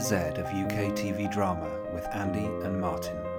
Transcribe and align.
To 0.00 0.06
Z 0.06 0.14
of 0.40 0.46
UK 0.46 0.96
TV 0.96 1.30
drama 1.30 1.68
with 1.92 2.06
Andy 2.14 2.46
and 2.64 2.80
Martin. 2.80 3.29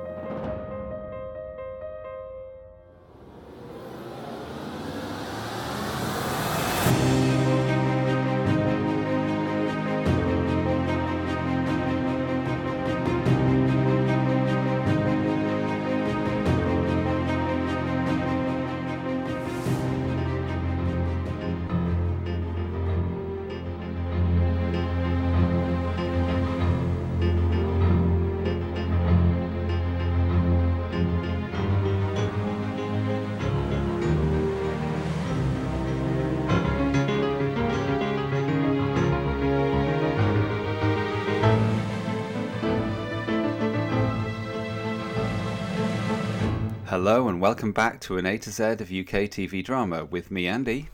Hello 47.12 47.28
and 47.28 47.42
welcome 47.42 47.74
back 47.74 48.00
to 48.00 48.18
an 48.18 48.26
A 48.26 48.38
to 48.38 48.50
Z 48.50 48.64
of 48.64 48.84
UK 48.84 49.28
TV 49.28 49.62
drama 49.62 50.06
with 50.06 50.32
me, 50.32 50.48
Andy. 50.48 50.88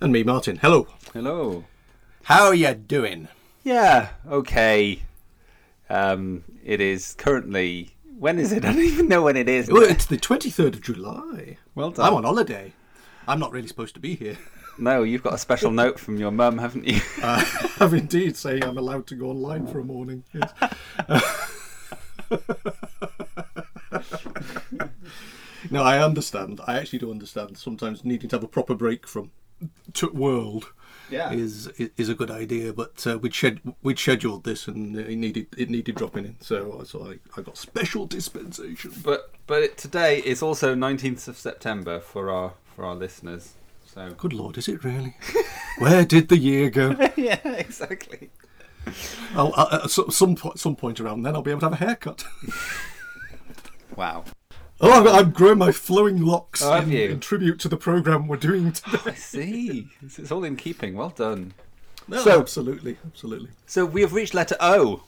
And 0.00 0.10
me, 0.10 0.22
Martin. 0.22 0.56
Hello. 0.56 0.86
Hello. 1.12 1.64
How 2.22 2.46
are 2.46 2.54
you 2.54 2.72
doing? 2.72 3.28
Yeah, 3.62 4.08
okay. 4.26 5.02
Um, 5.90 6.42
it 6.64 6.80
is 6.80 7.12
currently. 7.18 7.94
When 8.18 8.38
is 8.38 8.50
it? 8.50 8.64
I 8.64 8.72
don't 8.72 8.80
even 8.80 9.08
know 9.08 9.20
when 9.20 9.36
it 9.36 9.46
is. 9.46 9.70
Well, 9.70 9.82
it's 9.82 10.06
the 10.06 10.16
23rd 10.16 10.72
of 10.72 10.80
July. 10.80 11.58
Well 11.74 11.90
done. 11.90 12.06
I'm 12.06 12.14
on 12.14 12.24
holiday. 12.24 12.72
I'm 13.28 13.38
not 13.38 13.52
really 13.52 13.68
supposed 13.68 13.92
to 13.96 14.00
be 14.00 14.14
here. 14.14 14.38
No, 14.78 15.02
you've 15.02 15.22
got 15.22 15.32
a 15.32 15.38
special 15.38 15.70
note 15.70 15.98
from 15.98 16.18
your 16.18 16.30
mum, 16.30 16.58
haven't 16.58 16.86
you? 16.86 17.00
I 17.22 17.38
have 17.78 17.94
indeed 17.94 18.36
saying 18.36 18.62
I'm 18.62 18.76
allowed 18.76 19.06
to 19.06 19.14
go 19.14 19.30
online 19.30 19.66
for 19.66 19.80
a 19.80 19.84
morning. 19.84 20.22
Yes. 20.34 20.52
No, 25.76 25.82
I 25.82 26.02
understand. 26.02 26.60
I 26.66 26.78
actually 26.78 26.98
do 27.00 27.10
understand. 27.10 27.58
Sometimes 27.58 28.04
needing 28.04 28.28
to 28.30 28.36
have 28.36 28.44
a 28.44 28.48
proper 28.48 28.74
break 28.74 29.06
from 29.06 29.30
t- 29.92 30.06
world 30.08 30.72
Yeah. 31.10 31.32
is 31.32 31.68
is 31.96 32.08
a 32.08 32.14
good 32.14 32.30
idea. 32.30 32.72
But 32.72 33.06
uh, 33.06 33.18
we'd 33.18 33.34
shed, 33.34 33.60
we'd 33.82 33.98
scheduled 33.98 34.44
this, 34.44 34.66
and 34.68 34.96
it 34.96 35.16
needed 35.16 35.46
it 35.56 35.68
needed 35.70 35.94
dropping 35.96 36.24
in. 36.24 36.36
So 36.40 36.82
so 36.84 36.96
I, 37.10 37.18
I 37.38 37.42
got 37.42 37.56
special 37.56 38.06
dispensation. 38.06 38.92
But 39.04 39.30
but 39.46 39.62
it, 39.62 39.76
today 39.78 40.18
is 40.18 40.42
also 40.42 40.74
19th 40.74 41.28
of 41.28 41.36
September 41.36 42.00
for 42.00 42.30
our 42.30 42.52
for 42.74 42.84
our 42.84 42.94
listeners. 42.94 43.54
So 43.84 44.10
Good 44.16 44.32
lord, 44.32 44.58
is 44.58 44.68
it 44.68 44.84
really? 44.84 45.16
Where 45.78 46.04
did 46.04 46.28
the 46.28 46.38
year 46.38 46.70
go? 46.70 46.96
yeah, 47.16 47.40
exactly. 47.44 48.30
I'll, 49.34 49.52
i 49.56 49.80
at 49.84 49.90
some 49.90 50.10
some 50.10 50.36
some 50.56 50.76
point 50.76 51.00
around 51.00 51.22
then, 51.22 51.34
I'll 51.34 51.42
be 51.42 51.50
able 51.50 51.60
to 51.60 51.66
have 51.70 51.80
a 51.80 51.84
haircut. 51.84 52.24
Wow. 53.96 54.24
Oh, 54.80 55.08
I'm, 55.08 55.30
growing 55.30 55.58
my 55.58 55.72
flowing 55.72 56.20
locks 56.20 56.62
Oh, 56.62 56.74
in, 56.74 56.92
in 56.92 57.20
tribute 57.20 57.58
to 57.60 57.68
the 57.68 57.76
program 57.78 58.28
we're 58.28 58.36
doing 58.36 58.72
today. 58.72 58.98
I 59.06 59.14
see. 59.14 59.88
It's, 60.02 60.18
it's 60.18 60.30
all 60.30 60.44
in 60.44 60.56
keeping. 60.56 60.94
Well 60.94 61.10
done. 61.10 61.54
No, 62.08 62.18
So- 62.22 62.38
absolutely, 62.40 62.98
absolutely. 63.06 63.48
So 63.66 63.86
we 63.86 64.02
have 64.02 64.12
reached 64.12 64.34
letter 64.34 64.56
O. 64.60 65.02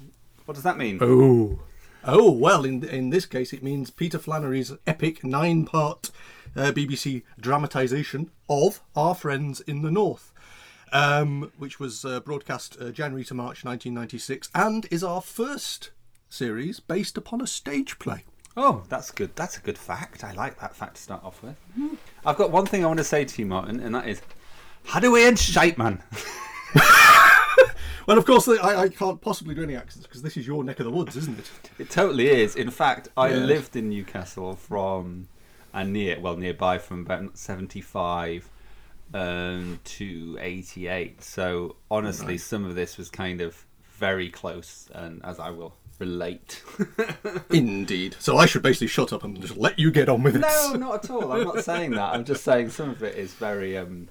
What 0.47 0.55
does 0.55 0.65
that 0.65 0.79
mean? 0.79 0.99
Oh, 1.03 1.59
oh 2.05 2.31
well. 2.31 2.65
In 2.65 2.83
in 2.85 3.11
this 3.11 3.27
case, 3.27 3.53
it 3.53 3.63
means 3.63 3.91
Peter 3.91 4.19
Flannery's 4.19 4.73
epic 4.87 5.23
nine-part 5.23 6.11
uh, 6.57 6.73
BBC 6.73 7.23
dramatisation 7.39 8.31
of 8.49 8.81
Our 8.97 9.15
Friends 9.15 9.61
in 9.61 9.83
the 9.83 9.91
North, 9.91 10.33
um, 10.93 11.53
which 11.59 11.79
was 11.79 12.07
uh, 12.07 12.21
broadcast 12.21 12.79
uh, 12.81 12.91
January 12.91 13.25
to 13.27 13.35
March 13.35 13.63
1996, 13.65 14.49
and 14.55 14.87
is 14.91 15.05
our 15.05 15.21
first 15.21 15.91
series 16.31 16.81
based 16.81 17.19
upon 17.19 17.43
a 17.43 17.47
stage 17.47 17.99
play. 17.99 18.25
Oh, 18.61 18.83
that's 18.89 19.13
good. 19.13 19.37
That's 19.37 19.57
a 19.57 19.61
good 19.61 19.79
fact. 19.79 20.25
I 20.25 20.33
like 20.33 20.59
that 20.61 20.75
fact 20.75 20.97
to 20.97 21.03
start 21.03 21.23
off 21.23 21.41
with. 21.45 21.55
I've 22.27 22.37
got 22.37 22.51
one 22.51 22.67
thing 22.67 22.83
I 22.85 22.89
want 22.89 22.99
to 22.99 23.05
say 23.05 23.25
to 23.25 23.41
you, 23.43 23.47
Martin, 23.47 23.79
and 23.79 23.95
that 23.95 24.09
is, 24.09 24.21
how 24.85 24.99
do 24.99 25.13
we 25.13 25.25
end 25.25 25.39
shite, 25.39 25.79
man? 25.79 26.03
Well, 28.07 28.17
of 28.17 28.25
course, 28.25 28.49
I, 28.49 28.85
I 28.85 28.89
can't 28.89 29.21
possibly 29.21 29.55
do 29.55 29.63
any 29.63 29.77
accents 29.77 30.07
because 30.07 30.23
this 30.23 30.39
is 30.39 30.47
your 30.47 30.65
neck 30.65 30.81
of 30.81 30.87
the 30.87 30.91
woods, 30.91 31.15
isn't 31.15 31.39
it? 31.39 31.51
It 31.79 31.91
totally 31.91 32.29
is. 32.31 32.57
In 32.57 32.71
fact, 32.71 33.09
I 33.19 33.29
Yes. 33.29 33.47
lived 33.47 33.77
in 33.77 33.91
Newcastle 33.91 34.55
from 34.57 35.29
and 35.75 35.93
near, 35.93 36.19
well, 36.19 36.35
nearby 36.39 36.79
from 36.79 37.03
about 37.03 37.37
seventy-five 37.37 38.49
um, 39.13 39.79
to 39.85 40.39
eighty-eight. 40.41 41.23
So 41.23 41.77
honestly, 41.91 42.39
some 42.39 42.65
of 42.65 42.75
this 42.75 42.97
was 42.97 43.11
kind 43.11 43.43
of 43.43 43.67
very 43.99 44.31
close, 44.31 44.89
and 44.95 45.23
as 45.23 45.39
I 45.39 45.51
will 45.51 45.75
relate. 45.99 46.63
Indeed. 47.51 48.17
So 48.19 48.37
I 48.37 48.47
should 48.47 48.63
basically 48.63 48.87
shut 48.89 49.13
up 49.13 49.25
and 49.25 49.41
just 49.41 49.57
let 49.57 49.79
you 49.79 49.91
get 49.91 50.09
on 50.09 50.23
with 50.23 50.37
it. 50.37 50.41
no, 50.41 50.75
not 50.75 51.05
at 51.05 51.11
all. 51.11 51.33
I'm 51.33 51.45
not 51.45 51.65
saying 51.65 51.93
that. 51.93 52.15
I'm 52.15 52.25
just 52.25 52.45
saying 52.45 52.71
some 52.71 52.91
of 52.91 53.03
it 53.03 53.17
is 53.17 53.33
very, 53.35 53.77
um, 53.77 54.09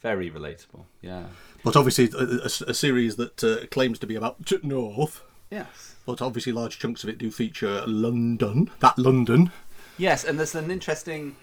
very 0.00 0.30
relatable. 0.30 0.84
Yeah. 1.02 1.24
But 1.64 1.76
obviously, 1.76 2.10
a, 2.16 2.22
a- 2.22 2.70
a 2.70 2.74
series 2.74 3.16
that 3.16 3.42
uh, 3.42 3.66
claims 3.66 3.98
to 4.00 4.06
be 4.06 4.14
about 4.14 4.44
t- 4.46 4.58
North, 4.62 5.22
Yes. 5.50 5.94
but 6.06 6.22
obviously 6.22 6.52
large 6.52 6.78
chunks 6.78 7.02
of 7.02 7.10
it 7.10 7.18
do 7.18 7.30
feature 7.30 7.82
London. 7.86 8.70
That 8.80 8.98
London. 8.98 9.50
Yes, 9.98 10.24
and 10.24 10.38
there's 10.38 10.54
an 10.54 10.70
interesting 10.70 11.36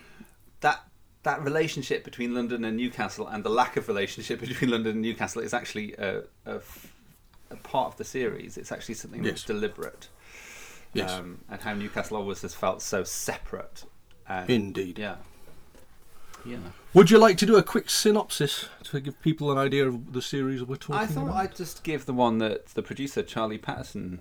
that 0.61 0.83
that 1.23 1.41
relationship 1.43 2.03
between 2.03 2.35
London 2.35 2.63
and 2.65 2.75
Newcastle, 2.77 3.27
and 3.27 3.43
the 3.43 3.49
lack 3.49 3.77
of 3.77 3.87
relationship 3.87 4.39
between 4.47 4.69
London 4.71 4.93
and 4.93 5.01
Newcastle 5.01 5.41
is 5.41 5.53
actually 5.53 5.93
a, 5.93 6.19
a 6.45 6.55
f- 6.55 6.92
a 7.53 7.57
part 7.57 7.87
of 7.93 7.97
the 7.97 8.03
series. 8.03 8.57
It's 8.57 8.71
actually 8.71 8.95
something 8.95 9.23
that's 9.23 9.41
Yes. 9.41 9.47
deliberate, 9.47 10.09
Yes. 10.93 11.11
um, 11.11 11.39
and 11.49 11.61
how 11.61 11.73
Newcastle 11.73 12.17
always 12.17 12.41
has 12.41 12.53
felt 12.53 12.81
so 12.81 13.03
separate. 13.03 13.85
And, 14.27 14.49
Indeed. 14.49 14.99
Yeah. 14.99 15.17
Yeah. 16.45 16.57
Would 16.93 17.09
you 17.09 17.17
like 17.17 17.37
to 17.37 17.45
do 17.45 17.55
a 17.55 17.63
quick 17.63 17.89
synopsis 17.89 18.67
to 18.85 18.99
give 18.99 19.21
people 19.21 19.51
an 19.51 19.57
idea 19.57 19.87
of 19.87 20.11
the 20.13 20.21
series 20.21 20.61
we're 20.63 20.75
talking 20.75 20.95
about? 20.95 21.03
I 21.09 21.13
thought 21.13 21.23
about? 21.23 21.35
I'd 21.37 21.55
just 21.55 21.83
give 21.83 22.05
the 22.05 22.13
one 22.13 22.39
that 22.39 22.67
the 22.67 22.83
producer 22.83 23.23
Charlie 23.23 23.57
Pattinson 23.57 24.19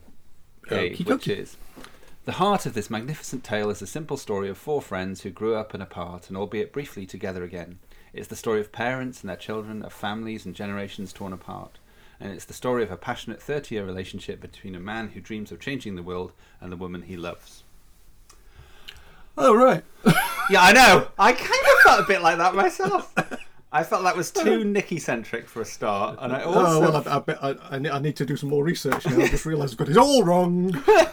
gave, 0.68 0.92
Okey 0.92 1.04
which 1.04 1.26
is 1.28 1.56
the 2.24 2.32
heart 2.32 2.64
of 2.66 2.74
this 2.74 2.88
magnificent 2.90 3.42
tale 3.42 3.70
is 3.70 3.82
a 3.82 3.86
simple 3.86 4.16
story 4.16 4.48
of 4.48 4.56
four 4.56 4.80
friends 4.80 5.22
who 5.22 5.30
grew 5.30 5.56
up 5.56 5.74
and 5.74 5.82
apart, 5.82 6.28
and 6.28 6.36
albeit 6.36 6.72
briefly 6.72 7.04
together 7.06 7.42
again. 7.42 7.80
It's 8.12 8.28
the 8.28 8.36
story 8.36 8.60
of 8.60 8.70
parents 8.70 9.22
and 9.22 9.28
their 9.28 9.36
children, 9.36 9.82
of 9.82 9.92
families 9.92 10.46
and 10.46 10.54
generations 10.54 11.12
torn 11.12 11.32
apart. 11.32 11.78
And 12.22 12.32
it's 12.32 12.44
the 12.44 12.54
story 12.54 12.84
of 12.84 12.92
a 12.92 12.96
passionate 12.96 13.42
30 13.42 13.74
year 13.74 13.84
relationship 13.84 14.40
between 14.40 14.76
a 14.76 14.80
man 14.80 15.08
who 15.08 15.20
dreams 15.20 15.50
of 15.50 15.58
changing 15.58 15.96
the 15.96 16.04
world 16.04 16.32
and 16.60 16.70
the 16.70 16.76
woman 16.76 17.02
he 17.02 17.16
loves. 17.16 17.64
Oh, 19.36 19.54
right. 19.56 19.82
Yeah, 20.48 20.62
I 20.62 20.72
know. 20.72 21.08
I 21.18 21.32
kind 21.32 21.50
of 21.50 21.82
felt 21.82 22.00
a 22.00 22.04
bit 22.06 22.22
like 22.22 22.38
that 22.38 22.54
myself. 22.54 23.12
I 23.72 23.82
felt 23.82 24.04
that 24.04 24.16
was 24.16 24.30
too 24.30 24.62
Nicky 24.64 24.98
centric 24.98 25.48
for 25.48 25.62
a 25.62 25.64
start, 25.64 26.18
and 26.20 26.32
I 26.32 26.42
oh, 26.42 26.52
also 26.52 26.76
oh, 26.76 26.80
well, 26.80 26.96
I, 27.08 27.16
I, 27.16 27.18
bet 27.20 27.42
I, 27.42 27.96
I 27.96 27.98
need 27.98 28.16
to 28.16 28.26
do 28.26 28.36
some 28.36 28.50
more 28.50 28.62
research 28.62 29.06
now. 29.06 29.18
I 29.18 29.28
just 29.28 29.46
realised 29.46 29.72
I've 29.72 29.78
got 29.78 29.88
it 29.88 29.96
all 29.96 30.22
wrong. 30.22 30.80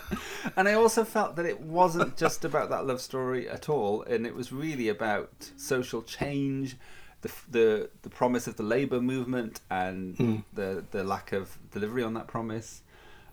And 0.56 0.68
I 0.68 0.74
also 0.74 1.04
felt 1.04 1.36
that 1.36 1.46
it 1.46 1.62
wasn't 1.62 2.18
just 2.18 2.44
about 2.44 2.70
that 2.70 2.86
love 2.86 3.02
story 3.02 3.48
at 3.48 3.70
all, 3.70 4.02
and 4.04 4.26
it 4.26 4.36
was 4.36 4.52
really 4.52 4.90
about 4.90 5.52
social 5.58 6.02
change, 6.02 6.76
the 7.22 7.32
the, 7.50 7.90
the 8.02 8.10
promise 8.10 8.48
of 8.48 8.56
the 8.58 8.64
labour 8.64 9.02
movement, 9.02 9.62
and 9.70 10.44
the 10.54 10.84
the 10.92 11.04
lack 11.04 11.32
of 11.32 11.58
delivery 11.72 12.04
on 12.04 12.14
that 12.14 12.28
promise, 12.28 12.82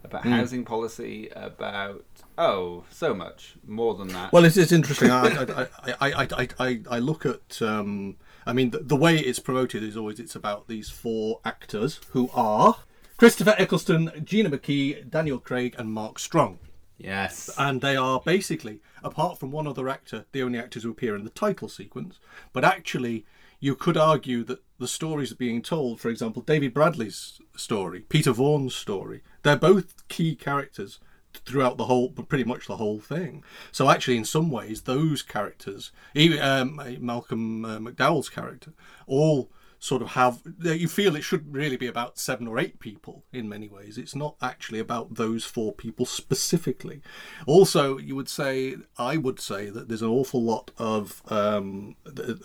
about 0.04 0.24
housing 0.24 0.64
policy, 0.64 1.28
about 1.34 2.04
oh 2.38 2.84
so 2.90 3.14
much 3.14 3.56
more 3.66 3.94
than 3.94 4.08
that. 4.08 4.32
Well, 4.32 4.44
it 4.44 4.56
is 4.56 4.72
interesting. 4.72 5.10
I, 5.10 5.26
I, 5.26 5.62
I, 5.62 5.68
I, 6.00 6.28
I, 6.36 6.48
I, 6.58 6.80
I 6.90 6.98
look 6.98 7.26
at. 7.26 7.60
Um, 7.62 8.16
I 8.48 8.52
mean, 8.52 8.70
the, 8.70 8.78
the 8.78 8.96
way 8.96 9.16
it's 9.18 9.40
promoted 9.40 9.82
is 9.82 9.96
always 9.96 10.20
it's 10.20 10.36
about 10.36 10.68
these 10.68 10.88
four 10.88 11.40
actors 11.44 12.00
who 12.10 12.30
are 12.32 12.76
Christopher 13.16 13.56
Eccleston, 13.58 14.22
Gina 14.24 14.50
McKee, 14.50 15.10
Daniel 15.10 15.40
Craig, 15.40 15.74
and 15.78 15.92
Mark 15.92 16.20
Strong, 16.20 16.60
yes, 16.96 17.50
and 17.58 17.80
they 17.80 17.96
are 17.96 18.20
basically, 18.24 18.80
apart 19.02 19.38
from 19.40 19.50
one 19.50 19.66
other 19.66 19.88
actor, 19.88 20.26
the 20.30 20.42
only 20.42 20.60
actors 20.60 20.84
who 20.84 20.90
appear 20.90 21.16
in 21.16 21.24
the 21.24 21.30
title 21.30 21.68
sequence. 21.68 22.20
But 22.52 22.64
actually, 22.64 23.26
you 23.60 23.74
could 23.74 23.96
argue 23.96 24.44
that 24.44 24.62
the 24.78 24.88
stories 24.88 25.32
are 25.32 25.36
being 25.36 25.62
told. 25.62 26.00
For 26.00 26.08
example, 26.10 26.42
David 26.42 26.74
Bradley's 26.74 27.40
story, 27.56 28.00
Peter 28.00 28.32
Vaughan's 28.32 28.74
story. 28.74 29.22
They're 29.42 29.56
both 29.56 30.06
key 30.08 30.34
characters 30.34 30.98
throughout 31.44 31.76
the 31.76 31.84
whole, 31.84 32.10
pretty 32.10 32.44
much 32.44 32.66
the 32.66 32.76
whole 32.76 33.00
thing. 33.00 33.44
So 33.72 33.90
actually, 33.90 34.16
in 34.16 34.24
some 34.24 34.50
ways, 34.50 34.82
those 34.82 35.22
characters, 35.22 35.92
even 36.14 36.40
um, 36.40 36.80
Malcolm 37.00 37.64
uh, 37.64 37.78
McDowell's 37.78 38.28
character, 38.28 38.72
all 39.06 39.50
sort 39.86 40.02
of 40.02 40.08
have 40.08 40.42
you 40.62 40.88
feel 40.88 41.14
it 41.14 41.22
should 41.22 41.54
really 41.54 41.76
be 41.76 41.86
about 41.86 42.18
seven 42.18 42.48
or 42.48 42.58
eight 42.58 42.80
people 42.80 43.24
in 43.32 43.48
many 43.48 43.68
ways. 43.68 43.96
It's 43.96 44.16
not 44.16 44.34
actually 44.42 44.80
about 44.80 45.14
those 45.14 45.44
four 45.44 45.72
people 45.72 46.04
specifically. 46.06 47.00
Also 47.46 47.96
you 47.96 48.16
would 48.16 48.28
say 48.28 48.76
i 48.98 49.16
would 49.16 49.38
say 49.38 49.70
that 49.70 49.86
there's 49.86 50.02
an 50.02 50.08
awful 50.08 50.42
lot 50.42 50.72
of 50.76 51.22
um, 51.30 51.94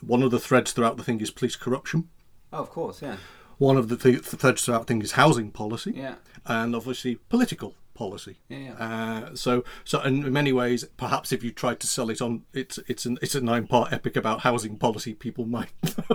one 0.01 0.21
of 0.21 0.29
the 0.29 0.39
threads 0.39 0.71
throughout 0.71 0.97
the 0.97 1.03
thing 1.03 1.19
is 1.19 1.31
police 1.31 1.55
corruption. 1.55 2.09
Oh 2.53 2.59
of 2.59 2.69
course 2.69 3.01
yeah. 3.01 3.17
One 3.57 3.77
of 3.77 3.89
the 3.89 3.97
th- 3.97 4.21
threads 4.21 4.63
throughout 4.63 4.81
the 4.81 4.93
thing 4.93 5.01
is 5.01 5.13
housing 5.13 5.51
policy. 5.51 5.93
Yeah. 5.95 6.15
And 6.45 6.75
obviously 6.75 7.15
political 7.15 7.75
policy. 8.01 8.37
Yeah. 8.49 8.73
Uh, 8.79 9.35
so, 9.35 9.63
so 9.83 10.01
in 10.01 10.33
many 10.33 10.51
ways, 10.51 10.83
perhaps 10.97 11.31
if 11.31 11.43
you 11.43 11.51
tried 11.51 11.79
to 11.81 11.87
sell 11.87 12.09
it 12.09 12.19
on, 12.19 12.41
it's 12.51 12.79
it's 12.87 13.05
an 13.05 13.19
it's 13.21 13.35
a 13.35 13.41
nine 13.41 13.67
part 13.67 13.93
epic 13.93 14.15
about 14.15 14.39
housing 14.39 14.75
policy. 14.75 15.13
People 15.13 15.45
might 15.45 15.69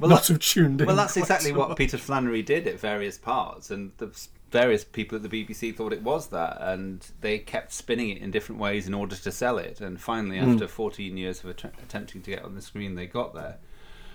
well, 0.00 0.08
not 0.08 0.26
have 0.28 0.38
tuned 0.38 0.80
in. 0.80 0.86
Well, 0.86 0.96
that's 0.96 1.18
exactly 1.18 1.50
so 1.50 1.58
what 1.58 1.76
Peter 1.76 1.98
Flannery 1.98 2.40
did 2.40 2.66
at 2.66 2.80
various 2.80 3.18
parts, 3.18 3.70
and 3.70 3.92
the 3.98 4.10
various 4.50 4.84
people 4.84 5.16
at 5.16 5.22
the 5.22 5.28
BBC 5.28 5.76
thought 5.76 5.92
it 5.92 6.02
was 6.02 6.28
that, 6.28 6.56
and 6.62 7.06
they 7.20 7.38
kept 7.38 7.74
spinning 7.74 8.08
it 8.08 8.22
in 8.22 8.30
different 8.30 8.58
ways 8.58 8.86
in 8.86 8.94
order 8.94 9.14
to 9.14 9.30
sell 9.30 9.58
it. 9.58 9.82
And 9.82 10.00
finally, 10.00 10.38
hmm. 10.38 10.52
after 10.52 10.64
mm. 10.64 10.70
14 10.70 11.16
years 11.18 11.44
of 11.44 11.50
att- 11.50 11.74
attempting 11.82 12.22
to 12.22 12.30
get 12.30 12.42
on 12.42 12.54
the 12.54 12.62
screen, 12.62 12.94
they 12.94 13.04
got 13.04 13.34
there. 13.34 13.58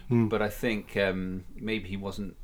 Mm. 0.10 0.30
But 0.30 0.42
I 0.42 0.50
think 0.50 0.98
um, 0.98 1.44
maybe 1.56 1.90
he 1.90 1.98
wasn't 1.98 2.36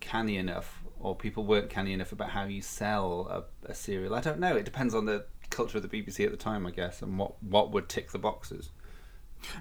canny 0.00 0.36
enough 0.36 0.83
or 1.04 1.14
people 1.14 1.44
weren't 1.44 1.68
canny 1.68 1.92
enough 1.92 2.12
about 2.12 2.30
how 2.30 2.44
you 2.44 2.62
sell 2.62 3.28
a, 3.30 3.70
a 3.70 3.74
serial. 3.74 4.14
I 4.14 4.20
don't 4.20 4.40
know. 4.40 4.56
It 4.56 4.64
depends 4.64 4.94
on 4.94 5.04
the 5.04 5.26
culture 5.50 5.76
of 5.76 5.88
the 5.88 6.02
BBC 6.02 6.24
at 6.24 6.30
the 6.30 6.36
time, 6.38 6.66
I 6.66 6.70
guess, 6.70 7.02
and 7.02 7.18
what 7.18 7.40
what 7.42 7.70
would 7.70 7.88
tick 7.88 8.10
the 8.10 8.18
boxes. 8.18 8.70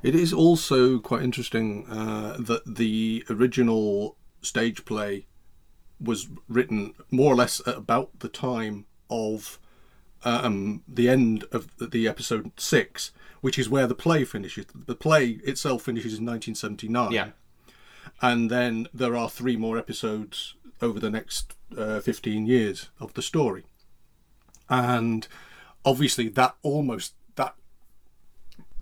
It 0.02 0.16
is 0.16 0.32
also 0.32 1.00
quite 1.00 1.22
interesting 1.22 1.86
uh, 1.90 2.38
that 2.40 2.64
the 2.66 3.26
original 3.30 4.16
stage 4.42 4.86
play 4.86 5.28
was 6.00 6.30
written 6.48 6.94
more 7.12 7.34
or 7.34 7.36
less 7.36 7.62
at 7.68 7.78
about 7.78 8.20
the 8.20 8.30
time 8.30 8.86
of 9.10 9.60
um, 10.24 10.82
the 10.88 11.10
end 11.10 11.44
of 11.52 11.68
the 11.78 12.08
episode 12.08 12.52
six, 12.58 13.12
which 13.42 13.60
is 13.60 13.70
where 13.70 13.86
the 13.86 13.96
play 13.96 14.24
finishes. 14.24 14.66
The 14.74 14.96
play 14.96 15.42
itself 15.44 15.84
finishes 15.84 16.14
in 16.18 16.26
1979. 16.26 17.12
Yeah. 17.12 17.30
And 18.22 18.50
then 18.50 18.88
there 18.94 19.18
are 19.18 19.30
three 19.30 19.58
more 19.58 19.78
episodes 19.78 20.56
over 20.84 21.00
the 21.00 21.10
next 21.10 21.56
uh, 21.78 22.00
15 22.00 22.46
years 22.46 22.90
of 23.00 23.14
the 23.14 23.22
story. 23.22 23.64
And 24.70 25.28
obviously, 25.86 26.30
that 26.30 26.56
almost 26.62 27.14
that 27.36 27.56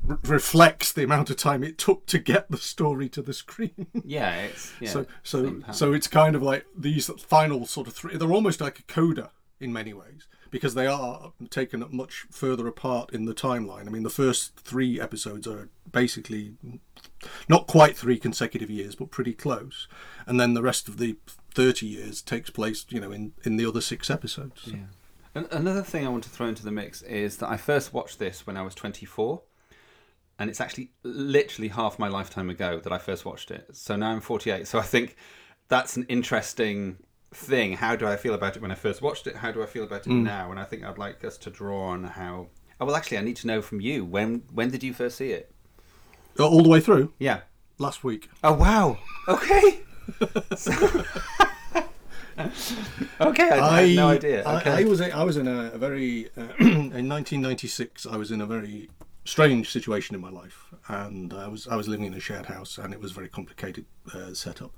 re- 0.03 0.18
reflects 0.24 0.92
the 0.92 1.03
amount 1.03 1.30
of 1.30 1.38
time 1.38 1.63
it 1.63 1.77
took 1.77 2.06
to 2.07 2.19
get 2.19 2.50
the 2.50 2.57
story 2.57 3.07
to 3.09 3.21
the 3.21 3.33
screen. 3.33 3.88
yeah, 4.03 4.36
it's 4.42 4.74
yeah, 4.80 4.89
so 4.89 5.06
so 5.24 5.62
so 5.71 5.94
it's 5.94 6.07
kind 6.07 6.36
of 6.36 6.42
like 6.42 6.65
these 6.77 7.07
final 7.21 7.65
sort 7.65 7.88
of 7.88 7.94
three. 7.94 8.18
They're 8.18 8.31
almost 8.33 8.62
like 8.62 8.80
a 8.80 8.83
coda 8.83 9.31
in 9.59 9.71
many 9.71 9.94
ways 9.94 10.27
because 10.51 10.75
they 10.75 10.86
are 10.86 11.31
taken 11.50 11.83
much 11.89 12.27
further 12.30 12.68
apart 12.68 13.12
in 13.13 13.25
the 13.25 13.33
timeline. 13.33 13.88
I 13.88 13.89
mean, 13.89 14.03
the 14.03 14.09
first 14.09 14.57
three 14.57 15.00
episodes 15.00 15.48
are 15.48 15.69
basically 15.92 16.53
not 17.50 17.68
quite 17.68 17.98
three 17.98 18.19
consecutive 18.19 18.69
years, 18.69 18.95
but 18.95 19.09
pretty 19.09 19.33
close, 19.33 19.88
and 20.27 20.39
then 20.39 20.53
the 20.53 20.62
rest 20.62 20.88
of 20.88 20.98
the 20.98 21.15
30 21.53 21.88
years 21.88 22.21
takes 22.21 22.50
place, 22.50 22.86
you 22.89 23.00
know, 23.00 23.12
in, 23.12 23.33
in 23.44 23.57
the 23.57 23.65
other 23.65 23.81
six 23.81 24.09
episodes. 24.09 24.68
Yeah. 24.68 24.86
And 25.33 25.48
another 25.51 25.81
thing 25.81 26.06
I 26.06 26.09
want 26.09 26.25
to 26.25 26.30
throw 26.30 26.48
into 26.48 26.63
the 26.63 26.71
mix 26.71 27.01
is 27.04 27.38
that 27.38 27.50
I 27.50 27.56
first 27.56 27.94
watched 27.94 28.19
this 28.19 28.45
when 28.45 28.57
I 28.57 28.62
was 28.62 28.75
24, 28.75 29.42
and 30.38 30.50
it's 30.50 30.59
actually 30.59 30.92
literally 31.04 31.69
half 31.69 31.97
my 31.97 32.09
lifetime 32.09 32.50
ago 32.50 32.80
that 32.80 32.92
I 32.92 32.97
first 32.97 33.25
watched 33.25 33.51
it. 33.51 33.68
So 33.71 33.95
now 33.95 34.12
I'm 34.12 34.21
48. 34.21 34.68
So 34.68 34.80
I 34.80 34.83
think 34.83 35.15
that's 35.69 35.95
an 35.95 36.06
interesting 36.09 36.97
thing. 37.33 37.74
How 37.74 37.95
do 37.95 38.07
I 38.07 38.16
feel 38.18 38.33
about 38.33 38.56
it 38.56 38.62
when 38.62 38.72
I 38.72 38.75
first 38.75 39.01
watched 39.01 39.28
it? 39.28 39.38
How 39.38 39.51
do 39.51 39.63
I 39.63 39.66
feel 39.66 39.83
about 39.83 40.06
it 40.06 40.10
mm. 40.10 40.24
now? 40.24 40.51
And 40.51 40.60
I 40.60 40.63
think 40.63 40.83
I'd 40.83 40.98
like 40.98 41.24
us 41.24 41.38
to 41.39 41.50
draw 41.50 41.89
on 41.89 42.04
how. 42.04 42.48
Oh, 42.80 42.86
well, 42.86 42.95
actually, 42.95 43.18
I 43.18 43.22
need 43.22 43.36
to 43.38 43.48
know 43.48 43.62
from 43.62 43.81
you 43.81 44.04
when 44.06 44.44
when 44.54 44.69
did 44.69 44.83
you 44.83 44.94
first 44.94 45.18
see 45.18 45.31
it? 45.31 45.54
All 46.39 46.63
the 46.63 46.69
way 46.69 46.80
through. 46.80 47.13
Yeah. 47.19 47.42
Last 47.78 48.04
week. 48.04 48.30
Oh 48.44 48.54
wow. 48.54 48.98
Okay. 49.28 49.81
okay, 53.22 53.50
I, 53.50 53.60
I, 53.60 53.81
had 53.81 53.95
no 53.95 54.10
idea. 54.10 54.44
Okay. 54.44 54.72
I, 54.72 54.81
I, 54.81 54.83
was 54.83 55.01
I 55.01 55.24
was 55.24 55.38
in 55.38 55.48
a, 55.48 55.72
a 55.74 55.78
very 55.78 56.30
uh, 56.38 56.42
in 56.60 57.07
1996. 57.10 58.06
I 58.06 58.18
was 58.18 58.31
in 58.31 58.42
a 58.42 58.45
very 58.45 58.89
strange 59.25 59.72
situation 59.72 60.16
in 60.16 60.22
my 60.22 60.30
life, 60.30 60.74
and 60.88 61.33
I 61.33 61.48
was 61.48 61.68
I 61.68 61.75
was 61.75 61.88
living 61.88 62.06
in 62.06 62.13
a 62.13 62.19
shared 62.19 62.48
house, 62.48 62.78
and 62.78 62.94
it 62.94 63.00
was 63.00 63.12
a 63.12 63.13
very 63.13 63.30
complicated 63.30 63.86
uh, 64.13 64.33
setup. 64.33 64.72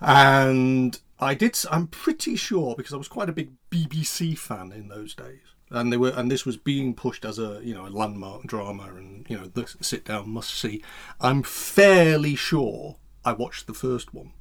And 0.00 0.98
I 1.18 1.34
did. 1.34 1.56
I'm 1.70 1.86
pretty 1.86 2.36
sure 2.36 2.74
because 2.74 2.94
I 2.94 2.96
was 2.96 3.08
quite 3.08 3.28
a 3.28 3.32
big 3.32 3.52
BBC 3.70 4.36
fan 4.38 4.72
in 4.72 4.88
those 4.88 5.14
days, 5.14 5.54
and 5.70 5.92
they 5.92 5.96
were, 5.98 6.12
and 6.16 6.30
this 6.30 6.46
was 6.46 6.56
being 6.56 6.94
pushed 6.94 7.24
as 7.24 7.38
a 7.38 7.60
you 7.62 7.74
know 7.74 7.86
a 7.86 7.88
landmark 7.88 8.44
drama, 8.44 8.84
and 8.94 9.26
you 9.28 9.36
know 9.36 9.46
the 9.46 9.66
sit 9.80 10.04
down 10.06 10.30
must 10.30 10.54
see. 10.54 10.82
I'm 11.20 11.42
fairly 11.42 12.34
sure 12.34 12.96
I 13.24 13.32
watched 13.32 13.66
the 13.66 13.74
first 13.74 14.14
one. 14.14 14.32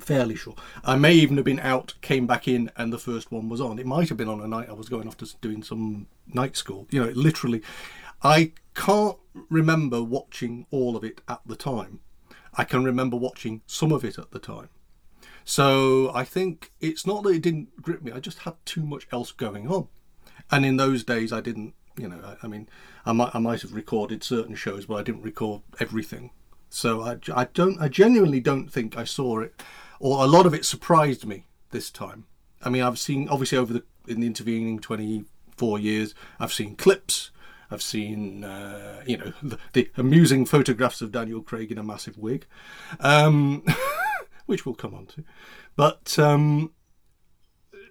Fairly 0.00 0.36
sure. 0.36 0.54
I 0.84 0.96
may 0.96 1.14
even 1.14 1.36
have 1.36 1.46
been 1.46 1.60
out, 1.60 1.94
came 2.02 2.26
back 2.26 2.46
in, 2.48 2.70
and 2.76 2.92
the 2.92 2.98
first 2.98 3.32
one 3.32 3.48
was 3.48 3.60
on. 3.60 3.78
It 3.78 3.86
might 3.86 4.08
have 4.08 4.18
been 4.18 4.28
on 4.28 4.42
a 4.42 4.48
night 4.48 4.68
I 4.68 4.74
was 4.74 4.88
going 4.88 5.08
off 5.08 5.16
to 5.18 5.36
doing 5.40 5.62
some 5.62 6.06
night 6.26 6.56
school. 6.56 6.86
You 6.90 7.04
know, 7.04 7.10
literally. 7.12 7.62
I 8.22 8.52
can't 8.74 9.16
remember 9.50 10.02
watching 10.02 10.66
all 10.70 10.96
of 10.96 11.04
it 11.04 11.20
at 11.28 11.40
the 11.46 11.56
time. 11.56 12.00
I 12.56 12.64
can 12.64 12.84
remember 12.84 13.16
watching 13.16 13.62
some 13.66 13.92
of 13.92 14.04
it 14.04 14.18
at 14.18 14.30
the 14.30 14.38
time. 14.38 14.68
So 15.44 16.10
I 16.14 16.24
think 16.24 16.72
it's 16.80 17.06
not 17.06 17.22
that 17.22 17.30
it 17.30 17.42
didn't 17.42 17.80
grip 17.82 18.02
me, 18.02 18.12
I 18.12 18.20
just 18.20 18.40
had 18.40 18.54
too 18.64 18.82
much 18.82 19.06
else 19.12 19.30
going 19.30 19.68
on. 19.68 19.88
And 20.50 20.64
in 20.64 20.76
those 20.76 21.04
days, 21.04 21.32
I 21.32 21.40
didn't, 21.40 21.74
you 21.96 22.08
know, 22.08 22.20
I, 22.24 22.46
I 22.46 22.48
mean, 22.48 22.68
I 23.04 23.12
might, 23.12 23.34
I 23.34 23.38
might 23.38 23.62
have 23.62 23.72
recorded 23.72 24.24
certain 24.24 24.54
shows, 24.54 24.86
but 24.86 24.96
I 24.96 25.02
didn't 25.02 25.22
record 25.22 25.62
everything. 25.78 26.30
So 26.68 27.02
I, 27.02 27.18
I 27.34 27.44
don't 27.44 27.80
I 27.80 27.88
genuinely 27.88 28.40
don't 28.40 28.68
think 28.72 28.98
I 28.98 29.04
saw 29.04 29.40
it, 29.40 29.62
or 30.00 30.22
a 30.22 30.26
lot 30.26 30.46
of 30.46 30.54
it 30.54 30.64
surprised 30.64 31.24
me 31.24 31.44
this 31.70 31.90
time. 31.90 32.26
I 32.62 32.70
mean, 32.70 32.82
I've 32.82 32.98
seen 32.98 33.28
obviously 33.28 33.58
over 33.58 33.72
the 33.72 33.84
in 34.08 34.20
the 34.20 34.26
intervening 34.26 34.78
twenty 34.80 35.24
four 35.56 35.78
years, 35.78 36.14
I've 36.38 36.52
seen 36.52 36.76
clips. 36.76 37.30
I've 37.70 37.82
seen, 37.82 38.44
uh, 38.44 39.02
you 39.06 39.18
know, 39.18 39.32
the, 39.42 39.58
the, 39.72 39.90
amusing 39.96 40.46
photographs 40.46 41.00
of 41.02 41.12
Daniel 41.12 41.42
Craig 41.42 41.70
in 41.72 41.78
a 41.78 41.82
massive 41.82 42.18
wig, 42.18 42.46
um, 43.00 43.64
which 44.46 44.64
we'll 44.64 44.74
come 44.74 44.94
on 44.94 45.06
to. 45.06 45.24
But 45.74 46.18
um, 46.18 46.72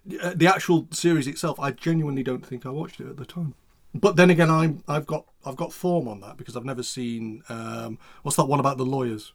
the 0.06 0.48
actual 0.48 0.88
series 0.92 1.28
itself, 1.28 1.60
I 1.60 1.72
genuinely 1.72 2.24
don't 2.24 2.46
think 2.46 2.66
I 2.66 2.70
watched 2.70 3.00
it 3.00 3.08
at 3.08 3.18
the 3.18 3.26
time 3.26 3.56
but 3.96 4.18
then 4.18 4.30
again, 4.30 4.52
I'm 4.52 4.84
I've 4.88 5.06
got 5.06 5.26
I've 5.46 5.56
got 5.56 5.72
form 5.72 6.08
on 6.08 6.20
that 6.20 6.36
because 6.38 6.58
I've 6.58 6.66
never 6.66 6.84
seen 6.84 7.44
um, 7.48 7.98
what's 8.24 8.36
that 8.36 8.46
one 8.46 8.60
about 8.60 8.78
the 8.78 8.86
lawyers. 8.86 9.34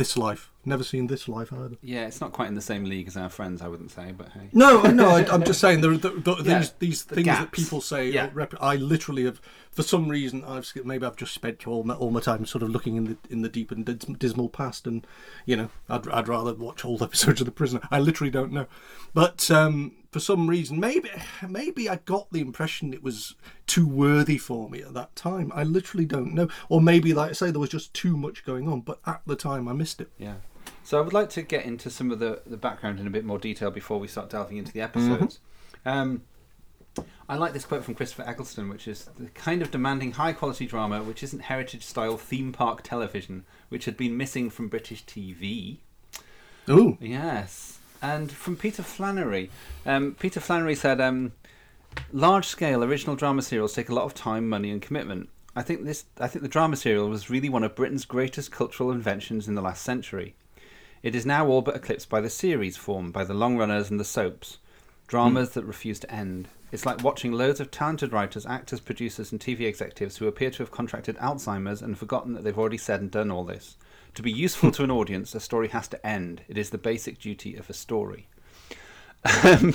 This 0.00 0.16
Life. 0.16 0.50
Never 0.64 0.82
seen 0.82 1.08
This 1.08 1.28
Life 1.28 1.52
either. 1.52 1.76
Yeah, 1.82 2.06
it's 2.06 2.22
not 2.22 2.32
quite 2.32 2.48
in 2.48 2.54
the 2.54 2.62
same 2.62 2.84
league 2.84 3.06
as 3.06 3.18
our 3.18 3.28
friends, 3.28 3.60
I 3.60 3.68
wouldn't 3.68 3.90
say, 3.90 4.14
but 4.16 4.30
hey. 4.30 4.48
No, 4.54 4.80
no, 4.80 5.10
I, 5.10 5.20
am 5.34 5.44
just 5.44 5.60
saying 5.60 5.82
there, 5.82 5.94
the, 5.94 6.08
the, 6.08 6.36
yeah, 6.36 6.60
these, 6.60 6.70
these 6.78 7.04
the 7.04 7.16
things 7.16 7.24
gaps. 7.26 7.40
that 7.40 7.52
people 7.52 7.82
say. 7.82 8.08
Yeah. 8.08 8.30
I 8.62 8.76
literally 8.76 9.24
have, 9.24 9.42
for 9.70 9.82
some 9.82 10.08
reason, 10.08 10.42
I've 10.42 10.72
maybe 10.86 11.04
I've 11.04 11.16
just 11.16 11.34
spent 11.34 11.68
all 11.68 11.84
my, 11.84 11.92
all 11.92 12.10
my 12.10 12.20
time 12.20 12.46
sort 12.46 12.62
of 12.62 12.70
looking 12.70 12.96
in 12.96 13.04
the 13.04 13.16
in 13.28 13.42
the 13.42 13.50
deep 13.50 13.70
and 13.70 14.18
dismal 14.18 14.48
past, 14.48 14.86
and 14.86 15.06
you 15.44 15.54
know, 15.54 15.68
I'd 15.90 16.08
I'd 16.08 16.28
rather 16.28 16.54
watch 16.54 16.82
all 16.82 16.96
the 16.96 17.04
episodes 17.10 17.42
of 17.42 17.44
The 17.44 17.52
Prisoner. 17.52 17.82
I 17.90 17.98
literally 18.00 18.30
don't 18.30 18.52
know, 18.52 18.68
but 19.12 19.50
um, 19.50 19.92
for 20.10 20.20
some 20.20 20.48
reason, 20.48 20.80
maybe 20.80 21.10
maybe 21.48 21.88
I 21.88 21.96
got 21.96 22.30
the 22.32 22.40
impression 22.40 22.92
it 22.92 23.02
was 23.02 23.36
too 23.66 23.86
worthy 23.86 24.38
for 24.38 24.68
me 24.68 24.82
at 24.82 24.94
that 24.94 25.14
time. 25.14 25.52
I 25.54 25.62
literally 25.62 26.06
don't 26.06 26.34
know, 26.34 26.48
or 26.68 26.80
maybe, 26.80 27.14
like 27.14 27.30
I 27.30 27.32
say, 27.32 27.50
there 27.50 27.60
was 27.60 27.70
just 27.70 27.94
too 27.94 28.16
much 28.16 28.44
going 28.44 28.68
on. 28.68 28.80
But 28.80 29.00
at 29.06 29.22
the 29.26 29.36
time, 29.36 29.68
I 29.68 29.72
missed 29.72 30.00
it. 30.00 30.10
Yeah. 30.18 30.34
So 30.82 30.98
I 30.98 31.02
would 31.02 31.12
like 31.12 31.30
to 31.30 31.42
get 31.42 31.64
into 31.64 31.90
some 31.90 32.10
of 32.10 32.18
the 32.18 32.42
the 32.44 32.56
background 32.56 32.98
in 32.98 33.06
a 33.06 33.10
bit 33.10 33.24
more 33.24 33.38
detail 33.38 33.70
before 33.70 34.00
we 34.00 34.08
start 34.08 34.30
delving 34.30 34.56
into 34.56 34.72
the 34.72 34.80
episodes. 34.80 35.38
Mm-hmm. 35.86 35.98
Um, 35.98 36.22
I 37.28 37.36
like 37.36 37.52
this 37.52 37.64
quote 37.64 37.84
from 37.84 37.94
Christopher 37.94 38.24
Eccleston, 38.26 38.68
which 38.68 38.88
is 38.88 39.08
the 39.16 39.28
kind 39.28 39.62
of 39.62 39.70
demanding 39.70 40.12
high 40.12 40.32
quality 40.32 40.66
drama 40.66 41.04
which 41.04 41.22
isn't 41.22 41.42
heritage 41.42 41.84
style 41.84 42.16
theme 42.16 42.52
park 42.52 42.82
television, 42.82 43.44
which 43.68 43.84
had 43.84 43.96
been 43.96 44.16
missing 44.16 44.50
from 44.50 44.66
British 44.66 45.04
TV. 45.04 45.78
Oh. 46.66 46.98
Yes. 47.00 47.79
And 48.02 48.32
from 48.32 48.56
Peter 48.56 48.82
Flannery, 48.82 49.50
um, 49.84 50.16
Peter 50.18 50.40
Flannery 50.40 50.74
said, 50.74 51.00
um, 51.00 51.32
"Large 52.12 52.46
scale 52.46 52.82
original 52.82 53.16
drama 53.16 53.42
serials 53.42 53.74
take 53.74 53.88
a 53.88 53.94
lot 53.94 54.04
of 54.04 54.14
time, 54.14 54.48
money, 54.48 54.70
and 54.70 54.80
commitment. 54.80 55.28
I 55.54 55.62
think 55.62 55.84
this. 55.84 56.04
I 56.18 56.28
think 56.28 56.42
the 56.42 56.48
drama 56.48 56.76
serial 56.76 57.08
was 57.08 57.28
really 57.28 57.48
one 57.48 57.64
of 57.64 57.74
Britain's 57.74 58.04
greatest 58.04 58.50
cultural 58.50 58.90
inventions 58.90 59.48
in 59.48 59.54
the 59.54 59.62
last 59.62 59.82
century. 59.82 60.34
It 61.02 61.14
is 61.14 61.26
now 61.26 61.46
all 61.46 61.62
but 61.62 61.76
eclipsed 61.76 62.08
by 62.08 62.20
the 62.20 62.30
series 62.30 62.76
form, 62.76 63.10
by 63.10 63.24
the 63.24 63.34
long 63.34 63.56
runners 63.56 63.90
and 63.90 63.98
the 63.98 64.04
soaps, 64.04 64.58
dramas 65.06 65.50
mm. 65.50 65.52
that 65.54 65.64
refuse 65.64 65.98
to 66.00 66.12
end. 66.12 66.48
It's 66.72 66.86
like 66.86 67.02
watching 67.02 67.32
loads 67.32 67.58
of 67.58 67.70
talented 67.70 68.12
writers, 68.12 68.46
actors, 68.46 68.80
producers, 68.80 69.32
and 69.32 69.40
TV 69.40 69.62
executives 69.62 70.18
who 70.18 70.28
appear 70.28 70.50
to 70.52 70.58
have 70.58 70.70
contracted 70.70 71.16
Alzheimer's 71.16 71.82
and 71.82 71.98
forgotten 71.98 72.34
that 72.34 72.44
they've 72.44 72.58
already 72.58 72.78
said 72.78 73.00
and 73.00 73.10
done 73.10 73.30
all 73.30 73.44
this." 73.44 73.76
To 74.14 74.22
be 74.22 74.32
useful 74.32 74.70
to 74.72 74.84
an 74.84 74.90
audience, 74.90 75.34
a 75.34 75.40
story 75.40 75.68
has 75.68 75.88
to 75.88 76.06
end. 76.06 76.42
It 76.48 76.58
is 76.58 76.70
the 76.70 76.78
basic 76.78 77.18
duty 77.18 77.56
of 77.56 77.70
a 77.70 77.72
story. 77.72 78.28
Um, 79.44 79.74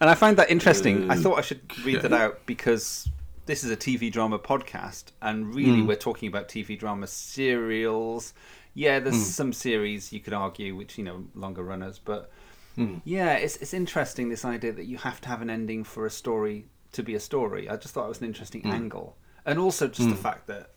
and 0.00 0.08
I 0.10 0.14
find 0.14 0.36
that 0.36 0.50
interesting. 0.50 1.10
I 1.10 1.16
thought 1.16 1.38
I 1.38 1.42
should 1.42 1.60
read 1.84 2.02
that 2.02 2.12
out 2.12 2.46
because 2.46 3.08
this 3.46 3.64
is 3.64 3.70
a 3.70 3.76
TV 3.76 4.10
drama 4.10 4.38
podcast, 4.38 5.06
and 5.20 5.54
really 5.54 5.80
hmm. 5.80 5.86
we're 5.86 5.96
talking 5.96 6.28
about 6.28 6.48
TV 6.48 6.78
drama 6.78 7.06
serials. 7.06 8.34
Yeah, 8.74 9.00
there's 9.00 9.16
hmm. 9.16 9.22
some 9.22 9.52
series 9.52 10.12
you 10.12 10.20
could 10.20 10.32
argue, 10.32 10.76
which 10.76 10.96
you 10.96 11.04
know 11.04 11.24
longer 11.34 11.62
runners, 11.62 11.98
but 11.98 12.30
hmm. 12.76 12.98
yeah, 13.04 13.34
it's 13.34 13.56
it's 13.56 13.74
interesting 13.74 14.28
this 14.28 14.44
idea 14.44 14.72
that 14.72 14.86
you 14.86 14.98
have 14.98 15.20
to 15.22 15.28
have 15.28 15.42
an 15.42 15.50
ending 15.50 15.84
for 15.84 16.06
a 16.06 16.10
story 16.10 16.66
to 16.92 17.02
be 17.02 17.14
a 17.14 17.20
story. 17.20 17.68
I 17.68 17.76
just 17.76 17.94
thought 17.94 18.06
it 18.06 18.08
was 18.08 18.20
an 18.20 18.26
interesting 18.26 18.64
angle, 18.66 19.16
and 19.44 19.58
also 19.58 19.88
just 19.88 20.08
the 20.08 20.16
fact 20.16 20.46
that 20.46 20.70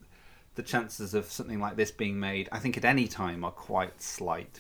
the 0.58 0.64
chances 0.64 1.14
of 1.14 1.32
something 1.32 1.62
like 1.62 1.78
this 1.78 1.92
being 1.92 2.20
made, 2.20 2.50
I 2.52 2.60
think, 2.60 2.76
at 2.76 2.84
any 2.84 3.08
time 3.08 3.46
are 3.46 3.52
quite 3.52 4.02
slight. 4.02 4.60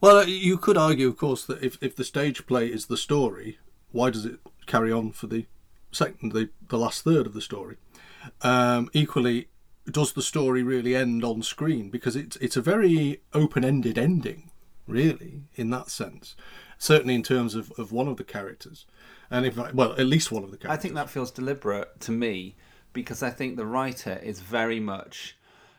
Well, 0.00 0.18
uh, 0.18 0.24
you 0.24 0.58
could 0.58 0.76
argue, 0.76 1.06
of 1.06 1.16
course, 1.16 1.44
that 1.44 1.62
if, 1.62 1.78
if 1.80 1.94
the 1.94 2.02
stage 2.02 2.46
play 2.46 2.66
is 2.66 2.86
the 2.86 2.96
story, 2.96 3.58
why 3.92 4.10
does 4.10 4.24
it 4.24 4.40
carry 4.66 4.90
on 4.90 5.12
for 5.12 5.28
the 5.28 5.46
second, 5.92 6.32
the, 6.32 6.48
the 6.68 6.78
last 6.78 7.04
third 7.04 7.26
of 7.26 7.34
the 7.34 7.40
story? 7.40 7.76
Um, 8.42 8.90
equally, 8.92 9.48
does 9.88 10.12
the 10.12 10.22
story 10.22 10.64
really 10.64 10.96
end 10.96 11.22
on 11.22 11.42
screen? 11.42 11.90
Because 11.90 12.16
it's 12.16 12.36
it's 12.36 12.56
a 12.56 12.60
very 12.60 13.20
open 13.32 13.64
ended 13.64 13.98
ending, 13.98 14.50
really, 14.88 15.42
in 15.54 15.70
that 15.70 15.90
sense. 15.90 16.34
Certainly 16.78 17.14
in 17.14 17.22
terms 17.22 17.54
of, 17.54 17.70
of 17.78 17.92
one 17.92 18.08
of 18.08 18.16
the 18.16 18.24
characters, 18.24 18.86
and 19.30 19.46
if 19.46 19.58
I, 19.58 19.70
well, 19.70 19.92
at 19.92 20.06
least 20.06 20.32
one 20.32 20.42
of 20.42 20.50
the 20.50 20.56
characters. 20.56 20.78
I 20.78 20.82
think 20.82 20.94
that 20.94 21.08
feels 21.08 21.30
deliberate 21.30 22.00
to 22.00 22.12
me 22.12 22.56
because 22.96 23.22
I 23.22 23.28
think 23.28 23.56
the 23.56 23.66
writer 23.66 24.18
is 24.22 24.40
very 24.40 24.80
much 24.80 25.36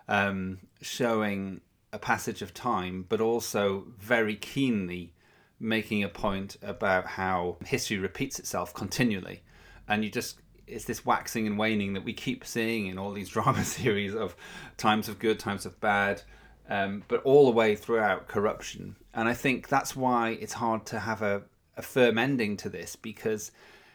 um, 0.07 0.59
showing 0.81 1.62
a 1.91 1.97
passage 1.97 2.43
of 2.43 2.53
time, 2.53 3.07
but 3.09 3.19
also 3.19 3.88
very 3.97 4.36
keenly 4.36 5.15
making 5.59 6.03
a 6.03 6.09
point 6.09 6.57
about 6.62 7.07
how 7.07 7.57
history 7.65 7.97
repeats 7.97 8.38
itself 8.38 8.71
continually, 8.71 9.41
and 9.88 10.03
you 10.03 10.12
just 10.12 10.38
it's 10.67 10.86
this 10.86 11.07
waxing 11.07 11.47
and 11.47 11.57
waning 11.57 11.93
that 11.93 12.03
we 12.03 12.13
keep 12.13 12.45
seeing 12.45 12.86
in 12.86 13.00
all 13.00 13.12
these 13.13 13.29
drama 13.36 13.63
series 13.63 14.13
of 14.13 14.36
times 14.77 15.09
of 15.09 15.17
good, 15.17 15.39
times 15.39 15.65
of 15.65 15.79
bad, 15.79 16.21
um, 16.69 17.03
but 17.07 17.24
all 17.24 17.45
the 17.47 17.51
way 17.51 17.75
throughout 17.75 18.27
corruption. 18.27 18.95
And 19.15 19.27
I 19.27 19.33
think 19.33 19.69
that's 19.69 19.95
why 19.95 20.38
it's 20.39 20.53
hard 20.53 20.86
to 20.88 21.00
have 21.00 21.24
a, 21.24 21.41
a 21.75 21.81
firm 21.81 22.19
ending 22.19 22.57
to 22.57 22.69
this 22.69 22.95
because 22.95 23.51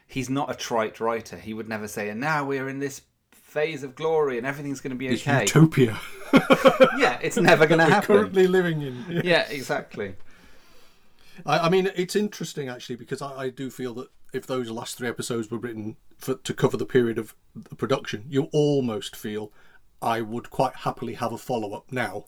he's 0.08 0.28
not 0.28 0.50
a 0.50 0.56
trite 0.56 0.98
writer. 0.98 1.36
He 1.36 1.54
would 1.54 1.68
never 1.68 1.86
say, 1.86 2.08
and 2.08 2.20
now 2.20 2.44
we're 2.44 2.68
in 2.68 2.80
this 2.80 3.02
phase 3.52 3.82
of 3.82 3.94
glory 3.94 4.38
and 4.38 4.46
everything's 4.46 4.80
going 4.80 4.90
to 4.90 4.96
be 4.96 5.06
It's 5.08 5.22
okay. 5.22 5.42
utopia 5.42 5.98
yeah, 6.96 7.18
it's 7.22 7.36
never 7.36 7.66
going 7.66 7.78
to 7.78 7.84
we're 7.84 7.90
happen. 7.90 8.16
currently 8.16 8.46
living 8.46 8.80
in. 8.80 9.20
Yeah, 9.22 9.46
exactly. 9.50 10.14
I, 11.44 11.58
I 11.66 11.68
mean, 11.68 11.90
it's 11.94 12.16
interesting 12.16 12.68
actually 12.70 12.96
because 12.96 13.20
I, 13.20 13.32
I 13.44 13.48
do 13.50 13.70
feel 13.70 13.92
that 13.94 14.08
if 14.32 14.46
those 14.46 14.70
last 14.70 14.96
three 14.96 15.08
episodes 15.08 15.50
were 15.50 15.58
written 15.58 15.96
for, 16.16 16.36
to 16.36 16.54
cover 16.54 16.78
the 16.78 16.86
period 16.86 17.18
of 17.18 17.34
the 17.54 17.74
production, 17.76 18.24
you 18.28 18.44
almost 18.52 19.14
feel 19.14 19.52
I 20.00 20.22
would 20.22 20.48
quite 20.48 20.76
happily 20.76 21.14
have 21.14 21.32
a 21.32 21.38
follow 21.38 21.74
up 21.74 21.92
now, 21.92 22.24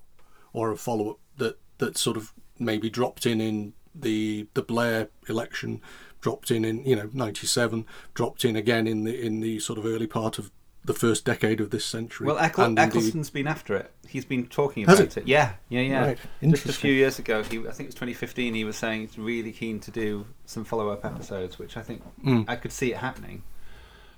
or 0.53 0.71
a 0.71 0.77
follow 0.77 1.11
up 1.13 1.19
that 1.39 1.59
that 1.79 1.97
sort 1.97 2.19
of 2.19 2.35
maybe 2.59 2.91
dropped 2.91 3.25
in 3.25 3.41
in 3.41 3.73
the 3.95 4.47
the 4.53 4.63
Blair 4.63 5.09
election, 5.29 5.81
dropped 6.21 6.51
in 6.51 6.65
in 6.65 6.85
you 6.85 6.95
know 6.95 7.09
ninety 7.15 7.47
seven, 7.47 7.87
dropped 8.13 8.45
in 8.45 8.55
again 8.55 8.87
in 8.87 9.05
the 9.05 9.19
in 9.27 9.41
the 9.41 9.59
sort 9.61 9.79
of 9.79 9.87
early 9.87 10.07
part 10.07 10.39
of 10.39 10.51
the 10.85 10.93
first 10.95 11.25
decade 11.25 11.61
of 11.61 11.71
this 11.71 11.85
century. 11.85 12.27
Well, 12.27 12.37
Eccl- 12.37 12.67
and 12.67 12.79
indeed- 12.79 12.99
Eccleston's 12.99 13.31
been 13.31 13.47
after 13.47 13.75
it. 13.77 13.91
He's 14.07 14.25
been 14.25 14.47
talking 14.47 14.85
about 14.85 14.99
he? 14.99 15.05
it. 15.05 15.27
Yeah, 15.27 15.55
yeah, 15.71 15.81
yeah. 15.81 16.05
Right, 16.07 16.19
Just 16.43 16.67
a 16.67 16.73
few 16.73 16.93
years 16.93 17.19
ago, 17.19 17.43
he 17.43 17.59
I 17.61 17.63
think 17.73 17.81
it 17.81 17.87
was 17.87 17.95
2015. 17.95 18.55
He 18.55 18.65
was 18.65 18.77
saying 18.77 19.01
he's 19.03 19.19
really 19.19 19.53
keen 19.53 19.81
to 19.81 19.91
do 19.91 20.27
some 20.45 20.65
follow-up 20.65 21.05
episodes, 21.05 21.59
which 21.59 21.77
I 21.77 21.83
think 21.83 22.03
Mm. 22.23 22.45
I 22.49 22.57
could 22.57 22.73
see 22.73 22.93
it 22.93 22.99
happening. 22.99 23.43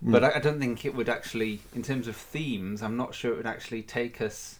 But 0.02 0.22
I, 0.24 0.32
I 0.36 0.38
don't 0.40 0.60
think 0.60 0.84
it 0.84 0.94
would 0.94 1.08
actually, 1.08 1.60
in 1.74 1.82
terms 1.82 2.06
of 2.08 2.16
themes, 2.16 2.82
I'm 2.82 2.96
not 2.96 3.14
sure 3.14 3.32
it 3.32 3.36
would 3.38 3.46
actually 3.46 3.82
take 3.82 4.20
us. 4.20 4.58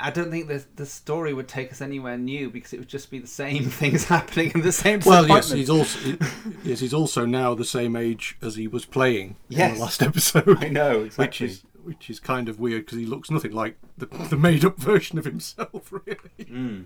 I 0.00 0.10
don't 0.10 0.30
think 0.30 0.48
the 0.48 0.64
the 0.76 0.86
story 0.86 1.32
would 1.34 1.48
take 1.48 1.70
us 1.72 1.80
anywhere 1.80 2.16
new 2.18 2.50
because 2.50 2.72
it 2.72 2.78
would 2.78 2.88
just 2.88 3.10
be 3.10 3.18
the 3.18 3.26
same 3.26 3.64
things 3.70 4.04
happening 4.04 4.52
and 4.54 4.62
the 4.62 4.72
same. 4.72 5.00
Well, 5.04 5.26
yes, 5.26 5.50
he's 5.50 5.70
also 5.70 6.16
yes, 6.62 6.80
he's 6.80 6.94
also 6.94 7.24
now 7.26 7.54
the 7.54 7.64
same 7.64 7.96
age 7.96 8.36
as 8.42 8.56
he 8.56 8.66
was 8.68 8.84
playing 8.84 9.36
in 9.50 9.74
the 9.74 9.80
last 9.80 10.02
episode. 10.02 10.62
I 10.62 10.68
know 10.68 11.04
which 11.16 11.40
is 11.40 11.62
which 11.82 12.08
is 12.08 12.18
kind 12.20 12.48
of 12.48 12.58
weird 12.58 12.86
because 12.86 12.98
he 12.98 13.04
looks 13.06 13.30
nothing 13.30 13.52
like 13.52 13.76
the, 13.98 14.06
the 14.06 14.36
made-up 14.38 14.78
version 14.78 15.18
of 15.18 15.26
himself, 15.26 15.92
really. 15.92 16.16
Mm. 16.40 16.84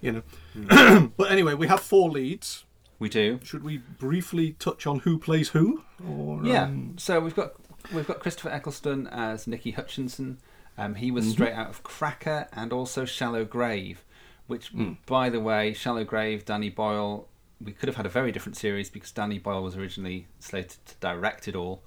You 0.00 0.12
know. 0.12 1.10
but 1.16 1.30
anyway, 1.30 1.54
we 1.54 1.68
have 1.68 1.80
four 1.80 2.10
leads. 2.10 2.64
We 2.98 3.08
do. 3.08 3.38
Should 3.44 3.62
we 3.62 3.78
briefly 3.78 4.56
touch 4.58 4.86
on 4.86 5.00
who 5.00 5.18
plays 5.18 5.50
who? 5.50 5.82
Or, 6.08 6.40
Yeah. 6.44 6.64
um, 6.64 6.96
So 6.98 7.20
we've 7.20 7.36
got 7.36 7.52
we've 7.92 8.06
got 8.06 8.20
Christopher 8.20 8.50
Eccleston 8.50 9.06
as 9.06 9.46
Nicky 9.46 9.70
Hutchinson. 9.70 10.38
Um, 10.78 10.94
he 10.96 11.10
was 11.10 11.24
Mm-hmm. 11.24 11.32
straight 11.32 11.52
out 11.54 11.68
of 11.70 11.82
Cracker 11.82 12.48
and 12.52 12.72
also 12.72 13.04
Shallow 13.04 13.44
Grave, 13.44 14.04
which, 14.46 14.68
Hmm. 14.68 14.92
by 15.06 15.30
the 15.30 15.40
way, 15.40 15.72
Shallow 15.72 16.04
Grave, 16.04 16.44
Danny 16.44 16.68
Boyle. 16.70 17.28
We 17.64 17.72
could 17.72 17.88
have 17.88 17.96
had 17.96 18.04
a 18.06 18.10
very 18.10 18.32
different 18.32 18.56
series 18.56 18.90
because 18.90 19.10
Danny 19.12 19.38
Boyle 19.38 19.62
was 19.62 19.76
originally 19.76 20.26
slated 20.38 20.76
to 20.86 20.94
direct 21.00 21.48
it 21.48 21.56
all, 21.56 21.82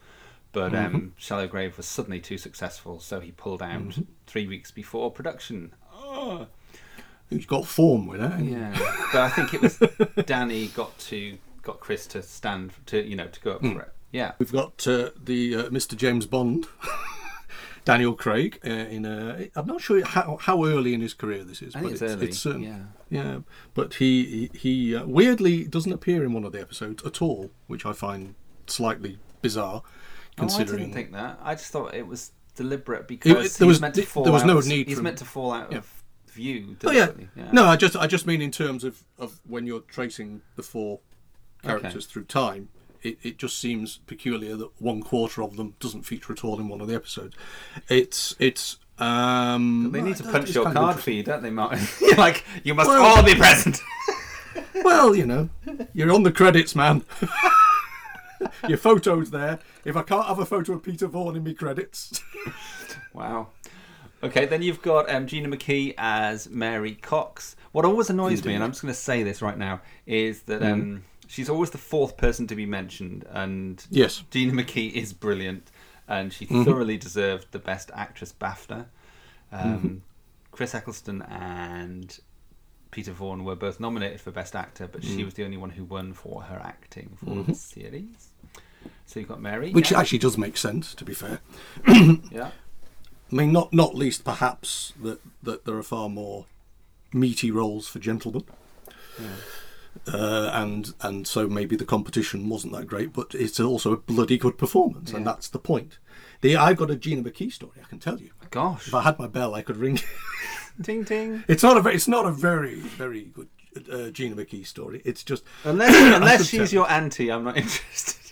but 0.51 0.71
Mm-hmm. 0.71 0.95
um, 0.95 1.13
Shallow 1.17 1.47
Grave 1.47 1.77
was 1.77 1.85
suddenly 1.85 2.19
too 2.19 2.37
successful, 2.39 2.99
so 2.99 3.19
he 3.19 3.31
pulled 3.31 3.61
out 3.61 3.79
Mm-hmm. 3.81 4.01
three 4.25 4.47
weeks 4.47 4.71
before 4.71 5.11
production. 5.11 5.73
Oh. 5.93 6.47
He's 7.29 7.45
got 7.45 7.67
form 7.67 8.07
with 8.07 8.21
it. 8.21 8.39
Yeah, 8.43 8.75
but 9.11 9.21
I 9.21 9.29
think 9.29 9.53
it 9.53 9.61
was 9.61 9.77
Danny 10.25 10.67
got 10.69 10.97
to 10.97 11.37
got 11.61 11.79
Chris 11.79 12.07
to 12.07 12.23
stand 12.23 12.71
to 12.87 13.05
you 13.07 13.15
know 13.15 13.27
to 13.27 13.39
go 13.41 13.51
up 13.51 13.61
Hmm. 13.61 13.73
for 13.73 13.81
it. 13.83 13.93
Yeah. 14.11 14.31
We've 14.39 14.51
got 14.51 14.87
uh, 14.87 15.11
the 15.23 15.55
uh, 15.55 15.63
Mr. 15.69 15.95
James 15.95 16.25
Bond, 16.25 16.65
Daniel 17.85 18.13
Craig. 18.13 18.59
Uh, 18.65 18.69
in 18.69 19.05
a, 19.05 19.49
I'm 19.55 19.65
not 19.65 19.81
sure 19.81 20.03
how, 20.05 20.37
how 20.41 20.65
early 20.65 20.93
in 20.93 21.01
his 21.01 21.13
career 21.13 21.43
this 21.43 21.61
is. 21.61 21.75
I 21.75 21.81
but 21.81 21.91
it's 21.93 22.01
early. 22.01 22.31
certain- 22.31 22.63
yeah. 22.63 22.79
Yeah, 23.11 23.39
but 23.73 23.95
he 23.95 24.49
he, 24.53 24.57
he 24.57 24.95
uh, 24.95 25.05
weirdly 25.05 25.63
doesn't 25.65 25.91
appear 25.91 26.23
in 26.23 26.31
one 26.33 26.43
of 26.43 26.51
the 26.51 26.61
episodes 26.61 27.03
at 27.05 27.21
all, 27.23 27.49
which 27.67 27.85
I 27.85 27.91
find 27.93 28.35
slightly 28.67 29.17
bizarre, 29.41 29.81
Oh, 30.37 30.43
I 30.47 30.63
didn't 30.63 30.93
think 30.93 31.11
that. 31.13 31.39
I 31.41 31.55
just 31.55 31.71
thought 31.71 31.93
it 31.95 32.05
was 32.07 32.31
deliberate 32.55 33.07
because 33.07 33.33
there 33.33 33.41
he's 33.43 33.59
was- 33.61 33.81
meant 33.81 33.95
to 33.95 34.01
there 34.23 34.31
was 34.31 34.43
out. 34.43 34.47
no 34.47 34.57
of- 34.59 34.67
need 34.67 34.87
He's 34.87 34.97
for- 34.97 35.03
meant 35.03 35.17
to 35.17 35.25
fall 35.25 35.51
out 35.51 35.71
yeah. 35.71 35.79
of 35.79 36.03
view. 36.31 36.77
Oh 36.85 36.91
yeah. 36.91 37.09
Yeah. 37.35 37.51
no, 37.51 37.65
I 37.65 37.75
just 37.75 37.95
I 37.95 38.05
just 38.05 38.27
mean 38.27 38.41
in 38.41 38.51
terms 38.51 38.83
of, 38.83 39.03
of 39.17 39.41
when 39.47 39.65
you're 39.65 39.79
tracing 39.81 40.41
the 40.55 40.63
four 40.63 40.99
characters 41.63 42.05
through 42.05 42.25
time. 42.25 42.69
It, 43.01 43.17
it 43.23 43.37
just 43.37 43.57
seems 43.59 43.97
peculiar 44.07 44.55
that 44.57 44.69
one 44.81 45.01
quarter 45.01 45.41
of 45.43 45.55
them 45.57 45.75
doesn't 45.79 46.03
feature 46.03 46.33
at 46.33 46.43
all 46.43 46.59
in 46.59 46.67
one 46.67 46.81
of 46.81 46.87
the 46.87 46.95
episodes. 46.95 47.35
It's 47.87 48.35
it's 48.39 48.77
um. 48.97 49.89
They 49.93 50.01
need 50.01 50.17
to 50.17 50.23
punch 50.23 50.53
your 50.53 50.65
kind 50.65 50.77
of 50.77 50.81
card 50.81 50.89
interesting. 50.97 51.13
feed, 51.15 51.25
don't 51.25 51.43
they, 51.43 51.49
Martin? 51.49 51.87
You're 52.01 52.15
like, 52.15 52.43
you 52.63 52.73
must 52.73 52.89
Well- 52.89 53.03
all 53.03 53.23
be 53.23 53.35
present. 53.35 53.81
Well, 54.83 55.13
you 55.13 55.25
know, 55.25 55.49
you're 55.93 56.11
on 56.11 56.23
the 56.23 56.31
credits, 56.31 56.73
man. 56.75 57.03
Your 58.67 58.77
photo's 58.77 59.29
there. 59.31 59.59
If 59.83 59.95
I 59.97 60.01
can't 60.03 60.25
have 60.25 60.39
a 60.39 60.45
photo 60.45 60.73
of 60.73 60.83
Peter 60.83 61.07
Vaughan 61.07 61.35
in 61.35 61.43
my 61.43 61.53
credits, 61.53 62.21
wow. 63.13 63.47
Okay, 64.23 64.45
then 64.45 64.61
you've 64.61 64.81
got 64.81 65.09
um, 65.09 65.27
Gina 65.27 65.49
McKee 65.49 65.93
as 65.97 66.49
Mary 66.49 66.95
Cox. 66.95 67.55
What 67.73 67.83
always 67.85 68.09
annoys 68.09 68.43
me, 68.45 68.53
and 68.55 68.63
I'm 68.63 68.71
just 68.71 68.81
going 68.81 68.93
to 68.93 68.99
say 68.99 69.21
this 69.23 69.41
right 69.41 69.57
now, 69.57 69.81
is 70.05 70.43
that 70.43 70.61
Mm. 70.61 70.71
um, 70.71 71.03
she's 71.29 71.49
always 71.49 71.69
the 71.69 71.77
fourth 71.77 72.17
person 72.17 72.45
to 72.47 72.55
be 72.55 72.65
mentioned, 72.65 73.23
and 73.29 73.85
yes, 73.89 74.23
Gina 74.31 74.51
McKee 74.51 74.91
is 74.91 75.13
brilliant, 75.13 75.71
and 76.07 76.33
she 76.33 76.45
Mm-hmm. 76.45 76.63
thoroughly 76.65 76.97
deserved 76.97 77.47
the 77.51 77.59
Best 77.59 77.89
Actress 77.95 78.33
BAFTA. 78.33 78.85
Um, 79.51 79.61
Mm-hmm. 79.61 79.95
Chris 80.51 80.75
Eccleston 80.75 81.21
and 81.21 82.19
Peter 82.91 83.11
Vaughan 83.13 83.45
were 83.45 83.55
both 83.55 83.79
nominated 83.79 84.19
for 84.19 84.31
Best 84.31 84.55
Actor, 84.55 84.89
but 84.91 85.03
she 85.03 85.23
was 85.23 85.35
the 85.35 85.45
only 85.45 85.57
one 85.57 85.69
who 85.69 85.85
won 85.85 86.11
for 86.11 86.41
her 86.41 86.59
acting 86.61 87.15
for 87.23 87.43
the 87.43 87.53
series. 87.53 88.29
So 89.05 89.19
you've 89.19 89.29
got 89.29 89.39
Mary, 89.41 89.67
Mm-hmm. 89.67 89.75
which 89.75 89.91
yeah. 89.91 89.99
actually 89.99 90.17
does 90.19 90.37
make 90.37 90.57
sense. 90.57 90.93
To 90.95 91.05
be 91.05 91.13
fair, 91.13 91.39
yeah. 92.31 92.51
I 93.31 93.35
mean, 93.35 93.51
not 93.51 93.71
not 93.71 93.93
least 93.95 94.23
perhaps 94.25 94.91
that 95.03 95.19
that 95.43 95.65
there 95.65 95.75
are 95.77 95.83
far 95.83 96.09
more 96.09 96.45
meaty 97.13 97.51
roles 97.51 97.87
for 97.87 97.99
gentlemen. 97.99 98.43
Uh, 100.07 100.49
and 100.53 100.93
and 101.01 101.27
so 101.27 101.47
maybe 101.47 101.75
the 101.75 101.85
competition 101.85 102.49
wasn't 102.49 102.73
that 102.73 102.87
great, 102.87 103.13
but 103.13 103.33
it's 103.35 103.59
also 103.59 103.91
a 103.93 103.97
bloody 103.97 104.37
good 104.37 104.57
performance, 104.57 105.11
and 105.13 105.25
that's 105.27 105.47
the 105.49 105.59
point. 105.59 105.99
The 106.41 106.55
I've 106.55 106.77
got 106.77 106.89
a 106.89 106.95
Gina 106.95 107.21
McKee 107.21 107.51
story. 107.51 107.77
I 107.83 107.87
can 107.87 107.99
tell 107.99 108.19
you. 108.19 108.31
Gosh, 108.49 108.87
If 108.87 108.93
I 108.95 109.01
had 109.03 109.19
my 109.19 109.27
bell, 109.27 109.53
I 109.53 109.61
could 109.61 109.77
ring. 109.77 109.99
ting 110.83 111.05
ting. 111.05 111.43
It's 111.47 111.61
not 111.61 111.77
a 111.77 111.81
very, 111.81 111.95
it's 111.95 112.07
not 112.07 112.25
a 112.25 112.31
very 112.31 112.75
very 112.75 113.25
good 113.25 113.49
uh, 113.91 114.09
Gina 114.09 114.35
McKee 114.35 114.65
story. 114.65 115.01
It's 115.05 115.23
just 115.23 115.43
Unless 115.63 116.15
unless 116.15 116.47
she's 116.47 116.73
your 116.73 116.89
auntie, 116.89 117.31
I'm 117.31 117.43
not 117.43 117.57
interested. 117.63 118.31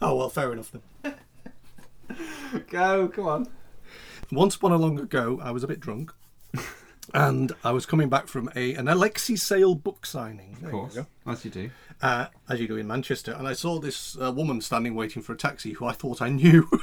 oh 0.00 0.14
well, 0.16 0.30
fair 0.30 0.52
enough 0.52 0.72
then. 1.02 1.14
Go, 2.70 3.08
come 3.08 3.26
on. 3.26 3.46
once 4.32 4.54
upon 4.56 4.72
a 4.72 4.76
long 4.76 4.98
ago, 4.98 5.38
I 5.42 5.50
was 5.50 5.62
a 5.62 5.66
bit 5.66 5.80
drunk, 5.80 6.14
and 7.14 7.52
I 7.64 7.72
was 7.72 7.86
coming 7.86 8.08
back 8.08 8.26
from 8.28 8.50
a 8.54 8.74
an 8.74 8.88
Alexei 8.88 9.36
Sayle 9.36 9.74
book 9.74 10.04
signing. 10.06 10.56
There 10.60 10.70
Of 10.70 10.72
course, 10.72 10.94
go. 10.94 11.06
as 11.26 11.44
you 11.44 11.50
do. 11.50 11.70
uh, 12.02 12.26
as 12.48 12.60
you 12.60 12.68
do 12.68 12.76
in 12.76 12.86
Manchester, 12.86 13.32
and 13.32 13.46
I 13.48 13.52
saw 13.54 13.78
this 13.78 14.16
uh, 14.20 14.32
woman 14.32 14.60
standing 14.60 14.94
waiting 14.94 15.22
for 15.22 15.32
a 15.32 15.36
taxi 15.36 15.72
who 15.72 15.86
I 15.86 15.92
thought 15.92 16.20
I 16.22 16.28
knew. 16.28 16.68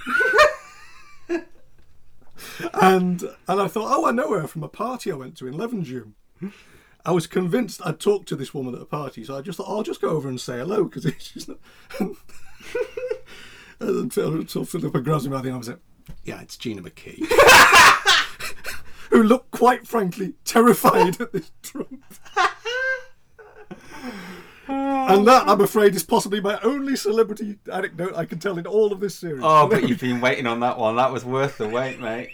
and 2.74 3.24
and 3.48 3.62
I 3.62 3.68
thought, 3.68 3.92
oh, 3.98 4.06
I 4.06 4.12
know 4.12 4.32
her 4.40 4.48
from 4.48 4.64
a 4.64 4.68
party 4.68 5.12
I 5.12 5.16
went 5.16 5.38
to 5.38 5.48
in 5.48 5.54
Levenshulme. 5.56 6.14
I 7.06 7.12
was 7.12 7.28
convinced 7.28 7.82
I'd 7.86 8.00
talked 8.00 8.28
to 8.30 8.36
this 8.36 8.54
woman 8.54 8.74
at 8.76 8.82
a 8.82 8.86
party, 8.86 9.24
so 9.24 9.38
I 9.38 9.42
just 9.42 9.58
thought, 9.58 9.68
oh, 9.70 9.78
I'll 9.78 9.84
just 9.84 10.02
go 10.02 10.10
over 10.10 10.28
and 10.28 10.42
say 10.42 10.58
hello 10.58 10.86
because 10.86 11.06
she's 11.20 11.48
not. 11.48 11.58
and 13.80 14.18
until 14.18 14.66
Philippa 14.66 15.02
grabs 15.02 15.26
me 15.26 15.32
by 15.36 15.42
the 15.42 15.50
arm 15.50 15.58
and 15.58 15.66
said, 15.66 15.80
"Yeah, 16.24 16.42
it's 16.42 16.58
Gina 16.58 16.82
McKee," 16.82 17.20
who 19.16 19.24
looked 19.24 19.50
quite 19.52 19.88
frankly 19.88 20.34
terrified 20.44 21.22
at 21.22 21.32
this 21.32 21.50
Trump. 21.62 22.04
And 24.68 25.26
that, 25.28 25.48
I'm 25.48 25.62
afraid, 25.62 25.96
is 25.96 26.04
possibly 26.04 26.42
my 26.42 26.60
only 26.62 26.98
celebrity 26.98 27.60
anecdote 27.72 28.14
I 28.16 28.26
can 28.26 28.40
tell 28.40 28.58
in 28.58 28.68
all 28.68 28.92
of 28.92 29.00
this 29.00 29.16
series. 29.16 29.42
Oh, 29.42 29.68
but 29.68 29.88
you've 29.88 30.02
been 30.02 30.20
waiting 30.20 30.48
on 30.48 30.60
that 30.62 30.78
one. 30.78 30.98
That 30.98 31.14
was 31.14 31.24
worth 31.24 31.58
the 31.60 31.70
wait, 31.70 32.00
mate. 32.02 32.32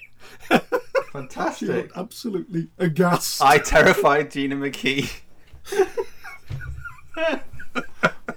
Fantastic. 1.11 1.91
absolutely 1.95 2.69
aghast. 2.79 3.43
I 3.43 3.59
terrified 3.59 4.31
Gina 4.31 4.55
McKee. 4.55 5.11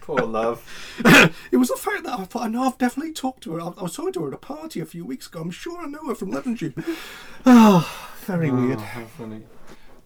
Poor 0.01 0.21
love. 0.21 0.69
it 1.51 1.57
was 1.57 1.69
the 1.69 1.77
fact 1.77 2.05
that 2.05 2.19
I 2.19 2.25
thought, 2.25 2.43
I 2.43 2.49
know 2.49 2.65
I've 2.65 2.77
definitely 2.77 3.15
talked 3.15 3.45
to 3.45 3.55
her. 3.55 3.61
I, 3.61 3.69
was 3.69 3.95
talking 3.95 4.13
to 4.15 4.23
her 4.23 4.29
at 4.29 4.35
a 4.35 4.39
party 4.39 4.81
a 4.81 4.87
few 4.87 5.07
weeks 5.07 5.29
ago. 5.29 5.41
I'm 5.41 5.51
sure 5.51 5.81
I 5.81 5.87
know 5.87 6.09
her 6.09 6.15
from 6.15 6.33
Levenshulme. 8.25 8.33
Oh, 8.33 8.37
very 8.37 8.51
weird. 8.51 8.81
How 8.81 9.05
funny. 9.05 9.43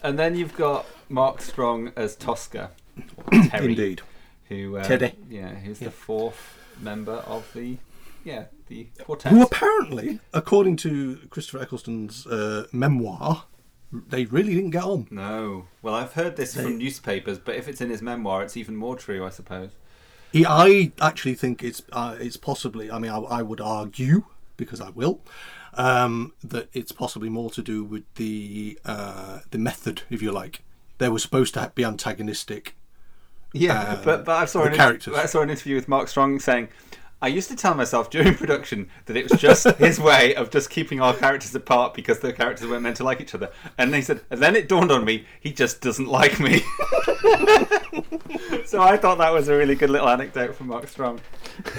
And 0.02 0.18
then 0.18 0.37
you've 0.37 0.56
got 0.56 0.87
Mark 1.08 1.40
Strong 1.40 1.92
as 1.96 2.16
Tosker. 2.16 2.70
Terry, 3.50 3.70
Indeed. 3.70 4.02
Who, 4.48 4.76
uh, 4.76 4.84
Teddy. 4.84 5.12
Yeah, 5.28 5.54
who's 5.54 5.78
the 5.78 5.90
fourth 5.90 6.58
member 6.80 7.12
of 7.26 7.52
the, 7.54 7.76
yeah, 8.25 8.44
the 8.68 8.87
quartet. 9.00 9.32
Who 9.32 9.42
apparently, 9.42 10.20
according 10.32 10.76
to 10.78 11.18
Christopher 11.30 11.62
Eccleston's 11.62 12.26
uh, 12.26 12.66
memoir, 12.72 13.44
they 13.92 14.25
really 14.26 14.54
didn't 14.54 14.70
get 14.70 14.84
on. 14.84 15.08
No. 15.10 15.66
Well, 15.82 15.94
I've 15.94 16.12
heard 16.14 16.37
this 16.37 16.54
from 16.54 16.78
newspapers, 16.78 17.38
but 17.38 17.56
if 17.56 17.68
it's 17.68 17.80
in 17.80 17.90
his 17.90 18.02
memoir, 18.02 18.42
it's 18.42 18.56
even 18.56 18.76
more 18.76 18.96
true, 18.96 19.25
I 19.25 19.30
suppose. 19.30 19.70
He, 20.32 20.44
I 20.46 20.92
actually 21.00 21.34
think 21.34 21.62
it's 21.64 21.82
uh, 21.90 22.16
it's 22.20 22.37
possibly. 22.37 22.90
I 22.90 22.98
mean, 22.98 23.10
I, 23.10 23.18
I 23.18 23.42
would 23.42 23.62
argue 23.62 24.25
because 24.58 24.80
I 24.80 24.90
will 24.90 25.20
um, 25.78 26.32
that 26.42 26.68
it's 26.75 26.92
possibly 26.92 27.30
more 27.30 27.50
to 27.52 27.62
do 27.62 27.82
with 27.82 28.02
the 28.16 28.78
uh, 28.85 29.40
the 29.50 29.58
method, 29.58 30.02
if 30.11 30.20
you 30.20 30.32
like. 30.32 30.62
They 30.99 31.08
were 31.08 31.20
supposed 31.20 31.54
to 31.54 31.73
be 31.75 31.85
antagonistic. 31.85 32.75
Yeah, 33.54 34.00
but 34.04 34.25
but 34.25 34.37
I 34.37 34.44
saw 34.44 34.64
an 34.64 34.75
characters. 34.75 35.14
I 35.14 35.26
saw 35.26 35.40
an 35.40 35.49
interview 35.49 35.76
with 35.76 35.88
Mark 35.88 36.08
Strong 36.08 36.40
saying, 36.40 36.68
"I 37.20 37.28
used 37.28 37.48
to 37.50 37.56
tell 37.56 37.75
myself 37.75 38.10
during 38.10 38.34
production 38.37 38.88
that 39.06 39.16
it 39.16 39.30
was 39.30 39.40
just 39.40 39.66
his 39.78 40.00
way 40.00 40.34
of 40.34 40.50
just 40.50 40.70
keeping 40.70 41.00
our 41.00 41.14
characters 41.14 41.54
apart 41.54 41.94
because 41.94 42.20
the 42.20 42.32
characters 42.32 42.68
weren't 42.68 42.82
meant 42.82 42.96
to 42.98 43.04
like 43.04 43.20
each 43.20 43.34
other." 43.34 43.50
And 43.76 43.94
he 43.94 44.02
said, 44.02 44.22
and 44.30 44.40
then 44.40 44.56
it 44.56 44.68
dawned 44.68 44.92
on 44.92 45.04
me, 45.04 45.26
he 45.40 45.52
just 45.52 45.80
doesn't 45.80 46.08
like 46.08 46.38
me. 46.40 46.60
so 48.64 48.82
I 48.82 48.97
thought 48.97 49.19
that 49.19 49.32
was 49.32 49.49
a 49.49 49.56
really 49.56 49.75
good 49.75 49.90
little 49.90 50.08
anecdote 50.08 50.54
from 50.54 50.69
Mark 50.69 50.88
Strong. 50.88 51.21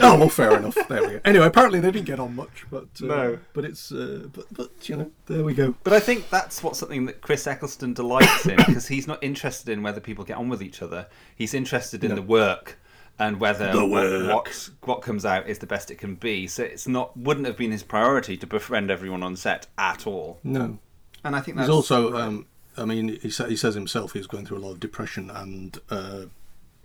Oh 0.01 0.17
well, 0.17 0.29
fair 0.29 0.57
enough. 0.57 0.75
There 0.87 1.01
we 1.01 1.07
go. 1.13 1.19
Anyway, 1.25 1.45
apparently 1.45 1.79
they 1.79 1.91
didn't 1.91 2.05
get 2.07 2.19
on 2.19 2.35
much, 2.35 2.65
but 2.69 2.87
uh, 3.01 3.05
No. 3.05 3.39
But 3.53 3.65
it's 3.65 3.91
uh, 3.91 4.27
but 4.33 4.45
but 4.51 4.89
you 4.89 4.97
know, 4.97 5.11
there 5.27 5.43
we 5.43 5.53
go. 5.53 5.75
But 5.83 5.93
I 5.93 5.99
think 5.99 6.29
that's 6.29 6.61
what 6.63 6.75
something 6.75 7.05
that 7.05 7.21
Chris 7.21 7.47
Eccleston 7.47 7.93
delights 7.93 8.45
in 8.45 8.57
because 8.57 8.87
he's 8.87 9.07
not 9.07 9.23
interested 9.23 9.69
in 9.71 9.83
whether 9.83 9.99
people 10.01 10.25
get 10.25 10.37
on 10.37 10.49
with 10.49 10.61
each 10.61 10.81
other. 10.81 11.07
He's 11.35 11.53
interested 11.53 12.03
in 12.03 12.09
No. 12.09 12.15
the 12.15 12.21
work 12.21 12.77
and 13.19 13.39
whether 13.39 13.71
The 13.71 13.85
what- 13.85 14.33
What, 14.33 14.69
what 14.83 15.01
comes 15.01 15.25
out 15.25 15.47
is 15.47 15.59
the 15.59 15.67
best 15.67 15.91
it 15.91 15.95
can 15.99 16.15
be. 16.15 16.47
So 16.47 16.63
it's 16.63 16.87
not 16.87 17.15
wouldn't 17.17 17.45
have 17.45 17.57
been 17.57 17.71
his 17.71 17.83
priority 17.83 18.37
to 18.37 18.47
befriend 18.47 18.89
everyone 18.89 19.21
on 19.23 19.35
set 19.35 19.67
at 19.77 20.07
all. 20.07 20.39
No, 20.43 20.79
And 21.23 21.35
I 21.35 21.41
think 21.41 21.57
he's 21.57 21.67
that's 21.67 21.69
also. 21.69 22.15
Um, 22.17 22.45
I 22.77 22.85
mean, 22.85 23.19
he, 23.21 23.29
sa- 23.29 23.45
he 23.47 23.57
says 23.57 23.75
himself 23.75 24.13
he's 24.13 24.25
going 24.27 24.45
through 24.45 24.59
a 24.59 24.63
lot 24.65 24.71
of 24.71 24.79
depression 24.79 25.29
and 25.29 25.77
uh, 25.89 26.25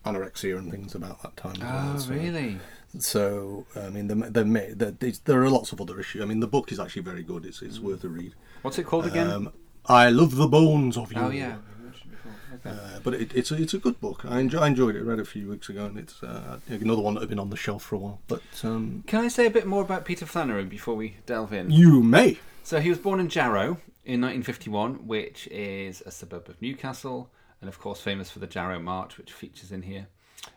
anorexia 0.05 0.59
and 0.59 0.71
things 0.71 0.95
about 0.97 1.23
that 1.23 1.37
time. 1.37 1.55
As 1.57 1.61
well, 1.63 1.93
Oh, 1.95 1.99
so- 1.99 2.13
really? 2.15 2.59
So 2.99 3.67
I 3.77 3.89
mean, 3.91 4.07
the, 4.07 4.15
the, 4.15 4.45
the, 4.45 4.97
the, 4.99 5.19
there 5.25 5.43
are 5.43 5.51
lots 5.51 5.73
of 5.73 5.81
other 5.81 5.99
issues. 5.99 6.23
I 6.23 6.27
mean, 6.27 6.39
the 6.41 6.47
book 6.47 6.71
is 6.71 6.79
actually 6.79 7.03
very 7.03 7.23
good. 7.25 7.45
It's 7.45 7.61
it's 7.61 7.81
worth 7.81 8.05
a 8.05 8.09
read. 8.09 8.35
What's 8.63 8.79
it 8.79 8.85
called 8.87 9.07
again? 9.07 9.29
Um, 9.31 9.53
I 9.87 10.11
love 10.11 10.37
the 10.37 10.47
bones 10.47 10.97
of 10.97 11.13
you. 11.13 11.21
oh 11.21 11.31
yeah. 11.31 11.57
You 11.79 11.85
mentioned 11.85 12.11
before. 12.13 12.33
Okay. 12.54 12.54
Uh, 12.65 12.99
but 13.03 13.15
it, 13.15 13.35
it's 13.35 13.51
a, 13.51 13.61
it's 13.61 13.75
a 13.75 13.79
good 13.79 14.01
book. 14.01 14.25
I, 14.25 14.41
enjoy, 14.41 14.61
I 14.61 14.69
enjoyed 14.69 14.97
it. 14.97 15.01
I 15.01 15.03
read 15.03 15.19
it 15.19 15.23
a 15.23 15.27
few 15.27 15.49
weeks 15.51 15.69
ago, 15.69 15.85
and 15.85 15.99
it's 15.99 16.23
uh, 16.23 16.59
another 16.69 17.03
one 17.03 17.15
that 17.15 17.21
had 17.21 17.29
been 17.29 17.39
on 17.39 17.51
the 17.51 17.57
shelf 17.57 17.83
for 17.83 17.97
a 17.97 17.99
while. 17.99 18.21
But 18.27 18.43
um, 18.63 19.05
Can 19.07 19.21
I 19.25 19.29
say 19.29 19.47
a 19.47 19.51
bit 19.51 19.67
more 19.67 19.83
about 19.83 20.05
Peter 20.05 20.25
Flannery 20.25 20.65
before 20.65 20.95
we 20.95 21.17
delve 21.27 21.53
in? 21.53 21.71
you 21.71 22.03
may. 22.03 22.39
So 22.63 22.81
he 22.81 22.89
was 22.89 22.99
born 22.99 23.21
in 23.21 23.29
Jarrow 23.29 23.79
in 24.07 24.23
1951, 24.23 25.07
which 25.07 25.47
is 25.49 26.03
a 26.07 26.11
suburb 26.11 26.49
of 26.49 26.61
Newcastle, 26.63 27.31
and 27.61 27.69
of 27.69 27.79
course 27.79 28.01
famous 28.01 28.31
for 28.31 28.39
the 28.39 28.47
Jarrow 28.47 28.79
March, 28.79 29.19
which 29.19 29.33
features 29.33 29.71
in 29.71 29.83
here. 29.83 30.07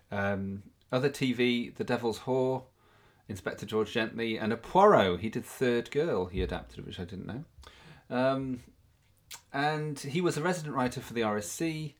Um, 0.09 0.63
other 0.91 1.09
TV, 1.09 1.75
The 1.75 1.83
Devil's 1.83 2.19
Whore, 2.19 2.63
Inspector 3.27 3.65
George 3.65 3.91
Gently, 3.91 4.37
and 4.37 4.53
a 4.53 4.57
Poirot. 4.57 5.19
He 5.19 5.27
did 5.29 5.43
Third 5.43 5.91
Girl. 5.91 6.27
He 6.27 6.41
adapted, 6.41 6.85
which 6.85 6.97
I 7.01 7.03
didn't 7.03 7.27
know. 7.27 7.43
Um, 8.09 8.61
and 9.51 9.99
he 9.99 10.21
was 10.21 10.37
a 10.37 10.41
resident 10.41 10.75
writer 10.75 11.01
for 11.01 11.13
the 11.13 11.21
RSC. 11.21 11.93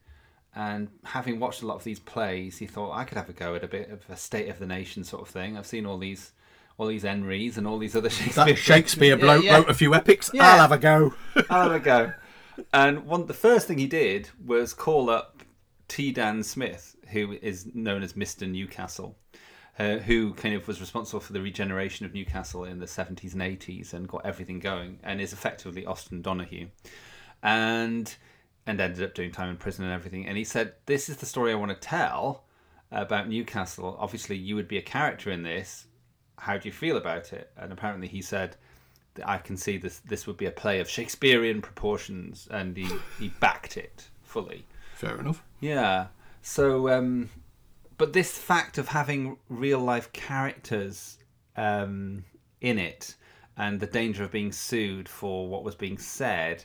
And 0.58 0.88
having 1.04 1.40
watched 1.40 1.62
a 1.62 1.68
lot 1.68 1.76
of 1.76 1.84
these 1.84 2.00
plays, 2.00 2.58
he 2.58 2.66
thought 2.66 2.92
I 2.92 3.04
could 3.04 3.16
have 3.20 3.30
a 3.30 3.34
go 3.34 3.54
at 3.54 3.64
a 3.64 3.68
bit 3.68 3.92
of 3.92 4.04
a 4.10 4.18
state 4.18 4.50
of 4.50 4.58
the 4.58 4.66
nation 4.66 5.04
sort 5.04 5.22
of 5.22 5.28
thing. 5.28 5.56
I've 5.56 5.68
seen 5.68 5.86
all 5.86 6.00
these, 6.00 6.32
all 6.80 6.88
these 6.88 7.04
Henrys 7.04 7.60
and 7.60 7.68
all 7.68 7.78
these 7.78 7.96
other 7.96 8.10
Shakespeare. 8.10 8.46
That 8.46 8.58
Shakespeare 8.58 9.16
Yeah, 9.16 9.22
bloke 9.22 9.44
yeah. 9.44 9.58
wrote 9.58 9.70
a 9.70 9.76
few 9.76 9.94
epics. 9.94 10.32
Yeah. 10.34 10.48
I'll 10.54 10.58
have 10.62 10.72
a 10.72 10.80
go. 10.80 11.14
I'll 11.52 11.70
have 11.70 11.74
a 11.74 11.80
go. 11.80 12.14
And 12.74 13.06
one, 13.06 13.28
the 13.28 13.36
first 13.36 13.68
thing 13.68 13.78
he 13.78 13.86
did 13.86 14.32
was 14.44 14.74
call 14.74 15.12
up 15.12 15.44
T. 15.88 16.12
Dan 16.12 16.42
Smith, 16.42 16.96
who 17.12 17.34
is 17.40 17.68
known 17.76 18.02
as 18.02 18.16
Mister 18.16 18.48
Newcastle, 18.48 19.16
uh, 19.78 19.98
who 19.98 20.34
kind 20.34 20.56
of 20.56 20.68
was 20.68 20.82
responsible 20.82 21.20
for 21.20 21.34
the 21.34 21.42
regeneration 21.42 22.04
of 22.08 22.16
Newcastle 22.16 22.64
in 22.64 22.80
the 22.80 22.88
seventies 22.88 23.34
and 23.34 23.44
eighties 23.44 23.94
and 23.94 24.08
got 24.08 24.26
everything 24.26 24.58
going, 24.58 24.98
and 25.04 25.22
is 25.22 25.34
effectively 25.34 25.86
Austin 25.86 26.24
Donohue, 26.24 26.70
and 27.44 28.16
and 28.68 28.80
ended 28.80 29.04
up 29.04 29.16
doing 29.16 29.32
time 29.32 29.50
in 29.50 29.58
prison 29.58 29.86
and 29.86 29.94
everything. 29.94 30.28
And 30.28 30.38
he 30.38 30.44
said, 30.44 30.74
"This 30.86 31.10
is 31.10 31.18
the 31.18 31.26
story 31.26 31.52
I 31.52 31.56
want 31.56 31.72
to 31.72 31.88
tell 31.88 32.44
about 32.92 33.28
Newcastle. 33.28 33.98
Obviously, 34.00 34.36
you 34.36 34.56
would 34.56 34.68
be 34.68 34.78
a 34.78 34.84
character 34.84 35.32
in 35.32 35.42
this. 35.42 35.88
How 36.38 36.58
do 36.58 36.68
you 36.68 36.74
feel 36.74 36.98
about 36.98 37.34
it?" 37.34 37.52
And 37.58 37.72
apparently, 37.72 38.08
he 38.08 38.22
said. 38.22 38.56
that 39.16 39.28
I 39.28 39.40
can 39.40 39.58
see 39.58 39.80
this 39.80 39.98
this 40.00 40.28
would 40.28 40.38
be 40.38 40.46
a 40.46 40.52
play 40.52 40.80
of 40.80 40.88
Shakespearean 40.88 41.62
proportions, 41.64 42.48
and 42.52 42.78
he, 42.78 42.88
he 43.18 43.30
backed 43.40 43.76
it 43.76 44.10
fully. 44.22 44.66
Fair 44.94 45.20
enough. 45.20 45.44
Yeah. 45.60 46.08
So, 46.44 46.90
um, 46.90 47.30
but 47.98 48.14
this 48.14 48.38
fact 48.38 48.78
of 48.78 48.90
having 48.90 49.38
real 49.50 49.80
life 49.80 50.14
characters 50.14 51.18
um, 51.56 52.24
in 52.62 52.78
it 52.78 53.16
and 53.58 53.80
the 53.80 53.88
danger 53.88 54.24
of 54.24 54.32
being 54.32 54.52
sued 54.52 55.10
for 55.10 55.48
what 55.48 55.64
was 55.64 55.76
being 55.76 55.98
said 55.98 56.64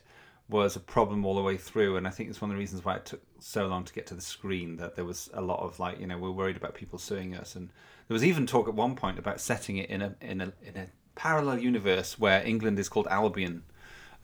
was 0.53 0.77
a 0.77 0.81
problem 0.81 1.25
all 1.25 1.35
the 1.35 1.43
way 1.43 1.57
through. 1.57 1.97
And 1.97 2.07
I 2.07 2.11
think 2.11 2.31
it's 2.31 2.41
one 2.41 2.51
of 2.51 2.57
the 2.57 2.61
reasons 2.61 2.85
why 2.85 2.97
it 2.97 3.07
took 3.07 3.23
so 3.41 3.67
long 3.67 3.85
to 3.85 3.93
get 3.93 4.07
to 4.09 4.15
the 4.15 4.21
screen 4.21 4.77
that 4.77 4.95
there 4.95 5.05
was 5.05 5.31
a 5.33 5.41
lot 5.41 5.61
of 5.61 5.81
like, 5.81 5.99
you 5.99 6.07
know, 6.07 6.19
we're 6.19 6.31
worried 6.31 6.57
about 6.57 6.75
people 6.75 6.99
suing 6.99 7.35
us. 7.35 7.57
And 7.57 7.71
there 8.07 8.15
was 8.15 8.25
even 8.25 8.47
talk 8.47 8.69
at 8.69 8.75
one 8.75 8.95
point 8.95 9.19
about 9.19 9.41
setting 9.41 9.79
it 9.79 9.91
in 9.91 10.03
a 10.03 10.15
in 10.21 10.41
a 10.41 10.53
in 10.63 10.77
a 10.77 10.87
parallel 11.15 11.59
universe 11.59 12.19
where 12.19 12.45
England 12.47 12.79
is 12.79 12.89
called 12.89 13.09
Albion. 13.09 13.65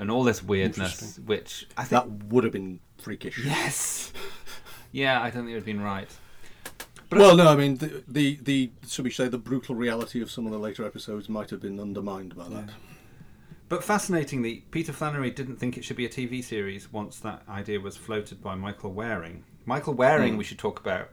And 0.01 0.13
all 0.13 0.23
this 0.23 0.45
weirdness, 0.45 1.19
which 1.19 1.67
I 1.77 1.83
think 1.83 1.91
That 1.91 2.27
would 2.27 2.45
have 2.45 2.53
been 2.53 2.79
freakish. 2.99 3.45
Yes. 3.45 4.13
Yeah, 4.91 5.21
I 5.21 5.25
don't 5.25 5.45
think 5.45 5.51
it 5.51 5.53
would 5.53 5.57
have 5.57 5.65
been 5.67 5.83
right. 5.83 6.09
But 7.11 7.19
well, 7.19 7.37
no, 7.37 7.49
I 7.49 7.57
mean 7.57 7.77
the, 7.77 8.03
the 8.09 8.39
the 8.43 8.71
should 8.87 9.05
we 9.05 9.11
say 9.11 9.29
the 9.29 9.37
brutal 9.37 9.75
reality 9.75 10.23
of 10.23 10.31
some 10.31 10.47
of 10.47 10.53
the 10.53 10.59
later 10.59 10.87
episodes 10.87 11.29
might 11.29 11.51
have 11.51 11.61
been 11.61 11.79
undermined 11.79 12.35
by 12.35 12.49
that. 12.49 12.71
But 13.69 13.85
fascinatingly, 13.85 14.65
Peter 14.71 14.93
Flannery 14.93 15.31
didn't 15.31 15.57
think 15.57 15.77
it 15.77 15.85
should 15.85 15.97
be 15.97 16.07
a 16.07 16.09
TV 16.09 16.43
series 16.43 16.93
once 16.93 17.19
that 17.21 17.43
idea 17.49 17.81
was 17.81 17.97
floated 17.97 18.41
by 18.43 18.55
Michael 18.55 18.93
Wearing. 18.93 19.45
Michael 19.67 19.95
Wearing, 19.95 20.33
Hmm. 20.33 20.39
we 20.39 20.45
should 20.45 20.59
talk 20.59 20.81
about, 20.81 21.11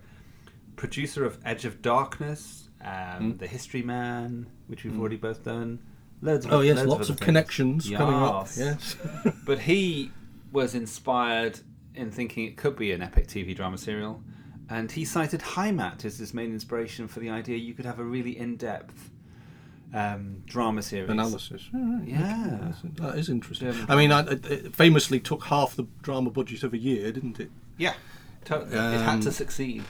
producer 0.78 1.26
of 1.26 1.38
Edge 1.44 1.66
of 1.66 1.82
Darkness, 1.82 2.70
um, 2.82 3.38
The 3.38 3.48
History 3.48 3.82
Man, 3.82 4.48
which 4.68 4.84
we've 4.86 4.98
already 4.98 5.18
both 5.18 5.44
done. 5.44 5.80
Loads 6.22 6.46
of. 6.46 6.54
Oh 6.54 6.62
yes, 6.62 6.78
loads 6.78 6.88
lots 6.90 7.10
of 7.10 7.18
things. 7.18 7.26
connections 7.26 7.90
coming 7.90 8.16
up. 8.16 8.48
Yes. 8.56 8.96
Yes. 9.26 9.36
But 9.46 9.60
he 9.60 10.12
was 10.52 10.74
inspired 10.76 11.60
in 11.94 12.10
thinking 12.10 12.46
it 12.46 12.56
could 12.56 12.78
be 12.78 12.92
an 12.94 13.02
epic 13.02 13.28
TV 13.28 13.54
drama 13.54 13.78
serial, 13.78 14.24
and 14.70 14.90
he 14.92 15.04
cited 15.04 15.42
Heimat 15.42 16.06
as 16.06 16.18
his 16.18 16.34
main 16.34 16.52
inspiration 16.54 17.08
for 17.10 17.20
the 17.20 17.30
idea 17.30 17.58
you 17.58 17.74
could 17.74 17.86
have 17.86 18.00
a 18.00 18.04
really 18.04 18.38
in-depth 18.38 19.12
um, 19.96 20.44
drama 20.46 20.82
series. 20.82 21.10
Analysis. 21.10 21.70
All 21.74 21.80
right, 21.80 22.02
okay. 22.04 22.12
Yeah. 22.12 22.48
That's- 22.62 22.82
that 22.96 23.18
is 23.18 23.30
interesting. 23.30 23.72
German 23.72 23.86
I 23.90 23.96
mean, 23.96 24.12
I, 24.12 24.20
it 24.32 24.76
famously 24.76 25.20
took 25.20 25.46
half 25.46 25.76
the 25.76 25.86
drama 26.02 26.30
budget 26.30 26.64
of 26.64 26.74
a 26.74 26.78
year, 26.78 27.12
didn't 27.12 27.40
it? 27.40 27.50
Yeah, 27.78 27.94
totally. 28.44 28.76
it 28.76 29.02
had 29.02 29.22
to 29.22 29.28
Um, 29.30 29.34
succeed. 29.34 29.84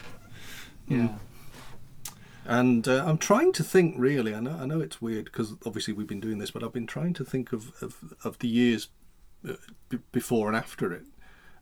Yeah. 0.88 1.15
And 2.48 2.88
uh, 2.88 3.04
I'm 3.08 3.18
trying 3.18 3.54
to 3.54 3.63
think. 3.63 3.96
Really, 3.98 4.36
I 4.36 4.39
know. 4.39 4.56
I 4.62 4.68
know 4.68 4.80
it's 4.80 5.02
weird 5.02 5.26
because 5.26 5.56
obviously 5.65 5.96
we've 5.96 6.06
been 6.06 6.20
doing 6.20 6.38
this, 6.38 6.52
but 6.52 6.63
I've 6.63 6.74
been 6.74 6.86
trying 6.86 7.13
to 7.15 7.26
think 7.26 7.52
of 7.52 7.72
of, 7.82 8.13
of 8.24 8.38
the 8.38 8.48
years 8.48 8.89
uh, 9.50 9.54
b- 9.89 9.98
before 10.12 10.48
and 10.48 10.56
after 10.56 10.94
it, 10.94 11.06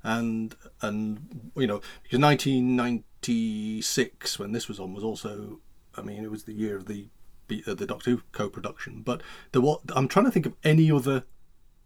and 0.03 0.53
and 0.81 1.51
you 1.55 1.67
know 1.67 1.79
because 2.03 2.19
1996 2.19 4.39
when 4.39 4.51
this 4.51 4.67
was 4.67 4.77
on 4.79 4.93
was 4.93 5.03
also, 5.05 5.59
I 5.95 6.01
mean, 6.01 6.21
it 6.23 6.31
was 6.31 6.43
the 6.43 6.53
year 6.53 6.75
of 6.75 6.87
the 6.87 7.07
B- 7.47 7.63
uh, 7.67 7.73
the 7.73 7.85
Doctor 7.85 8.11
Who 8.11 8.21
co-production. 8.31 9.01
But 9.03 9.21
the 9.51 9.61
what 9.61 9.81
I'm 9.95 10.07
trying 10.07 10.25
to 10.25 10.31
think 10.31 10.45
of 10.45 10.55
any 10.63 10.91
other 10.91 11.23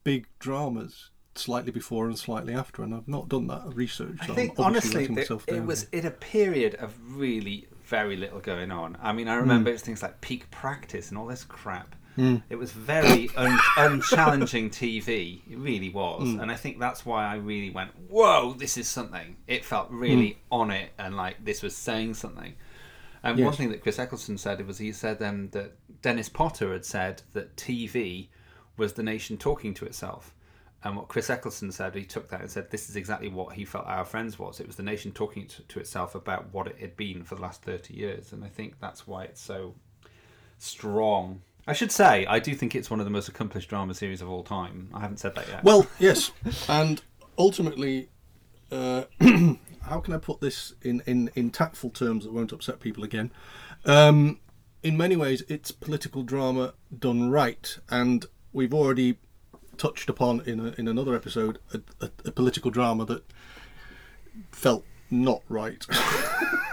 big 0.03 0.27
dramas 0.39 1.09
slightly 1.35 1.71
before 1.71 2.05
and 2.07 2.17
slightly 2.17 2.53
after, 2.53 2.81
and 2.83 2.93
I've 2.95 3.07
not 3.07 3.29
done 3.29 3.47
that 3.47 3.63
research. 3.75 4.17
I 4.21 4.27
so 4.27 4.33
think 4.33 4.57
I'm 4.57 4.65
honestly, 4.65 5.07
myself 5.07 5.45
it 5.47 5.63
was 5.65 5.87
here. 5.91 5.99
in 6.01 6.05
a 6.07 6.11
period 6.11 6.75
of 6.75 6.93
really 7.15 7.67
very 7.83 8.15
little 8.17 8.39
going 8.39 8.71
on. 8.71 8.97
I 9.01 9.13
mean, 9.13 9.27
I 9.27 9.35
Hmm. 9.35 9.41
remember 9.41 9.69
it 9.69 9.73
was 9.73 9.81
things 9.83 10.01
like 10.01 10.19
peak 10.21 10.49
practice 10.51 11.09
and 11.09 11.17
all 11.17 11.27
this 11.27 11.43
crap. 11.43 11.95
It 12.49 12.55
was 12.55 12.71
very 12.71 13.29
un- 13.37 13.59
unchallenging 13.77 14.71
TV. 14.71 15.43
It 15.47 15.57
really 15.59 15.89
was, 15.89 16.23
Hmm. 16.31 16.39
and 16.39 16.51
I 16.51 16.55
think 16.55 16.79
that's 16.79 17.05
why 17.05 17.23
I 17.25 17.35
really 17.35 17.69
went, 17.69 17.91
"Whoa, 18.09 18.53
this 18.57 18.75
is 18.75 18.87
something." 18.89 19.37
It 19.45 19.63
felt 19.63 19.91
really 19.91 20.31
Hmm. 20.31 20.39
on 20.53 20.71
it, 20.71 20.93
and 20.97 21.15
like 21.15 21.45
this 21.45 21.61
was 21.61 21.75
saying 21.77 22.15
something. 22.15 22.55
And 23.27 23.43
one 23.43 23.53
thing 23.53 23.69
that 23.69 23.81
Chris 23.81 23.99
Eccleston 23.99 24.37
said 24.37 24.65
was 24.65 24.77
he 24.77 24.91
said 24.91 25.21
um, 25.21 25.49
that 25.49 25.73
Dennis 26.01 26.29
Potter 26.29 26.71
had 26.71 26.85
said 26.85 27.21
that 27.33 27.55
TV 27.57 28.29
was 28.77 28.93
the 28.93 29.03
nation 29.03 29.37
talking 29.37 29.73
to 29.75 29.85
itself. 29.85 30.33
And 30.83 30.95
what 30.95 31.07
Chris 31.07 31.29
Eccleston 31.29 31.71
said, 31.71 31.95
he 31.95 32.05
took 32.05 32.29
that 32.29 32.41
and 32.41 32.49
said, 32.49 32.69
"This 32.69 32.89
is 32.89 32.95
exactly 32.95 33.27
what 33.27 33.53
he 33.53 33.65
felt 33.65 33.85
Our 33.87 34.05
Friends 34.05 34.37
was. 34.39 34.59
It 34.59 34.67
was 34.67 34.75
the 34.75 34.83
nation 34.83 35.11
talking 35.11 35.47
to, 35.47 35.63
to 35.63 35.79
itself 35.79 36.15
about 36.15 36.53
what 36.53 36.67
it 36.67 36.77
had 36.77 36.95
been 36.95 37.23
for 37.23 37.35
the 37.35 37.41
last 37.41 37.63
thirty 37.63 37.95
years." 37.95 38.31
And 38.31 38.43
I 38.43 38.47
think 38.47 38.79
that's 38.79 39.07
why 39.07 39.23
it's 39.23 39.41
so 39.41 39.75
strong. 40.59 41.41
I 41.65 41.73
should 41.73 41.91
say, 41.91 42.25
I 42.27 42.39
do 42.39 42.55
think 42.55 42.75
it's 42.75 42.89
one 42.89 43.01
of 43.01 43.05
the 43.05 43.11
most 43.11 43.27
accomplished 43.27 43.69
drama 43.69 43.93
series 43.93 44.21
of 44.21 44.29
all 44.29 44.43
time. 44.43 44.89
I 44.93 45.01
haven't 45.01 45.17
said 45.17 45.35
that 45.35 45.49
yet. 45.49 45.63
Well, 45.63 45.87
yes, 45.99 46.31
and 46.69 47.01
ultimately, 47.37 48.09
uh, 48.71 49.03
how 49.87 49.99
can 49.99 50.13
I 50.13 50.17
put 50.17 50.41
this 50.41 50.73
in, 50.81 51.01
in, 51.05 51.31
in 51.35 51.49
tactful 51.49 51.89
terms 51.89 52.23
that 52.25 52.33
won't 52.33 52.51
upset 52.51 52.79
people 52.79 53.03
again? 53.03 53.31
Um, 53.85 54.39
in 54.83 54.97
many 54.97 55.15
ways, 55.15 55.43
it's 55.47 55.71
political 55.71 56.23
drama 56.23 56.73
done 56.97 57.29
right, 57.29 57.77
and 57.89 58.25
we've 58.53 58.73
already 58.73 59.17
touched 59.77 60.09
upon 60.09 60.41
in 60.41 60.59
a, 60.59 60.73
in 60.77 60.87
another 60.87 61.15
episode 61.15 61.59
a, 61.73 61.81
a, 62.01 62.09
a 62.25 62.31
political 62.31 62.71
drama 62.71 63.05
that 63.05 63.23
felt 64.51 64.85
not 65.09 65.41
right. 65.49 65.85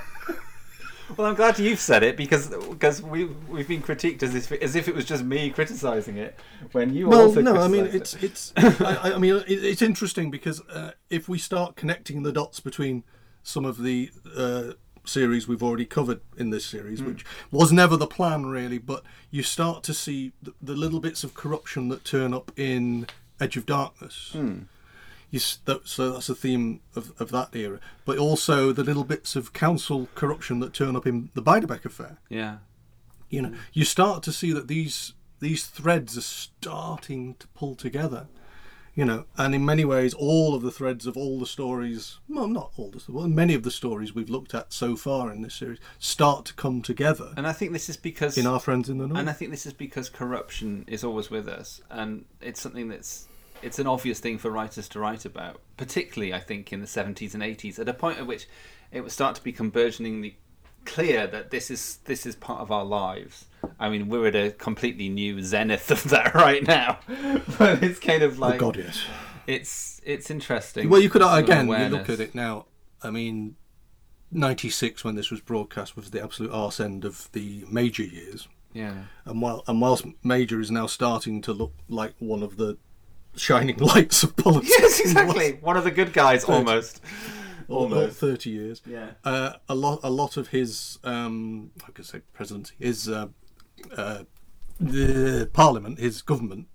Well, 1.17 1.27
I'm 1.29 1.35
glad 1.35 1.59
you've 1.59 1.81
said 1.81 2.03
it 2.03 2.17
because 2.17 2.49
because 2.49 3.03
we 3.03 3.27
we've 3.49 3.69
been 3.69 3.83
critiqued 3.83 4.23
as 4.23 4.35
if 4.35 4.51
as 4.53 4.75
if 4.77 4.89
it 4.89 4.95
was 4.95 5.05
just 5.05 5.23
me 5.25 5.51
criticizing 5.51 6.17
it 6.17 6.39
when 6.73 6.93
you 6.95 7.09
well, 7.09 7.23
also 7.23 7.41
no, 7.41 7.57
I 7.57 7.69
mean 7.69 7.89
criticised 7.89 8.25
it's 8.25 8.53
it's. 8.57 8.81
I, 8.81 9.13
I- 9.15 9.19
mean 9.19 9.37
it, 9.37 9.45
it's 9.65 9.83
interesting 9.83 10.31
because 10.31 10.61
uh, 10.69 10.93
if 11.11 11.29
we 11.29 11.39
start 11.39 11.77
connecting 11.77 12.23
the 12.23 12.33
dots 12.33 12.61
between 12.61 13.05
some 13.43 13.65
of 13.65 13.83
the 13.83 14.11
uh, 14.37 14.73
series 15.05 15.47
we've 15.47 15.63
already 15.63 15.85
covered 15.85 16.21
in 16.37 16.51
this 16.51 16.65
series, 16.65 17.01
Hmm. 17.01 17.07
which 17.09 17.25
was 17.51 17.71
never 17.73 17.97
the 17.97 18.07
plan 18.07 18.47
really, 18.47 18.79
but 18.79 19.03
you 19.31 19.43
start 19.43 19.83
to 19.85 19.95
see 19.95 20.33
the, 20.43 20.55
the 20.63 20.73
little 20.75 20.99
bits 21.01 21.25
of 21.25 21.35
corruption 21.35 21.89
that 21.91 22.05
turn 22.05 22.33
up 22.33 22.51
in 22.57 23.07
Edge 23.39 23.57
of 23.57 23.67
Darkness. 23.67 24.31
Hmm. 24.33 24.61
So 25.39 26.13
that's 26.13 26.29
a 26.29 26.35
theme 26.35 26.81
of, 26.95 27.13
of 27.21 27.31
that 27.31 27.55
era, 27.55 27.81
but 28.05 28.19
also 28.19 28.73
the 28.73 28.85
little 28.85 29.05
bits 29.05 29.37
of 29.37 29.53
council 29.53 30.09
corruption 30.15 30.61
that 30.61 30.73
turn 30.75 30.97
up 30.97 31.07
in 31.07 31.31
the 31.35 31.43
Beiderbecke 31.43 31.85
affair. 31.85 32.19
Yeah. 32.29 32.59
you 33.31 33.43
know 33.43 33.53
you 33.73 33.85
start 33.85 34.23
to 34.25 34.33
see 34.33 34.53
that 34.53 34.69
these 34.69 35.13
these 35.41 35.67
threads 35.67 36.17
are 36.17 36.23
starting 36.23 37.35
to 37.39 37.47
pull 37.49 37.75
together. 37.75 38.27
You 38.95 39.05
know 39.05 39.25
and 39.37 39.57
in 39.57 39.65
many 39.65 39.85
ways 39.85 40.15
all 40.15 40.55
of 40.55 40.63
the 40.63 40.71
threads 40.71 41.05
of 41.05 41.17
all 41.17 41.41
the 41.41 41.47
stories 41.47 42.19
well 42.29 42.47
not 42.47 42.71
all 42.77 42.91
the 42.93 43.03
well 43.13 43.27
many 43.27 43.53
of 43.55 43.65
the 43.65 43.73
stories 43.73 44.15
we've 44.15 44.31
looked 44.31 44.55
at 44.55 44.73
so 44.73 44.95
far 44.95 45.33
in 45.33 45.43
this 45.43 45.55
series 45.57 45.81
start 45.99 46.45
to 46.45 46.55
come 46.55 46.81
together. 46.81 47.33
And 47.37 47.45
I 47.45 47.53
think 47.53 47.73
this 47.73 47.89
is 47.89 47.97
because 47.97 48.39
in 48.39 48.47
our 48.47 48.61
friends 48.61 48.89
in 48.89 48.99
the 48.99 49.09
north. 49.09 49.19
And 49.19 49.29
I 49.29 49.33
think 49.33 49.51
this 49.51 49.67
is 49.67 49.73
because 49.73 50.09
corruption 50.09 50.85
is 50.87 51.03
always 51.03 51.29
with 51.29 51.49
us, 51.49 51.83
and 51.91 52.25
it's 52.41 52.61
something 52.61 52.89
that's 52.89 53.27
it's 53.63 53.79
an 53.79 53.87
obvious 53.87 54.21
thing 54.21 54.39
for 54.39 54.51
writers 54.51 54.89
to 54.89 55.01
write 55.01 55.25
about, 55.25 55.61
particularly 55.77 56.33
I 56.33 56.41
think 56.41 56.73
in 56.73 56.81
the 56.81 56.87
seventies 56.87 57.35
and 57.35 57.43
eighties, 57.43 57.79
at 57.79 57.89
a 57.89 57.95
point 57.95 58.19
at 58.19 58.27
which 58.27 58.47
it 58.93 59.01
would 59.01 59.13
start 59.13 59.35
to 59.37 59.45
become 59.45 59.71
burgeoningly 59.71 60.37
clear 60.85 61.27
that 61.27 61.51
this 61.51 61.71
is 61.71 61.99
this 62.05 62.27
is 62.27 62.37
part 62.37 62.61
of 62.61 62.71
our 62.71 62.85
lives. 62.85 63.47
I 63.81 63.89
mean, 63.89 64.09
we're 64.09 64.27
at 64.27 64.37
a 64.37 64.51
completely 64.51 65.09
new 65.09 65.43
zenith 65.43 65.91
of 65.91 66.05
that 66.11 66.35
right 66.35 66.67
now, 66.67 66.99
but 67.59 67.83
it's 67.83 67.99
kind 67.99 68.23
of 68.23 68.39
oh 68.39 68.49
like 68.49 68.61
god 68.61 68.77
yes. 68.77 69.05
it's 69.47 70.01
it's 70.05 70.31
interesting. 70.31 70.89
well 70.89 71.01
you 71.01 71.11
could 71.11 71.23
again 71.23 71.69
you 71.69 71.89
look 71.89 72.09
at 72.09 72.21
it 72.21 72.35
now. 72.35 72.67
I 73.03 73.11
mean 73.11 73.57
96 74.35 75.05
when 75.05 75.15
this 75.15 75.31
was 75.31 75.41
broadcast 75.41 75.97
was 75.97 76.11
the 76.11 76.23
absolute 76.23 76.53
arse 76.53 76.81
end 76.81 77.05
of 77.05 77.31
the 77.33 77.65
major 77.71 78.03
years. 78.03 78.49
Yeah, 78.73 79.05
And 79.25 79.41
while 79.41 79.63
and 79.69 79.81
whilst 79.81 80.05
Major 80.25 80.61
is 80.61 80.71
now 80.71 80.87
starting 80.87 81.41
to 81.43 81.53
look 81.53 81.73
like 81.89 82.15
one 82.19 82.43
of 82.43 82.57
the 82.57 82.77
shining 83.37 83.77
lights 83.93 84.23
of 84.23 84.37
politics, 84.37 84.71
yes, 84.79 85.01
in 85.01 85.15
the 85.15 85.21
last- 85.25 85.37
exactly. 85.37 85.61
One 85.63 85.77
of 85.77 85.85
the 85.85 85.91
good 85.91 86.13
guys, 86.13 86.45
almost. 86.45 87.01
al- 87.69 87.77
al- 87.77 87.83
Almost. 87.83 88.17
thirty 88.19 88.51
years. 88.51 88.83
Yeah. 88.87 89.11
Uh, 89.25 89.55
a 89.69 89.75
lot, 89.75 90.01
a 90.03 90.11
lot 90.11 90.37
of 90.37 90.49
his, 90.49 90.99
um, 91.05 91.71
I 91.87 91.91
could 91.93 92.05
say, 92.07 92.21
presidency, 92.33 92.75
his 92.79 93.09
uh, 93.09 93.29
uh, 93.97 94.25
the 94.79 95.49
Parliament, 95.53 95.99
his 95.99 96.21
government, 96.23 96.67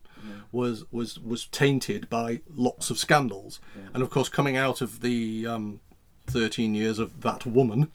was 0.52 0.86
was 0.92 1.20
was 1.20 1.46
tainted 1.48 2.10
by 2.10 2.42
lots 2.56 2.90
of 2.90 2.98
scandals, 2.98 3.60
and 3.94 4.02
of 4.02 4.10
course, 4.10 4.30
coming 4.30 4.58
out 4.58 4.82
of 4.82 5.02
the 5.02 5.46
um, 5.46 5.80
thirteen 6.26 6.74
years 6.74 6.98
of 6.98 7.22
that 7.22 7.46
woman, 7.46 7.92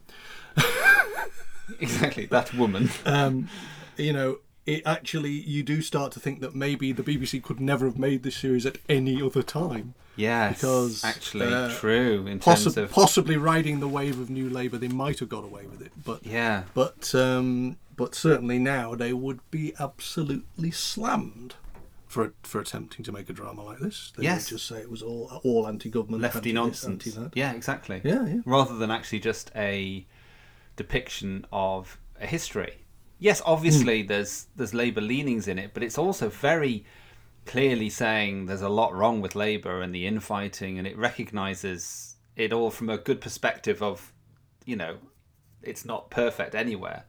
Exactly, 1.81 2.27
that 2.27 2.53
woman. 2.55 2.91
um, 3.07 3.49
you 3.97 4.13
know, 4.13 4.39
it 4.67 4.83
actually 4.87 5.31
you 5.33 5.63
do 5.63 5.83
start 5.83 6.13
to 6.13 6.21
think 6.21 6.41
that 6.41 6.55
maybe 6.55 6.93
the 6.93 7.03
BBC 7.03 7.43
could 7.43 7.61
never 7.61 7.85
have 7.87 7.99
made 7.99 8.23
this 8.23 8.37
series 8.37 8.65
at 8.67 8.79
any 8.89 9.21
other 9.23 9.43
time. 9.43 9.95
Yes, 10.17 10.61
Because, 10.61 11.05
actually 11.05 11.53
uh, 11.53 11.71
true 11.75 12.27
in 12.29 12.39
terms 12.39 12.77
of 12.77 12.91
possibly 12.93 13.37
riding 13.37 13.81
the 13.81 13.89
wave 13.89 14.21
of 14.21 14.31
New 14.31 14.49
Labour, 14.49 14.79
they 14.79 14.87
might 14.89 15.19
have 15.19 15.29
got 15.29 15.43
away 15.43 15.67
with 15.67 15.83
it, 15.83 15.91
but 16.05 16.25
yeah, 16.25 16.63
but 16.73 17.13
um, 17.17 17.77
but 17.97 18.15
certainly 18.15 18.59
now 18.61 18.95
they 18.95 19.13
would 19.13 19.41
be 19.51 19.75
absolutely 19.81 20.71
slammed 20.71 21.55
for 22.07 22.33
for 22.45 22.61
attempting 22.61 23.05
to 23.05 23.11
make 23.11 23.29
a 23.29 23.33
drama 23.33 23.65
like 23.65 23.81
this. 23.81 24.13
They 24.17 24.23
Yes. 24.23 24.45
would 24.51 24.57
just 24.59 24.69
say 24.69 24.77
it 24.77 24.89
was 24.91 25.03
all 25.03 25.41
all 25.43 25.67
anti-government, 25.67 26.23
lefty 26.23 26.53
nonsense. 26.53 27.07
anti-that. 27.09 27.33
Yeah, 27.37 27.53
exactly. 27.53 28.01
Yeah, 28.05 28.25
yeah. 28.25 28.41
Rather 28.47 28.77
than 28.77 28.93
actually 28.93 29.19
just 29.19 29.51
a 29.57 30.07
depiction 30.77 31.45
of 31.53 31.99
a 32.21 32.27
history. 32.29 32.84
Yes, 33.25 33.41
obviously 33.47 34.03
Hmm. 34.03 34.09
there's 34.09 34.49
there's 34.55 34.75
Labour 34.75 35.01
leanings 35.01 35.49
in 35.49 35.59
it, 35.59 35.71
but 35.73 35.83
it's 35.83 35.97
also 35.97 36.29
very 36.29 36.85
clearly 37.47 37.89
saying 37.89 38.45
there's 38.45 38.61
a 38.61 38.69
lot 38.69 38.95
wrong 38.95 39.23
with 39.23 39.35
Labour 39.35 39.81
and 39.81 39.95
the 39.95 40.07
infighting, 40.07 40.79
and 40.79 40.87
it 40.87 40.95
recognises 40.99 42.17
it 42.37 42.53
all 42.53 42.71
from 42.71 42.91
a 42.91 42.99
good 42.99 43.23
perspective 43.23 43.83
of, 43.83 44.13
you 44.67 44.77
know, 44.77 44.99
it's 45.63 45.87
not 45.87 46.11
perfect 46.11 46.55
anywhere. 46.55 47.05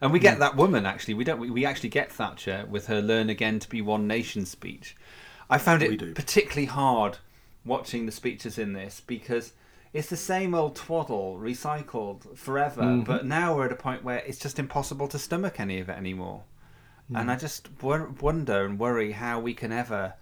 And 0.00 0.12
we 0.12 0.18
Hmm. 0.18 0.22
get 0.22 0.38
that 0.40 0.56
woman 0.56 0.84
actually. 0.84 1.14
We 1.14 1.22
don't. 1.22 1.38
We, 1.38 1.48
we 1.48 1.64
actually 1.64 1.90
get 1.90 2.10
Thatcher 2.10 2.66
with 2.68 2.88
her 2.88 3.00
"Learn 3.00 3.30
again 3.30 3.60
to 3.60 3.68
be 3.68 3.80
one 3.80 4.08
nation" 4.08 4.44
speech. 4.46 4.96
I 5.48 5.58
found 5.58 5.80
it 5.84 6.14
particularly 6.16 6.66
hard 6.66 7.18
watching 7.64 8.06
the 8.06 8.12
speeches 8.20 8.58
in 8.58 8.72
this 8.72 9.00
because 9.00 9.52
it's 9.92 10.08
the 10.08 10.16
same 10.16 10.54
old 10.54 10.74
twaddle 10.76 11.38
recycled 11.40 12.36
forever. 12.36 12.82
Mm-hmm. 12.82 13.02
But 13.04 13.26
now 13.26 13.56
we're 13.56 13.66
at 13.66 13.72
a 13.72 13.76
point 13.76 14.02
where 14.04 14.18
it's 14.18 14.38
just 14.38 14.58
impossible 14.58 15.08
to 15.08 15.18
stomach 15.18 15.60
any 15.60 15.80
of 15.80 15.88
it 15.88 15.96
anymore. 15.96 16.44
Mm. 17.10 17.20
And 17.20 17.30
I 17.30 17.36
just 17.36 17.68
wonder 17.82 18.64
and 18.64 18.78
worry 18.78 19.12
how 19.12 19.38
we 19.40 19.54
can 19.54 19.72
ever 19.72 20.14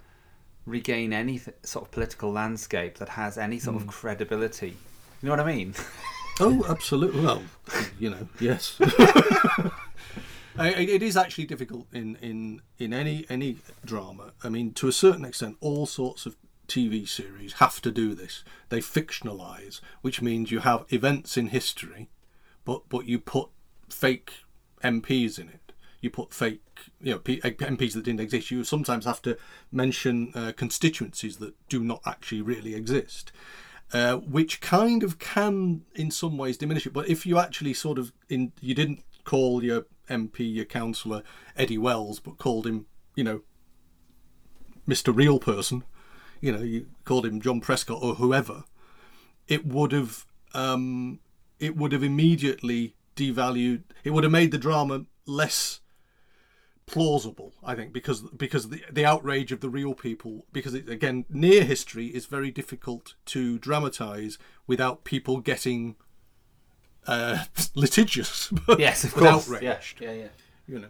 regain 0.66 1.12
any 1.12 1.40
sort 1.62 1.84
of 1.86 1.90
political 1.90 2.32
landscape 2.32 2.98
that 2.98 3.10
has 3.10 3.38
any 3.38 3.58
sort 3.58 3.76
Mm. 3.76 3.80
of 3.82 3.86
credibility. 3.88 4.76
You 5.22 5.28
know 5.28 5.32
what 5.32 5.40
I 5.40 5.44
mean? 5.56 5.74
Oh, 6.42 6.64
absolutely. 6.70 7.20
Well, 7.20 7.42
you 7.98 8.08
know, 8.08 8.26
yes. 8.40 8.80
It 10.58 11.02
is 11.02 11.16
actually 11.16 11.44
difficult 11.44 11.86
in, 11.92 12.16
in, 12.16 12.60
in 12.78 12.92
any 12.94 13.26
any 13.28 13.56
drama. 13.84 14.32
I 14.42 14.48
mean, 14.48 14.72
to 14.74 14.88
a 14.88 14.92
certain 14.92 15.24
extent, 15.26 15.56
all 15.60 15.84
sorts 15.86 16.24
of 16.26 16.36
TV 16.70 17.06
series 17.08 17.54
have 17.54 17.80
to 17.82 17.90
do 17.90 18.14
this. 18.14 18.44
They 18.68 18.80
fictionalize, 18.80 19.80
which 20.02 20.22
means 20.22 20.50
you 20.50 20.60
have 20.60 20.84
events 20.88 21.36
in 21.36 21.48
history, 21.48 22.08
but 22.64 22.88
but 22.88 23.06
you 23.06 23.18
put 23.18 23.48
fake 23.88 24.32
MPs 24.82 25.38
in 25.38 25.48
it. 25.48 25.72
you 26.00 26.10
put 26.10 26.32
fake, 26.32 26.62
you 27.00 27.12
know, 27.12 27.18
P- 27.18 27.40
MPs 27.40 27.92
that 27.92 28.04
didn't 28.04 28.20
exist. 28.20 28.50
You 28.50 28.64
sometimes 28.64 29.04
have 29.04 29.20
to 29.22 29.36
mention 29.70 30.32
uh, 30.34 30.52
constituencies 30.56 31.36
that 31.38 31.54
do 31.68 31.84
not 31.84 32.00
actually 32.06 32.42
really 32.42 32.74
exist. 32.74 33.32
Uh, 33.92 34.16
which 34.16 34.60
kind 34.60 35.02
of 35.02 35.18
can, 35.18 35.82
in 35.94 36.10
some 36.10 36.38
ways, 36.38 36.56
diminish 36.56 36.86
it. 36.86 36.92
But 36.92 37.08
if 37.08 37.26
you 37.26 37.38
actually 37.38 37.74
sort 37.74 37.98
of, 37.98 38.12
in, 38.28 38.52
you 38.60 38.74
didn't 38.74 39.02
call 39.24 39.64
your 39.64 39.86
MP, 40.08 40.54
your 40.54 40.64
councillor, 40.64 41.22
Eddie 41.56 41.78
Wells, 41.78 42.20
but 42.20 42.38
called 42.38 42.66
him, 42.66 42.86
you 43.16 43.24
know, 43.24 43.42
Mr. 44.88 45.14
Real 45.14 45.38
Person, 45.38 45.84
you 46.40 46.52
know, 46.52 46.60
you 46.62 46.86
called 47.04 47.26
him 47.26 47.40
John 47.40 47.60
Prescott 47.60 48.02
or 48.02 48.14
whoever, 48.14 48.64
it 49.48 49.66
would 49.66 49.92
have, 49.92 50.26
um, 50.54 51.20
it 51.58 51.76
would 51.76 51.92
have 51.92 52.02
immediately 52.02 52.94
devalued. 53.16 53.82
It 54.04 54.10
would 54.10 54.24
have 54.24 54.32
made 54.32 54.50
the 54.50 54.58
drama 54.58 55.04
less 55.26 55.80
plausible, 56.86 57.54
I 57.62 57.74
think, 57.74 57.92
because 57.92 58.22
because 58.22 58.68
the 58.68 58.82
the 58.90 59.04
outrage 59.04 59.52
of 59.52 59.60
the 59.60 59.68
real 59.68 59.94
people. 59.94 60.46
Because 60.52 60.74
it, 60.74 60.88
again, 60.88 61.24
near 61.28 61.64
history 61.64 62.06
is 62.06 62.26
very 62.26 62.50
difficult 62.50 63.14
to 63.26 63.58
dramatize 63.58 64.38
without 64.66 65.04
people 65.04 65.40
getting 65.40 65.96
uh, 67.06 67.44
litigious. 67.74 68.52
Yes, 68.78 69.04
of 69.04 69.14
course. 69.14 69.46
outrage. 69.48 69.62
Yeah, 69.62 70.10
yeah, 70.10 70.12
yeah. 70.12 70.28
You 70.66 70.78
know. 70.80 70.88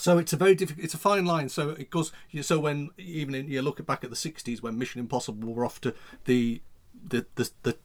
So 0.00 0.18
it's 0.18 0.32
a 0.32 0.36
very 0.36 0.54
difficult. 0.54 0.84
It's 0.84 0.94
a 0.94 0.98
fine 0.98 1.24
line. 1.24 1.48
So 1.48 1.70
it 1.70 1.90
goes. 1.90 2.12
So 2.42 2.58
when 2.60 2.90
even 2.98 3.34
in, 3.34 3.48
you 3.48 3.62
look 3.62 3.84
back 3.86 4.02
at 4.04 4.10
the 4.10 4.16
'60s 4.16 4.62
when 4.62 4.78
Mission 4.78 5.00
Impossible 5.00 5.52
were 5.54 5.64
off 5.64 5.80
to 5.82 5.94
the 6.24 6.62
the 7.08 7.26
the 7.36 7.50
the, 7.62 7.76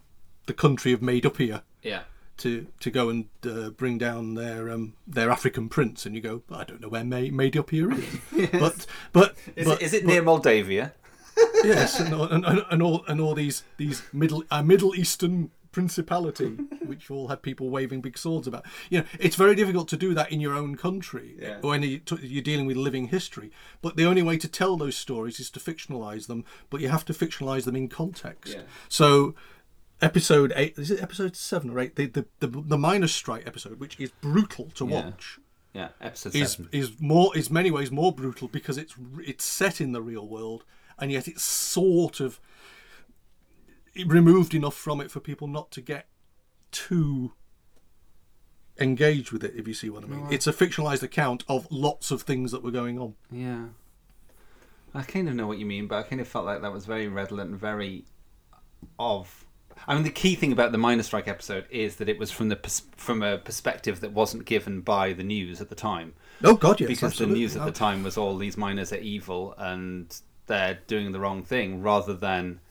the 0.46 0.54
country 0.54 0.94
of 0.94 1.02
made 1.02 1.26
up 1.26 1.38
here 1.38 1.62
Yeah. 1.84 2.04
to 2.38 2.68
to 2.80 2.90
go 2.92 3.10
and 3.10 3.26
uh, 3.46 3.70
bring 3.72 3.98
down 3.98 4.36
their 4.36 4.70
um 4.70 4.94
their 5.08 5.30
African 5.30 5.70
prince, 5.70 6.06
and 6.06 6.16
you 6.16 6.22
go, 6.22 6.44
I 6.52 6.64
don't 6.64 6.82
know 6.82 6.90
where 6.90 7.04
made, 7.04 7.34
made 7.34 7.58
up 7.58 7.70
here 7.70 7.92
is, 7.92 8.06
but 8.52 8.86
but 9.14 9.36
Is, 9.56 9.68
but, 9.68 9.82
it, 9.82 9.86
is 9.86 9.94
it 9.94 10.06
near 10.06 10.22
Moldavia? 10.22 10.94
yes, 11.66 12.00
and, 12.00 12.14
all- 12.14 12.30
and, 12.30 12.46
and, 12.72 12.82
all 12.82 13.04
and 13.10 13.20
all 13.20 13.34
these 13.36 13.64
these 13.78 14.04
middle 14.14 14.44
a 14.52 14.64
Middle 14.64 14.96
Eastern 14.96 15.52
principality, 15.76 16.46
which 16.86 17.12
all 17.12 17.28
had 17.28 17.42
people 17.42 17.70
waving 17.70 18.02
big 18.02 18.18
swords 18.18 18.48
about. 18.48 18.66
You 18.90 19.00
know, 19.00 19.06
it's 19.20 19.36
very 19.36 19.56
difficult 19.56 19.88
to 19.90 19.98
do 19.98 20.14
that 20.14 20.32
in 20.32 20.40
your 20.40 20.56
own 20.56 20.76
country 20.78 21.36
Yeah. 21.40 21.60
when 21.62 21.84
you, 21.84 22.02
you're 22.22 22.42
dealing 22.42 22.66
with 22.66 22.78
living 22.78 23.10
history. 23.10 23.52
But 23.82 23.98
the 23.98 24.06
only 24.06 24.24
way 24.24 24.38
to 24.38 24.48
tell 24.48 24.78
those 24.78 24.96
stories 24.96 25.40
is 25.40 25.50
to 25.52 25.60
fictionalize 25.60 26.28
them. 26.28 26.46
But 26.70 26.80
you 26.82 26.88
have 26.90 27.06
to 27.06 27.14
fictionalize 27.14 27.66
them 27.66 27.76
in 27.76 27.90
context. 27.90 28.54
Yeah. 28.54 28.62
So. 28.90 29.36
Episode 30.02 30.52
eight 30.58 30.78
is 30.78 30.92
it 30.92 31.02
episode 31.02 31.38
seven 31.38 31.70
or 31.70 31.80
eight? 31.80 31.96
The 31.96 32.08
the 32.08 32.26
the, 32.42 32.48
the 32.48 32.78
miners' 32.78 33.14
strike 33.16 33.48
episode, 33.48 33.80
which 33.80 33.98
is 33.98 34.12
brutal 34.20 34.66
to 34.76 34.86
Yeah. 34.86 35.06
watch 35.06 35.40
Yeah, 35.74 35.88
episode 36.02 36.36
is 36.36 36.52
seven. 36.52 36.68
is 36.74 37.00
more 37.00 37.36
is 37.36 37.50
many 37.50 37.72
ways 37.72 37.92
more 37.92 38.12
brutal 38.12 38.50
because 38.50 38.78
it's 38.78 38.94
it's 39.24 39.46
set 39.46 39.80
in 39.80 39.94
the 39.94 40.02
real 40.02 40.28
world 40.28 40.66
and 41.00 41.14
yet 41.14 41.30
it's 41.30 41.44
sort 41.46 42.20
of 42.20 42.42
removed 44.06 44.54
enough 44.54 44.76
from 44.76 45.00
it 45.02 45.12
for 45.12 45.20
people 45.20 45.48
not 45.48 45.72
to 45.72 45.82
get 45.82 46.08
too 46.72 47.34
engaged 48.80 49.32
with 49.32 49.44
it 49.44 49.54
if 49.56 49.68
you 49.68 49.74
see 49.74 49.90
what 49.90 50.04
I 50.04 50.08
mean. 50.08 50.28
It's 50.30 50.48
a 50.48 50.54
fictionalized 50.54 51.04
account 51.04 51.44
of 51.48 51.68
lots 51.72 52.12
of 52.12 52.24
things 52.24 52.52
that 52.52 52.64
were 52.64 52.72
going 52.72 53.00
on. 53.00 53.16
Yeah. 53.32 53.66
I 54.94 55.04
kind 55.04 55.28
of 55.28 55.36
know 55.36 55.48
what 55.48 55.58
you 55.58 55.66
mean, 55.66 55.88
but 55.88 55.98
I 55.98 56.04
kind 56.04 56.22
of 56.22 56.28
felt 56.28 56.46
like 56.46 56.62
that 56.62 56.72
was 56.72 56.86
very 56.86 57.08
redolent 57.08 57.52
and 57.52 57.60
very 57.60 58.06
of. 58.98 59.46
I 59.88 59.94
mean, 59.94 60.04
the 60.04 60.10
key 60.10 60.36
thing 60.36 60.54
about 60.54 60.72
the 60.72 60.78
miner 60.78 61.04
strike 61.04 61.28
episode 61.28 61.66
is 61.70 61.98
that 61.98 62.08
it 62.08 62.18
was 62.18 62.32
from 62.32 62.48
the 62.48 62.56
pers- 62.56 62.84
from 62.96 63.22
a 63.22 63.38
perspective 63.38 64.00
that 64.00 64.14
wasn't 64.14 64.46
given 64.46 64.82
by 64.82 65.12
the 65.12 65.24
news 65.24 65.60
at 65.60 65.68
the 65.68 65.76
time, 65.76 66.14
Oh 66.44 66.56
God, 66.56 66.80
yes, 66.80 66.88
because 66.88 67.12
absolutely. 67.12 67.34
the 67.34 67.40
news 67.40 67.56
at 67.58 67.64
the 67.64 67.70
oh. 67.70 67.74
time 67.74 68.04
was 68.04 68.18
all 68.18 68.38
these 68.38 68.56
miners 68.56 68.94
are 68.94 68.98
evil 68.98 69.54
and 69.58 70.16
they're 70.48 70.80
doing 70.88 71.12
the 71.12 71.20
wrong 71.20 71.44
thing, 71.44 71.82
rather 71.82 72.14
than 72.14 72.62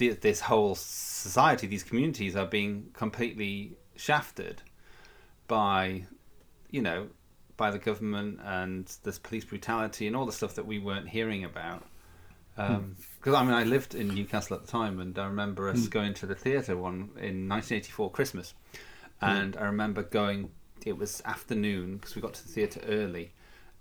the, 0.00 0.14
this 0.14 0.40
whole 0.40 0.74
society, 0.74 1.66
these 1.66 1.84
communities 1.84 2.34
are 2.34 2.46
being 2.46 2.88
completely 2.94 3.76
shafted 3.94 4.62
by, 5.46 6.04
you 6.70 6.80
know, 6.80 7.08
by 7.58 7.70
the 7.70 7.78
government 7.78 8.40
and 8.42 8.90
this 9.04 9.18
police 9.18 9.44
brutality 9.44 10.06
and 10.06 10.16
all 10.16 10.24
the 10.24 10.32
stuff 10.32 10.54
that 10.54 10.66
we 10.66 10.78
weren't 10.78 11.08
hearing 11.08 11.44
about. 11.44 11.84
Um, 12.56 12.76
hmm. 12.76 13.02
Because 13.18 13.34
I 13.34 13.44
mean, 13.44 13.52
I 13.52 13.64
lived 13.64 13.94
in 13.94 14.08
Newcastle 14.08 14.56
at 14.56 14.64
the 14.64 14.72
time, 14.72 14.98
and 15.00 15.16
I 15.18 15.26
remember 15.26 15.68
us 15.68 15.84
hmm. 15.84 15.90
going 15.90 16.14
to 16.14 16.26
the 16.26 16.34
theatre 16.34 16.76
one 16.76 17.10
in 17.16 17.46
1984 17.48 18.10
Christmas, 18.10 18.54
and 19.20 19.56
I 19.56 19.66
remember 19.66 20.02
going. 20.02 20.50
It 20.86 20.96
was 20.96 21.20
afternoon 21.26 21.98
because 21.98 22.16
we 22.16 22.22
got 22.22 22.32
to 22.32 22.42
the 22.42 22.48
theatre 22.48 22.80
early, 22.88 23.32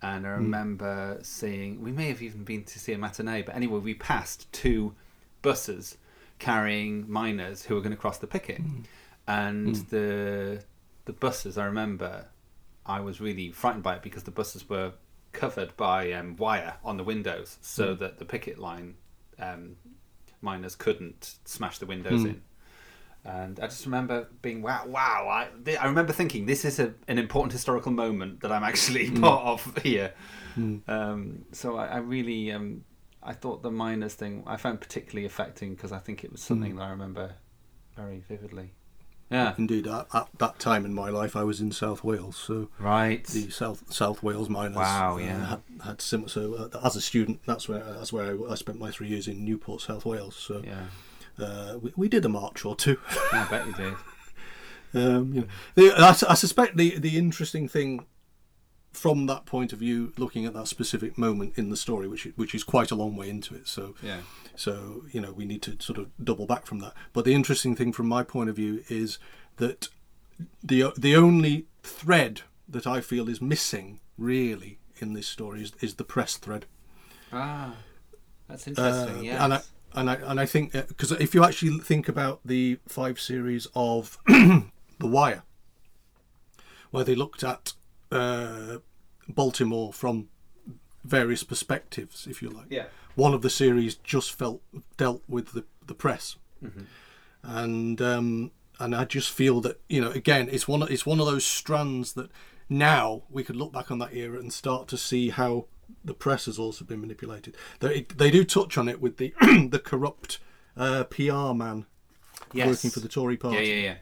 and 0.01 0.27
I 0.27 0.36
hmm. 0.36 0.43
remember 0.43 1.19
seeing. 1.23 1.82
We 1.82 1.93
may 1.93 2.10
have 2.10 2.21
even 2.21 2.43
been 2.43 2.65
to 2.65 2.77
see 2.77 2.91
a 2.91 2.97
matinee, 2.97 3.41
but 3.43 3.55
anyway, 3.55 3.79
we 3.79 3.93
passed 3.93 4.51
two 4.51 4.93
buses 5.41 5.97
carrying 6.39 7.10
miners 7.12 7.63
who 7.63 7.75
were 7.75 7.82
going 7.82 7.91
to 7.91 7.97
cross 7.97 8.17
the 8.17 8.28
picket, 8.28 8.62
and 9.28 9.75
the 9.89 10.63
the 11.06 11.13
buses. 11.13 11.58
I 11.58 11.65
remember 11.65 12.25
I 12.86 12.99
was 13.02 13.19
really 13.21 13.52
frightened 13.52 13.84
by 13.84 13.95
it 13.95 14.02
because 14.02 14.23
the 14.23 14.32
buses 14.32 14.67
were 14.69 14.93
covered 15.32 15.78
by 15.78 16.12
um, 16.13 16.36
wire 16.38 16.75
on 16.84 16.97
the 16.97 17.04
windows 17.04 17.58
so 17.62 17.93
that 17.95 18.17
the 18.17 18.25
picket 18.25 18.58
line 18.58 18.95
um, 19.38 19.75
miners 20.41 20.75
couldn't 20.75 21.36
smash 21.45 21.78
the 21.78 21.86
windows 21.86 22.23
in. 22.30 22.41
And 23.25 23.60
I 23.60 23.67
just 23.67 23.86
remember 23.86 24.28
being 24.41 24.62
wow, 24.62 24.86
wow! 24.88 25.28
I, 25.30 25.49
th- 25.65 25.78
I 25.78 25.86
remember 25.86 26.13
thinking 26.13 26.45
this 26.45 26.63
is 26.63 26.80
a, 26.80 26.93
an 27.08 27.17
important 27.19 27.52
historical 27.52 27.91
moment 27.91 28.39
that 28.41 28.52
I'm 28.52 28.63
actually 28.63 29.12
part 29.12 29.45
of 29.45 29.78
here. 29.84 30.13
Um, 30.88 31.45
so 31.52 31.78
I, 31.78 31.86
I 31.88 31.97
really, 31.97 32.52
um, 32.52 32.84
I 33.21 33.34
thought 33.34 33.63
the 33.63 33.71
miners 33.71 34.13
thing 34.13 34.43
I 34.47 34.58
found 34.58 34.79
particularly 34.82 35.25
affecting 35.25 35.75
because 35.75 35.91
I 35.91 35.99
think 35.99 36.23
it 36.23 36.32
was 36.32 36.41
something 36.41 36.75
that 36.77 36.84
I 36.84 36.89
remember 36.89 37.34
very 37.95 38.19
vividly. 38.19 38.71
Yeah, 39.29 39.53
Indeed, 39.60 39.86
at, 39.86 40.08
at 40.12 40.27
that 40.39 40.58
time 40.58 40.86
in 40.86 40.93
my 40.95 41.10
life, 41.10 41.36
I 41.36 41.43
was 41.43 41.62
in 41.62 41.71
South 41.71 42.03
Wales, 42.03 42.36
so 42.36 42.69
right. 42.79 43.23
the 43.25 43.51
South 43.51 43.84
South 43.93 44.23
Wales 44.23 44.49
miners. 44.49 44.77
Wow, 44.77 45.15
uh, 45.15 45.17
yeah. 45.17 45.45
had, 45.45 45.62
had 45.86 46.01
sim- 46.01 46.27
so 46.27 46.55
uh, 46.73 46.79
as 46.84 46.95
a 46.95 47.01
student, 47.01 47.41
that's 47.45 47.69
where 47.69 47.84
that's 47.84 48.12
where 48.12 48.36
I, 48.36 48.51
I 48.53 48.55
spent 48.55 48.79
my 48.79 48.89
three 48.89 49.08
years 49.08 49.27
in 49.27 49.45
Newport, 49.45 49.82
South 49.82 50.03
Wales. 50.03 50.36
So 50.36 50.63
Yeah, 50.65 50.86
uh, 51.45 51.77
we, 51.79 51.93
we 51.95 52.10
did 52.10 52.25
a 52.25 52.29
march 52.29 52.65
or 52.65 52.75
two. 52.75 52.97
I 53.32 53.45
bet 53.51 53.67
you 53.67 53.73
did. 53.73 53.93
um, 54.95 55.34
you 55.34 55.41
know, 55.41 55.47
the, 55.75 55.93
I, 55.95 56.10
s- 56.10 56.23
I 56.23 56.34
suspect 56.34 56.75
the 56.77 56.97
the 56.97 57.15
interesting 57.15 57.67
thing 57.67 58.08
from 58.91 59.28
that 59.28 59.45
point 59.45 59.71
of 59.73 59.80
view, 59.80 60.13
looking 60.17 60.45
at 60.45 60.54
that 60.54 60.67
specific 60.67 61.17
moment 61.17 61.54
in 61.58 61.69
the 61.69 61.78
story, 61.78 62.08
which 62.08 62.28
which 62.36 62.56
is 62.56 62.63
quite 62.63 62.91
a 62.91 62.95
long 62.95 63.15
way 63.15 63.30
into 63.30 63.54
it. 63.56 63.67
So 63.67 63.95
Yeah. 64.02 64.21
so, 64.56 65.04
you 65.12 65.21
know, 65.21 65.32
we 65.32 65.45
need 65.45 65.62
to 65.63 65.78
sort 65.80 65.99
of 65.99 66.08
double 66.23 66.45
back 66.45 66.65
from 66.65 66.80
that. 66.80 66.93
But 67.13 67.23
the 67.25 67.34
interesting 67.34 67.75
thing 67.75 67.93
from 67.93 68.08
my 68.08 68.23
point 68.23 68.49
of 68.49 68.56
view 68.56 68.84
is 68.89 69.19
that 69.58 69.89
the 70.63 70.91
the 70.97 71.15
only 71.15 71.65
thread 71.84 72.41
that 72.67 72.86
I 72.88 73.02
feel 73.02 73.30
is 73.30 73.41
missing 73.41 73.99
really 74.17 74.80
in 74.99 75.13
this 75.13 75.28
story 75.28 75.62
is, 75.63 75.71
is 75.82 75.95
the 75.95 76.04
press 76.04 76.36
thread. 76.38 76.65
Ah, 77.32 77.75
that's 78.47 78.67
Uh, 78.67 78.71
interesting. 78.71 79.23
yes. 79.23 79.39
And 79.41 79.54
I 79.54 79.62
and 79.93 80.10
I 80.10 80.15
and 80.15 80.39
I 80.39 80.45
think 80.45 80.71
because 80.73 81.12
if 81.12 81.34
you 81.36 81.43
actually 81.43 81.78
think 81.80 82.10
about 82.10 82.41
the 82.45 82.80
five 82.88 83.19
series 83.19 83.67
of 83.75 84.17
The 84.28 85.08
Wire, 85.08 85.43
where 86.91 87.04
they 87.04 87.15
looked 87.15 87.43
at 87.43 87.73
uh, 88.11 88.77
Baltimore 89.27 89.93
from 89.93 90.29
various 91.03 91.43
perspectives, 91.43 92.27
if 92.27 92.41
you 92.41 92.49
like 92.49 92.67
yeah. 92.69 92.85
one 93.15 93.33
of 93.33 93.41
the 93.41 93.49
series 93.49 93.95
just 93.95 94.33
felt 94.33 94.61
dealt 94.97 95.23
with 95.27 95.53
the 95.53 95.63
the 95.85 95.93
press, 95.93 96.35
and 97.43 98.01
um, 98.01 98.51
and 98.79 98.95
I 98.95 99.05
just 99.05 99.29
feel 99.31 99.61
that 99.61 99.79
you 99.87 100.01
know 100.01 100.11
again 100.11 100.49
it's 100.51 100.67
one 100.67 100.83
of, 100.83 100.91
it's 100.91 101.05
one 101.05 101.19
of 101.19 101.25
those 101.25 101.45
strands 101.45 102.13
that 102.13 102.29
now 102.67 103.23
we 103.29 103.43
could 103.43 103.55
look 103.55 103.71
back 103.73 103.91
on 103.91 103.99
that 103.99 104.13
era 104.13 104.39
and 104.39 104.51
start 104.53 104.87
to 104.89 104.97
see 104.97 105.29
how 105.29 105.65
the 106.05 106.13
press 106.13 106.45
has 106.45 106.59
also 106.59 106.85
been 106.85 107.01
manipulated. 107.01 107.55
They 107.79 108.01
they 108.15 108.29
do 108.31 108.43
touch 108.43 108.77
on 108.77 108.87
it 108.87 109.01
with 109.01 109.17
the 109.17 109.33
the 109.71 109.79
corrupt 109.83 110.39
uh, 110.77 111.03
PR 111.05 111.53
man 111.53 111.85
Yes. 112.53 112.67
working 112.67 112.89
for 112.89 112.99
the 112.99 113.07
Tory 113.09 113.37
party 113.37 113.57
Yeah, 113.57 113.73
yeah, 113.75 113.95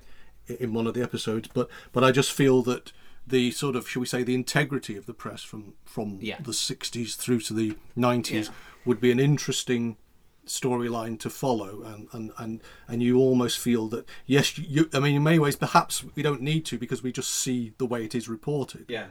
yeah. 0.49 0.55
in 0.59 0.73
one 0.73 0.87
of 0.87 0.93
the 0.93 1.01
episodes, 1.01 1.49
but 1.53 1.69
but 1.91 2.03
I 2.03 2.11
just 2.11 2.31
feel 2.31 2.61
that 2.63 2.91
the 3.27 3.51
sort 3.51 3.75
of 3.75 3.87
shall 3.89 3.99
we 3.99 4.05
say 4.05 4.23
the 4.23 4.33
integrity 4.35 4.95
of 4.97 5.05
the 5.05 5.13
press 5.13 5.43
from 5.43 5.73
from 5.85 6.17
Yeah. 6.21 6.39
the 6.41 6.53
60s 6.53 7.15
through 7.15 7.41
to 7.41 7.53
the 7.53 7.75
90s 7.97 8.45
Yeah. 8.47 8.51
would 8.85 8.99
be 9.01 9.11
an 9.11 9.19
interesting 9.19 9.97
storyline 10.45 11.19
to 11.19 11.29
follow 11.29 11.81
and, 11.83 12.07
and 12.13 12.31
and 12.37 12.61
and 12.87 13.03
you 13.03 13.17
almost 13.19 13.59
feel 13.59 13.89
that 13.89 14.07
yes 14.25 14.57
you 14.57 14.89
I 14.93 14.99
mean 15.01 15.15
in 15.15 15.23
many 15.23 15.39
ways 15.39 15.57
perhaps 15.57 16.05
we 16.15 16.23
don't 16.23 16.41
need 16.41 16.63
to 16.67 16.77
because 16.77 17.03
we 17.03 17.11
just 17.11 17.29
see 17.29 17.73
the 17.77 17.85
way 17.85 18.05
it 18.05 18.15
is 18.15 18.29
reported 18.29 18.85
Yeah. 18.87 19.07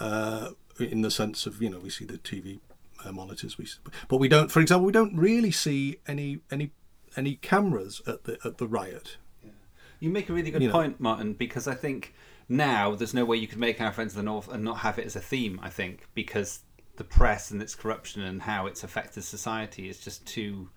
uh, 0.00 0.50
in 0.80 1.02
the 1.02 1.10
sense 1.10 1.44
of 1.46 1.60
you 1.60 1.68
know 1.68 1.78
we 1.80 1.90
see 1.90 2.06
the 2.06 2.16
TV 2.18 2.60
uh, 3.04 3.12
monitors 3.12 3.58
we 3.58 3.66
but 4.08 4.16
we 4.16 4.26
don't 4.28 4.50
for 4.50 4.60
example 4.60 4.86
we 4.86 4.92
don't 4.92 5.14
really 5.14 5.50
see 5.50 5.98
any 6.06 6.40
any 6.50 6.70
any 7.14 7.34
cameras 7.36 8.00
at 8.06 8.24
the 8.24 8.38
at 8.44 8.56
the 8.58 8.66
riot 8.66 9.18
You 10.00 10.10
make 10.10 10.28
a 10.30 10.32
really 10.32 10.50
good 10.50 10.62
You 10.62 10.68
know. 10.68 10.74
point, 10.80 10.98
Martin, 11.00 11.32
because 11.34 11.66
I 11.68 11.74
think 11.74 12.12
now 12.48 12.94
there's 12.94 13.14
no 13.14 13.24
way 13.24 13.36
you 13.36 13.46
could 13.48 13.58
make 13.58 13.80
Our 13.80 13.92
Friends 13.92 14.12
of 14.12 14.16
the 14.16 14.22
North 14.22 14.48
and 14.52 14.62
not 14.64 14.78
have 14.78 14.98
it 14.98 15.06
as 15.06 15.16
a 15.16 15.20
theme. 15.20 15.58
I 15.62 15.70
think 15.70 16.06
because 16.14 16.60
the 16.96 17.04
press 17.04 17.50
and 17.50 17.60
its 17.60 17.74
corruption 17.74 18.22
and 18.22 18.42
how 18.42 18.66
it's 18.66 18.84
affected 18.84 19.24
society 19.24 19.88
is 19.88 19.98
just 20.00 20.24
too 20.26 20.68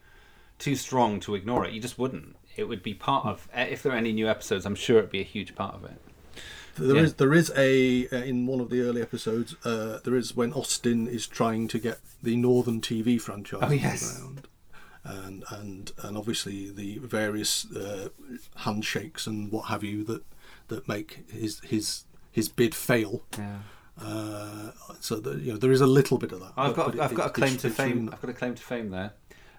too 0.60 0.75
strong 0.75 1.19
to 1.21 1.36
ignore 1.36 1.65
it. 1.65 1.73
You 1.73 1.80
just 1.80 1.99
wouldn't. 1.99 2.36
It 2.56 2.63
would 2.67 2.82
be 2.82 2.93
part 2.95 3.25
of 3.25 3.47
if 3.56 3.84
there 3.84 3.91
are 3.93 3.97
any 3.97 4.12
new 4.13 4.27
episodes. 4.27 4.65
I'm 4.65 4.73
sure 4.75 4.97
it'd 4.97 5.12
be 5.12 5.21
a 5.21 5.23
huge 5.23 5.53
part 5.56 5.75
of 5.75 5.84
it. 5.84 6.01
There 6.75 6.95
Yeah. 6.95 7.01
is 7.03 7.13
there 7.15 7.34
is 7.34 7.51
a 7.56 8.08
uh, 8.10 8.17
in 8.23 8.45
one 8.47 8.60
of 8.60 8.69
the 8.69 8.82
early 8.82 9.01
episodes. 9.01 9.56
Uh, 9.63 9.99
there 10.03 10.15
is 10.15 10.36
when 10.36 10.53
Austin 10.53 11.08
is 11.08 11.27
trying 11.27 11.67
to 11.69 11.80
get 11.80 11.99
the 12.23 12.36
Northern 12.36 12.82
TV 12.82 13.19
franchise 13.21 13.60
Oh, 13.63 13.71
yes. 13.71 14.17
ground, 14.19 14.47
and 15.03 15.43
and 15.51 15.91
and 16.03 16.17
obviously 16.17 16.69
the 16.71 16.97
various 16.99 17.71
uh, 17.71 18.10
handshakes 18.58 19.27
and 19.27 19.51
what 19.51 19.67
have 19.67 19.84
you 19.84 20.03
that 20.06 20.23
that 20.67 20.88
make 20.88 21.25
his 21.32 21.60
his 21.62 22.03
his 22.32 22.49
bid 22.49 22.73
fail. 22.75 23.23
Yeah. 23.38 23.58
Uh, 23.99 24.71
so 24.99 25.15
that 25.15 25.39
you 25.41 25.53
know 25.53 25.58
there 25.58 25.71
is 25.71 25.82
a 25.82 25.88
little 25.88 26.17
bit 26.17 26.32
of 26.32 26.39
that. 26.39 26.51
I've 26.56 26.75
got 26.75 26.86
but 26.88 26.95
it- 26.95 27.01
I've 27.01 27.13
got 27.15 27.27
a 27.27 27.30
claim 27.32 27.58
to 27.58 27.69
fame. 27.69 28.10
I've 28.13 28.21
got 28.21 28.30
a 28.30 28.34
claim 28.34 28.53
to 28.56 28.62
fame 28.63 28.89
there. 28.91 29.13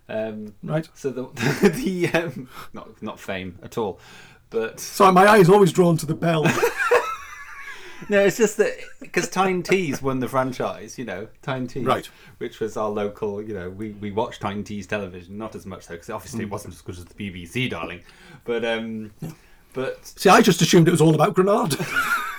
Um, 0.09 0.55
Right. 0.62 0.88
so 0.94 1.11
the 1.11 1.23
the 1.68 2.09
um, 2.14 2.49
not 2.73 3.03
not 3.03 3.18
fame 3.21 3.59
at 3.62 3.77
all, 3.77 3.99
but 4.51 4.79
Sorry, 4.81 5.12
my 5.12 5.25
eye 5.27 5.38
is 5.38 5.51
always 5.51 5.73
drawn 5.73 5.97
to 5.99 6.07
the 6.07 6.14
bell. 6.14 6.44
no, 8.09 8.21
it's 8.25 8.37
just 8.37 8.57
that 8.59 8.73
because 9.01 9.29
Tyne 9.29 9.62
Tees 9.62 10.01
won 10.01 10.21
the 10.21 10.29
franchise, 10.29 10.97
you 10.99 11.05
know, 11.05 11.27
Tyne 11.42 11.66
Tees, 11.66 11.85
Right. 11.85 12.07
which 12.38 12.61
was 12.61 12.77
our 12.77 12.88
local, 12.88 13.42
you 13.42 13.55
know, 13.55 13.68
we 13.68 13.90
we 13.90 14.11
watched 14.12 14.40
Tyne 14.40 14.62
Tees 14.62 14.87
television, 14.87 15.37
not 15.37 15.55
as 15.57 15.66
much 15.66 15.88
though, 15.88 15.94
because 15.94 16.11
obviously 16.11 16.44
it 16.44 16.51
wasn't 16.51 16.75
as 16.75 16.81
good 16.81 16.97
as 16.97 17.05
the 17.05 17.14
BBC, 17.14 17.68
darling, 17.68 18.01
but 18.44 18.64
um, 18.64 19.11
but 19.79 20.05
See, 20.05 20.29
I 20.29 20.43
just 20.43 20.61
assumed 20.61 20.88
it 20.88 20.91
was 20.91 21.01
all 21.01 21.14
about 21.14 21.35
Granada. 21.35 21.87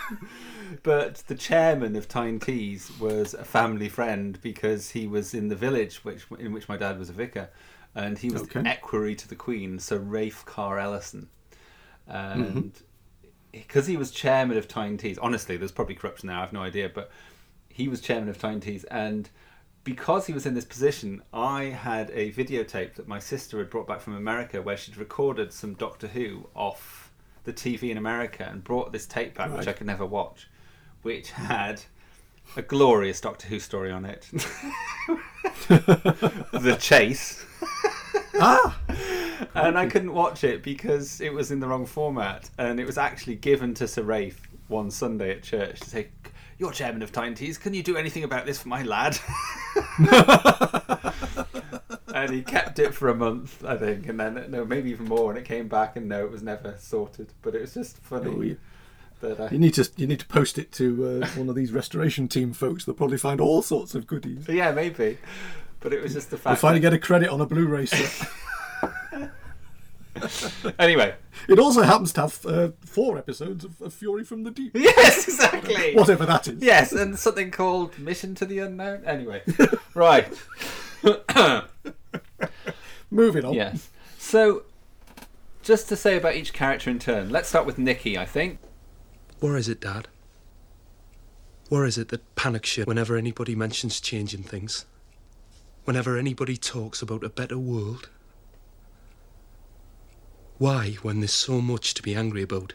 but 0.84 1.24
the 1.28 1.36
chairman 1.36 1.96
of 1.96 2.10
Tyne 2.10 2.38
Tees 2.38 2.92
was 3.00 3.34
a 3.34 3.46
family 3.46 3.88
friend 3.88 4.38
because 4.42 4.90
he 4.90 5.08
was 5.08 5.34
in 5.34 5.48
the 5.48 5.56
village 5.56 6.04
which 6.04 6.26
in 6.38 6.52
which 6.52 6.68
my 6.68 6.76
dad 6.76 7.00
was 7.00 7.10
a 7.10 7.14
vicar, 7.14 7.50
and 7.96 8.18
he 8.18 8.30
was 8.30 8.42
Okay. 8.42 8.62
the 8.62 8.68
equerry 8.68 9.16
to 9.16 9.26
the 9.26 9.38
Queen, 9.38 9.80
Sir 9.80 10.00
Rafe 10.00 10.44
Carr 10.46 10.80
Ellison, 10.80 11.30
mm-hmm. 12.12 12.42
and 12.42 12.74
because 13.54 13.88
he 13.88 13.96
was 13.96 14.12
chairman 14.12 14.58
of 14.58 14.68
Tyne 14.68 14.98
Tees, 14.98 15.18
honestly, 15.18 15.56
there's 15.56 15.72
probably 15.72 15.96
corruption 15.96 16.28
there. 16.28 16.36
I 16.36 16.42
have 16.42 16.52
no 16.52 16.64
idea, 16.64 16.92
but 16.94 17.10
he 17.70 17.88
was 17.88 18.02
chairman 18.02 18.28
of 18.28 18.38
Tyne 18.38 18.60
Tees, 18.60 18.84
and 18.84 19.30
because 19.86 20.26
he 20.26 20.34
was 20.34 20.46
in 20.46 20.56
this 20.56 20.66
position, 20.66 21.22
I 21.32 21.64
had 21.68 22.10
a 22.10 22.34
videotape 22.34 22.96
that 22.96 23.08
my 23.08 23.20
sister 23.20 23.60
had 23.60 23.70
brought 23.70 23.88
back 23.88 24.02
from 24.02 24.14
America 24.14 24.62
where 24.62 24.76
she'd 24.76 24.98
recorded 24.98 25.54
some 25.54 25.74
Doctor 25.76 26.08
Who 26.08 26.50
off 26.54 27.09
the 27.50 27.78
TV 27.78 27.90
in 27.90 27.98
America 27.98 28.48
and 28.50 28.64
brought 28.64 28.92
this 28.92 29.06
tape 29.08 29.36
back, 29.36 29.56
which 29.56 29.68
I 29.68 29.74
could 29.74 29.88
never 29.88 30.06
watch, 30.06 30.48
which 31.02 31.32
had 31.32 31.82
a 32.56 32.62
glorious 32.62 33.20
Doctor 33.20 33.48
Who 33.48 33.60
story 33.60 33.92
on 33.92 34.06
it. 34.06 34.28
the 35.68 36.78
Chase. 36.80 37.44
ah, 38.40 38.80
and 39.56 39.78
I 39.78 39.88
couldn't 39.88 40.14
watch 40.14 40.44
it 40.44 40.62
because 40.62 41.22
it 41.22 41.34
was 41.34 41.52
in 41.52 41.60
the 41.60 41.68
wrong 41.68 41.86
format, 41.86 42.50
and 42.58 42.80
it 42.80 42.86
was 42.86 42.98
actually 42.98 43.36
given 43.36 43.74
to 43.76 43.88
Sir 43.88 44.04
Rafe 44.04 44.48
one 44.68 44.92
Sunday 44.92 45.32
at 45.32 45.42
church 45.42 45.80
to 45.80 45.90
say, 45.90 46.10
"You're 46.60 46.72
chairman 46.72 47.02
of 47.02 47.12
Tyne 47.12 47.34
Tees. 47.34 47.58
Can 47.58 47.74
you 47.74 47.82
do 47.82 47.98
anything 47.98 48.24
about 48.24 48.46
this 48.46 48.60
for 48.62 48.68
my 48.68 48.84
lad?" 48.84 49.18
and 52.24 52.34
he 52.34 52.42
kept 52.42 52.80
it 52.80 52.94
for 52.94 53.10
a 53.10 53.16
month, 53.16 53.64
I 53.66 53.78
think, 53.78 54.08
and 54.08 54.20
then 54.20 54.46
no, 54.50 54.66
maybe 54.66 54.90
even 54.92 55.06
more. 55.08 55.30
And 55.32 55.38
it 55.40 55.46
came 55.46 55.68
back, 55.68 55.96
and 55.96 56.08
no, 56.08 56.24
it 56.26 56.32
was 56.32 56.42
never 56.44 56.76
sorted. 56.80 57.34
But 57.42 57.56
it 57.56 57.62
was 57.62 57.74
just 57.74 57.98
funny 57.98 58.32
Oh, 58.36 58.42
yeah. 58.42 58.54
that 59.22 59.40
I, 59.40 59.50
you 59.52 59.60
need 59.60 59.74
to 59.76 59.90
you 59.98 60.08
need 60.08 60.20
to 60.22 60.28
post 60.28 60.58
it 60.58 60.72
to 60.74 61.22
uh, 61.24 61.28
one 61.36 61.50
of 61.50 61.56
these 61.56 61.72
restoration 61.72 62.28
team 62.28 62.54
folks. 62.54 62.86
They'll 62.86 62.96
probably 62.96 63.18
find 63.18 63.40
all 63.42 63.62
sorts 63.62 63.96
of 63.96 64.08
goodies. 64.08 64.48
yeah, 64.48 64.72
maybe. 64.72 65.18
But 65.82 65.94
it 65.94 66.02
was 66.04 66.14
just 66.14 66.30
the 66.30 66.38
They'll 66.38 66.56
finally 66.56 66.80
that- 66.80 66.92
get 66.92 66.94
a 66.94 67.00
credit 67.00 67.30
on 67.30 67.40
a 67.42 67.46
Blu-ray 67.46 67.86
set. 67.86 68.30
Anyway, 70.78 71.16
it 71.48 71.60
also 71.60 71.82
happens 71.82 72.12
to 72.12 72.22
have 72.22 72.46
uh, 72.46 72.70
four 72.82 73.18
episodes 73.18 73.64
of, 73.64 73.82
of 73.82 73.94
Fury 73.94 74.26
from 74.26 74.44
the 74.44 74.52
Deep, 74.52 74.72
yes, 74.76 75.30
exactly. 75.30 75.96
whatever 75.96 76.26
that 76.26 76.46
is. 76.50 76.62
Yes, 76.62 76.92
and 76.92 77.18
something 77.18 77.52
called 77.52 77.98
Mission 77.98 78.36
to 78.36 78.46
the 78.46 78.60
Unknown. 78.60 79.06
Anyway, 79.06 79.44
right. 79.94 80.28
Moving 83.12 83.46
on. 83.46 83.54
yes. 83.54 83.90
So, 84.18 84.64
just 85.64 85.90
to 85.90 85.96
say 85.96 86.18
about 86.18 86.36
each 86.36 86.54
character 86.54 86.90
in 86.90 87.00
turn, 87.00 87.30
let's 87.30 87.50
start 87.50 87.66
with 87.66 87.78
Nikki, 87.78 88.18
I 88.18 88.26
think. 88.26 88.60
Where 89.40 89.58
is 89.58 89.70
it, 89.70 89.82
Dad? 89.82 90.08
Where 91.70 91.86
is 91.86 91.98
it 91.98 92.10
that 92.10 92.36
panics 92.36 92.78
you 92.78 92.84
whenever 92.86 93.16
anybody 93.16 93.56
mentions 93.56 94.00
changing 94.02 94.44
things? 94.44 94.86
Whenever 95.86 96.18
anybody 96.18 96.58
talks 96.58 97.02
about 97.02 97.24
a 97.24 97.30
better 97.30 97.58
world? 97.58 98.10
Why, 100.58 100.98
when 101.02 101.20
there's 101.20 101.34
so 101.34 101.62
much 101.62 101.94
to 101.94 102.04
be 102.04 102.16
angry 102.16 102.42
about? 102.42 102.74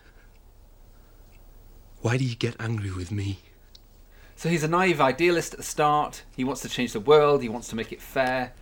Why 2.00 2.16
do 2.16 2.24
you 2.24 2.34
get 2.34 2.56
angry 2.58 2.90
with 2.90 3.10
me? 3.10 3.40
So 4.36 4.48
he's 4.48 4.62
a 4.64 4.68
naive 4.68 5.00
idealist 5.00 5.54
at 5.54 5.58
the 5.58 5.64
start. 5.64 6.22
He 6.36 6.44
wants 6.44 6.62
to 6.62 6.68
change 6.68 6.92
the 6.92 7.00
world. 7.00 7.42
He 7.42 7.48
wants 7.48 7.68
to 7.68 7.76
make 7.76 7.92
it 7.92 8.00
fair. 8.02 8.52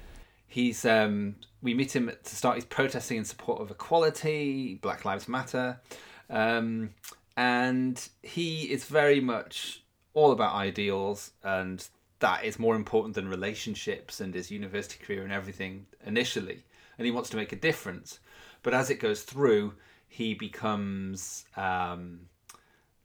He's 0.53 0.85
um, 0.85 1.37
we 1.63 1.73
meet 1.73 1.97
him 1.97 2.13
to 2.25 2.37
start. 2.37 2.57
He's 2.57 2.67
protesting 2.67 3.17
in 3.17 3.25
support 3.25 3.63
of 3.63 3.71
equality, 3.71 4.75
Black 4.83 5.07
Lives 5.07 5.27
Matter, 5.27 5.81
um, 6.29 6.91
and 7.39 8.07
he 8.23 8.71
is 8.71 8.85
very 8.85 9.19
much 9.19 9.83
all 10.13 10.31
about 10.31 10.55
ideals, 10.55 11.31
and 11.43 11.89
that 12.19 12.45
is 12.45 12.59
more 12.59 12.77
important 12.77 13.15
than 13.15 13.29
relationships 13.29 14.21
and 14.21 14.35
his 14.35 14.51
university 14.51 15.03
career 15.03 15.25
and 15.25 15.33
everything 15.33 15.87
initially. 16.05 16.63
And 16.99 17.07
he 17.07 17.11
wants 17.11 17.31
to 17.31 17.39
make 17.39 17.53
a 17.53 17.57
difference, 17.57 18.21
but 18.63 18.75
as 18.75 18.91
it 18.91 19.01
goes 19.01 19.23
through, 19.23 19.73
he 20.07 20.35
becomes 20.35 21.47
um, 21.57 22.21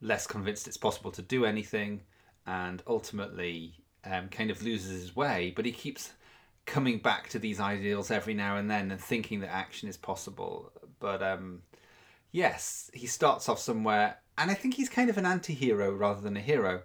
less 0.01 0.27
convinced 0.27 0.67
it's 0.67 0.75
possible 0.75 1.12
to 1.12 1.21
do 1.21 1.45
anything 1.45 2.01
and 2.45 2.83
ultimately 2.88 3.73
um, 4.03 4.27
kind 4.27 4.51
of 4.51 4.62
loses 4.62 5.01
his 5.01 5.15
way 5.15 5.53
but 5.55 5.65
he 5.65 5.71
keeps 5.71 6.12
coming 6.67 6.99
back 6.99 7.30
to 7.30 7.39
these 7.39 7.60
ideals 7.60 8.12
every 8.12 8.36
now 8.36 8.58
and 8.58 8.69
then 8.69 8.91
and 8.91 9.01
thinking 9.01 9.39
that 9.39 9.51
action 9.51 9.89
is 9.89 9.97
possible 9.97 10.71
but 10.99 11.23
um, 11.23 11.63
yes 12.32 12.91
he 12.93 13.08
starts 13.08 13.49
off 13.49 13.58
somewhere 13.58 14.17
and 14.38 14.51
i 14.51 14.53
think 14.53 14.75
he's 14.75 14.89
kind 14.89 15.10
of 15.10 15.17
an 15.17 15.25
anti-hero 15.25 15.91
rather 15.91 16.21
than 16.21 16.38
a 16.38 16.41
hero 16.41 16.84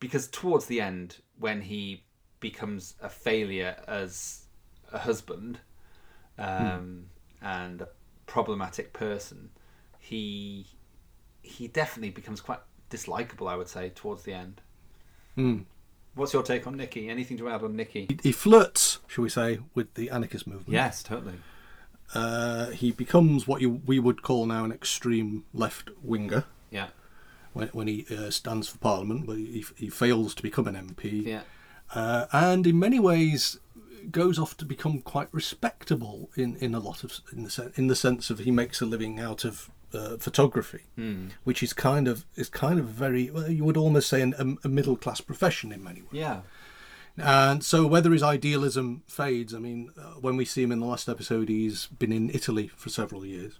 because 0.00 0.28
towards 0.28 0.66
the 0.66 0.80
end 0.80 1.16
when 1.38 1.62
he 1.62 2.02
becomes 2.40 2.94
a 3.00 3.08
failure 3.08 3.76
as 3.88 4.44
a 4.92 4.98
husband 4.98 5.60
um, 6.38 7.06
and 7.40 7.80
a 7.80 7.88
problematic 8.26 8.92
person 8.92 9.48
he 9.98 10.66
he 11.42 11.68
definitely 11.68 12.10
becomes 12.10 12.40
quite 12.40 12.60
dislikable, 12.90 13.50
I 13.50 13.56
would 13.56 13.68
say, 13.68 13.90
towards 13.94 14.24
the 14.24 14.32
end. 14.32 14.60
Hmm. 15.36 15.58
What's 16.14 16.32
your 16.32 16.42
take 16.42 16.66
on 16.66 16.76
Nikki? 16.76 17.08
Anything 17.08 17.36
to 17.38 17.48
add 17.48 17.62
on 17.62 17.76
Nikki? 17.76 18.06
He, 18.08 18.18
he 18.22 18.32
flirts, 18.32 18.98
shall 19.06 19.22
we 19.22 19.30
say, 19.30 19.60
with 19.74 19.94
the 19.94 20.10
anarchist 20.10 20.46
movement. 20.46 20.70
Yes, 20.72 21.02
totally. 21.02 21.34
Uh, 22.14 22.70
he 22.70 22.90
becomes 22.90 23.46
what 23.46 23.60
you 23.60 23.80
we 23.86 24.00
would 24.00 24.22
call 24.22 24.44
now 24.46 24.64
an 24.64 24.72
extreme 24.72 25.44
left 25.54 25.90
winger 26.02 26.44
Yeah, 26.70 26.88
when, 27.52 27.68
when 27.68 27.86
he 27.86 28.04
uh, 28.10 28.30
stands 28.30 28.66
for 28.68 28.78
Parliament, 28.78 29.26
but 29.26 29.36
he, 29.36 29.64
he 29.76 29.88
fails 29.88 30.34
to 30.34 30.42
become 30.42 30.66
an 30.66 30.74
MP. 30.74 31.24
yeah, 31.24 31.42
uh, 31.94 32.26
and 32.32 32.66
in 32.66 32.78
many 32.80 32.98
ways 32.98 33.60
goes 34.10 34.38
off 34.40 34.56
to 34.56 34.64
become 34.64 35.00
quite 35.02 35.28
respectable 35.32 36.30
in, 36.34 36.56
in 36.56 36.74
a 36.74 36.80
lot 36.80 37.04
of 37.04 37.20
in 37.32 37.44
the 37.44 37.50
sen- 37.50 37.72
in 37.76 37.86
the 37.86 37.94
sense 37.94 38.28
of 38.30 38.40
he 38.40 38.50
makes 38.50 38.80
a 38.80 38.86
living 38.86 39.20
out 39.20 39.44
of 39.44 39.70
uh, 39.94 40.16
photography, 40.18 40.84
which 41.44 41.62
is 41.62 41.72
kind 41.72 42.08
of 42.08 42.24
is 42.36 42.48
kind 42.48 42.78
of 42.78 42.86
very 42.86 43.30
well, 43.30 43.50
you 43.50 43.64
would 43.64 43.76
almost 43.76 44.08
say 44.08 44.20
an, 44.22 44.34
a, 44.38 44.66
a 44.66 44.68
middle 44.68 44.96
class 44.96 45.20
profession 45.20 45.72
in 45.72 45.82
many 45.82 46.00
ways. 46.02 46.10
yeah. 46.12 46.40
And 47.16 47.62
so 47.62 47.86
whether 47.86 48.12
his 48.12 48.22
idealism 48.22 49.02
fades, 49.06 49.52
I 49.52 49.58
mean, 49.58 49.90
uh, 49.98 50.14
when 50.20 50.36
we 50.36 50.44
see 50.46 50.62
him 50.62 50.72
in 50.72 50.80
the 50.80 50.86
last 50.86 51.08
episode, 51.08 51.48
he's 51.48 51.86
been 51.86 52.12
in 52.12 52.30
Italy 52.30 52.68
for 52.68 52.88
several 52.88 53.26
years. 53.26 53.58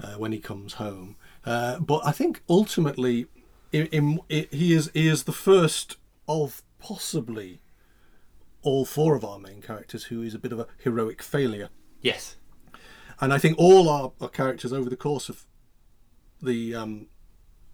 Uh, 0.00 0.14
when 0.14 0.30
he 0.30 0.38
comes 0.38 0.74
home, 0.74 1.16
uh, 1.44 1.80
but 1.80 2.00
I 2.04 2.12
think 2.12 2.40
ultimately, 2.48 3.26
in, 3.72 3.86
in, 3.86 4.20
i 4.30 4.46
he 4.52 4.72
is 4.72 4.92
he 4.94 5.08
is 5.08 5.24
the 5.24 5.32
first 5.32 5.96
of 6.28 6.62
possibly 6.78 7.60
all 8.62 8.84
four 8.84 9.16
of 9.16 9.24
our 9.24 9.38
main 9.38 9.60
characters 9.60 10.04
who 10.04 10.22
is 10.22 10.34
a 10.34 10.38
bit 10.38 10.52
of 10.52 10.60
a 10.60 10.68
heroic 10.78 11.20
failure. 11.20 11.70
Yes. 12.00 12.36
And 13.20 13.32
I 13.32 13.38
think 13.38 13.58
all 13.58 13.88
our, 13.88 14.12
our 14.20 14.28
characters 14.28 14.72
over 14.72 14.88
the 14.88 14.96
course 14.96 15.28
of 15.28 15.44
the 16.42 16.74
um, 16.74 17.06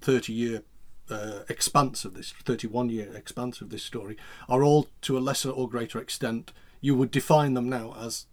30 0.00 0.32
year 0.32 0.62
uh, 1.10 1.40
expanse 1.48 2.04
of 2.04 2.14
this, 2.14 2.32
31 2.44 2.90
year 2.90 3.12
expanse 3.14 3.60
of 3.60 3.70
this 3.70 3.82
story, 3.82 4.16
are 4.48 4.62
all 4.62 4.88
to 5.02 5.18
a 5.18 5.20
lesser 5.20 5.50
or 5.50 5.68
greater 5.68 5.98
extent, 5.98 6.52
you 6.80 6.94
would 6.94 7.10
define 7.10 7.54
them 7.54 7.68
now 7.68 7.94
as 7.98 8.26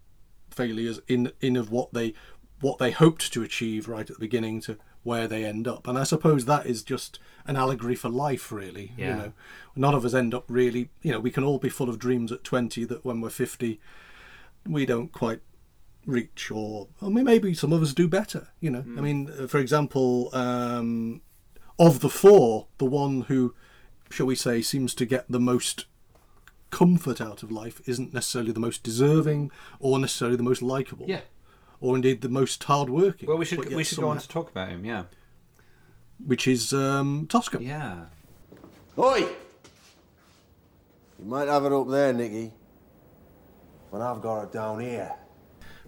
failures 0.50 1.00
in, 1.08 1.32
in 1.40 1.56
of 1.56 1.70
what 1.70 1.92
they 1.92 2.14
what 2.60 2.78
they 2.78 2.92
hoped 2.92 3.32
to 3.32 3.42
achieve 3.42 3.88
right 3.88 4.08
at 4.08 4.16
the 4.16 4.20
beginning 4.20 4.60
to 4.60 4.78
where 5.02 5.26
they 5.26 5.44
end 5.44 5.66
up. 5.66 5.88
And 5.88 5.98
I 5.98 6.04
suppose 6.04 6.44
that 6.44 6.64
is 6.64 6.84
just 6.84 7.18
an 7.44 7.56
allegory 7.56 7.96
for 7.96 8.08
life, 8.08 8.52
really. 8.52 8.92
Yeah. 8.96 9.08
You 9.08 9.16
know, 9.16 9.32
none 9.74 9.94
of 9.94 10.04
us 10.04 10.14
end 10.14 10.32
up 10.32 10.44
really. 10.48 10.90
You 11.02 11.12
know, 11.12 11.18
we 11.18 11.32
can 11.32 11.42
all 11.42 11.58
be 11.58 11.68
full 11.68 11.88
of 11.88 11.98
dreams 11.98 12.30
at 12.30 12.44
twenty 12.44 12.84
that 12.84 13.04
when 13.04 13.20
we're 13.20 13.30
fifty, 13.30 13.80
we 14.64 14.86
don't 14.86 15.10
quite 15.10 15.40
reach, 16.06 16.50
or, 16.50 16.88
or 17.00 17.10
maybe 17.10 17.54
some 17.54 17.72
of 17.72 17.82
us 17.82 17.92
do 17.92 18.08
better. 18.08 18.48
You 18.60 18.70
know, 18.70 18.84
I 18.96 19.00
mean, 19.00 19.30
uh, 19.38 19.46
for 19.46 19.58
example, 19.58 20.30
um, 20.34 21.20
of 21.78 22.00
the 22.00 22.08
four, 22.08 22.66
the 22.78 22.84
one 22.84 23.22
who, 23.22 23.54
shall 24.10 24.26
we 24.26 24.34
say, 24.34 24.62
seems 24.62 24.94
to 24.96 25.06
get 25.06 25.24
the 25.30 25.40
most 25.40 25.86
comfort 26.70 27.20
out 27.20 27.42
of 27.42 27.52
life 27.52 27.80
isn't 27.86 28.14
necessarily 28.14 28.50
the 28.52 28.60
most 28.60 28.82
deserving 28.82 29.50
or 29.78 29.98
necessarily 29.98 30.36
the 30.36 30.42
most 30.42 30.62
likable 30.62 31.04
Yeah. 31.06 31.20
or 31.80 31.94
indeed 31.96 32.22
the 32.22 32.28
most 32.30 32.64
hardworking. 32.64 33.28
Well, 33.28 33.36
we 33.38 33.44
should 33.44 33.58
we 33.74 33.84
should 33.84 33.98
go 33.98 34.08
on 34.08 34.16
somehow- 34.18 34.22
to 34.22 34.28
talk 34.28 34.50
about 34.50 34.68
him. 34.70 34.84
Yeah. 34.84 35.04
which 36.24 36.46
is 36.48 36.72
um, 36.72 37.26
Tosker. 37.28 37.60
Yeah. 37.60 38.04
Oi! 38.98 39.18
You 41.18 41.24
might 41.26 41.48
have 41.48 41.64
it 41.64 41.72
up 41.72 41.88
there, 41.88 42.12
Nicky. 42.12 42.52
But 43.90 44.00
I've 44.00 44.22
got 44.22 44.44
it 44.44 44.52
down 44.52 44.80
here. 44.80 45.12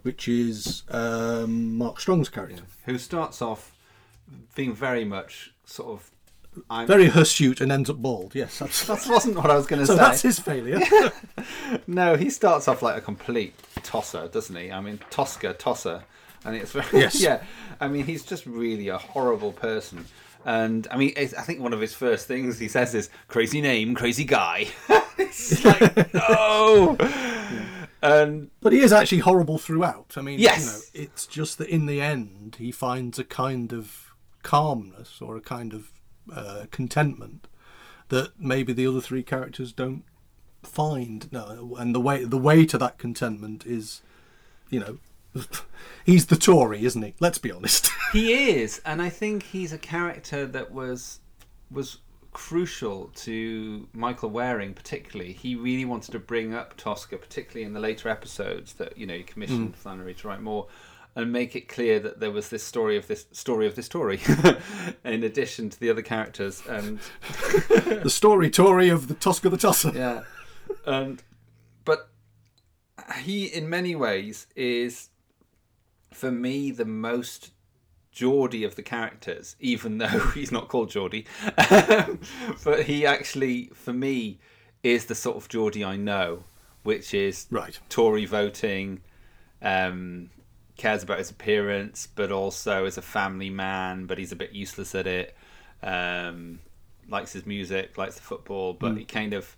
Which 0.05 0.27
is 0.27 0.83
um, 0.89 1.79
Mark 1.79 1.99
Strong's 1.99 2.29
character. 2.29 2.61
Who 2.85 2.99
starts 2.99 3.41
off 3.41 3.71
being 4.53 4.75
very 4.75 5.03
much 5.03 5.51
sort 5.65 5.89
of. 5.93 6.11
I'm, 6.69 6.85
Very 6.85 7.07
hirsute 7.07 7.59
and 7.59 7.71
ends 7.71 7.89
up 7.89 7.97
bald. 7.97 8.35
Yes, 8.35 8.59
that 8.87 9.07
wasn't 9.09 9.35
what 9.37 9.49
I 9.49 9.55
was 9.55 9.65
going 9.65 9.79
to 9.79 9.87
so 9.87 9.95
say. 9.95 9.99
that's 9.99 10.21
his 10.21 10.39
failure. 10.39 10.79
No, 11.87 12.15
he 12.15 12.29
starts 12.29 12.67
off 12.67 12.83
like 12.83 12.95
a 12.97 13.01
complete 13.01 13.55
tosser, 13.81 14.27
doesn't 14.27 14.55
he? 14.55 14.71
I 14.71 14.79
mean, 14.79 14.99
Tosker, 15.09 15.53
tosser, 15.57 16.03
and 16.45 16.55
it's 16.55 16.71
very 16.71 16.85
Yes. 17.01 17.19
yeah. 17.19 17.41
I 17.81 17.87
mean, 17.87 18.05
he's 18.05 18.23
just 18.23 18.45
really 18.45 18.87
a 18.89 18.97
horrible 18.99 19.51
person. 19.51 20.05
And 20.45 20.87
I 20.91 20.97
mean, 20.97 21.13
I 21.17 21.25
think 21.25 21.61
one 21.61 21.73
of 21.73 21.81
his 21.81 21.93
first 21.95 22.27
things 22.27 22.59
he 22.59 22.67
says 22.67 22.93
is 22.93 23.09
"crazy 23.27 23.59
name, 23.61 23.95
crazy 23.95 24.23
guy." 24.25 24.67
it's 25.17 25.65
like 25.65 26.13
no. 26.13 26.95
And 28.05 28.51
but 28.61 28.73
he 28.73 28.79
is 28.79 28.93
actually 28.93 29.19
horrible 29.19 29.57
throughout. 29.57 30.13
I 30.17 30.21
mean, 30.21 30.39
Yes. 30.39 30.89
you 30.93 31.01
know, 31.01 31.07
it's 31.07 31.25
just 31.25 31.57
that 31.57 31.69
in 31.69 31.85
the 31.85 32.01
end 32.01 32.57
he 32.59 32.71
finds 32.71 33.17
a 33.19 33.23
kind 33.23 33.73
of 33.73 34.13
calmness 34.43 35.21
or 35.21 35.35
a 35.35 35.41
kind 35.41 35.73
of 35.73 35.91
uh, 36.33 36.65
contentment 36.71 37.47
that 38.09 38.39
maybe 38.39 38.73
the 38.73 38.85
other 38.87 39.01
three 39.01 39.23
characters 39.23 39.71
don't 39.73 40.03
find. 40.63 41.31
No, 41.31 41.75
and 41.79 41.95
the 41.95 41.99
way 41.99 42.23
the 42.23 42.37
way 42.37 42.65
to 42.65 42.77
that 42.77 42.97
contentment 42.97 43.65
is, 43.65 44.01
you 44.69 44.79
know, 44.79 44.97
he's 46.05 46.27
the 46.27 46.35
Tory, 46.35 46.85
isn't 46.85 47.01
he? 47.01 47.13
Let's 47.19 47.39
be 47.39 47.51
honest. 47.51 47.89
he 48.13 48.33
is, 48.61 48.81
and 48.85 49.01
I 49.01 49.09
think 49.09 49.43
he's 49.43 49.73
a 49.73 49.77
character 49.79 50.45
that 50.45 50.71
was 50.71 51.19
was 51.71 51.97
crucial 52.35 53.09
to 53.15 53.87
Michael 53.93 54.29
Wearing, 54.29 54.73
particularly. 54.73 55.31
He 55.31 55.55
really 55.55 55.85
wanted 55.85 56.11
to 56.11 56.19
bring 56.19 56.53
up 56.53 56.75
Tosker, 56.75 57.17
particularly 57.17 57.65
in 57.65 57.71
the 57.71 57.79
later 57.79 58.09
episodes 58.09 58.73
that 58.73 58.97
you 58.97 59.07
know 59.07 59.13
he 59.13 59.23
commissioned 59.23 59.69
hmm. 59.69 59.71
Flannery 59.71 60.13
to 60.15 60.27
write 60.27 60.41
more, 60.41 60.67
and 61.15 61.31
make 61.31 61.55
it 61.55 61.69
clear 61.69 61.97
that 62.01 62.19
there 62.19 62.31
was 62.31 62.49
this 62.49 62.61
story 62.61 62.97
of 62.97 63.07
this 63.07 63.25
story 63.31 63.65
of 63.65 63.75
this 63.75 63.85
story, 63.85 64.19
in 65.05 65.23
addition 65.23 65.69
to 65.69 65.79
the 65.79 65.89
other 65.89 66.01
characters, 66.01 66.61
and 66.67 66.99
the 67.69 68.09
story 68.09 68.49
Tory 68.49 68.89
of 68.89 69.07
the 69.07 69.13
Tosker 69.13 69.49
the 69.49 69.55
Tosser. 69.55 69.93
yeah, 69.95 70.23
and 70.85 71.23
but 71.85 72.09
he, 73.19 73.45
in 73.45 73.69
many 73.69 73.95
ways, 73.95 74.47
is 74.57 75.07
for 76.11 76.31
me 76.31 76.69
the 76.69 76.83
most 76.83 77.51
Geordie 78.15 78.63
of 78.63 78.75
the 78.75 78.81
characters, 78.81 79.55
even 79.59 79.97
though 79.99 80.07
he's 80.33 80.51
not 80.51 80.69
called 80.69 80.89
Geordie. 80.89 81.27
but 82.63 82.83
he 82.85 83.05
actually, 83.05 83.69
for 83.75 83.93
me, 83.93 84.39
is 84.81 85.05
the 85.05 85.15
sort 85.15 85.35
of 85.37 85.47
Geordie 85.49 85.83
I 85.83 85.97
know, 85.97 86.45
which 86.83 87.13
is 87.13 87.45
Right. 87.51 87.77
Tory 87.89 88.25
voting, 88.25 89.01
um, 89.61 90.29
cares 90.77 91.03
about 91.03 91.19
his 91.19 91.29
appearance, 91.29 92.07
but 92.07 92.31
also 92.31 92.85
is 92.85 92.97
a 92.97 93.01
family 93.01 93.49
man, 93.49 94.05
but 94.05 94.17
he's 94.17 94.31
a 94.31 94.35
bit 94.35 94.53
useless 94.53 94.95
at 94.95 95.05
it. 95.07 95.35
Um, 95.83 96.59
likes 97.09 97.33
his 97.33 97.45
music, 97.45 97.97
likes 97.97 98.15
the 98.15 98.21
football, 98.21 98.73
but 98.73 98.97
he 98.97 99.03
kind 99.05 99.33
of, 99.33 99.55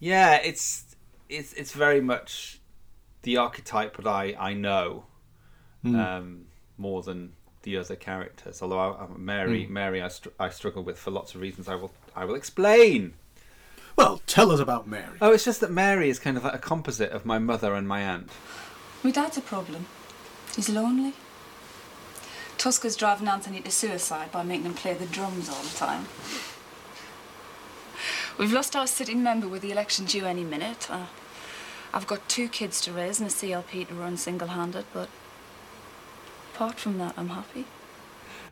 yeah, 0.00 0.36
it's 0.36 0.96
it's 1.28 1.52
it's 1.52 1.72
very 1.72 2.00
much 2.00 2.60
the 3.22 3.36
archetype 3.36 3.96
that 3.98 4.06
I 4.06 4.34
I 4.38 4.54
know 4.54 5.04
um, 5.84 6.46
more 6.78 7.02
than 7.02 7.32
the 7.62 7.76
other 7.76 7.96
characters. 7.96 8.60
Although 8.62 8.78
I, 8.78 9.04
I- 9.04 9.08
Mary, 9.16 9.66
Mary, 9.66 10.02
I, 10.02 10.08
str- 10.08 10.28
I 10.38 10.50
struggle 10.50 10.82
with 10.82 10.98
for 10.98 11.10
lots 11.10 11.34
of 11.34 11.40
reasons. 11.40 11.68
I 11.68 11.74
will 11.76 11.92
I 12.14 12.24
will 12.24 12.34
explain. 12.34 13.14
Well, 13.96 14.22
tell 14.26 14.50
us 14.50 14.60
about 14.60 14.86
Mary. 14.88 15.18
Oh, 15.20 15.32
it's 15.32 15.44
just 15.44 15.60
that 15.60 15.70
Mary 15.70 16.08
is 16.08 16.18
kind 16.18 16.36
of 16.36 16.44
like 16.44 16.54
a 16.54 16.58
composite 16.58 17.10
of 17.10 17.26
my 17.26 17.38
mother 17.38 17.74
and 17.74 17.86
my 17.86 18.00
aunt. 18.00 18.30
My 19.02 19.10
dad's 19.10 19.36
a 19.36 19.42
problem. 19.42 19.86
He's 20.56 20.68
lonely. 20.68 21.12
Tosker's 22.58 22.96
driving 22.96 23.28
Anthony 23.28 23.60
to 23.60 23.70
suicide 23.70 24.30
by 24.32 24.42
making 24.44 24.66
him 24.66 24.74
play 24.74 24.94
the 24.94 25.06
drums 25.06 25.48
all 25.48 25.62
the 25.62 25.76
time. 25.76 26.06
We've 28.38 28.52
lost 28.52 28.74
our 28.74 28.86
sitting 28.86 29.22
member 29.22 29.46
with 29.48 29.62
the 29.62 29.72
election 29.72 30.06
due 30.06 30.24
any 30.24 30.44
minute. 30.44 30.90
Uh, 30.90 31.06
I've 31.92 32.06
got 32.06 32.28
two 32.28 32.48
kids 32.48 32.80
to 32.82 32.92
raise 32.92 33.20
and 33.20 33.28
a 33.28 33.32
CLP 33.32 33.88
to 33.88 33.94
run 33.94 34.16
single-handed, 34.16 34.86
but 34.94 35.08
apart 36.62 36.78
from 36.78 36.98
that, 36.98 37.12
I'm 37.16 37.28
happy. 37.28 37.64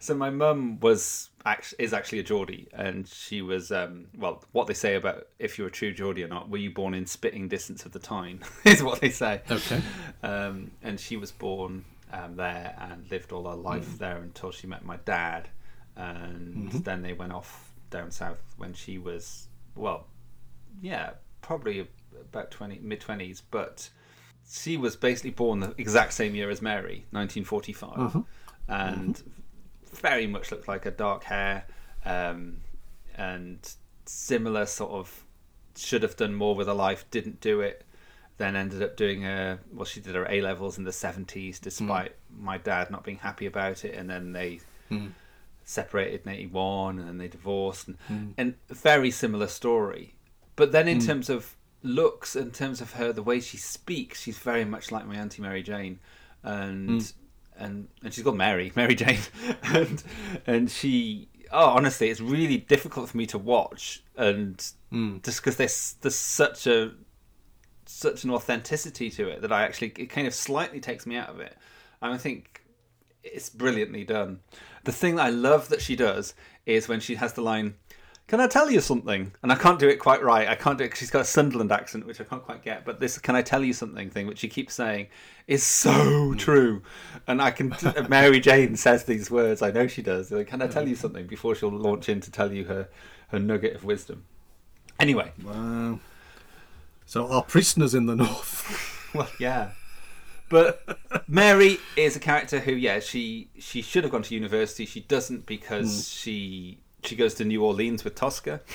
So 0.00 0.14
my 0.14 0.30
mum 0.30 0.80
was 0.80 1.28
act- 1.44 1.74
is 1.78 1.92
actually 1.92 2.18
a 2.18 2.22
Geordie, 2.22 2.68
and 2.72 3.06
she 3.06 3.40
was 3.42 3.70
um, 3.70 4.06
well. 4.18 4.42
What 4.52 4.66
they 4.66 4.74
say 4.74 4.96
about 4.96 5.28
if 5.38 5.58
you're 5.58 5.68
a 5.68 5.70
true 5.70 5.92
Geordie 5.92 6.24
or 6.24 6.28
not, 6.28 6.48
were 6.48 6.58
you 6.58 6.70
born 6.70 6.94
in 6.94 7.06
spitting 7.06 7.48
distance 7.48 7.84
of 7.84 7.92
the 7.92 7.98
Tyne? 7.98 8.40
is 8.64 8.82
what 8.82 9.00
they 9.00 9.10
say. 9.10 9.42
Okay. 9.48 9.80
Um, 10.22 10.70
and 10.82 10.98
she 10.98 11.16
was 11.16 11.30
born 11.30 11.84
um, 12.12 12.36
there 12.36 12.74
and 12.80 13.08
lived 13.10 13.30
all 13.30 13.48
her 13.48 13.56
life 13.56 13.98
there 13.98 14.16
until 14.16 14.50
she 14.50 14.66
met 14.66 14.84
my 14.84 14.96
dad, 15.04 15.48
and 15.94 16.72
then 16.72 17.02
they 17.02 17.12
went 17.12 17.32
off 17.32 17.70
down 17.90 18.10
south 18.10 18.42
when 18.56 18.72
she 18.72 18.98
was 18.98 19.46
well, 19.76 20.06
yeah, 20.80 21.10
probably 21.42 21.86
about 22.32 22.50
twenty 22.50 22.80
mid 22.82 23.00
twenties, 23.00 23.42
but 23.50 23.90
she 24.50 24.76
was 24.76 24.96
basically 24.96 25.30
born 25.30 25.60
the 25.60 25.74
exact 25.78 26.12
same 26.12 26.34
year 26.34 26.50
as 26.50 26.60
Mary, 26.60 27.06
1945, 27.10 27.90
mm-hmm. 27.90 28.20
and 28.68 29.22
very 29.94 30.26
much 30.26 30.50
looked 30.50 30.66
like 30.66 30.86
a 30.86 30.90
dark 30.90 31.24
hair, 31.24 31.66
um, 32.04 32.58
and 33.16 33.74
similar 34.06 34.66
sort 34.66 34.90
of 34.90 35.24
should 35.76 36.02
have 36.02 36.16
done 36.16 36.34
more 36.34 36.54
with 36.54 36.66
her 36.66 36.74
life, 36.74 37.04
didn't 37.10 37.40
do 37.40 37.60
it. 37.60 37.84
Then 38.38 38.56
ended 38.56 38.82
up 38.82 38.96
doing 38.96 39.24
a 39.24 39.58
well. 39.70 39.84
She 39.84 40.00
did 40.00 40.14
her 40.14 40.26
A 40.28 40.40
levels 40.40 40.78
in 40.78 40.84
the 40.84 40.90
70s, 40.90 41.26
mm. 41.26 41.60
despite 41.60 42.16
my 42.34 42.56
dad 42.56 42.90
not 42.90 43.04
being 43.04 43.18
happy 43.18 43.46
about 43.46 43.84
it, 43.84 43.94
and 43.94 44.08
then 44.08 44.32
they 44.32 44.60
mm. 44.90 45.10
separated 45.62 46.22
in 46.24 46.32
81 46.32 46.98
and 46.98 47.06
then 47.06 47.18
they 47.18 47.28
divorced 47.28 47.88
and, 47.88 47.98
mm. 48.10 48.32
and 48.38 48.54
very 48.68 49.10
similar 49.10 49.46
story. 49.46 50.14
But 50.56 50.72
then 50.72 50.88
in 50.88 51.00
terms 51.00 51.28
of 51.28 51.54
looks 51.82 52.36
in 52.36 52.50
terms 52.50 52.80
of 52.80 52.92
her 52.92 53.12
the 53.12 53.22
way 53.22 53.40
she 53.40 53.56
speaks 53.56 54.20
she's 54.20 54.38
very 54.38 54.64
much 54.64 54.92
like 54.92 55.06
my 55.06 55.16
auntie 55.16 55.42
mary 55.42 55.62
jane. 55.62 55.98
And 56.42 57.02
hmm. 57.02 57.62
and 57.62 57.88
and 58.02 58.14
she's 58.14 58.24
called 58.24 58.36
mary 58.36 58.72
mary 58.76 58.94
jane. 58.94 59.20
And 59.62 60.02
and 60.46 60.70
she 60.70 61.28
oh 61.52 61.70
honestly 61.70 62.10
it's 62.10 62.20
really 62.20 62.58
difficult 62.58 63.08
for 63.08 63.16
me 63.16 63.26
to 63.26 63.38
watch 63.38 64.02
and 64.16 64.64
hmm. 64.90 65.18
just 65.22 65.40
because 65.40 65.56
there's 65.56 65.94
there's 66.00 66.16
such 66.16 66.66
a 66.66 66.92
such 67.86 68.22
an 68.24 68.30
authenticity 68.30 69.10
to 69.10 69.28
it 69.28 69.42
that 69.42 69.50
i 69.50 69.64
actually 69.64 69.88
it 69.98 70.06
kind 70.06 70.26
of 70.26 70.34
slightly 70.34 70.80
takes 70.80 71.06
me 71.06 71.16
out 71.16 71.28
of 71.28 71.40
it. 71.40 71.56
And 72.02 72.14
i 72.14 72.16
think 72.16 72.60
it's 73.22 73.48
brilliantly 73.48 74.04
done. 74.04 74.40
The 74.84 74.92
thing 74.92 75.16
that 75.16 75.26
I 75.26 75.30
love 75.30 75.68
that 75.68 75.82
she 75.82 75.96
does 75.96 76.34
is 76.66 76.88
when 76.88 77.00
she 77.00 77.16
has 77.16 77.32
the 77.34 77.42
line, 77.42 77.74
"Can 78.30 78.40
I 78.40 78.46
tell 78.46 78.70
you 78.70 78.80
something?" 78.80 79.32
And 79.42 79.50
I 79.52 79.56
can't 79.56 79.80
do 79.80 79.88
it 79.88 79.96
quite 79.98 80.22
right. 80.22 80.48
I 80.48 80.54
can't 80.54 80.78
do 80.78 80.84
it. 80.84 80.90
'cause 80.90 81.00
She's 81.00 81.10
got 81.10 81.22
a 81.22 81.24
Sunderland 81.24 81.72
accent, 81.72 82.06
which 82.06 82.20
I 82.20 82.24
can't 82.24 82.44
quite 82.44 82.62
get. 82.62 82.84
But 82.84 83.00
this 83.00 83.18
"Can 83.18 83.34
I 83.34 83.42
tell 83.42 83.64
you 83.64 83.72
something?" 83.72 84.08
thing, 84.08 84.28
which 84.28 84.38
she 84.38 84.48
keeps 84.48 84.74
saying, 84.74 85.08
is 85.48 85.64
so 85.64 85.90
mm. 85.90 86.38
true. 86.38 86.82
And 87.26 87.42
I 87.42 87.50
can. 87.50 87.74
Mary 88.08 88.38
Jane 88.38 88.76
says 88.76 89.04
these 89.04 89.30
words. 89.30 89.62
I 89.62 89.72
know 89.72 89.88
she 89.88 90.00
does. 90.00 90.30
Like, 90.30 90.46
Can 90.46 90.62
I 90.62 90.68
tell 90.68 90.88
you 90.88 90.94
something? 90.94 91.26
Before 91.26 91.54
she'll 91.56 91.70
launch 91.70 92.08
in 92.08 92.20
to 92.20 92.30
tell 92.30 92.52
you 92.52 92.64
her 92.64 92.88
her 93.28 93.38
nugget 93.40 93.74
of 93.74 93.84
wisdom. 93.84 94.24
Anyway, 94.98 95.32
Wow. 95.44 95.98
So 97.06 97.26
our 97.26 97.42
prisoners 97.42 97.94
in 97.94 98.06
the 98.06 98.16
north. 98.16 98.86
Well, 99.12 99.28
yeah. 99.40 99.70
But 100.48 100.98
Mary 101.26 101.78
is 101.96 102.14
a 102.14 102.20
character 102.20 102.60
who, 102.60 102.70
yeah, 102.70 103.00
she 103.00 103.48
she 103.58 103.82
should 103.82 104.04
have 104.04 104.12
gone 104.12 104.22
to 104.22 104.34
university. 104.34 104.86
She 104.86 105.00
doesn't 105.00 105.46
because 105.46 106.04
mm. 106.04 106.22
she 106.22 106.78
she 107.04 107.16
goes 107.16 107.34
to 107.34 107.44
New 107.44 107.64
Orleans 107.64 108.04
with 108.04 108.14
Tosker. 108.14 108.60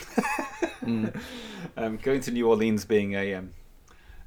um, 1.78 1.98
going 2.02 2.22
to 2.22 2.32
New 2.32 2.48
Orleans 2.48 2.86
being 2.86 3.14
a, 3.14 3.34
um, 3.36 3.54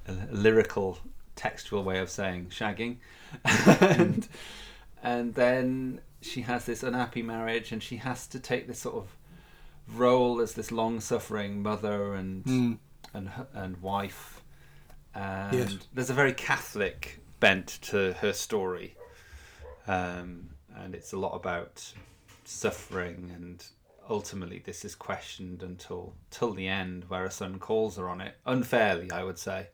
a 0.06 0.12
lyrical, 0.30 0.98
textual 1.36 1.84
way 1.84 1.98
of 1.98 2.10
saying 2.10 2.46
shagging, 2.50 2.96
and 3.44 4.26
and 5.02 5.34
then 5.34 6.00
she 6.20 6.40
has 6.42 6.64
this 6.64 6.82
unhappy 6.82 7.22
marriage, 7.22 7.70
and 7.72 7.82
she 7.82 7.96
has 7.96 8.26
to 8.28 8.40
take 8.40 8.66
this 8.66 8.80
sort 8.80 8.96
of 8.96 9.16
role 9.94 10.40
as 10.40 10.54
this 10.54 10.70
long-suffering 10.70 11.62
mother 11.62 12.14
and 12.14 12.44
Mm. 12.44 12.78
and 13.14 13.30
and 13.54 13.76
wife. 13.82 14.42
And 15.14 15.56
Yes. 15.56 15.78
there's 15.92 16.10
a 16.10 16.14
very 16.14 16.32
Catholic 16.34 17.20
bent 17.40 17.68
to 17.82 18.14
her 18.14 18.32
story, 18.32 18.96
um, 19.86 20.50
and 20.74 20.94
it's 20.94 21.12
a 21.12 21.16
lot 21.16 21.34
about 21.34 21.92
suffering 22.44 23.30
and 23.34 23.64
ultimately 24.08 24.62
this 24.64 24.84
is 24.84 24.94
questioned 24.94 25.62
until 25.62 26.14
till 26.30 26.54
the 26.54 26.66
end 26.66 27.04
where 27.08 27.24
a 27.24 27.30
son 27.30 27.58
calls 27.58 27.96
her 27.96 28.08
on 28.08 28.20
it 28.20 28.34
unfairly 28.46 29.10
i 29.10 29.22
would 29.22 29.38
say. 29.38 29.68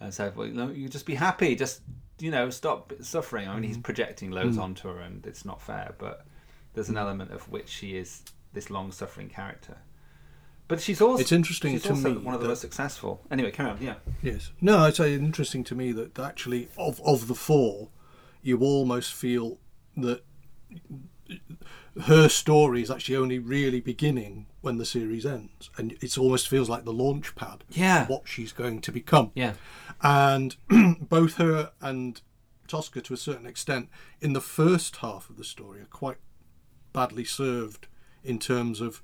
And 0.00 0.12
said 0.12 0.34
well 0.36 0.48
you 0.48 0.54
know 0.54 0.68
you 0.68 0.88
just 0.88 1.06
be 1.06 1.14
happy 1.14 1.54
just 1.54 1.82
you 2.18 2.30
know 2.30 2.50
stop 2.50 2.92
suffering. 3.00 3.48
I 3.48 3.54
mean 3.54 3.64
he's 3.64 3.76
mm-hmm. 3.76 3.82
projecting 3.82 4.30
loads 4.30 4.52
mm-hmm. 4.52 4.62
onto 4.62 4.88
her 4.88 5.00
and 5.00 5.26
it's 5.26 5.44
not 5.44 5.60
fair 5.60 5.94
but 5.98 6.26
there's 6.74 6.88
an 6.88 6.94
mm-hmm. 6.94 7.04
element 7.04 7.32
of 7.32 7.48
which 7.50 7.68
she 7.68 7.96
is 7.96 8.22
this 8.52 8.70
long 8.70 8.92
suffering 8.92 9.28
character. 9.28 9.78
But 10.68 10.80
she's 10.80 11.00
also 11.00 11.20
It's 11.20 11.32
interesting 11.32 11.78
to 11.80 11.90
also 11.90 12.14
me 12.14 12.16
one 12.18 12.34
of 12.34 12.40
the 12.40 12.48
most 12.48 12.60
successful. 12.60 13.24
Anyway 13.30 13.50
carry 13.50 13.70
on 13.70 13.78
yeah. 13.80 13.96
Yes. 14.22 14.52
No, 14.60 14.86
it's 14.86 15.00
interesting 15.00 15.64
to 15.64 15.74
me 15.74 15.92
that 15.92 16.18
actually 16.18 16.68
of 16.78 17.00
of 17.02 17.28
the 17.28 17.34
four, 17.34 17.90
you 18.42 18.60
almost 18.60 19.12
feel 19.12 19.58
that 19.96 20.22
her 22.02 22.28
story 22.28 22.82
is 22.82 22.90
actually 22.90 23.16
only 23.16 23.38
really 23.38 23.80
beginning 23.80 24.46
when 24.60 24.78
the 24.78 24.86
series 24.86 25.26
ends, 25.26 25.70
and 25.76 25.92
it 26.00 26.16
almost 26.16 26.48
feels 26.48 26.68
like 26.68 26.84
the 26.84 26.92
launch 26.92 27.34
pad. 27.34 27.64
Yeah. 27.70 28.06
What 28.06 28.22
she's 28.26 28.52
going 28.52 28.80
to 28.82 28.92
become. 28.92 29.30
yeah 29.34 29.54
And 30.00 30.56
both 31.00 31.34
her 31.34 31.72
and 31.80 32.20
Tosker, 32.68 33.02
to 33.02 33.14
a 33.14 33.18
certain 33.18 33.46
extent, 33.46 33.88
in 34.20 34.32
the 34.32 34.40
first 34.40 34.96
half 34.96 35.28
of 35.28 35.36
the 35.36 35.44
story, 35.44 35.80
are 35.80 35.86
quite 35.86 36.16
badly 36.92 37.24
served 37.24 37.88
in 38.24 38.38
terms 38.38 38.80
of 38.80 39.02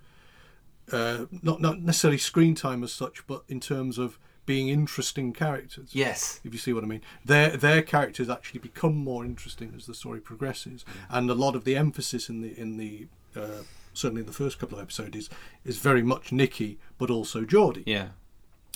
uh, 0.90 1.26
not 1.42 1.60
not 1.60 1.80
necessarily 1.80 2.18
screen 2.18 2.54
time 2.54 2.82
as 2.82 2.92
such, 2.92 3.26
but 3.26 3.44
in 3.48 3.60
terms 3.60 3.98
of 3.98 4.18
being 4.48 4.70
interesting 4.70 5.34
characters. 5.34 5.90
yes. 5.92 6.40
If 6.42 6.54
you 6.54 6.58
see 6.58 6.72
what 6.72 6.82
I 6.82 6.86
mean, 6.86 7.02
their 7.22 7.50
their 7.50 7.82
characters 7.82 8.30
actually 8.30 8.60
become 8.60 8.96
more 8.96 9.22
interesting 9.22 9.74
as 9.76 9.84
the 9.84 9.94
story 9.94 10.20
progresses, 10.20 10.86
and 11.10 11.28
a 11.28 11.34
lot 11.34 11.54
of 11.54 11.64
the 11.64 11.76
emphasis 11.76 12.30
in 12.30 12.40
the 12.40 12.58
in 12.58 12.78
the 12.78 13.08
uh, 13.36 13.62
certainly 13.92 14.20
in 14.20 14.26
the 14.26 14.32
first 14.32 14.58
couple 14.58 14.78
of 14.78 14.82
episodes 14.82 15.14
is 15.14 15.30
is 15.66 15.76
very 15.76 16.02
much 16.02 16.32
Nikki, 16.32 16.78
but 16.96 17.10
also 17.10 17.44
Geordie 17.44 17.84
yeah. 17.86 18.08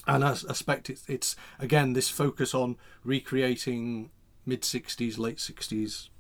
And 0.06 0.24
I 0.24 0.34
suspect 0.34 0.90
it's, 0.90 1.08
it's 1.08 1.36
again 1.58 1.94
this 1.94 2.10
focus 2.10 2.54
on 2.54 2.76
recreating 3.02 4.10
mid 4.44 4.60
60s 4.62 5.16
late 5.16 5.38
60s 5.38 6.10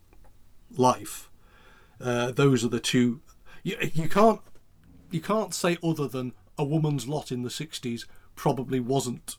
life. 0.76 1.28
Uh, 2.00 2.32
those 2.32 2.64
are 2.64 2.68
the 2.68 2.80
two 2.80 3.20
you, 3.62 3.76
you 3.92 4.08
can't 4.08 4.40
you 5.10 5.20
can't 5.20 5.52
say 5.52 5.76
other 5.84 6.08
than 6.08 6.32
a 6.56 6.64
woman's 6.64 7.06
lot 7.06 7.30
in 7.30 7.42
the 7.42 7.50
60s 7.50 8.06
probably 8.34 8.80
wasn't 8.80 9.36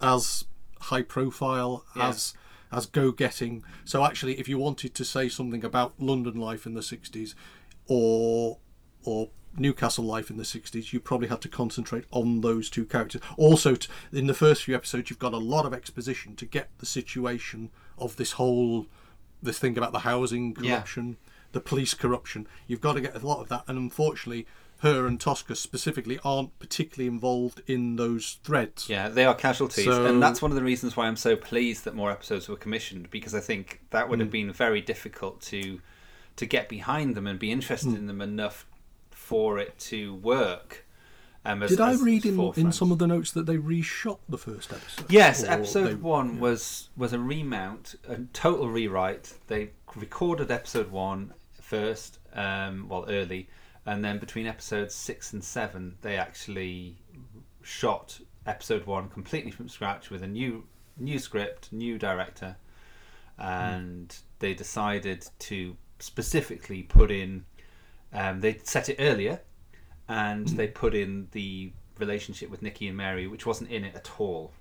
as 0.00 0.44
high 0.82 1.02
profile 1.02 1.84
Yeah. 1.96 2.08
as 2.08 2.34
as 2.72 2.86
go-getting 2.86 3.64
so 3.84 4.04
actually 4.04 4.38
if 4.38 4.48
you 4.48 4.56
wanted 4.56 4.94
to 4.94 5.04
say 5.04 5.28
something 5.28 5.64
about 5.64 5.92
london 6.00 6.36
life 6.38 6.64
in 6.66 6.74
the 6.74 6.80
60s 6.82 7.34
or 7.86 8.58
or 9.04 9.30
Newcastle 9.56 10.04
life 10.04 10.30
in 10.30 10.36
the 10.36 10.44
60s, 10.44 10.92
you 10.92 11.00
probably 11.00 11.26
had 11.26 11.40
to 11.40 11.48
concentrate 11.48 12.04
on 12.12 12.40
those 12.40 12.70
two 12.70 12.84
characters. 12.84 13.20
Also, 13.36 13.74
t- 13.74 13.88
in 14.12 14.28
the 14.28 14.34
first 14.34 14.62
few 14.62 14.76
episodes, 14.76 15.10
you've 15.10 15.18
got 15.18 15.32
a 15.32 15.38
lot 15.38 15.66
of 15.66 15.74
exposition 15.74 16.36
to 16.36 16.46
get 16.46 16.68
the 16.78 16.86
situation 16.86 17.70
of 17.98 18.14
this 18.14 18.32
whole 18.32 18.86
this 19.42 19.58
thing 19.58 19.76
about 19.76 19.90
the 19.90 20.00
housing 20.00 20.54
Yeah. 20.60 20.76
corruption, 20.76 21.16
the 21.50 21.60
police 21.60 21.94
corruption. 21.94 22.46
You've 22.68 22.80
got 22.80 22.92
to 22.92 23.00
get 23.00 23.16
a 23.20 23.26
lot 23.26 23.40
of 23.40 23.48
that, 23.48 23.64
and 23.66 23.76
unfortunately, 23.76 24.46
her 24.80 25.06
and 25.06 25.20
Tosker 25.20 25.54
specifically 25.54 26.18
aren't 26.24 26.58
particularly 26.58 27.06
involved 27.06 27.60
in 27.66 27.96
those 27.96 28.38
threads. 28.42 28.88
Yeah, 28.88 29.08
they 29.08 29.24
are 29.24 29.34
casualties, 29.34 29.84
So- 29.84 30.06
and 30.06 30.22
that's 30.22 30.40
one 30.40 30.50
of 30.50 30.54
the 30.56 30.62
reasons 30.64 30.96
why 30.96 31.06
I'm 31.06 31.16
so 31.16 31.36
pleased 31.36 31.84
that 31.84 31.94
more 31.94 32.10
episodes 32.10 32.48
were 32.48 32.56
commissioned 32.56 33.10
because 33.10 33.34
I 33.34 33.40
think 33.40 33.80
that 33.90 34.08
would 34.08 34.18
Hmm. 34.18 34.24
have 34.24 34.30
been 34.32 34.52
very 34.52 34.80
difficult 34.80 35.40
to 35.42 35.80
to 36.36 36.46
get 36.46 36.68
behind 36.70 37.14
them 37.14 37.26
and 37.26 37.38
be 37.38 37.50
interested 37.52 37.90
Hmm. 37.90 37.96
in 37.96 38.06
them 38.06 38.22
enough 38.22 38.64
for 39.10 39.58
it 39.58 39.78
to 39.78 40.14
work. 40.14 40.86
Um, 41.44 41.62
as, 41.62 41.70
Did 41.70 41.80
I 41.80 41.94
read 41.94 42.24
in, 42.24 42.38
in 42.56 42.72
some 42.72 42.92
of 42.92 42.98
the 42.98 43.06
notes 43.06 43.32
that 43.32 43.44
they 43.46 43.56
reshot 43.58 44.18
the 44.28 44.38
first 44.38 44.72
episode? 44.72 45.06
Yes, 45.10 45.42
episode 45.44 45.86
they- 45.88 45.94
one 45.96 46.38
was 46.40 46.88
was 46.96 47.12
a 47.12 47.18
remount, 47.18 47.96
a 48.08 48.18
total 48.32 48.68
rewrite. 48.70 49.34
They 49.48 49.70
recorded 49.94 50.50
episode 50.50 50.90
one 50.90 51.34
first, 51.60 52.18
um, 52.34 52.88
well, 52.88 53.04
early, 53.08 53.48
and 53.86 54.04
then 54.04 54.18
between 54.18 54.46
episodes 54.46 54.94
six 54.94 55.32
and 55.32 55.42
seven, 55.42 55.96
they 56.02 56.16
actually 56.16 56.96
shot 57.62 58.20
episode 58.46 58.86
one 58.86 59.08
completely 59.08 59.50
from 59.50 59.68
scratch 59.68 60.10
with 60.10 60.22
a 60.22 60.26
new 60.26 60.64
new 60.96 61.18
script, 61.18 61.72
new 61.72 61.98
director, 61.98 62.56
and 63.38 64.16
they 64.38 64.54
decided 64.54 65.26
to 65.38 65.76
specifically 65.98 66.82
put 66.82 67.10
in. 67.10 67.44
Um, 68.12 68.40
they 68.40 68.58
set 68.64 68.88
it 68.88 68.96
earlier, 68.98 69.40
and 70.08 70.46
they 70.48 70.66
put 70.66 70.94
in 70.94 71.28
the 71.32 71.72
relationship 71.98 72.50
with 72.50 72.62
Nikki 72.62 72.88
and 72.88 72.96
Mary, 72.96 73.26
which 73.26 73.46
wasn't 73.46 73.70
in 73.70 73.84
it 73.84 73.94
at 73.94 74.10
all 74.18 74.52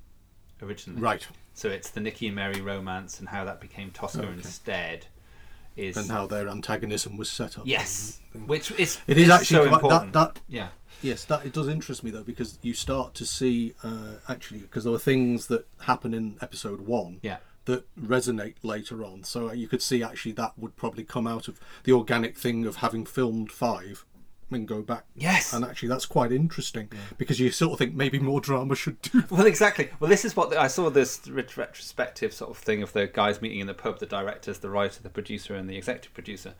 originally. 0.61 1.01
Right. 1.01 1.25
So 1.53 1.69
it's 1.69 1.89
the 1.89 1.99
Nikki 1.99 2.27
and 2.27 2.35
Mary 2.35 2.61
romance 2.61 3.19
and 3.19 3.27
how 3.27 3.43
that 3.45 3.59
became 3.59 3.91
Tosker 3.91 4.19
Okay. 4.23 4.33
instead. 4.33 5.07
Is 5.79 5.97
And 5.97 6.09
how 6.09 6.27
their 6.27 6.47
antagonism 6.49 7.17
was 7.17 7.29
set 7.29 7.57
up. 7.57 7.65
yes, 7.65 8.19
which 8.45 8.71
is 8.71 8.99
It 9.07 9.17
is 9.17 9.29
actually 9.29 9.57
so 9.57 9.67
quite- 9.69 9.73
important. 9.83 10.13
that, 10.13 10.35
that 10.35 10.41
yeah, 10.47 10.69
Yes, 11.01 11.23
that 11.25 11.45
it 11.45 11.53
does 11.53 11.69
interest 11.69 12.03
me 12.03 12.11
though 12.11 12.23
because 12.23 12.59
you 12.61 12.73
start 12.73 13.13
to 13.15 13.25
see 13.25 13.73
uh, 13.83 14.15
actually 14.27 14.59
because 14.59 14.83
there 14.83 14.91
were 14.91 14.99
things 14.99 15.47
that 15.47 15.65
happen 15.81 16.13
in 16.13 16.35
episode 16.41 16.81
one 16.81 17.19
Yeah. 17.21 17.37
that 17.65 17.85
resonate 17.97 18.55
later 18.63 19.05
on. 19.05 19.23
So 19.23 19.51
you 19.53 19.69
could 19.69 19.81
see 19.81 20.03
actually 20.03 20.33
that 20.33 20.59
would 20.59 20.75
probably 20.75 21.05
come 21.05 21.25
out 21.25 21.47
of 21.47 21.57
the 21.85 21.93
organic 21.93 22.37
thing 22.37 22.65
of 22.65 22.77
having 22.77 23.05
filmed 23.05 23.49
five 23.51 24.05
and 24.51 24.67
go 24.67 24.81
back. 24.81 25.05
Yes. 25.15 25.53
and 25.53 25.63
actually 25.63 25.89
that's 25.89 26.05
quite 26.05 26.31
interesting 26.31 26.89
because 27.17 27.39
you 27.39 27.51
sort 27.51 27.73
of 27.73 27.79
think 27.79 27.93
maybe 27.93 28.19
more 28.19 28.41
drama 28.41 28.75
should 28.75 29.01
do. 29.01 29.23
Well, 29.29 29.45
exactly. 29.45 29.89
Well, 29.99 30.09
this 30.09 30.25
is 30.25 30.35
what 30.35 30.49
the, 30.49 30.59
I 30.59 30.67
saw 30.67 30.89
this 30.89 31.27
ret- 31.27 31.55
retrospective 31.55 32.33
sort 32.33 32.51
of 32.51 32.57
thing 32.57 32.81
of 32.81 32.93
the 32.93 33.07
guys 33.07 33.41
meeting 33.41 33.59
in 33.59 33.67
the 33.67 33.73
pub, 33.73 33.99
the 33.99 34.05
directors, 34.05 34.59
the 34.59 34.69
writer, 34.69 35.01
the 35.01 35.09
producer, 35.09 35.55
and 35.55 35.69
the 35.69 35.77
executive 35.77 36.13
producer, 36.13 36.55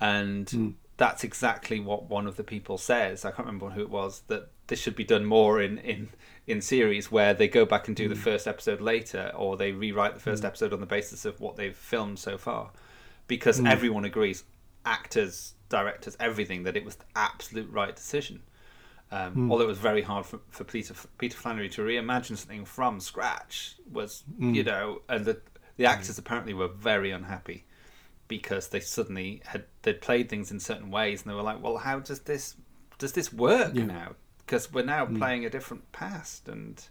and 0.00 0.48
hmm. 0.50 0.68
that's 0.96 1.24
exactly 1.24 1.80
what 1.80 2.08
one 2.08 2.26
of 2.26 2.36
the 2.36 2.44
people 2.44 2.78
says. 2.78 3.24
I 3.24 3.30
can't 3.30 3.46
remember 3.46 3.70
who 3.70 3.80
it 3.80 3.90
was 3.90 4.22
that 4.28 4.48
this 4.66 4.80
should 4.80 4.96
be 4.96 5.04
done 5.04 5.24
more 5.24 5.60
in 5.60 5.78
in 5.78 6.10
in 6.46 6.60
series 6.60 7.10
where 7.10 7.32
they 7.32 7.48
go 7.48 7.64
back 7.64 7.86
and 7.88 7.96
do 7.96 8.08
the 8.08 8.14
hmm. 8.14 8.22
first 8.22 8.46
episode 8.46 8.80
later, 8.80 9.32
or 9.34 9.56
they 9.56 9.72
rewrite 9.72 10.14
the 10.14 10.20
first 10.20 10.42
hmm. 10.42 10.48
episode 10.48 10.72
on 10.72 10.80
the 10.80 10.86
basis 10.86 11.24
of 11.24 11.40
what 11.40 11.56
they've 11.56 11.76
filmed 11.76 12.18
so 12.18 12.36
far, 12.36 12.70
because 13.26 13.60
everyone 13.64 14.04
agrees, 14.04 14.44
actors, 14.84 15.54
directors, 15.70 16.16
everything, 16.20 16.64
that 16.64 16.76
it 16.76 16.84
was 16.84 16.96
the 16.96 17.06
absolute 17.16 17.70
right 17.70 17.96
decision. 17.96 18.42
Um, 19.10 19.32
hmm. 19.32 19.52
Although 19.52 19.64
it 19.64 19.68
was 19.68 19.78
very 19.78 20.02
hard 20.02 20.26
for, 20.26 20.40
for 20.50 20.64
Peter 20.64 20.94
Peter 21.18 21.36
Flannery 21.36 21.68
to 21.70 21.82
reimagine 21.82 22.36
something 22.36 22.64
from 22.64 23.00
scratch 23.00 23.76
was 23.90 24.22
hmm. 24.36 24.54
you 24.54 24.62
know, 24.62 25.00
and 25.08 25.24
the 25.24 25.40
the 25.76 25.84
hmm. 25.84 25.90
actors 25.90 26.18
apparently 26.18 26.52
were 26.52 26.68
very 26.68 27.10
unhappy 27.10 27.64
because 28.28 28.68
they 28.68 28.78
suddenly 28.80 29.42
had 29.46 29.64
they'd 29.82 30.00
played 30.00 30.28
things 30.28 30.52
in 30.52 30.60
certain 30.60 30.90
ways 30.90 31.22
and 31.22 31.30
they 31.30 31.34
were 31.34 31.42
like, 31.42 31.62
well, 31.62 31.78
how 31.78 31.98
does 31.98 32.20
this 32.20 32.54
does 32.98 33.12
this 33.12 33.32
work 33.32 33.74
now? 33.74 34.14
Because 34.38 34.72
we're 34.72 34.84
now 34.84 35.06
playing 35.06 35.44
a 35.44 35.50
different 35.50 35.90
past 35.92 36.48
and. 36.48 36.86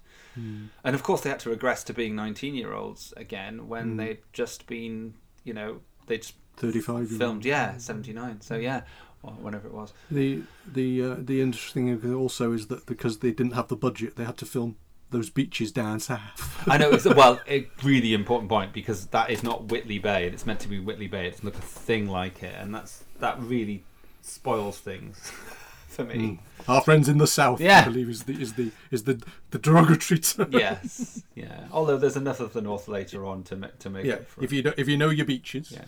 And 0.86 0.96
of 0.96 1.04
course, 1.04 1.20
they 1.22 1.30
had 1.30 1.40
to 1.42 1.50
regress 1.50 1.84
to 1.86 1.94
being 1.94 2.16
19 2.16 2.56
year 2.56 2.72
olds 2.72 3.14
again 3.18 3.68
when 3.68 3.98
they'd 3.98 4.20
just 4.32 4.68
been, 4.68 5.16
you 5.44 5.54
know, 5.54 5.82
they 6.06 6.20
just 6.20 6.36
35 6.60 7.10
filmed, 7.10 7.46
yeah, 7.46 7.78
79. 7.78 8.42
So, 8.42 8.56
yeah, 8.58 8.82
or 9.24 9.32
whenever 9.32 9.68
it 9.68 9.74
was. 9.74 9.94
The 10.12 10.44
the 10.72 11.04
uh, 11.04 11.16
the 11.20 11.42
interesting 11.42 11.98
thing 12.00 12.14
also 12.14 12.52
is 12.54 12.68
that 12.68 12.86
because 12.86 13.20
they 13.20 13.32
didn't 13.32 13.54
have 13.54 13.68
the 13.68 13.76
budget, 13.76 14.16
they 14.16 14.26
had 14.26 14.38
to 14.38 14.46
film 14.46 14.76
those 15.12 15.30
beaches 15.32 15.72
down 15.72 16.00
south. 16.00 16.64
I 16.68 16.78
know 16.78 16.92
it's 16.92 17.06
well, 17.24 17.40
a 17.48 17.68
really 17.84 18.14
important 18.14 18.48
point 18.50 18.74
because 18.74 19.08
that 19.08 19.32
is 19.32 19.42
not 19.42 19.66
Whitley 19.72 19.98
Bay, 20.00 20.26
and 20.26 20.34
it's 20.36 20.46
meant 20.46 20.60
to 20.60 20.68
be 20.68 20.80
Whitley 20.80 21.08
Bay. 21.08 21.26
It's 21.28 21.44
not 21.44 21.56
a 21.56 21.62
thing 21.62 22.08
like 22.08 22.44
it, 22.44 22.54
and 22.60 22.74
that's 22.76 23.04
that 23.20 23.40
really 23.42 23.84
spoils 24.22 24.78
things 24.80 25.18
for 25.88 26.04
me. 26.04 26.40
Our 26.68 26.82
friends 26.82 27.10
in 27.10 27.18
the 27.18 27.26
south, 27.26 27.60
Yeah. 27.60 27.80
I 27.82 27.86
believe, 27.86 28.10
is 28.10 28.24
the 28.24 28.34
is 28.40 28.54
the 28.54 28.72
is 28.92 29.04
the 29.06 29.20
the 29.52 29.58
derogatory 29.58 30.20
term. 30.30 30.50
yes, 30.52 31.24
yeah. 31.36 31.66
Although 31.72 31.98
there's 31.98 32.16
enough 32.18 32.40
of 32.40 32.54
the 32.54 32.62
north 32.62 32.88
later 32.88 33.26
on 33.26 33.44
to 33.46 33.56
make 33.56 33.80
to 33.80 33.90
make 33.90 34.06
Yeah, 34.06 34.20
if 34.40 34.54
it. 34.54 34.66
you 34.66 34.74
if 34.78 34.88
you 34.88 34.98
know 34.98 35.10
your 35.10 35.26
beaches, 35.26 35.72
Yeah. 35.72 35.86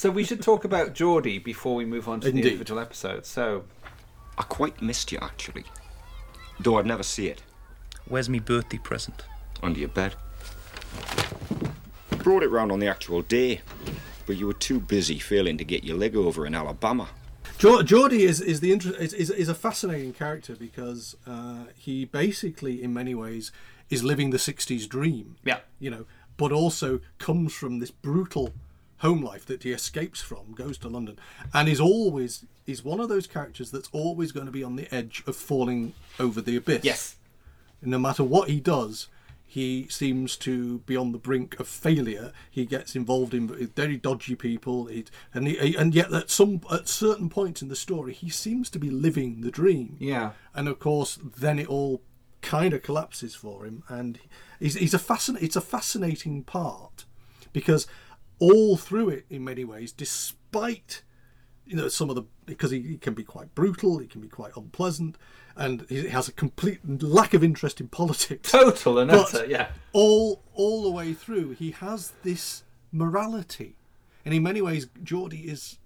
So 0.00 0.10
we 0.10 0.24
should 0.24 0.40
talk 0.40 0.64
about 0.64 0.94
Geordie 0.94 1.38
before 1.38 1.74
we 1.74 1.84
move 1.84 2.08
on 2.08 2.20
to 2.20 2.28
Indeed. 2.28 2.44
the 2.44 2.48
individual 2.48 2.80
episodes. 2.80 3.28
So 3.28 3.64
I 4.38 4.44
quite 4.44 4.80
missed 4.80 5.12
you, 5.12 5.18
actually. 5.20 5.64
Though 6.58 6.78
I'd 6.78 6.86
never 6.86 7.02
see 7.02 7.26
it. 7.26 7.42
Where's 8.08 8.26
me 8.26 8.38
birthday 8.38 8.78
present? 8.78 9.24
Under 9.62 9.78
your 9.78 9.90
bed. 9.90 10.14
Brought 12.16 12.42
it 12.42 12.48
round 12.48 12.72
on 12.72 12.78
the 12.78 12.86
actual 12.88 13.20
day. 13.20 13.60
but 14.24 14.38
you 14.38 14.46
were 14.46 14.54
too 14.54 14.80
busy 14.80 15.18
failing 15.18 15.58
to 15.58 15.66
get 15.66 15.84
your 15.84 15.98
leg 15.98 16.16
over 16.16 16.46
in 16.46 16.54
Alabama. 16.54 17.10
Geor- 17.58 17.84
Geordie 17.84 18.22
is 18.22 18.40
is 18.40 18.60
the 18.60 18.72
inter- 18.72 18.96
is, 18.98 19.12
is, 19.12 19.28
is 19.28 19.50
a 19.50 19.54
fascinating 19.54 20.14
character 20.14 20.56
because 20.56 21.14
uh, 21.26 21.64
he 21.76 22.06
basically, 22.06 22.82
in 22.82 22.94
many 22.94 23.14
ways, 23.14 23.52
is 23.90 24.02
living 24.02 24.30
the 24.30 24.38
'60s 24.38 24.88
dream. 24.88 25.36
Yeah. 25.44 25.58
you 25.78 25.90
know, 25.90 26.06
but 26.38 26.52
also 26.52 27.00
comes 27.18 27.52
from 27.52 27.80
this 27.80 27.90
brutal 27.90 28.54
home 29.00 29.22
life 29.22 29.46
that 29.46 29.62
he 29.62 29.72
escapes 29.72 30.20
from, 30.20 30.52
goes 30.54 30.78
to 30.78 30.88
London, 30.88 31.18
and 31.52 31.68
is 31.68 31.80
always 31.80 32.44
is 32.66 32.84
one 32.84 33.00
of 33.00 33.08
those 33.08 33.26
characters 33.26 33.70
that's 33.70 33.88
always 33.92 34.32
going 34.32 34.46
to 34.46 34.52
be 34.52 34.62
on 34.62 34.76
the 34.76 34.92
edge 34.94 35.22
of 35.26 35.34
falling 35.36 35.92
over 36.18 36.40
the 36.40 36.56
abyss. 36.56 36.84
Yes. 36.84 37.16
no 37.82 37.98
matter 37.98 38.22
what 38.22 38.48
he 38.48 38.60
does, 38.60 39.08
he 39.44 39.88
seems 39.88 40.36
to 40.36 40.78
be 40.80 40.96
on 40.96 41.10
the 41.10 41.18
brink 41.18 41.58
of 41.58 41.66
failure. 41.66 42.32
He 42.50 42.64
gets 42.66 42.94
involved 42.94 43.34
in 43.34 43.48
very 43.48 43.96
dodgy 43.96 44.36
people, 44.36 44.86
he, 44.86 45.06
and 45.34 45.48
he, 45.48 45.74
and 45.74 45.94
yet 45.94 46.12
at 46.12 46.30
some 46.30 46.60
at 46.70 46.86
certain 46.86 47.28
points 47.28 47.60
in 47.60 47.68
the 47.68 47.76
story, 47.76 48.12
he 48.12 48.30
seems 48.30 48.70
to 48.70 48.78
be 48.78 48.90
living 48.90 49.40
the 49.40 49.50
dream. 49.50 49.96
Yeah. 49.98 50.32
And 50.54 50.68
of 50.68 50.78
course, 50.78 51.18
then 51.38 51.58
it 51.58 51.68
all 51.68 52.02
kind 52.42 52.72
of 52.72 52.82
collapses 52.82 53.34
for 53.34 53.64
him, 53.64 53.82
and 53.88 54.20
he's, 54.60 54.74
he's 54.74 54.94
a 54.94 54.98
fascin- 54.98 55.42
It's 55.42 55.56
a 55.56 55.60
fascinating 55.60 56.44
part 56.44 57.06
because 57.52 57.86
all 58.40 58.76
through 58.76 59.10
it, 59.10 59.26
in 59.30 59.44
many 59.44 59.64
ways, 59.64 59.92
despite 59.92 61.02
you 61.66 61.76
know 61.76 61.88
some 61.88 62.10
of 62.10 62.16
the 62.16 62.24
because 62.46 62.72
he, 62.72 62.80
he 62.80 62.98
can 62.98 63.14
be 63.14 63.22
quite 63.22 63.54
brutal, 63.54 63.98
he 63.98 64.06
can 64.06 64.20
be 64.20 64.28
quite 64.28 64.56
unpleasant, 64.56 65.16
and 65.54 65.86
he 65.88 66.08
has 66.08 66.26
a 66.26 66.32
complete 66.32 66.80
lack 67.02 67.34
of 67.34 67.44
interest 67.44 67.80
in 67.80 67.88
politics. 67.88 68.50
Total 68.52 68.98
and 68.98 69.10
But 69.10 69.34
utter, 69.34 69.46
yeah. 69.46 69.68
all 69.92 70.42
all 70.54 70.82
the 70.82 70.90
way 70.90 71.12
through, 71.12 71.50
he 71.50 71.70
has 71.70 72.12
this 72.24 72.64
morality, 72.90 73.76
and 74.24 74.34
in 74.34 74.42
many 74.42 74.60
ways, 74.60 74.88
Geordie 75.04 75.48
is, 75.48 75.78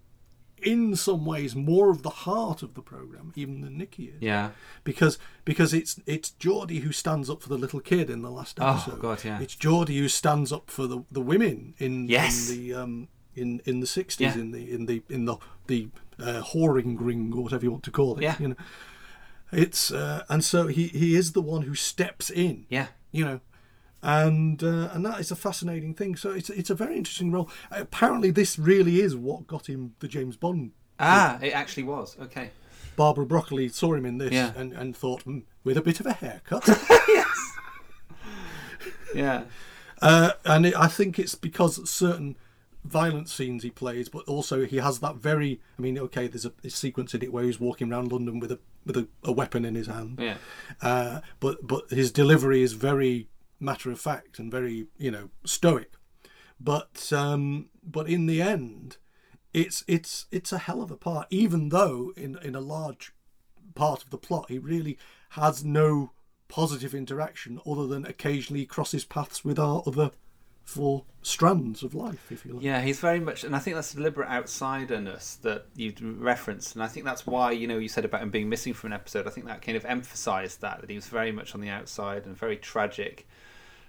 in 0.64 0.96
some 0.96 1.24
ways, 1.24 1.54
more 1.54 1.90
of 1.90 2.02
the 2.02 2.10
heart 2.10 2.62
of 2.62 2.74
the 2.74 2.82
program 2.82 3.32
even 3.36 3.60
than 3.60 3.76
Nicky 3.78 4.04
is. 4.04 4.20
Yeah. 4.22 4.50
Because 4.84 5.18
because 5.44 5.72
it's 5.74 6.00
it's 6.06 6.30
Geordie 6.30 6.80
who 6.80 6.92
stands 6.92 7.28
up 7.30 7.42
for 7.42 7.48
the 7.48 7.58
little 7.58 7.80
kid 7.80 8.10
in 8.10 8.22
the 8.22 8.30
last 8.30 8.60
episode. 8.60 8.94
Oh. 8.94 9.00
God, 9.00 9.24
yeah. 9.24 9.40
It's 9.40 9.54
Geordie 9.54 9.98
who 9.98 10.08
stands 10.08 10.52
up 10.52 10.70
for 10.70 10.86
the, 10.86 11.04
the 11.10 11.20
women 11.20 11.74
in 11.78 12.08
Yes. 12.08 12.50
in 12.50 12.56
the 12.56 12.74
um 12.74 13.08
in 13.34 13.60
in 13.64 13.80
the 13.80 13.86
sixties 13.86 14.34
Yeah. 14.34 14.40
in 14.42 14.50
the 14.52 14.72
in 14.72 14.86
the 14.86 15.02
in 15.08 15.24
the 15.24 15.36
the 15.66 15.88
uh, 16.18 16.42
whoring 16.52 16.96
ring 17.00 17.32
or 17.34 17.42
whatever 17.42 17.64
you 17.64 17.70
want 17.72 17.84
to 17.84 17.90
call 17.90 18.16
it. 18.16 18.22
Yeah. 18.22 18.36
You 18.38 18.48
know. 18.48 18.56
It's 19.52 19.90
uh, 19.92 20.24
and 20.28 20.42
so 20.44 20.66
he 20.66 20.88
he 20.88 21.14
is 21.14 21.32
the 21.32 21.40
one 21.42 21.62
who 21.62 21.74
steps 21.74 22.30
in 22.30 22.66
Yeah. 22.68 22.86
you 23.12 23.24
know 23.24 23.40
and 24.04 24.62
uh, 24.62 24.88
and 24.92 25.04
that 25.06 25.18
is 25.18 25.30
a 25.30 25.36
fascinating 25.36 25.94
thing 25.94 26.14
so 26.14 26.30
it's 26.30 26.50
it's 26.50 26.70
a 26.70 26.74
very 26.74 26.96
interesting 26.96 27.32
role 27.32 27.48
apparently 27.70 28.30
this 28.30 28.58
really 28.58 29.00
is 29.00 29.16
what 29.16 29.46
got 29.46 29.66
him 29.68 29.94
the 30.00 30.06
james 30.08 30.36
bond 30.36 30.70
Ah, 31.00 31.38
it 31.42 31.50
actually 31.52 31.82
was. 31.82 32.16
Okay. 32.20 32.50
barbara 32.96 33.26
broccoli 33.26 33.68
saw 33.68 33.94
him 33.94 34.06
in 34.06 34.18
this 34.18 34.32
Yeah. 34.32 34.52
and, 34.54 34.72
and 34.72 34.96
thought 34.96 35.22
hmm, 35.22 35.38
with 35.64 35.76
a 35.76 35.82
bit 35.82 35.98
of 36.00 36.06
a 36.06 36.12
haircut 36.12 36.68
yes. 37.08 37.26
Yeah. 39.14 39.44
uh, 40.02 40.32
and 40.44 40.66
it, 40.66 40.76
i 40.76 40.86
think 40.88 41.18
it's 41.18 41.34
because 41.34 41.88
certain 41.88 42.36
violent 42.84 43.28
scenes 43.30 43.62
he 43.62 43.70
plays 43.70 44.08
but 44.10 44.24
also 44.26 44.66
he 44.66 44.76
has 44.76 44.98
that 45.00 45.16
very 45.16 45.60
i 45.78 45.82
mean 45.82 45.98
okay 45.98 46.26
there's 46.26 46.44
a, 46.44 46.52
a 46.62 46.68
sequence 46.70 47.14
in 47.14 47.22
it 47.22 47.32
where 47.32 47.44
he's 47.44 47.58
walking 47.58 47.90
around 47.92 48.12
london 48.12 48.38
with 48.40 48.52
a 48.52 48.58
with 48.84 48.96
a, 48.96 49.08
a 49.24 49.32
weapon 49.32 49.64
in 49.64 49.74
his 49.74 49.86
hand 49.86 50.18
Yeah. 50.20 50.36
uh, 50.82 51.20
but 51.40 51.66
but 51.66 51.88
his 51.90 52.12
delivery 52.12 52.60
is 52.62 52.74
very 52.74 53.28
matter 53.64 53.90
of 53.90 54.00
fact 54.00 54.38
and 54.38 54.50
very 54.50 54.86
you 54.98 55.10
know 55.10 55.30
stoic. 55.44 55.92
But 56.60 57.12
um, 57.12 57.68
but 57.82 58.08
in 58.08 58.26
the 58.26 58.40
end, 58.40 58.96
it's 59.52 59.84
it's 59.88 60.26
it's 60.30 60.52
a 60.52 60.58
hell 60.58 60.82
of 60.82 60.90
a 60.90 60.96
part. 60.96 61.26
Even 61.30 61.70
though 61.70 62.12
in 62.16 62.38
in 62.42 62.54
a 62.54 62.60
large 62.60 63.12
part 63.74 64.02
of 64.02 64.10
the 64.10 64.18
plot, 64.18 64.46
he 64.48 64.58
really 64.58 64.98
has 65.30 65.64
no 65.64 66.12
positive 66.48 66.94
interaction 66.94 67.60
other 67.66 67.86
than 67.86 68.06
occasionally 68.06 68.64
crosses 68.64 69.04
paths 69.04 69.44
with 69.44 69.58
our 69.58 69.82
other 69.86 70.10
four 70.64 71.04
strands 71.22 71.82
of 71.82 71.94
life, 71.94 72.30
if 72.30 72.44
you 72.44 72.54
like. 72.54 72.64
Yeah, 72.64 72.80
he's 72.80 72.98
very 72.98 73.20
much, 73.20 73.44
and 73.44 73.54
I 73.54 73.58
think 73.58 73.76
that's 73.76 73.92
deliberate 73.94 74.28
outsiderness 74.28 75.40
that 75.42 75.66
you 75.74 75.92
referenced, 76.18 76.74
and 76.74 76.82
I 76.82 76.88
think 76.88 77.04
that's 77.04 77.26
why 77.26 77.52
you 77.52 77.66
know 77.66 77.78
you 77.78 77.88
said 77.88 78.04
about 78.04 78.22
him 78.22 78.30
being 78.30 78.48
missing 78.48 78.72
from 78.72 78.92
an 78.92 78.94
episode. 78.94 79.26
I 79.26 79.30
think 79.30 79.46
that 79.46 79.62
kind 79.62 79.76
of 79.76 79.84
emphasised 79.84 80.60
that 80.62 80.80
that 80.80 80.90
he 80.90 80.96
was 80.96 81.06
very 81.06 81.32
much 81.32 81.54
on 81.54 81.60
the 81.60 81.68
outside 81.68 82.26
and 82.26 82.36
very 82.36 82.56
tragic, 82.56 83.28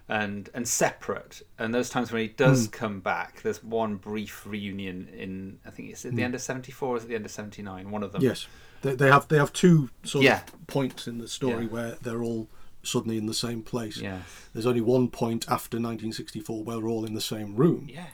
and 0.08 0.50
and 0.54 0.68
separate. 0.68 1.42
And 1.58 1.74
those 1.74 1.90
times 1.90 2.12
when 2.12 2.22
he 2.22 2.28
does 2.28 2.68
come 2.68 3.00
back, 3.00 3.42
there's 3.42 3.64
one 3.64 3.96
brief 3.96 4.46
reunion 4.46 5.08
in 5.10 5.60
I 5.66 5.72
think 5.72 5.90
it's 5.90 6.06
at 6.06 6.16
the 6.16 6.24
end 6.24 6.36
of 6.36 6.42
seventy 6.42 6.72
four, 6.72 6.96
or 6.96 6.98
is 6.98 7.04
it 7.04 7.08
the 7.08 7.16
end 7.16 7.26
of 7.26 7.32
seventy 7.32 7.62
nine? 7.62 7.92
One 7.92 8.04
of 8.04 8.12
them. 8.12 8.22
Yes, 8.22 8.48
they, 8.82 8.96
they 8.96 9.10
have 9.10 9.28
they 9.28 9.38
have 9.38 9.52
two 9.54 9.90
sort 10.04 10.24
Yeah. 10.26 10.42
of 10.42 10.68
points 10.68 11.08
in 11.08 11.18
the 11.18 11.28
story 11.28 11.64
Yeah. 11.64 11.70
where 11.70 11.92
they're 12.02 12.24
all 12.24 12.48
suddenly 12.84 13.18
in 13.18 13.26
the 13.26 13.34
same 13.34 13.64
place. 13.64 13.98
Yes. 13.98 14.22
There's 14.54 14.68
only 14.68 14.82
one 14.82 15.08
point 15.10 15.46
after 15.50 15.78
1964 15.78 16.64
where 16.64 16.76
they're 16.78 16.88
all 16.88 17.04
in 17.06 17.16
the 17.16 17.22
same 17.22 17.56
room. 17.56 17.88
Yeah. 17.92 18.06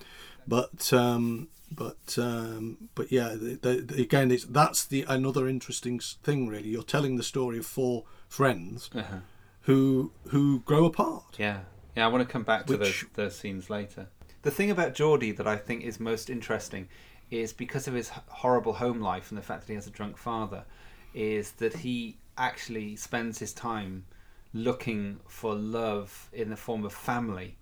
But 0.48 0.92
um, 0.94 1.50
but 1.70 2.18
um, 2.18 2.90
but 2.96 3.12
yeah, 3.12 3.36
again, 3.64 4.32
it's 4.32 4.46
that's 4.46 4.86
the 4.86 5.04
another 5.08 5.48
interesting 5.48 6.00
thing. 6.00 6.48
Really, 6.48 6.70
you're 6.70 6.84
telling 6.84 7.18
the 7.18 7.24
story 7.24 7.58
of 7.58 7.66
four 7.66 8.06
friends 8.30 8.90
Uh-huh. 8.96 9.18
who 9.62 10.12
who 10.30 10.62
grow 10.62 10.86
apart. 10.86 11.36
Yeah, 11.38 11.60
yeah. 11.96 12.06
I 12.06 12.08
want 12.10 12.28
to 12.28 12.32
come 12.32 12.44
back 12.44 12.68
to 12.68 12.78
Which- 12.78 13.02
those, 13.02 13.06
those 13.14 13.36
scenes 13.36 13.70
later. 13.70 14.08
The 14.44 14.52
thing 14.52 14.72
about 14.72 14.96
Geordie 14.96 15.34
that 15.34 15.48
I 15.48 15.56
think 15.56 15.84
is 15.84 16.00
most 16.00 16.30
interesting 16.30 16.88
is 17.30 17.54
because 17.54 17.88
of 17.88 17.94
his 17.94 18.10
horrible 18.10 18.74
home 18.74 19.00
life 19.00 19.30
and 19.30 19.38
the 19.38 19.44
fact 19.44 19.62
that 19.62 19.68
he 19.68 19.76
has 19.76 19.88
a 19.88 19.92
drunk 19.92 20.18
father, 20.18 20.66
is 21.14 21.52
that 21.54 21.74
he 21.78 22.18
actually 22.38 22.96
spends 22.96 23.40
his 23.40 23.54
time 23.54 24.06
looking 24.54 25.20
for 25.28 25.56
love 25.56 26.30
in 26.34 26.50
the 26.50 26.58
form 26.58 26.84
of 26.84 26.94
family, 26.94 27.58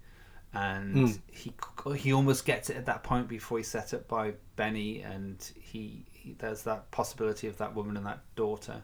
and 0.54 0.96
hmm. 0.96 1.14
he 1.28 1.54
he 1.96 2.14
almost 2.14 2.46
gets 2.46 2.70
it 2.70 2.78
at 2.78 2.86
that 2.88 3.04
point 3.04 3.28
before 3.28 3.58
he's 3.60 3.68
set 3.68 3.94
up 3.94 4.08
by 4.08 4.34
Benny, 4.56 5.02
and 5.02 5.52
he, 5.60 6.06
he 6.12 6.36
there's 6.40 6.64
that 6.64 6.90
possibility 6.92 7.48
of 7.48 7.58
that 7.58 7.76
woman 7.76 7.98
and 7.98 8.06
that 8.06 8.22
daughter, 8.36 8.82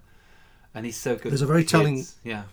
and 0.73 0.85
he's 0.85 0.97
so 0.97 1.15
good. 1.15 1.31
There's 1.31 1.41
a 1.41 1.47
very 1.47 1.63
kids. 1.63 1.71
telling- 1.71 2.05
yeah. 2.23 2.43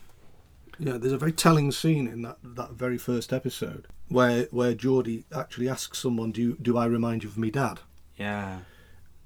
Yeah, 0.84 0.98
there's 0.98 1.12
a 1.12 1.18
very 1.18 1.32
telling 1.32 1.70
scene 1.72 2.06
in 2.06 2.22
that, 2.22 2.38
that 2.42 2.72
very 2.72 2.98
first 2.98 3.32
episode 3.32 3.86
where 4.08 4.44
where 4.50 4.74
Geordie 4.74 5.24
actually 5.34 5.68
asks 5.68 5.98
someone, 5.98 6.32
"Do 6.32 6.40
you, 6.42 6.56
do 6.60 6.76
I 6.76 6.86
remind 6.86 7.22
you 7.22 7.28
of 7.28 7.38
me 7.38 7.50
dad?" 7.50 7.80
Yeah. 8.16 8.60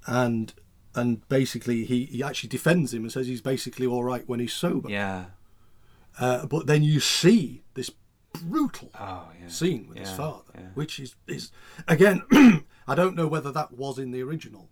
and 0.05 0.53
and 0.95 1.27
basically 1.29 1.83
he, 1.85 2.05
he 2.05 2.23
actually 2.23 2.49
defends 2.49 2.93
him 2.93 3.03
and 3.03 3.11
says 3.11 3.27
he's 3.27 3.41
basically 3.41 3.85
all 3.85 4.03
right 4.03 4.27
when 4.27 4.39
he's 4.39 4.53
sober. 4.53 4.89
Yeah. 4.89 5.25
Uh, 6.19 6.45
but 6.47 6.65
then 6.65 6.81
you 6.83 6.99
see 6.99 7.61
this 7.75 7.91
brutal 8.33 8.89
Oh, 8.99 9.27
yeah. 9.39 9.47
scene 9.47 9.87
with 9.87 9.97
his 9.99 10.11
father, 10.11 10.51
yeah. 10.55 10.69
which 10.73 10.99
is 10.99 11.15
is 11.27 11.51
again 11.87 12.23
I 12.87 12.95
don't 12.95 13.15
know 13.15 13.27
whether 13.27 13.51
that 13.51 13.71
was 13.73 13.99
in 13.99 14.11
the 14.11 14.21
original. 14.23 14.69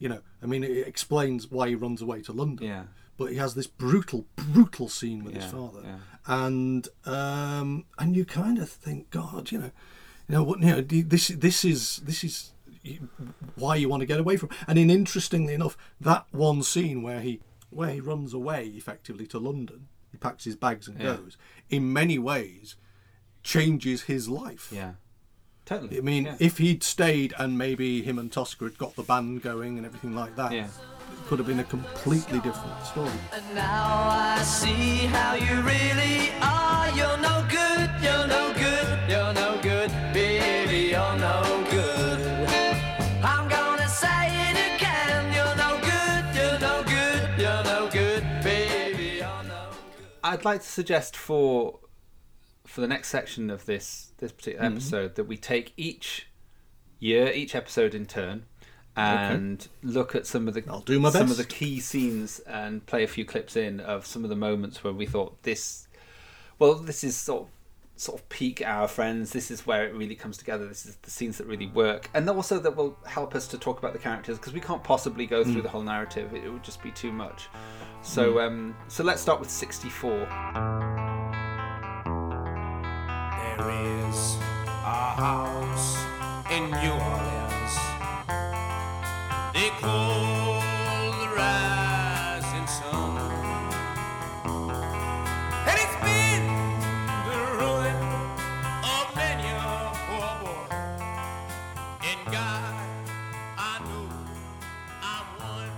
You 0.00 0.08
know, 0.08 0.20
I 0.42 0.46
mean, 0.46 0.62
it 0.64 0.86
explains 0.86 1.50
why 1.50 1.68
he 1.68 1.74
runs 1.74 2.00
away 2.02 2.22
to 2.22 2.32
London. 2.32 2.66
Yeah. 2.66 2.84
But 3.18 3.32
he 3.32 3.36
has 3.36 3.54
this 3.54 3.66
brutal, 3.66 4.24
brutal 4.36 4.88
scene 4.88 5.24
with 5.24 5.34
his 5.34 5.44
father, 5.44 5.80
yeah. 5.84 5.96
and 6.26 6.88
um, 7.04 7.84
and 7.98 8.14
you 8.16 8.24
kind 8.24 8.58
of 8.58 8.70
think, 8.70 9.10
God, 9.10 9.50
you 9.50 9.58
know, 9.58 9.70
you 10.28 10.34
know 10.36 10.42
what, 10.44 10.60
you 10.60 10.66
know, 10.66 10.80
this 10.80 11.28
this 11.28 11.64
is 11.64 11.96
this 12.04 12.22
is 12.24 12.52
why 13.56 13.74
you 13.76 13.88
want 13.88 14.00
to 14.02 14.06
get 14.06 14.20
away 14.20 14.36
from. 14.36 14.50
And 14.68 14.78
in 14.78 14.88
interestingly 14.88 15.52
enough, 15.54 15.76
that 16.00 16.26
one 16.30 16.62
scene 16.62 17.02
where 17.02 17.20
he 17.20 17.40
where 17.70 17.90
he 17.90 18.00
runs 18.00 18.32
away 18.32 18.66
effectively 18.68 19.26
to 19.26 19.38
London, 19.38 19.88
he 20.12 20.16
packs 20.16 20.44
his 20.44 20.56
bags 20.56 20.86
and 20.88 20.98
Yeah. 21.00 21.16
goes. 21.16 21.36
In 21.68 21.92
many 21.92 22.18
ways, 22.18 22.76
changes 23.42 24.02
his 24.02 24.28
life. 24.28 24.70
Yeah. 24.72 24.92
Totally. 25.66 25.98
I 25.98 26.00
mean, 26.00 26.24
yeah. 26.24 26.36
if 26.40 26.58
he'd 26.58 26.82
stayed 26.82 27.34
and 27.38 27.58
maybe 27.58 28.00
him 28.00 28.18
and 28.18 28.30
Tosker 28.32 28.64
had 28.66 28.78
got 28.78 28.94
the 28.96 29.02
band 29.02 29.42
going 29.42 29.76
and 29.76 29.84
everything 29.84 30.14
like 30.14 30.34
that, 30.36 30.52
Yeah. 30.52 30.68
Could 31.28 31.38
have 31.38 31.46
been 31.46 31.60
a 31.60 31.64
completely 31.64 32.40
different 32.40 32.82
story. 32.84 33.10
And 33.34 33.44
now 33.54 34.08
I 34.10 34.42
see 34.42 35.06
how 35.06 35.34
you 35.34 35.60
really 35.60 36.30
are. 36.40 36.88
You're 36.96 37.18
no 37.18 37.46
good, 37.50 37.90
you're 38.02 38.26
no 38.26 38.54
good, 38.54 39.10
you're 39.10 39.34
no 39.34 39.60
good, 39.62 39.90
baby, 40.14 40.88
you're 40.92 41.16
no 41.18 41.66
good. 41.70 42.18
I'm 43.22 43.46
gonna 43.46 43.86
say 43.88 44.26
it 44.48 44.76
again. 44.76 45.34
You're 45.34 45.56
no 45.56 45.78
good, 45.82 46.24
you're 46.34 46.58
no 46.60 46.82
good, 46.84 47.38
you're 47.38 47.64
no 47.64 47.90
good, 47.92 48.22
baby, 48.42 49.18
you're 49.18 49.44
no 49.44 49.68
I'd 50.24 50.46
like 50.46 50.62
to 50.62 50.66
suggest 50.68 51.14
for 51.14 51.78
for 52.66 52.80
the 52.80 52.88
next 52.88 53.08
section 53.08 53.50
of 53.50 53.66
this 53.66 54.12
this 54.16 54.32
particular 54.32 54.66
Mm-hmm. 54.66 54.76
episode 54.78 55.14
that 55.16 55.24
we 55.24 55.36
take 55.36 55.74
each 55.76 56.28
year, 56.98 57.30
each 57.32 57.54
episode 57.54 57.94
in 57.94 58.06
turn, 58.06 58.46
and 58.98 59.68
look 59.82 60.14
at 60.14 60.26
some 60.26 60.48
of 60.48 60.54
the 60.54 60.64
I'll 60.68 60.80
do 60.80 60.98
my 60.98 61.10
some 61.10 61.30
of 61.30 61.36
the 61.36 61.44
key 61.44 61.80
scenes 61.80 62.40
and 62.40 62.84
play 62.86 63.04
a 63.04 63.08
few 63.08 63.24
clips 63.24 63.56
in 63.56 63.80
of 63.80 64.06
some 64.06 64.24
of 64.24 64.30
the 64.30 64.36
moments 64.36 64.82
where 64.82 64.92
we 64.92 65.06
thought 65.06 65.42
this. 65.42 65.86
Well, 66.58 66.74
this 66.74 67.04
is 67.04 67.16
sort 67.16 67.42
of 67.42 67.48
sort 67.96 68.20
of 68.20 68.28
peak 68.28 68.62
our 68.64 68.86
friends. 68.86 69.32
This 69.32 69.50
is 69.50 69.66
where 69.66 69.86
it 69.86 69.92
really 69.94 70.14
comes 70.14 70.36
together. 70.36 70.66
This 70.66 70.86
is 70.86 70.96
the 71.02 71.10
scenes 71.10 71.38
that 71.38 71.46
really 71.46 71.66
mm. 71.66 71.74
work, 71.74 72.10
and 72.14 72.28
also 72.28 72.58
that 72.58 72.76
will 72.76 72.96
help 73.06 73.34
us 73.34 73.48
to 73.48 73.58
talk 73.58 73.78
about 73.78 73.92
the 73.92 73.98
characters 73.98 74.38
because 74.38 74.52
we 74.52 74.60
can't 74.60 74.84
possibly 74.84 75.26
go 75.26 75.42
through 75.42 75.60
mm. 75.60 75.62
the 75.64 75.68
whole 75.68 75.82
narrative. 75.82 76.32
It, 76.34 76.44
it 76.44 76.50
would 76.50 76.64
just 76.64 76.82
be 76.82 76.90
too 76.90 77.12
much. 77.12 77.48
So, 78.02 78.34
mm. 78.34 78.46
um, 78.46 78.76
so 78.88 79.02
let's 79.04 79.20
start 79.20 79.40
with 79.40 79.50
sixty-four. 79.50 80.18
There 83.38 83.70
is 83.70 84.36
a 84.84 85.14
house 85.16 85.96
in 86.52 86.70
New 86.70 86.92
Orleans. 86.92 87.47
They 89.68 89.74
call 89.74 90.62
rising 91.36 92.66
sun. 92.66 93.18
And 95.66 95.78
it's 95.84 95.98
been 96.00 96.46
the 97.28 97.38
ruin 97.58 98.00
of 98.82 99.14
many 99.14 99.46
a 99.46 99.92
poor 100.06 100.30
boy. 100.40 100.74
In 102.00 102.32
God, 102.32 102.74
I 103.58 103.78
know 103.84 104.08
I'm 105.02 105.26
one. 105.38 105.70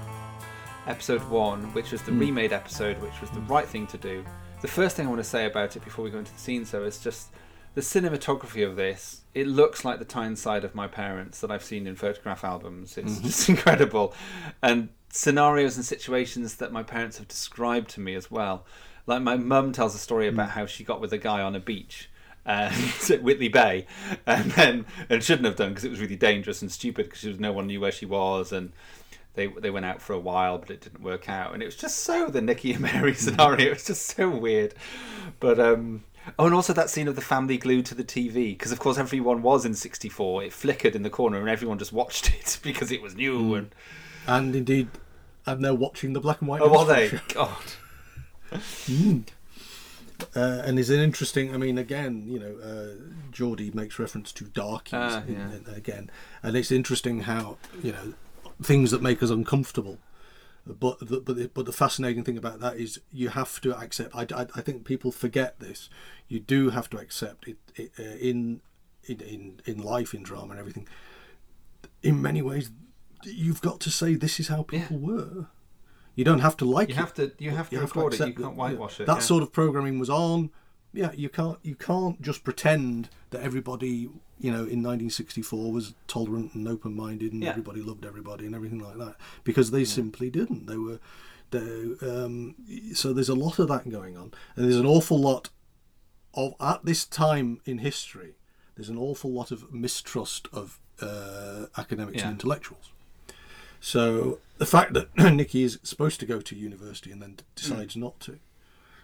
episode 0.87 1.29
one, 1.29 1.75
which 1.75 1.91
was 1.91 2.03
the 2.03 2.13
hmm. 2.13 2.21
remade 2.21 2.53
episode, 2.53 2.97
which 3.03 3.21
was 3.21 3.31
the 3.31 3.41
right 3.41 3.67
thing 3.67 3.89
to 3.89 3.99
do. 3.99 4.25
The 4.61 4.69
first 4.69 4.95
thing 4.95 5.07
I 5.07 5.09
want 5.09 5.21
to 5.21 5.29
say 5.29 5.47
about 5.47 5.75
it 5.75 5.85
before 5.85 6.05
we 6.05 6.13
go 6.13 6.19
into 6.21 6.33
the 6.33 6.39
scenes, 6.39 6.71
though, 6.71 6.85
is 6.85 6.99
just 7.03 7.31
the 7.75 7.81
cinematography 7.81 8.67
of 8.67 8.77
this. 8.77 9.23
It 9.35 9.47
looks 9.47 9.85
like 9.85 9.99
the 9.99 10.05
Tyneside 10.05 10.65
of 10.65 10.75
my 10.75 10.89
parents 10.89 11.41
that 11.41 11.51
I've 11.51 11.65
seen 11.65 11.87
in 11.87 11.97
photograph 11.97 12.45
albums. 12.45 12.99
It's 12.99 13.13
mm-hmm. 13.15 13.27
just 13.27 13.49
incredible, 13.49 14.15
and 14.63 14.89
scenarios 15.13 15.77
and 15.77 15.85
situations 15.85 16.57
that 16.57 16.73
my 16.73 16.83
parents 16.83 17.19
have 17.19 17.29
described 17.29 17.91
to 17.91 18.01
me 18.01 18.15
as 18.15 18.31
well. 18.31 18.65
Like 19.07 19.23
my 19.23 19.37
mum 19.37 19.73
tells 19.73 19.95
a 19.95 19.99
story 19.99 20.27
mm. 20.27 20.35
about 20.35 20.51
how 20.51 20.67
she 20.67 20.85
got 20.85 21.01
with 21.01 21.13
a 21.13 21.19
guy 21.19 21.43
on 21.43 21.57
a 21.57 21.61
beach 21.61 22.11
uh, 22.47 22.71
and 22.73 22.93
at 23.11 23.23
Whitley 23.23 23.49
Bay, 23.49 23.87
and 24.27 24.51
then 24.53 24.87
and 25.09 25.23
shouldn't 25.23 25.47
have 25.47 25.57
done 25.57 25.71
because 25.71 25.85
it 25.85 25.91
was 25.91 26.01
really 26.01 26.17
dangerous 26.17 26.63
and 26.63 26.71
stupid 26.71 27.11
because 27.11 27.39
no 27.39 27.53
one 27.53 27.67
knew 27.67 27.81
where 27.81 27.93
she 27.93 28.07
was, 28.07 28.53
and 28.53 28.73
they 29.35 29.47
they 29.47 29.71
went 29.71 29.87
out 29.87 30.01
for 30.03 30.13
a 30.13 30.19
while, 30.19 30.59
but 30.59 30.71
it 30.71 30.81
didn't 30.81 31.03
work 31.03 31.29
out, 31.29 31.53
and 31.53 31.63
it 31.63 31.67
was 31.67 31.77
just 31.77 31.99
so 31.99 32.29
the 32.29 32.41
Nicky 32.41 32.73
and 32.73 32.83
Mary 32.83 33.15
scenario. 33.17 33.69
It 33.69 33.75
was 33.75 33.85
just 33.85 34.07
so 34.07 34.29
weird, 34.29 34.75
but 35.39 35.59
um. 35.59 36.05
Oh, 36.39 36.47
and 36.47 36.55
also 36.55 36.73
that 36.75 36.91
scene 36.91 37.09
of 37.09 37.17
the 37.17 37.23
family 37.23 37.57
glued 37.59 37.87
to 37.87 37.95
the 37.95 38.05
TV, 38.05 38.53
because 38.57 38.73
of 38.73 38.79
course 38.79 38.99
everyone 38.99 39.43
was 39.43 39.65
in 39.65 39.75
'64. 39.75 40.45
It 40.45 40.53
flickered 40.53 40.95
in 40.95 41.03
the 41.03 41.11
corner, 41.11 41.39
and 41.39 41.49
everyone 41.49 41.79
just 41.79 41.93
watched 41.93 42.31
it 42.41 42.59
because 42.63 42.93
it 42.93 43.01
was 43.03 43.15
new. 43.15 43.55
And 43.55 43.75
And 44.27 44.55
indeed, 44.55 44.89
and 45.47 45.65
they're 45.65 45.75
watching 45.75 46.13
the 46.13 46.21
black 46.21 46.41
and 46.41 46.49
white. 46.49 46.61
oh, 46.63 46.69
minstrel 46.69 46.95
they? 46.95 47.09
show. 47.09 47.21
God, 47.35 47.63
Uh, 50.37 50.63
and 50.67 50.79
is 50.79 50.91
an 50.91 51.01
interesting. 51.01 51.55
I 51.55 51.57
mean, 51.57 51.79
again, 51.79 52.25
you 52.29 52.39
know, 52.39 52.57
uh, 52.63 52.95
Geordie 53.33 53.71
makes 53.73 53.99
reference 53.99 54.33
to 54.33 54.45
darkies 54.45 54.93
Ah, 54.93 55.23
in- 55.27 55.65
in- 55.67 55.75
again, 55.75 56.11
and 56.43 56.55
it's 56.57 56.71
interesting 56.71 57.23
how 57.23 57.57
you 57.83 57.93
know 57.93 58.13
things 58.63 58.91
that 58.91 59.01
make 59.01 59.23
us 59.23 59.31
uncomfortable. 59.31 59.97
But 60.67 61.01
the, 61.01 61.21
but 61.21 61.37
the, 61.37 61.51
but 61.53 61.67
the 61.67 61.73
fascinating 61.73 62.23
thing 62.23 62.37
about 62.37 62.61
that 62.61 62.77
is 62.77 63.01
you 63.11 63.31
have 63.31 63.61
to 63.63 63.77
accept. 63.77 64.15
I, 64.15 64.27
I, 64.35 64.47
I 64.55 64.61
think 64.61 64.85
people 64.85 65.11
forget 65.11 65.59
this. 65.59 65.89
You 66.29 66.39
do 66.39 66.71
have 66.71 66.89
to 66.91 66.99
accept 66.99 67.49
it, 67.49 67.57
it 67.75 67.93
uh, 67.99 68.03
in, 68.03 68.61
in 69.05 69.21
in 69.21 69.61
in 69.65 69.83
life, 69.83 70.15
in 70.15 70.23
drama, 70.23 70.51
and 70.51 70.61
everything. 70.61 70.87
In 72.03 72.21
many 72.23 72.43
ways, 72.43 72.71
you've 73.25 73.63
got 73.63 73.81
to 73.81 73.91
say 73.91 74.15
this 74.15 74.39
is 74.39 74.49
how 74.49 74.63
people 74.63 74.99
were. 74.99 75.47
You 76.15 76.25
don't 76.25 76.41
have 76.41 76.57
to 76.59 76.65
like 76.65 76.89
you 76.89 76.95
it. 76.95 76.99
have 76.99 77.15
to 77.15 77.33
you 77.39 77.51
have 77.51 77.71
to 77.71 77.81
record 77.81 78.15
it. 78.15 78.19
You 78.19 78.27
can't 78.27 78.37
that, 78.37 78.51
whitewash 78.57 78.99
yeah, 78.99 79.05
it. 79.05 79.07
That 79.07 79.17
yeah. 79.17 79.21
sort 79.21 79.43
of 79.43 79.53
programming 79.53 79.99
was 79.99 80.11
on. 80.11 80.51
Yeah, 80.93 81.13
you 81.13 81.29
can't 81.29 81.59
you 81.63 81.75
can't 81.77 82.21
just 82.21 82.43
pretend 82.45 83.09
that 83.31 83.43
everybody 83.43 84.09
you 84.41 84.51
know 84.51 84.65
in 84.65 84.83
1964 84.83 85.73
was 85.73 85.95
tolerant 86.09 86.55
and 86.55 86.67
open 86.67 86.97
minded 86.97 87.33
and 87.33 87.43
Yeah. 87.43 87.51
everybody 87.51 87.81
loved 87.83 88.05
everybody 88.05 88.47
and 88.47 88.55
everything 88.55 88.81
like 88.81 88.97
that 88.99 89.17
because 89.45 89.71
they 89.71 89.85
simply 89.85 90.31
didn't. 90.31 90.67
They 90.67 90.77
were. 90.77 90.99
They, 91.53 91.59
um, 92.03 92.55
so 92.95 93.13
there's 93.13 93.29
a 93.29 93.35
lot 93.35 93.59
of 93.59 93.67
that 93.69 93.89
going 93.91 94.17
on, 94.17 94.33
and 94.55 94.65
there's 94.65 94.77
an 94.77 94.87
awful 94.87 95.19
lot 95.21 95.51
of 96.35 96.55
at 96.61 96.85
this 96.85 97.05
time 97.05 97.61
in 97.65 97.79
history. 97.79 98.35
There's 98.77 98.89
an 98.89 98.97
awful 98.99 99.33
lot 99.33 99.51
of 99.51 99.73
mistrust 99.73 100.47
of 100.53 100.79
uh, 101.03 101.67
academics 101.77 102.19
Yeah. 102.19 102.29
and 102.29 102.33
intellectuals. 102.35 102.93
So 103.81 104.39
the 104.59 104.67
fact 104.67 104.93
that 104.95 105.09
Nikki 105.35 105.63
is 105.63 105.79
supposed 105.83 106.21
to 106.21 106.27
go 106.27 106.41
to 106.41 106.55
university 106.57 107.11
and 107.11 107.21
then 107.23 107.35
d- 107.37 107.45
decides 107.57 107.97
not 107.97 108.21
to 108.21 108.39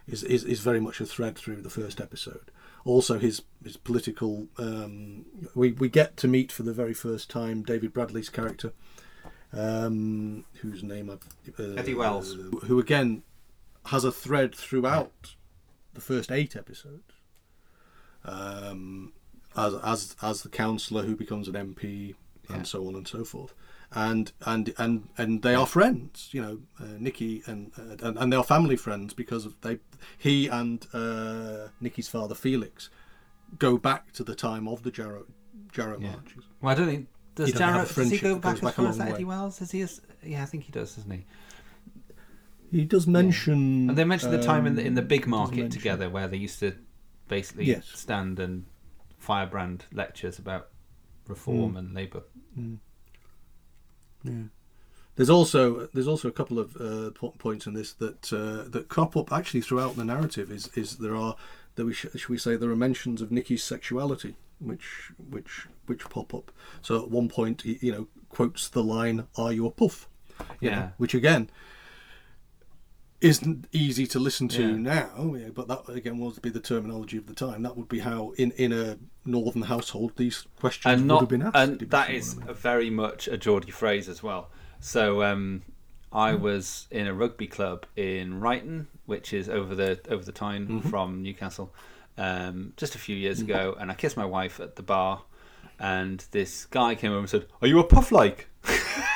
is, 0.07 0.23
is 0.23 0.45
is 0.45 0.61
very 0.61 0.81
much 0.81 1.01
a 1.01 1.07
thread 1.07 1.37
through 1.37 1.63
the 1.63 1.71
first 1.71 2.01
episode. 2.01 2.51
Also, 2.85 3.19
his 3.19 3.43
his 3.65 3.77
political. 3.77 4.47
Um, 4.59 5.25
we 5.55 5.73
we 5.73 5.89
get 5.89 6.17
to 6.19 6.29
meet 6.29 6.53
for 6.53 6.63
the 6.63 6.73
very 6.73 6.95
first 6.95 7.29
time 7.31 7.63
David 7.63 7.93
Bradley's 7.93 8.29
character, 8.29 8.73
um, 9.53 10.45
whose 10.63 10.83
name 10.83 11.11
I 11.11 11.15
uh, 11.63 11.75
Eddie 11.77 11.95
Wells. 11.95 12.35
who 12.65 12.79
again 12.79 13.23
has 13.87 14.05
a 14.05 14.13
thread 14.13 14.55
throughout 14.55 15.35
the 15.95 16.01
first 16.01 16.31
eight 16.31 16.55
episodes. 16.57 17.13
Um, 18.25 19.13
as 19.57 19.75
as 19.83 20.17
as 20.23 20.43
the 20.43 20.49
councillor 20.49 21.03
who 21.05 21.17
becomes 21.17 21.49
an 21.49 21.55
MP 21.55 22.15
Yeah. 22.49 22.57
and 22.57 22.67
so 22.67 22.87
on 22.87 22.95
and 22.95 23.07
so 23.09 23.25
forth, 23.25 23.55
and 23.93 24.33
and 24.45 24.73
and 24.79 25.09
and 25.17 25.43
they 25.43 25.55
are 25.55 25.67
friends, 25.67 26.29
you 26.33 26.43
know, 26.43 26.59
uh, 26.81 26.97
Nikki 26.99 27.43
and, 27.47 27.71
uh, 27.79 28.07
and 28.07 28.19
and 28.19 28.33
they 28.33 28.37
are 28.37 28.45
family 28.45 28.77
friends 28.77 29.15
because 29.15 29.47
of 29.47 29.61
they 29.61 29.79
he 30.19 30.49
and 30.49 30.87
uh, 30.93 31.69
Nikki's 31.81 32.09
father 32.09 32.35
Felix 32.35 32.91
go 33.59 33.79
back 33.79 34.13
to 34.13 34.25
the 34.25 34.35
time 34.35 34.67
of 34.69 34.83
the 34.83 34.91
Jarrow 34.91 35.25
Jarrow 35.73 35.99
Yeah. 36.01 36.13
marches. 36.13 36.45
Well, 36.61 36.73
I 36.73 36.75
don't 36.75 36.87
think 36.89 37.09
does 37.37 37.49
You 37.49 37.55
don't 37.55 37.63
have 37.63 37.75
a 37.75 37.95
Jarrett 37.95 37.95
does 37.97 38.11
he 38.11 38.19
go 38.19 38.39
back 38.39 38.55
as 38.55 38.63
a 38.63 38.73
far 38.73 38.89
as 38.89 39.01
Eddie. 39.01 39.25
Wells? 39.25 39.61
Is 39.61 39.71
he? 39.71 39.83
As, 39.83 40.01
yeah, 40.23 40.43
I 40.43 40.47
think 40.47 40.65
he 40.65 40.73
does, 40.73 40.97
doesn't 40.97 41.11
he? 41.11 41.25
He 42.73 42.85
does 42.85 43.07
mention, 43.07 43.89
And 43.91 43.97
they 43.97 44.05
mentioned 44.05 44.33
the 44.33 44.43
time 44.43 44.67
in 44.67 44.75
the 44.75 44.85
in 44.85 44.95
the 44.95 45.03
um, 45.03 45.07
big 45.09 45.27
market 45.27 45.71
together 45.71 46.11
where 46.11 46.27
they 46.27 46.37
used 46.37 46.59
to 46.61 46.75
basically 47.29 47.67
Yes. 47.67 47.87
stand 47.95 48.41
and 48.41 48.65
firebrand 49.19 49.85
lectures 49.93 50.39
about 50.39 50.69
reform 51.29 51.75
Mm. 51.75 51.79
and 51.79 51.95
labour. 51.95 52.23
There's 55.17 55.31
also 55.31 55.87
there's 55.95 56.09
also 56.09 56.29
a 56.29 56.33
couple 56.33 56.59
of 56.59 56.77
uh, 56.77 57.11
points 57.39 57.67
in 57.67 57.73
this 57.75 57.93
that 57.95 58.33
uh, 58.33 58.69
that 58.69 58.89
crop 58.89 59.17
up 59.17 59.33
actually 59.33 59.63
throughout 59.63 59.97
the 59.97 60.05
narrative. 60.05 60.51
Is 60.51 60.69
is 60.75 60.97
there 60.99 61.17
are 61.17 61.37
there 61.77 61.87
we 61.87 61.95
sh- 61.95 62.07
should 62.17 62.29
we 62.29 62.39
say 62.39 62.57
there 62.57 62.71
are 62.71 62.77
mentions 62.77 63.23
of 63.23 63.31
Nicky's 63.33 63.65
sexuality 63.65 64.37
which 64.59 65.11
which 65.31 65.67
which 65.87 66.09
pop 66.11 66.35
up. 66.35 66.51
So 66.83 67.03
at 67.03 67.11
one 67.11 67.29
point 67.29 67.63
he 67.63 67.79
you 67.81 67.93
know 67.93 68.09
quotes 68.29 68.69
the 68.69 68.83
line 68.83 69.27
"Are 69.37 69.53
you 69.53 69.67
a 69.67 69.71
puff?" 69.71 70.07
You 70.61 70.71
know, 70.71 70.77
Yeah. 70.77 70.89
which 70.99 71.15
again 71.15 71.49
isn't 73.21 73.67
easy 73.73 74.07
to 74.09 74.19
listen 74.19 74.47
to 74.49 74.63
Yeah. 74.63 74.77
now, 74.77 75.35
yeah, 75.39 75.49
but 75.55 75.69
that 75.69 75.89
again 75.89 76.19
would 76.19 76.41
be 76.43 76.51
the 76.51 76.61
terminology 76.61 77.17
of 77.17 77.27
the 77.27 77.35
time. 77.35 77.63
That 77.63 77.77
would 77.77 77.89
be 77.89 78.01
how 78.01 78.33
in 78.37 78.51
in 78.53 78.73
a 78.73 78.99
northern 79.25 79.63
household 79.63 80.13
these 80.17 80.45
questions 80.61 81.01
and 81.01 81.11
would 81.11 81.21
have 81.21 81.29
been 81.29 81.43
asked. 81.43 81.57
and 81.57 81.81
that 81.91 82.11
is 82.11 82.37
I 82.43 82.47
mean. 82.47 82.55
very 82.55 82.91
much 82.91 83.27
a 83.29 83.37
Geordie 83.37 83.71
phrase 83.73 84.09
as 84.09 84.23
well. 84.23 84.51
So 84.81 85.23
um, 85.23 85.63
I 86.13 86.33
Hmm. 86.33 86.43
was 86.43 86.87
in 86.91 87.07
a 87.07 87.15
rugby 87.15 87.47
club 87.47 87.87
in 87.97 88.41
Ryton, 88.41 88.87
which 89.07 89.33
is 89.33 89.49
over 89.49 89.75
the 89.75 89.99
over 90.11 90.25
the 90.25 90.33
Tyne 90.33 90.67
Mm-hmm. 90.69 90.89
from 90.91 91.23
Newcastle, 91.23 91.75
um, 92.19 92.73
just 92.77 92.95
a 92.95 92.99
few 92.99 93.17
years 93.17 93.41
ago, 93.41 93.77
and 93.81 93.91
I 93.91 93.95
kissed 93.95 94.17
my 94.17 94.25
wife 94.27 94.61
at 94.61 94.77
the 94.77 94.83
bar, 94.83 95.23
and 95.81 96.25
this 96.31 96.67
guy 96.67 96.95
came 96.95 97.11
over 97.13 97.21
and 97.21 97.29
said, 97.31 97.47
"Are 97.63 97.69
you 97.69 97.79
a 97.79 97.85
puff 97.85 98.13
like?" 98.13 98.49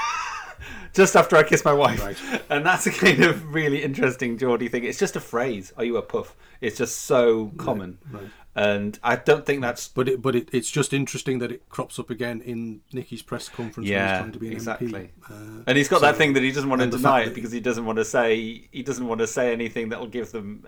just 0.95 1.17
after 1.17 1.37
I 1.37 1.43
kissed 1.43 1.65
my 1.65 1.73
wife, 1.73 2.03
Right. 2.03 2.43
and 2.51 2.65
that's 2.67 2.87
a 2.87 2.91
kind 2.91 3.25
of 3.25 3.53
really 3.55 3.83
interesting 3.83 4.39
Geordie 4.39 4.69
thing. 4.69 4.85
It's 4.85 4.99
just 4.99 5.17
a 5.17 5.21
phrase. 5.21 5.73
Are 5.77 5.85
you 5.85 5.97
a 5.97 6.03
puff? 6.03 6.35
It's 6.61 6.77
just 6.77 7.01
so 7.05 7.53
common, 7.57 7.99
right. 8.11 8.25
and 8.55 8.99
I 9.03 9.17
don't 9.17 9.47
think 9.47 9.63
that's 9.63 9.89
But 9.89 10.09
it, 10.09 10.21
but 10.21 10.37
it, 10.37 10.49
it's 10.53 10.71
just 10.71 10.93
interesting 10.93 11.39
that 11.39 11.51
it 11.51 11.69
crops 11.71 11.99
up 11.99 12.11
again 12.11 12.41
in 12.43 12.81
Nicky's 12.93 13.23
press 13.23 13.49
conference 13.49 13.89
when 13.89 13.99
he's 13.99 14.19
trying 14.19 14.33
to 14.33 14.39
be 14.39 14.47
an 14.49 14.53
exactly. 14.53 14.93
MP. 14.93 15.09
Uh, 15.31 15.63
And 15.67 15.79
he's 15.79 15.89
got 15.89 16.01
so- 16.01 16.07
that 16.07 16.17
thing 16.17 16.35
that 16.35 16.43
he 16.43 16.53
doesn't 16.53 16.69
want 16.69 16.83
to 16.83 16.89
deny 16.89 17.23
it 17.23 17.35
because 17.35 17.51
he 17.53 17.61
doesn't 17.61 17.85
want 17.87 17.97
to 17.99 18.05
say 18.05 18.69
he 18.71 18.83
doesn't 18.83 19.07
want 19.07 19.21
to 19.21 19.27
say 19.27 19.53
anything 19.53 19.89
that 19.91 19.99
will 20.01 20.07
give 20.09 20.33
them. 20.33 20.67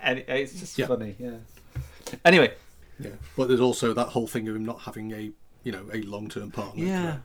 Any, 0.00 0.20
it's 0.28 0.58
just 0.60 0.78
Yeah. 0.78 0.86
funny, 0.86 1.16
yeah. 1.18 1.38
Anyway, 2.24 2.52
yeah, 3.00 3.10
but 3.36 3.48
there's 3.48 3.60
also 3.60 3.92
that 3.94 4.08
whole 4.08 4.26
thing 4.28 4.46
of 4.48 4.54
him 4.56 4.64
not 4.64 4.80
having 4.82 5.12
a 5.12 5.30
you 5.64 5.72
know 5.72 5.84
a 5.92 6.02
long 6.02 6.28
term 6.28 6.50
partner. 6.50 6.84
Yeah. 6.84 7.16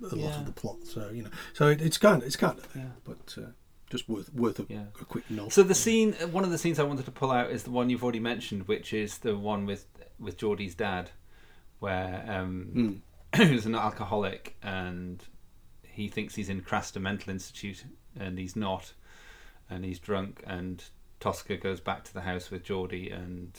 A 0.00 0.04
lot 0.04 0.16
Yeah. 0.16 0.40
of 0.40 0.46
the 0.46 0.52
plot. 0.52 0.76
So 0.84 1.10
you 1.10 1.22
know, 1.24 1.30
so 1.54 1.68
it, 1.68 1.80
it's 1.80 1.98
kind 1.98 2.20
of 2.22 2.26
it's 2.26 2.36
kind 2.36 2.58
of 2.58 2.72
there, 2.72 2.82
Yeah. 2.84 2.90
but 3.04 3.34
uh, 3.38 3.50
just 3.90 4.08
worth 4.08 4.32
worth 4.34 4.58
a, 4.60 4.66
Yeah. 4.68 4.84
a 5.00 5.04
quick 5.04 5.30
note. 5.30 5.52
so 5.52 5.62
the 5.62 5.74
scene, 5.74 6.12
one 6.32 6.44
of 6.44 6.50
the 6.50 6.58
scenes 6.58 6.78
I 6.78 6.82
wanted 6.84 7.04
to 7.06 7.10
pull 7.12 7.30
out 7.30 7.50
is 7.50 7.62
the 7.62 7.70
one 7.70 7.88
you've 7.90 8.02
already 8.02 8.20
mentioned, 8.20 8.68
which 8.68 8.92
is 8.92 9.18
the 9.18 9.36
one 9.36 9.64
with 9.66 9.86
with 10.18 10.36
Geordie's 10.36 10.74
dad, 10.74 11.10
where 11.78 12.24
um, 12.28 13.02
who's 13.36 13.66
an 13.66 13.74
alcoholic 13.74 14.56
and 14.62 15.22
he 15.82 16.08
thinks 16.08 16.34
he's 16.34 16.48
in 16.50 16.60
Craster 16.60 17.00
Mental 17.00 17.30
Institute 17.32 17.84
and 18.18 18.38
he's 18.38 18.54
not, 18.56 18.92
and 19.70 19.84
he's 19.84 19.98
drunk 19.98 20.42
and 20.46 20.84
Tosker 21.20 21.56
goes 21.56 21.80
back 21.80 22.04
to 22.04 22.12
the 22.14 22.20
house 22.22 22.50
with 22.50 22.62
Geordie 22.64 23.08
and 23.10 23.58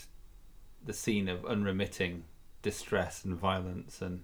the 0.84 0.94
scene 0.94 1.28
of 1.28 1.44
unremitting 1.46 2.26
distress 2.62 3.26
and 3.26 3.36
violence 3.36 4.02
and 4.02 4.24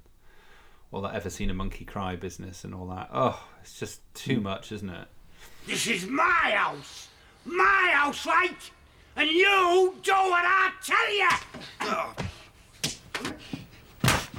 all 0.93 1.01
that 1.01 1.15
ever 1.15 1.29
seen 1.29 1.49
a 1.49 1.53
monkey 1.53 1.83
cry 1.85 2.15
business 2.15 2.63
and 2.63 2.73
all 2.73 2.87
that. 2.87 3.09
Oh, 3.11 3.43
it's 3.61 3.79
just 3.79 4.01
too 4.13 4.37
hmm. 4.37 4.43
much, 4.43 4.71
isn't 4.71 4.89
it? 4.89 5.07
This 5.65 5.87
is 5.87 6.05
my 6.05 6.21
house. 6.55 7.07
My 7.45 7.89
house, 7.93 8.25
right? 8.25 8.71
And 9.15 9.29
you 9.29 9.95
do 10.03 10.11
what 10.11 10.43
I 10.45 10.71
tell 10.83 11.13
you. 11.13 11.29
Oh. 11.81 12.13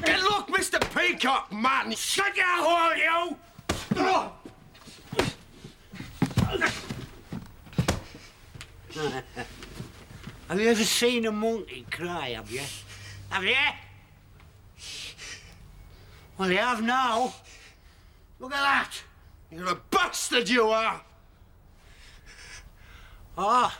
Hey, 0.04 0.20
look, 0.22 0.48
Mr. 0.48 0.80
Peacock, 0.94 1.52
man. 1.52 1.92
Shut 1.92 2.36
your 2.36 2.46
hole, 2.46 2.96
you. 2.96 3.36
Have 10.48 10.60
you 10.60 10.68
ever 10.68 10.84
seen 10.84 11.26
a 11.26 11.32
monkey 11.32 11.84
cry, 11.90 12.30
have 12.30 12.50
you? 12.50 12.60
Have 13.30 13.44
you? 13.44 13.56
Well, 16.36 16.50
you 16.50 16.58
have 16.58 16.82
now. 16.82 17.32
Look 18.40 18.52
at 18.52 18.60
that. 18.60 18.90
You're 19.50 19.68
a 19.68 19.80
bastard, 19.90 20.48
you 20.48 20.68
are. 20.68 21.00
Ah, 23.38 23.78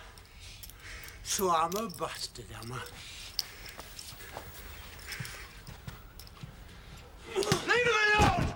so 1.22 1.50
I'm 1.50 1.74
a 1.74 1.88
bastard, 1.88 2.46
am 2.62 2.72
I? 2.72 2.80
Leave 7.36 7.46
him 7.46 7.94
alone! 8.14 8.55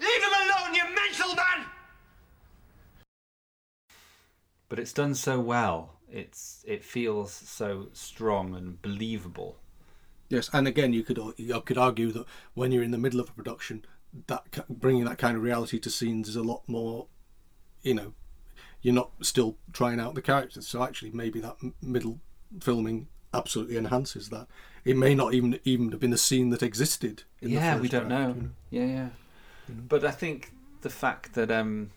Leave 0.00 0.22
him 0.22 0.32
alone, 0.32 0.74
you 0.74 0.84
mental 0.94 1.34
man! 1.34 1.66
But 4.68 4.78
it's 4.78 4.92
done 4.92 5.14
so 5.14 5.40
well. 5.40 5.98
It's 6.10 6.64
it 6.66 6.84
feels 6.84 7.32
so 7.32 7.88
strong 7.92 8.54
and 8.54 8.80
believable. 8.82 9.61
Yes, 10.32 10.48
and 10.54 10.66
again, 10.66 10.94
you 10.94 11.02
could 11.02 11.20
you 11.36 11.60
could 11.60 11.76
argue 11.76 12.10
that 12.12 12.24
when 12.54 12.72
you're 12.72 12.82
in 12.82 12.90
the 12.90 12.96
middle 12.96 13.20
of 13.20 13.28
a 13.28 13.32
production, 13.32 13.84
that 14.28 14.66
bringing 14.66 15.04
that 15.04 15.18
kind 15.18 15.36
of 15.36 15.42
reality 15.42 15.78
to 15.80 15.90
scenes 15.90 16.26
is 16.26 16.36
a 16.36 16.42
lot 16.42 16.62
more, 16.66 17.08
you 17.82 17.92
know, 17.92 18.14
you're 18.80 18.94
not 18.94 19.10
still 19.20 19.58
trying 19.74 20.00
out 20.00 20.14
the 20.14 20.22
characters. 20.22 20.66
So 20.66 20.82
actually, 20.82 21.10
maybe 21.10 21.38
that 21.40 21.56
middle 21.82 22.18
filming 22.62 23.08
absolutely 23.34 23.76
enhances 23.76 24.30
that. 24.30 24.46
It 24.86 24.96
may 24.96 25.14
not 25.14 25.34
even 25.34 25.60
even 25.64 25.90
have 25.90 26.00
been 26.00 26.14
a 26.14 26.18
scene 26.18 26.48
that 26.48 26.62
existed. 26.62 27.24
In 27.42 27.50
the 27.50 27.56
yeah, 27.56 27.78
we 27.78 27.88
don't 27.88 28.08
draft, 28.08 28.36
know. 28.38 28.48
you 28.70 28.80
know. 28.80 28.86
Yeah, 28.86 28.94
yeah. 28.94 29.08
But 29.68 30.02
I 30.02 30.12
think 30.12 30.50
the 30.80 30.88
fact 30.88 31.34
that 31.34 31.50
um, 31.50 31.90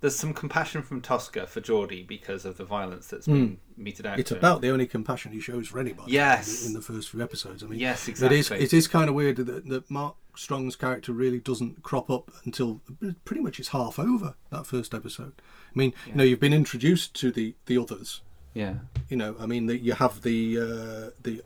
there's 0.00 0.14
some 0.16 0.32
compassion 0.32 0.82
from 0.82 1.00
Tosker 1.00 1.46
for 1.46 1.60
Geordie 1.60 2.02
because 2.02 2.44
of 2.44 2.56
the 2.56 2.64
violence 2.64 3.08
that's 3.08 3.26
been 3.26 3.58
meted 3.76 4.06
out. 4.06 4.18
It's 4.20 4.30
about 4.30 4.60
the 4.60 4.70
only 4.70 4.86
compassion 4.86 5.32
he 5.32 5.40
shows 5.40 5.68
for 5.68 5.78
anybody. 5.80 6.12
Yes. 6.12 6.66
in 6.66 6.72
the 6.72 6.80
first 6.80 7.10
few 7.10 7.22
episodes. 7.22 7.62
I 7.62 7.66
mean, 7.66 7.80
Yes, 7.80 8.08
It 8.08 8.12
is. 8.12 8.22
exactly. 8.22 8.64
It 8.64 8.72
is 8.72 8.86
kind 8.88 9.08
of 9.08 9.14
weird 9.14 9.36
that, 9.38 9.68
that 9.68 9.90
Mark 9.90 10.14
Strong's 10.36 10.76
character 10.76 11.12
really 11.12 11.40
doesn't 11.40 11.82
crop 11.82 12.10
up 12.10 12.30
until 12.44 12.80
pretty 13.24 13.42
much 13.42 13.58
it's 13.58 13.70
half 13.70 13.98
over 13.98 14.34
that 14.50 14.66
first 14.66 14.94
episode. 14.94 15.32
I 15.38 15.78
mean, 15.78 15.92
you 16.06 16.14
know, 16.14 16.22
you've 16.24 16.38
been 16.40 16.52
introduced 16.52 17.14
to 17.14 17.32
the 17.32 17.54
the 17.66 17.76
others. 17.76 18.20
Yeah. 18.54 18.74
You 19.08 19.16
know, 19.16 19.34
I 19.40 19.46
mean, 19.46 19.66
the, 19.66 19.76
you 19.76 19.94
have 19.94 20.22
the 20.22 20.58
uh, 20.58 21.10
the 21.22 21.42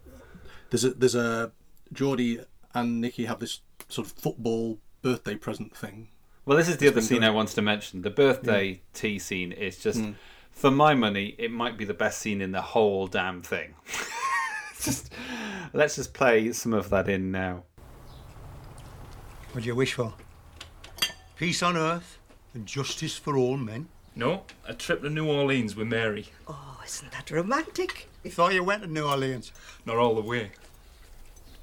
there's 0.70 0.84
a 0.84 0.90
there's 0.90 1.14
a 1.14 1.53
Geordie 1.92 2.40
and 2.74 3.00
Nikki 3.00 3.24
have 3.24 3.38
this 3.40 3.61
sort 3.88 4.07
of 4.07 4.12
football 4.12 4.78
birthday 5.00 5.36
present 5.36 5.74
thing. 5.76 6.09
Well, 6.45 6.59
this 6.59 6.68
is 6.68 6.78
the 6.78 6.88
other 6.88 7.01
scene 7.01 7.20
going- 7.20 7.30
I 7.30 7.34
wanted 7.34 7.55
to 7.55 7.62
mention. 7.62 8.03
The 8.03 8.11
birthday 8.11 8.80
tea 8.95 9.18
scene 9.20 9.53
is 9.53 9.78
just, 9.78 10.01
hmm. 10.01 10.12
for 10.51 10.72
my 10.72 10.95
money, 10.95 11.36
it 11.38 11.53
might 11.53 11.76
be 11.76 11.84
the 11.84 11.95
best 11.95 12.18
scene 12.18 12.40
in 12.40 12.51
the 12.51 12.62
whole 12.62 13.07
damn 13.07 13.43
thing. 13.43 13.74
just, 14.80 15.12
let's 15.72 15.97
just 15.97 16.12
play 16.12 16.53
some 16.53 16.72
of 16.72 16.90
that 16.90 17.09
in 17.09 17.30
now. 17.30 17.62
What 19.53 19.62
do 19.62 19.66
you 19.68 19.76
wish 19.76 19.95
for? 19.95 20.14
Peace 21.36 21.62
on 21.62 21.76
earth 21.76 22.18
and 22.55 22.66
justice 22.66 23.16
for 23.16 23.36
all 23.36 23.57
men. 23.57 23.88
No, 24.16 24.43
a 24.66 24.74
trip 24.74 25.03
to 25.03 25.11
New 25.11 25.30
Orleans 25.30 25.76
with 25.76 25.86
Mary. 25.86 26.26
Oh, 26.49 26.80
isn't 26.84 27.12
that 27.12 27.30
romantic? 27.30 28.09
I 28.24 28.30
thought 28.30 28.53
you 28.53 28.64
went 28.64 28.82
to 28.82 28.88
New 28.88 29.07
Orleans. 29.07 29.53
Not 29.86 29.97
all 29.97 30.14
the 30.16 30.22
way. 30.22 30.51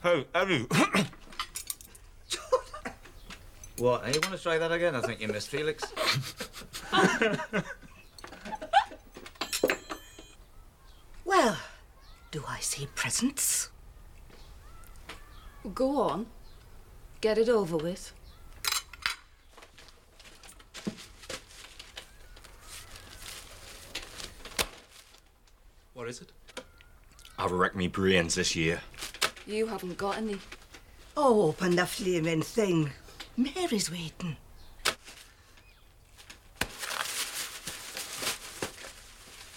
How? 0.01 0.23
How? 0.33 0.45
What? 3.79 4.05
You 4.13 4.19
want 4.21 4.35
to 4.35 4.43
try 4.43 4.57
that 4.57 4.71
again? 4.73 4.93
I 4.93 5.01
think 5.01 5.21
you 5.21 5.29
missed 5.29 5.47
Felix. 5.47 5.83
Well, 11.23 11.57
do 12.31 12.43
I 12.47 12.59
see 12.59 12.87
presents? 12.93 13.69
Go 15.73 16.01
on. 16.01 16.25
Get 17.21 17.37
it 17.37 17.47
over 17.47 17.77
with. 17.77 18.13
What 25.93 26.09
is 26.09 26.21
it? 26.21 26.31
I've 27.37 27.51
wrecked 27.51 27.75
me 27.75 27.87
brains 27.87 28.35
this 28.35 28.55
year. 28.55 28.81
You 29.47 29.67
haven't 29.67 29.97
got 29.97 30.17
any. 30.17 30.37
Oh, 31.15 31.43
open 31.43 31.75
the 31.75 31.85
flaming 31.85 32.41
thing. 32.41 32.91
Mary's 33.39 33.89
waiting. 33.89 34.35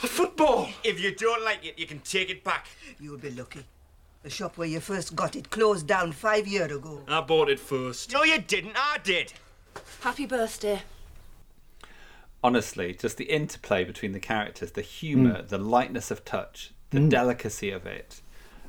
A 0.05 0.07
football! 0.07 0.69
If 0.85 1.01
you 1.01 1.13
don't 1.17 1.45
like 1.45 1.67
it, 1.67 1.77
you 1.77 1.87
can 1.87 1.99
take 1.99 2.31
it 2.31 2.45
back. 2.45 2.69
You'll 3.01 3.19
be 3.19 3.33
lucky. 3.33 3.65
The 4.23 4.31
shop 4.31 4.57
where 4.57 4.69
you 4.69 4.79
first 4.79 5.17
got 5.17 5.35
it 5.35 5.51
closed 5.51 5.89
down 5.89 6.13
five 6.13 6.47
years 6.47 6.71
ago. 6.71 7.03
I 7.09 7.23
bought 7.23 7.51
it 7.51 7.59
first. 7.59 8.13
No, 8.13 8.23
you 8.23 8.39
didn't. 8.39 8.77
I 8.77 8.99
did. 9.03 9.33
Happy 10.01 10.27
birthday. 10.27 10.83
Honestly, 12.45 12.95
just 12.95 13.17
the 13.17 13.25
interplay 13.25 13.83
between 13.83 14.13
the 14.13 14.21
characters, 14.21 14.73
the 14.73 14.83
humour, 14.83 15.43
mm. 15.43 15.49
the 15.49 15.59
lightness 15.59 16.13
of 16.13 16.25
touch, 16.25 16.73
the 16.91 17.01
mm. 17.01 17.09
delicacy 17.09 17.73
of 17.73 17.85
it. 17.87 18.23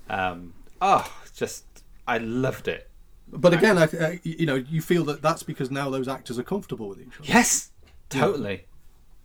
Um, 0.09 0.55
oh, 0.81 1.07
just, 1.35 1.65
I 2.07 2.17
loved 2.17 2.67
it. 2.67 2.89
But 3.35 3.53
again, 3.53 3.77
I, 3.77 3.83
I, 3.99 4.19
you 4.23 4.45
know, 4.45 4.55
you 4.55 4.81
feel 4.81 5.03
that 5.05 5.21
that's 5.21 5.43
because 5.43 5.71
now 5.71 5.89
those 5.89 6.07
actors 6.07 6.37
are 6.39 6.43
comfortable 6.43 6.87
with 6.89 6.99
each 7.01 7.19
other. 7.19 7.27
Yes, 7.27 7.71
totally. 8.09 8.65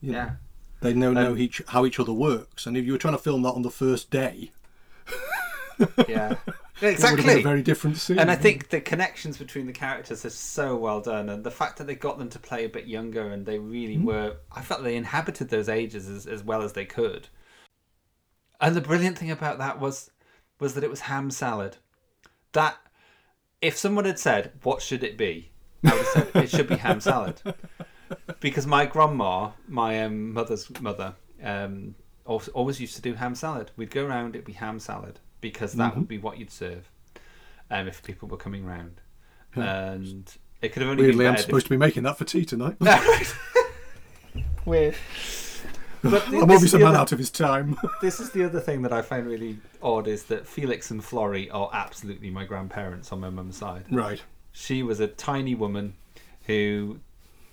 You 0.00 0.12
know, 0.12 0.18
Yeah. 0.18 0.30
They 0.80 0.94
know 0.94 1.12
know 1.12 1.32
Um, 1.32 1.38
each 1.38 1.60
how 1.68 1.84
each 1.86 1.98
other 2.00 2.12
works, 2.12 2.66
and 2.66 2.76
if 2.76 2.84
you 2.86 2.92
were 2.92 2.98
trying 2.98 3.14
to 3.16 3.22
film 3.22 3.42
that 3.42 3.50
on 3.54 3.62
the 3.62 3.70
first 3.70 4.10
day, 4.10 4.52
Yeah. 6.08 6.36
it 6.80 7.00
would 7.00 7.18
have 7.18 7.26
been 7.26 7.28
exactly. 7.28 7.40
a 7.40 7.42
very 7.42 7.62
different 7.62 7.96
scene. 7.98 8.18
And 8.18 8.30
I 8.30 8.36
think 8.36 8.68
the 8.70 8.80
connections 8.80 9.36
between 9.38 9.66
the 9.66 9.72
characters 9.72 10.24
are 10.24 10.30
so 10.30 10.76
well 10.76 11.00
done, 11.00 11.28
and 11.28 11.42
the 11.44 11.50
fact 11.50 11.78
that 11.78 11.86
they 11.86 11.94
got 11.96 12.18
them 12.18 12.28
to 12.30 12.38
play 12.38 12.64
a 12.64 12.68
bit 12.68 12.86
younger 12.86 13.28
and 13.30 13.44
they 13.46 13.58
really 13.58 13.96
Mm-hmm. 13.96 14.04
were, 14.06 14.36
I 14.52 14.62
felt 14.62 14.84
they 14.84 14.96
inhabited 14.96 15.48
those 15.50 15.68
ages 15.68 16.08
as, 16.08 16.26
as 16.26 16.42
well 16.44 16.62
as 16.62 16.72
they 16.74 16.84
could. 16.84 17.28
And 18.60 18.74
the 18.74 18.80
brilliant 18.80 19.18
thing 19.18 19.30
about 19.30 19.58
that 19.58 19.78
was, 19.80 20.10
was 20.60 20.74
that 20.74 20.84
it 20.84 20.90
was 20.90 21.00
ham 21.00 21.30
salad. 21.30 21.76
That, 22.52 22.76
if 23.60 23.76
someone 23.76 24.04
had 24.04 24.18
said, 24.18 24.52
"What 24.62 24.82
should 24.82 25.02
it 25.04 25.16
be?" 25.16 25.50
I 25.84 25.90
would 25.92 25.98
have 25.98 26.06
said 26.06 26.42
it 26.44 26.50
should 26.50 26.68
be 26.68 26.76
ham 26.76 27.00
salad, 27.00 27.40
because 28.40 28.66
my 28.66 28.86
grandma, 28.86 29.50
my 29.68 30.02
um, 30.02 30.32
mother's 30.32 30.68
mother, 30.80 31.14
um, 31.42 31.94
always, 32.24 32.80
used 32.80 32.96
to 32.96 33.02
do 33.02 33.14
ham 33.14 33.34
salad. 33.34 33.70
We'd 33.76 33.90
go 33.90 34.04
around, 34.04 34.34
it'd 34.34 34.44
be 34.44 34.52
ham 34.54 34.78
salad 34.80 35.20
because 35.40 35.74
that 35.74 35.90
Mm-hmm. 35.90 36.00
would 36.00 36.08
be 36.08 36.18
what 36.18 36.38
you'd 36.38 36.50
serve 36.50 36.90
um, 37.70 37.86
if 37.86 38.02
people 38.02 38.28
were 38.28 38.36
coming 38.36 38.64
round. 38.64 39.00
And 39.54 40.30
it 40.62 40.70
could 40.72 40.82
have 40.82 40.90
only 40.90 41.04
weirdly, 41.04 41.24
been 41.24 41.34
I'm 41.34 41.38
supposed 41.40 41.66
to 41.66 41.70
be 41.70 41.76
making 41.76 42.02
that 42.04 42.18
for 42.18 42.24
tea 42.24 42.44
tonight. 42.44 42.76
Weird. 44.64 44.94
But 46.02 46.10
th- 46.10 46.22
I'm 46.26 46.30
this 46.32 46.42
obviously 46.42 46.66
is 46.66 46.74
a 46.74 46.78
man 46.78 46.88
other- 46.88 46.98
out 46.98 47.12
of 47.12 47.18
his 47.18 47.30
time. 47.30 47.76
This 48.02 48.20
is 48.20 48.30
the 48.30 48.44
other 48.44 48.60
thing 48.60 48.82
that 48.82 48.92
I 48.92 49.02
find 49.02 49.26
really 49.26 49.58
odd 49.82 50.06
is 50.08 50.24
that 50.24 50.46
Felix 50.46 50.90
and 50.90 51.04
Florrie 51.04 51.50
are 51.50 51.70
absolutely 51.72 52.30
my 52.30 52.44
grandparents 52.44 53.10
on 53.12 53.20
my 53.20 53.30
mum's 53.30 53.56
side. 53.56 53.84
right. 53.90 54.22
She 54.52 54.82
was 54.82 54.98
a 55.00 55.06
tiny 55.06 55.54
woman 55.54 55.94
who 56.46 56.98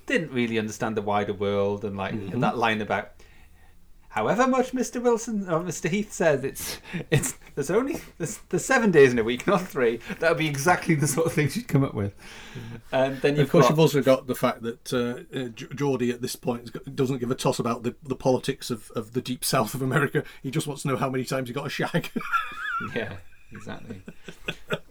didn't 0.07 0.31
really 0.31 0.57
understand 0.59 0.95
the 0.97 1.01
wider 1.01 1.33
world 1.33 1.83
and 1.85 1.95
like 1.97 2.13
Mm-hmm. 2.13 2.39
that 2.39 2.57
line 2.57 2.81
about 2.81 3.14
however 4.15 4.47
much 4.47 4.71
Mr. 4.71 5.01
Wilson 5.03 5.47
or 5.49 5.59
Mr. 5.59 5.89
Heath 5.89 6.11
says 6.11 6.43
it's 6.43 6.79
it's 7.11 7.35
there's 7.53 7.69
only 7.69 7.97
there's, 8.17 8.37
there's 8.49 8.65
seven 8.65 8.89
days 8.91 9.11
in 9.11 9.19
a 9.19 9.23
week, 9.23 9.45
not 9.45 9.61
three. 9.61 9.99
That 10.19 10.29
would 10.29 10.37
be 10.39 10.47
exactly 10.47 10.95
the 10.95 11.07
sort 11.07 11.27
of 11.27 11.33
thing 11.33 11.49
she'd 11.49 11.67
come 11.67 11.83
up 11.83 11.93
with. 11.93 12.13
And 12.91 13.21
then 13.21 13.35
you've 13.35 13.45
Of 13.47 13.51
course, 13.51 13.65
got 13.65 13.69
you've 13.71 13.79
also 13.79 14.01
got 14.01 14.27
the 14.27 14.35
fact 14.35 14.61
that 14.63 14.93
uh, 14.93 15.37
uh, 15.37 15.49
Geordie 15.75 16.11
at 16.11 16.21
this 16.21 16.35
point 16.35 16.71
doesn't 16.95 17.17
give 17.19 17.29
a 17.29 17.35
toss 17.35 17.59
about 17.59 17.83
the, 17.83 17.95
the 18.03 18.15
politics 18.15 18.71
of, 18.71 18.89
of 18.95 19.13
the 19.13 19.21
deep 19.21 19.43
south 19.45 19.73
of 19.75 19.81
America. 19.81 20.23
He 20.41 20.49
just 20.51 20.65
wants 20.67 20.81
to 20.83 20.87
know 20.87 20.97
how 20.97 21.09
many 21.09 21.25
times 21.25 21.49
he 21.49 21.53
got 21.53 21.67
a 21.67 21.69
shag. 21.69 22.09
Yeah, 22.93 23.13
exactly. 23.53 24.01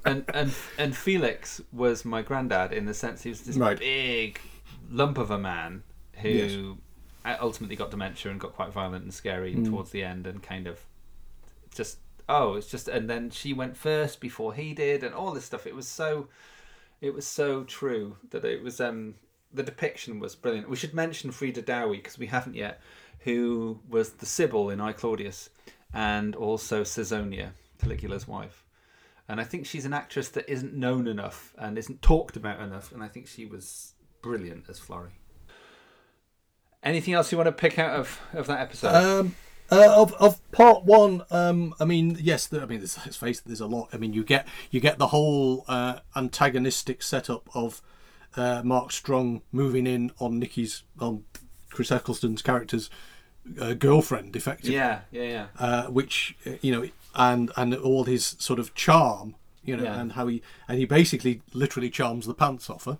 and 0.06 0.24
and 0.32 0.52
and 0.78 0.96
Felix 0.96 1.60
was 1.70 2.04
my 2.06 2.22
granddad 2.22 2.72
in 2.72 2.86
the 2.86 2.94
sense 2.94 3.22
he 3.22 3.28
was 3.28 3.42
this 3.42 3.56
Right. 3.58 3.78
big 3.78 4.40
lump 4.90 5.18
of 5.18 5.30
a 5.30 5.38
man 5.38 5.82
who 6.14 6.28
Yes. 6.30 6.76
Ultimately 7.24 7.76
got 7.76 7.90
dementia 7.90 8.30
and 8.30 8.40
got 8.40 8.52
quite 8.54 8.72
violent 8.72 9.04
and 9.04 9.14
scary 9.14 9.54
Mm. 9.54 9.64
towards 9.64 9.90
the 9.90 10.04
end, 10.04 10.26
and 10.26 10.42
kind 10.42 10.66
of 10.66 10.80
just 11.74 11.98
oh, 12.28 12.54
it's 12.54 12.70
just 12.70 12.88
and 12.88 13.08
then 13.08 13.30
she 13.30 13.52
went 13.52 13.76
first 13.76 14.20
before 14.20 14.54
he 14.54 14.72
did, 14.74 15.02
and 15.02 15.14
all 15.14 15.32
this 15.32 15.44
stuff. 15.44 15.66
It 15.66 15.74
was 15.74 15.86
so, 15.88 16.28
it 17.00 17.12
was 17.14 17.26
so 17.26 17.64
true 17.64 18.16
that 18.30 18.44
it 18.44 18.62
was 18.62 18.80
um 18.80 19.14
the 19.52 19.62
depiction 19.62 20.18
was 20.20 20.34
brilliant. 20.34 20.68
We 20.68 20.76
should 20.76 20.94
mention 20.94 21.30
Freda 21.30 21.64
Dowie 21.64 21.98
because 21.98 22.18
we 22.18 22.26
haven't 22.26 22.56
yet, 22.56 22.80
who 23.20 23.80
was 23.88 24.10
the 24.10 24.26
Sybil 24.26 24.70
in 24.70 24.80
I 24.80 24.92
Claudius, 24.92 25.48
and 25.92 26.34
also 26.34 26.82
Caesonia, 26.82 27.50
Caligula's 27.78 28.26
wife. 28.26 28.64
And 29.28 29.40
I 29.40 29.44
think 29.44 29.64
she's 29.64 29.86
an 29.86 29.94
actress 29.94 30.28
that 30.30 30.50
isn't 30.50 30.74
known 30.74 31.06
enough 31.06 31.54
and 31.56 31.78
isn't 31.78 32.02
talked 32.02 32.36
about 32.36 32.60
enough. 32.60 32.92
And 32.92 33.02
I 33.02 33.08
think 33.08 33.26
she 33.26 33.46
was 33.46 33.94
brilliant 34.20 34.68
as 34.68 34.78
Florrie. 34.78 35.18
Anything 36.84 37.14
else 37.14 37.32
you 37.32 37.38
want 37.38 37.48
to 37.48 37.52
pick 37.52 37.78
out 37.78 37.98
of, 37.98 38.20
of 38.34 38.46
that 38.46 38.60
episode? 38.60 38.88
Um, 38.94 39.34
uh, 39.72 39.94
of 39.96 40.12
of 40.14 40.52
part 40.52 40.84
one, 40.84 41.22
um, 41.30 41.74
I 41.80 41.84
mean, 41.86 42.18
yes, 42.20 42.46
there, 42.46 42.60
I 42.62 42.66
mean, 42.66 42.80
there's, 42.80 42.98
let's 42.98 43.16
face 43.16 43.38
it, 43.38 43.44
there's 43.46 43.60
a 43.62 43.66
lot. 43.66 43.88
I 43.92 43.96
mean, 43.96 44.12
you 44.12 44.22
get 44.22 44.46
you 44.70 44.78
get 44.80 44.98
the 44.98 45.06
whole 45.08 45.64
uh, 45.66 46.00
antagonistic 46.14 47.02
setup 47.02 47.48
of 47.54 47.80
uh, 48.36 48.60
Mark 48.64 48.92
Strong 48.92 49.40
moving 49.52 49.86
in 49.86 50.10
on 50.18 50.38
Nikki's 50.38 50.82
on 51.00 51.24
Chris 51.70 51.90
Eccleston's 51.90 52.42
character's 52.42 52.90
uh, 53.60 53.72
girlfriend, 53.72 54.36
effectively. 54.36 54.74
yeah, 54.74 55.00
yeah, 55.10 55.22
yeah. 55.22 55.46
uh, 55.58 55.86
which 55.86 56.36
uh, 56.46 56.50
you 56.60 56.70
know, 56.70 56.86
and 57.14 57.50
and 57.56 57.74
all 57.74 58.04
his 58.04 58.36
sort 58.38 58.58
of 58.58 58.74
charm, 58.74 59.34
you 59.64 59.74
know, 59.76 59.84
Yeah. 59.84 59.98
and 60.00 60.12
how 60.12 60.26
he 60.26 60.42
and 60.68 60.78
he 60.78 60.84
basically 60.84 61.40
literally 61.54 61.88
charms 61.88 62.26
the 62.26 62.34
pants 62.34 62.68
off 62.68 62.84
her. 62.84 62.98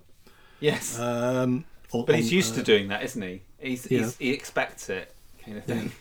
Yes. 0.59 0.97
Um, 0.99 1.65
on- 1.91 2.05
but 2.05 2.15
he's 2.15 2.29
on, 2.29 2.33
used 2.35 2.55
to 2.55 2.63
doing 2.63 2.87
that, 2.87 3.03
isn't 3.03 3.21
he? 3.21 3.43
He's, 3.59 3.89
yeah. 3.89 3.99
he's 3.99 4.17
he 4.17 4.31
expects 4.31 4.89
it, 4.89 5.13
kind 5.43 5.57
of 5.57 5.65
thing. 5.65 5.91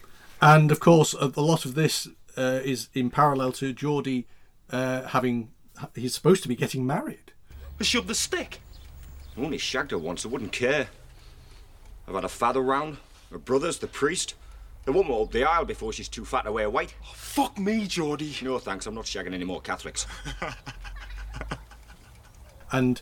And 0.40 0.70
of 0.70 0.80
course, 0.80 1.14
a, 1.14 1.32
a 1.36 1.40
lot 1.40 1.64
of 1.64 1.74
this 1.74 2.09
uh, 2.36 2.61
is 2.64 2.88
in 2.94 3.11
parallel 3.11 3.52
to 3.52 3.72
Geordie 3.72 4.26
uh, 4.70 5.02
having. 5.02 5.50
He's 5.94 6.14
supposed 6.14 6.42
to 6.42 6.48
be 6.48 6.57
getting 6.57 6.86
married. 6.86 7.32
Shove 7.80 8.07
the 8.07 8.14
stick. 8.14 8.61
I 9.36 9.40
only 9.40 9.59
shagged 9.59 9.90
her 9.90 9.98
once, 9.98 10.24
I 10.24 10.28
wouldn't 10.28 10.52
care. 10.52 10.88
I've 12.07 12.14
had 12.14 12.24
a 12.24 12.28
father 12.28 12.61
round, 12.61 12.98
her 13.30 13.38
brothers, 13.38 13.78
the 13.78 13.86
priest. 13.86 14.34
They 14.84 14.92
won't 14.92 15.11
up 15.11 15.32
the 15.32 15.44
aisle 15.44 15.64
before 15.64 15.92
she's 15.92 16.09
too 16.09 16.24
fat 16.24 16.42
to 16.42 16.52
wear 16.52 16.68
white. 16.68 16.94
Fuck 17.14 17.59
me, 17.59 17.86
Geordie. 17.86 18.36
No 18.42 18.59
thanks, 18.59 18.86
I'm 18.86 18.94
not 18.94 19.07
shagging 19.07 19.32
any 19.32 19.44
more 19.44 19.61
Catholics. 19.61 20.07
and 22.72 23.00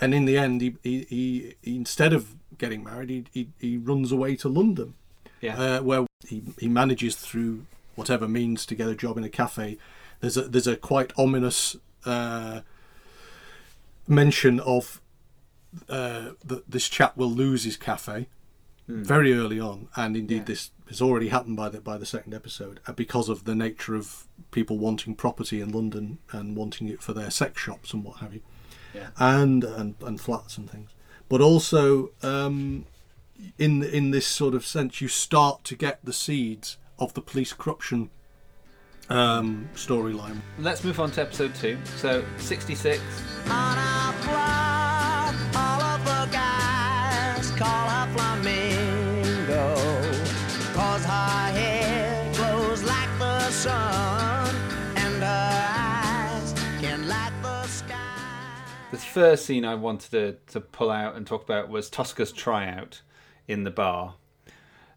and 0.00 0.14
in 0.14 0.26
the 0.26 0.36
end, 0.36 0.60
he, 0.60 0.76
he, 0.82 1.06
he, 1.08 1.54
he 1.62 1.76
instead 1.76 2.12
of 2.12 2.34
getting 2.58 2.82
married, 2.84 3.10
he, 3.10 3.26
he, 3.32 3.48
he 3.70 3.76
runs 3.76 4.12
away 4.12 4.36
to 4.36 4.48
London, 4.48 4.94
Yeah. 5.40 5.56
uh, 5.58 5.82
where 5.82 6.06
he, 6.28 6.42
he 6.58 6.68
manages 6.68 7.16
through 7.16 7.66
whatever 7.94 8.26
means 8.28 8.66
to 8.66 8.74
get 8.74 8.88
a 8.88 8.94
job 8.94 9.16
in 9.18 9.24
a 9.24 9.28
cafe. 9.28 9.78
There's 10.20 10.36
a 10.36 10.42
there's 10.42 10.66
a 10.66 10.76
quite 10.76 11.12
ominous 11.18 11.76
uh, 12.04 12.60
mention 14.06 14.60
of 14.60 15.00
uh, 15.88 16.30
that 16.44 16.70
this 16.70 16.88
chap 16.88 17.16
will 17.16 17.30
lose 17.30 17.64
his 17.64 17.76
cafe 17.76 18.28
very 18.86 19.32
early 19.32 19.58
on, 19.58 19.88
and 19.96 20.14
indeed 20.14 20.44
this 20.44 20.70
has 20.88 21.00
already 21.00 21.28
happened 21.28 21.56
by 21.56 21.68
the 21.70 21.80
by 21.80 21.96
the 21.96 22.04
second 22.06 22.34
episode 22.34 22.80
uh, 22.86 22.92
because 22.92 23.30
of 23.30 23.44
the 23.44 23.54
nature 23.54 23.94
of 23.94 24.26
people 24.50 24.76
wanting 24.78 25.14
property 25.14 25.60
in 25.62 25.70
London 25.72 26.18
and 26.32 26.54
wanting 26.54 26.88
it 26.88 27.02
for 27.02 27.14
their 27.14 27.30
sex 27.30 27.60
shops 27.60 27.94
and 27.94 28.04
what 28.04 28.18
have 28.18 28.34
you 28.34 28.42
Yeah. 28.94 29.08
and 29.18 29.64
and, 29.64 29.94
and 30.02 30.20
flats 30.20 30.58
and 30.58 30.70
things. 30.70 30.90
But 31.34 31.40
also, 31.40 32.12
um, 32.22 32.86
in 33.58 33.82
in 33.82 34.12
this 34.12 34.24
sort 34.24 34.54
of 34.54 34.64
sense, 34.64 35.00
you 35.00 35.08
start 35.08 35.64
to 35.64 35.74
get 35.74 35.98
the 36.04 36.12
seeds 36.12 36.76
of 36.96 37.12
the 37.14 37.20
police 37.20 37.52
corruption 37.52 38.10
um, 39.10 39.68
storyline. 39.74 40.42
Let's 40.60 40.84
move 40.84 41.00
on 41.00 41.10
to 41.10 41.22
episode 41.22 41.52
two. 41.56 41.76
So, 41.96 42.24
66. 42.38 43.02
On 43.50 43.93
first 59.14 59.46
scene 59.46 59.64
I 59.64 59.76
wanted 59.76 60.10
to, 60.10 60.36
to 60.52 60.60
pull 60.60 60.90
out 60.90 61.14
and 61.14 61.26
talk 61.26 61.44
about 61.44 61.68
was 61.68 61.88
Tosker's 61.88 62.32
tryout 62.32 63.00
in 63.48 63.62
the 63.64 63.70
bar. 63.70 64.14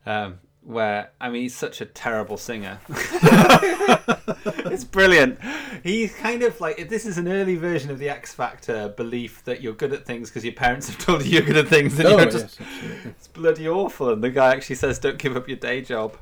Um, 0.06 0.40
where, 0.64 1.12
I 1.22 1.30
mean, 1.30 1.44
he's 1.44 1.56
such 1.56 1.80
a 1.80 1.86
terrible 1.86 2.36
singer. 2.38 2.80
it's 2.90 4.84
brilliant. 4.84 5.40
He's 5.84 6.14
kind 6.16 6.44
of 6.44 6.60
like, 6.60 6.90
this 6.90 7.06
is 7.06 7.18
an 7.18 7.28
early 7.28 7.56
version 7.56 7.90
of 7.92 8.00
the 8.00 8.10
X 8.10 8.34
Factor 8.34 8.90
belief 8.90 9.44
that 9.46 9.62
you're 9.62 9.74
good 9.74 9.94
at 9.94 10.06
things 10.06 10.30
because 10.30 10.44
your 10.44 10.54
parents 10.54 10.88
have 10.90 10.98
told 10.98 11.24
you 11.26 11.32
you're 11.34 11.42
good 11.42 11.58
at 11.58 11.68
things 11.68 11.98
and 12.00 12.08
Oh, 12.08 12.12
you're 12.12 12.22
yes, 12.24 12.34
just. 12.34 12.62
absolutely. 12.62 13.12
It's 13.12 13.28
bloody 13.28 13.70
awful. 13.70 14.10
And 14.12 14.24
the 14.24 14.30
guy 14.30 14.54
actually 14.54 14.76
says, 14.76 15.00
don't 15.00 15.18
give 15.18 15.38
up 15.38 15.48
your 15.48 15.58
day 15.58 15.82
job. 15.82 16.18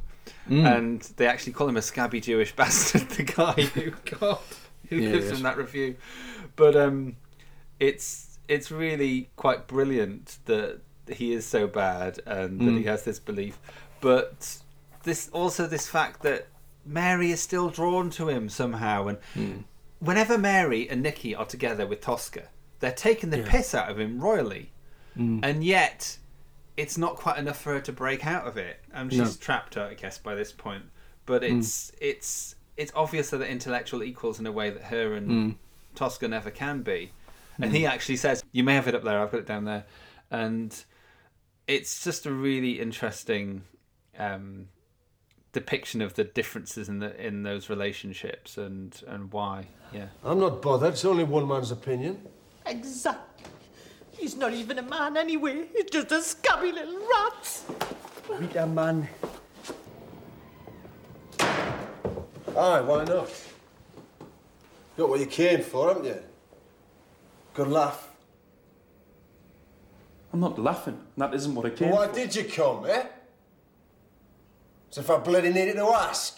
Mm. 0.49 0.77
And 0.77 1.01
they 1.17 1.27
actually 1.27 1.53
call 1.53 1.67
him 1.67 1.77
a 1.77 1.81
scabby 1.81 2.19
Jewish 2.21 2.55
bastard, 2.55 3.09
the 3.09 3.23
guy 3.23 3.53
who, 3.53 3.91
God, 4.19 4.39
who 4.89 4.97
Yeah, 4.97 5.11
gives 5.13 5.25
yes. 5.27 5.37
him 5.37 5.43
that 5.43 5.57
review. 5.57 5.95
But 6.55 6.75
um, 6.75 7.15
it's 7.79 8.37
it's 8.47 8.69
really 8.71 9.29
quite 9.35 9.65
brilliant 9.67 10.37
that 10.45 10.79
he 11.09 11.33
is 11.33 11.45
so 11.45 11.65
bad 11.67 12.19
and 12.27 12.59
that 12.61 12.71
he 12.73 12.83
Mm. 12.83 12.85
has 12.85 13.03
this 13.03 13.19
belief. 13.19 13.57
But 14.01 14.57
this 15.03 15.29
also 15.29 15.65
this 15.67 15.87
fact 15.87 16.21
that 16.23 16.47
Mary 16.85 17.31
is 17.31 17.41
still 17.41 17.69
drawn 17.69 18.09
to 18.11 18.29
him 18.29 18.47
somehow, 18.49 19.07
and 19.07 19.17
Hmm. 19.33 19.57
whenever 19.99 20.37
Mary 20.37 20.87
and 20.89 21.01
Nikki 21.01 21.33
are 21.33 21.45
together 21.45 21.87
with 21.87 22.01
Tosker, 22.01 22.49
they're 22.79 22.91
taking 22.91 23.31
the 23.31 23.39
Yeah. 23.39 23.49
piss 23.49 23.73
out 23.73 23.89
of 23.89 23.99
him 23.99 24.19
royally, 24.19 24.71
Mm. 25.17 25.39
and 25.43 25.63
yet 25.63 26.19
it's 26.77 26.97
not 26.97 27.15
quite 27.15 27.37
enough 27.39 27.59
for 27.59 27.73
her 27.73 27.81
to 27.81 27.91
break 27.91 28.27
out 28.27 28.45
of 28.45 28.57
it. 28.57 28.79
Um, 28.93 29.09
she's 29.09 29.19
No. 29.19 29.31
trapped, 29.39 29.73
her, 29.75 29.85
I 29.85 29.93
guess, 29.95 30.17
by 30.19 30.35
this 30.35 30.51
point. 30.51 30.83
But 31.25 31.41
Mm. 31.41 31.57
it's 31.59 31.91
it's 31.99 32.55
it's 32.77 32.91
obvious 32.93 33.29
that 33.31 33.37
they're 33.37 33.47
intellectual 33.47 34.03
equals 34.03 34.39
in 34.39 34.45
a 34.45 34.51
way 34.51 34.69
that 34.69 34.83
her 34.85 35.13
and 35.13 35.29
Mm. 35.29 35.55
Tosker 35.95 36.27
never 36.29 36.51
can 36.51 36.81
be. 36.83 37.11
And 37.59 37.71
Mm. 37.71 37.75
he 37.75 37.85
actually 37.85 38.17
says, 38.17 38.43
"You 38.51 38.63
may 38.63 38.75
have 38.75 38.87
it 38.87 38.95
up 38.95 39.03
there. 39.03 39.19
I've 39.21 39.31
got 39.31 39.39
it 39.39 39.45
down 39.45 39.65
there," 39.65 39.85
and 40.29 40.75
it's 41.67 42.03
just 42.03 42.25
a 42.25 42.31
really 42.31 42.79
interesting 42.79 43.63
um, 44.17 44.69
depiction 45.51 46.01
of 46.01 46.13
the 46.15 46.23
differences 46.23 46.87
in 46.89 46.99
the 46.99 47.15
in 47.25 47.43
those 47.43 47.69
relationships 47.69 48.57
and 48.57 49.01
and 49.07 49.31
why. 49.31 49.67
Yeah. 49.93 50.07
I'm 50.23 50.39
not 50.39 50.61
bothered. 50.61 50.93
It's 50.93 51.05
only 51.05 51.23
one 51.23 51.47
man's 51.47 51.71
opinion. 51.71 52.27
Exactly. 52.65 53.45
He's 54.11 54.35
not 54.35 54.53
even 54.53 54.77
a 54.79 54.81
man 54.81 55.17
anyway. 55.17 55.67
He's 55.75 55.85
just 55.91 56.11
a 56.11 56.21
scabby 56.21 56.71
little 56.71 56.97
rat. 56.97 57.61
Meet 58.39 58.55
a 58.55 58.65
man. 58.67 59.07
Aye, 61.39 62.81
why 62.81 63.03
not? 63.03 63.29
Got 64.97 65.09
what 65.09 65.19
you 65.19 65.25
came 65.25 65.61
for, 65.61 65.89
haven't 65.89 66.05
you? 66.05 66.19
Good 67.55 67.69
laugh. 67.69 68.09
I'm 70.33 70.41
not 70.41 70.59
laughing. 70.59 70.99
That 71.17 71.33
isn't 71.33 71.55
what 71.55 71.65
I 71.65 71.69
came 71.69 71.89
Well, 71.89 71.99
why 71.99 72.07
for. 72.09 72.13
did 72.15 72.35
you 72.35 72.43
come, 72.43 72.85
eh? 72.85 73.05
So 74.89 74.99
if 75.01 75.09
I 75.09 75.17
bloody 75.17 75.51
needed 75.51 75.75
to 75.77 75.85
ask. 75.87 76.37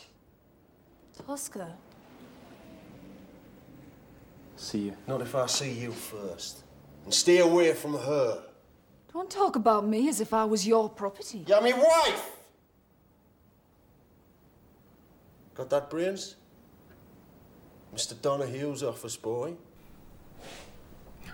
Tosker. 1.25 1.71
See 4.55 4.79
you. 4.79 4.93
Not 5.07 5.21
if 5.21 5.33
I 5.33 5.47
see 5.47 5.71
you 5.71 5.91
first. 5.91 6.63
And 7.03 7.13
stay 7.13 7.39
away 7.39 7.73
from 7.73 7.93
her. 7.97 8.43
Don't 9.11 9.29
talk 9.29 9.55
about 9.55 9.87
me 9.87 10.07
as 10.09 10.21
if 10.21 10.33
I 10.33 10.45
was 10.45 10.67
your 10.67 10.87
property. 10.89 11.43
You're 11.47 11.61
me 11.61 11.73
wife! 11.73 12.31
Got 15.55 15.71
that, 15.71 15.89
brains? 15.89 16.35
Mr. 17.95 18.13
Donohue's 18.21 18.83
office 18.83 19.17
boy. 19.17 19.55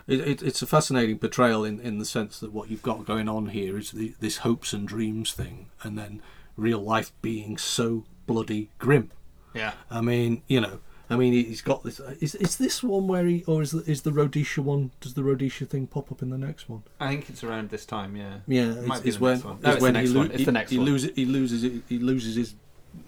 It, 0.07 0.19
it, 0.19 0.43
it's 0.43 0.61
a 0.61 0.67
fascinating 0.67 1.17
portrayal 1.19 1.63
in, 1.63 1.79
in 1.79 1.97
the 1.99 2.05
sense 2.05 2.39
that 2.39 2.51
what 2.51 2.69
you've 2.69 2.81
got 2.83 3.05
going 3.05 3.29
on 3.29 3.47
here 3.47 3.77
is 3.77 3.91
the, 3.91 4.13
this 4.19 4.37
hopes 4.37 4.73
and 4.73 4.87
dreams 4.87 5.31
thing, 5.33 5.67
and 5.81 5.97
then 5.97 6.21
real 6.57 6.79
life 6.79 7.11
being 7.21 7.57
so 7.57 8.03
bloody 8.27 8.69
grim. 8.79 9.11
Yeah. 9.53 9.73
I 9.89 10.01
mean, 10.01 10.41
you 10.47 10.59
know, 10.61 10.79
I 11.09 11.15
mean, 11.15 11.33
he's 11.33 11.61
got 11.61 11.83
this. 11.83 11.99
Uh, 11.99 12.15
is, 12.21 12.33
is 12.35 12.57
this 12.57 12.81
one 12.81 13.07
where 13.07 13.25
he, 13.25 13.43
or 13.45 13.61
is 13.61 13.71
the, 13.71 13.79
is 13.89 14.01
the 14.01 14.11
Rhodesia 14.11 14.61
one? 14.61 14.91
Does 14.99 15.13
the 15.13 15.23
Rhodesia 15.23 15.65
thing 15.65 15.85
pop 15.87 16.11
up 16.11 16.21
in 16.21 16.29
the 16.29 16.37
next 16.37 16.69
one? 16.69 16.83
I 16.99 17.09
think 17.09 17.29
it's 17.29 17.43
around 17.43 17.69
this 17.69 17.85
time. 17.85 18.15
Yeah. 18.15 18.37
Yeah, 18.47 18.71
It 18.71 18.87
might 18.87 18.95
it's, 18.95 19.03
be 19.03 19.09
it's 19.09 19.17
the 19.17 19.23
when, 19.23 19.33
next 19.33 19.45
one. 19.45 19.55
it's 19.55 19.63
No, 19.63 19.73
it's 19.73 19.81
when 19.81 19.93
the 19.93 19.99
next 19.99 20.11
he, 20.11 20.17
one. 20.17 20.25
It's 20.31 20.37
he, 20.39 20.45
the 20.45 20.51
next 20.51 20.71
he 20.71 20.77
one. 20.77 20.85
loses 20.87 21.11
he 21.15 21.25
loses 21.25 21.63
it, 21.63 21.73
he 21.87 21.99
loses 21.99 22.35
his 22.35 22.55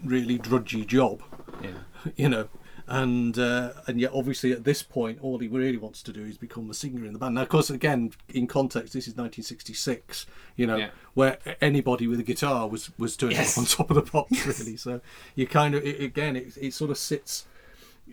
really 0.03 0.37
drudgy 0.37 0.85
job. 0.85 1.21
Yeah. 1.63 1.71
You 2.15 2.29
know, 2.29 2.49
and 2.87 3.37
uh, 3.39 3.73
and 3.87 3.99
yet 3.99 4.11
obviously 4.13 4.51
at 4.51 4.63
this 4.63 4.83
point 4.83 5.19
all 5.21 5.39
he 5.39 5.47
really 5.47 5.77
wants 5.77 6.03
to 6.03 6.13
do 6.13 6.23
is 6.23 6.37
become 6.37 6.69
a 6.69 6.73
singer 6.73 7.05
in 7.05 7.13
the 7.13 7.19
band. 7.19 7.35
Now, 7.35 7.41
of 7.43 7.49
course, 7.49 7.69
again 7.69 8.11
in 8.33 8.47
context, 8.47 8.93
this 8.93 9.07
is 9.07 9.15
1966. 9.15 10.25
You 10.55 10.67
know, 10.67 10.77
Yeah. 10.77 10.89
where 11.13 11.37
anybody 11.61 12.07
with 12.07 12.19
a 12.19 12.23
guitar 12.23 12.67
was 12.67 12.91
was 12.97 13.17
doing 13.17 13.33
Yes. 13.33 13.57
it 13.57 13.59
on 13.61 13.65
top 13.65 13.89
of 13.89 13.95
the 13.95 14.01
pops 14.11 14.45
really. 14.45 14.77
So 14.77 15.01
you 15.35 15.47
kind 15.47 15.75
of 15.75 15.83
it, 15.83 16.01
again 16.01 16.35
it, 16.35 16.57
it 16.61 16.73
sort 16.73 16.91
of 16.91 16.97
sits 16.97 17.45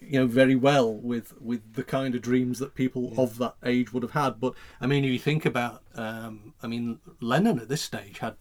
you 0.01 0.19
know 0.21 0.27
very 0.27 0.55
well 0.55 0.91
with 0.93 1.41
with 1.41 1.75
the 1.75 1.85
kind 1.85 2.15
of 2.15 2.23
dreams 2.23 2.59
that 2.59 2.75
people 2.75 3.13
of 3.19 3.37
that 3.39 3.55
age 3.65 3.93
would 3.93 4.03
have 4.03 4.13
had. 4.13 4.41
But 4.41 4.55
I 4.81 4.87
mean, 4.87 5.05
if 5.05 5.11
you 5.11 5.19
think 5.19 5.45
about, 5.45 5.83
um, 5.95 6.55
I 6.63 6.67
mean, 6.67 6.99
Lennon 7.21 7.59
at 7.59 7.69
this 7.69 7.83
stage 7.83 8.19
had 8.21 8.37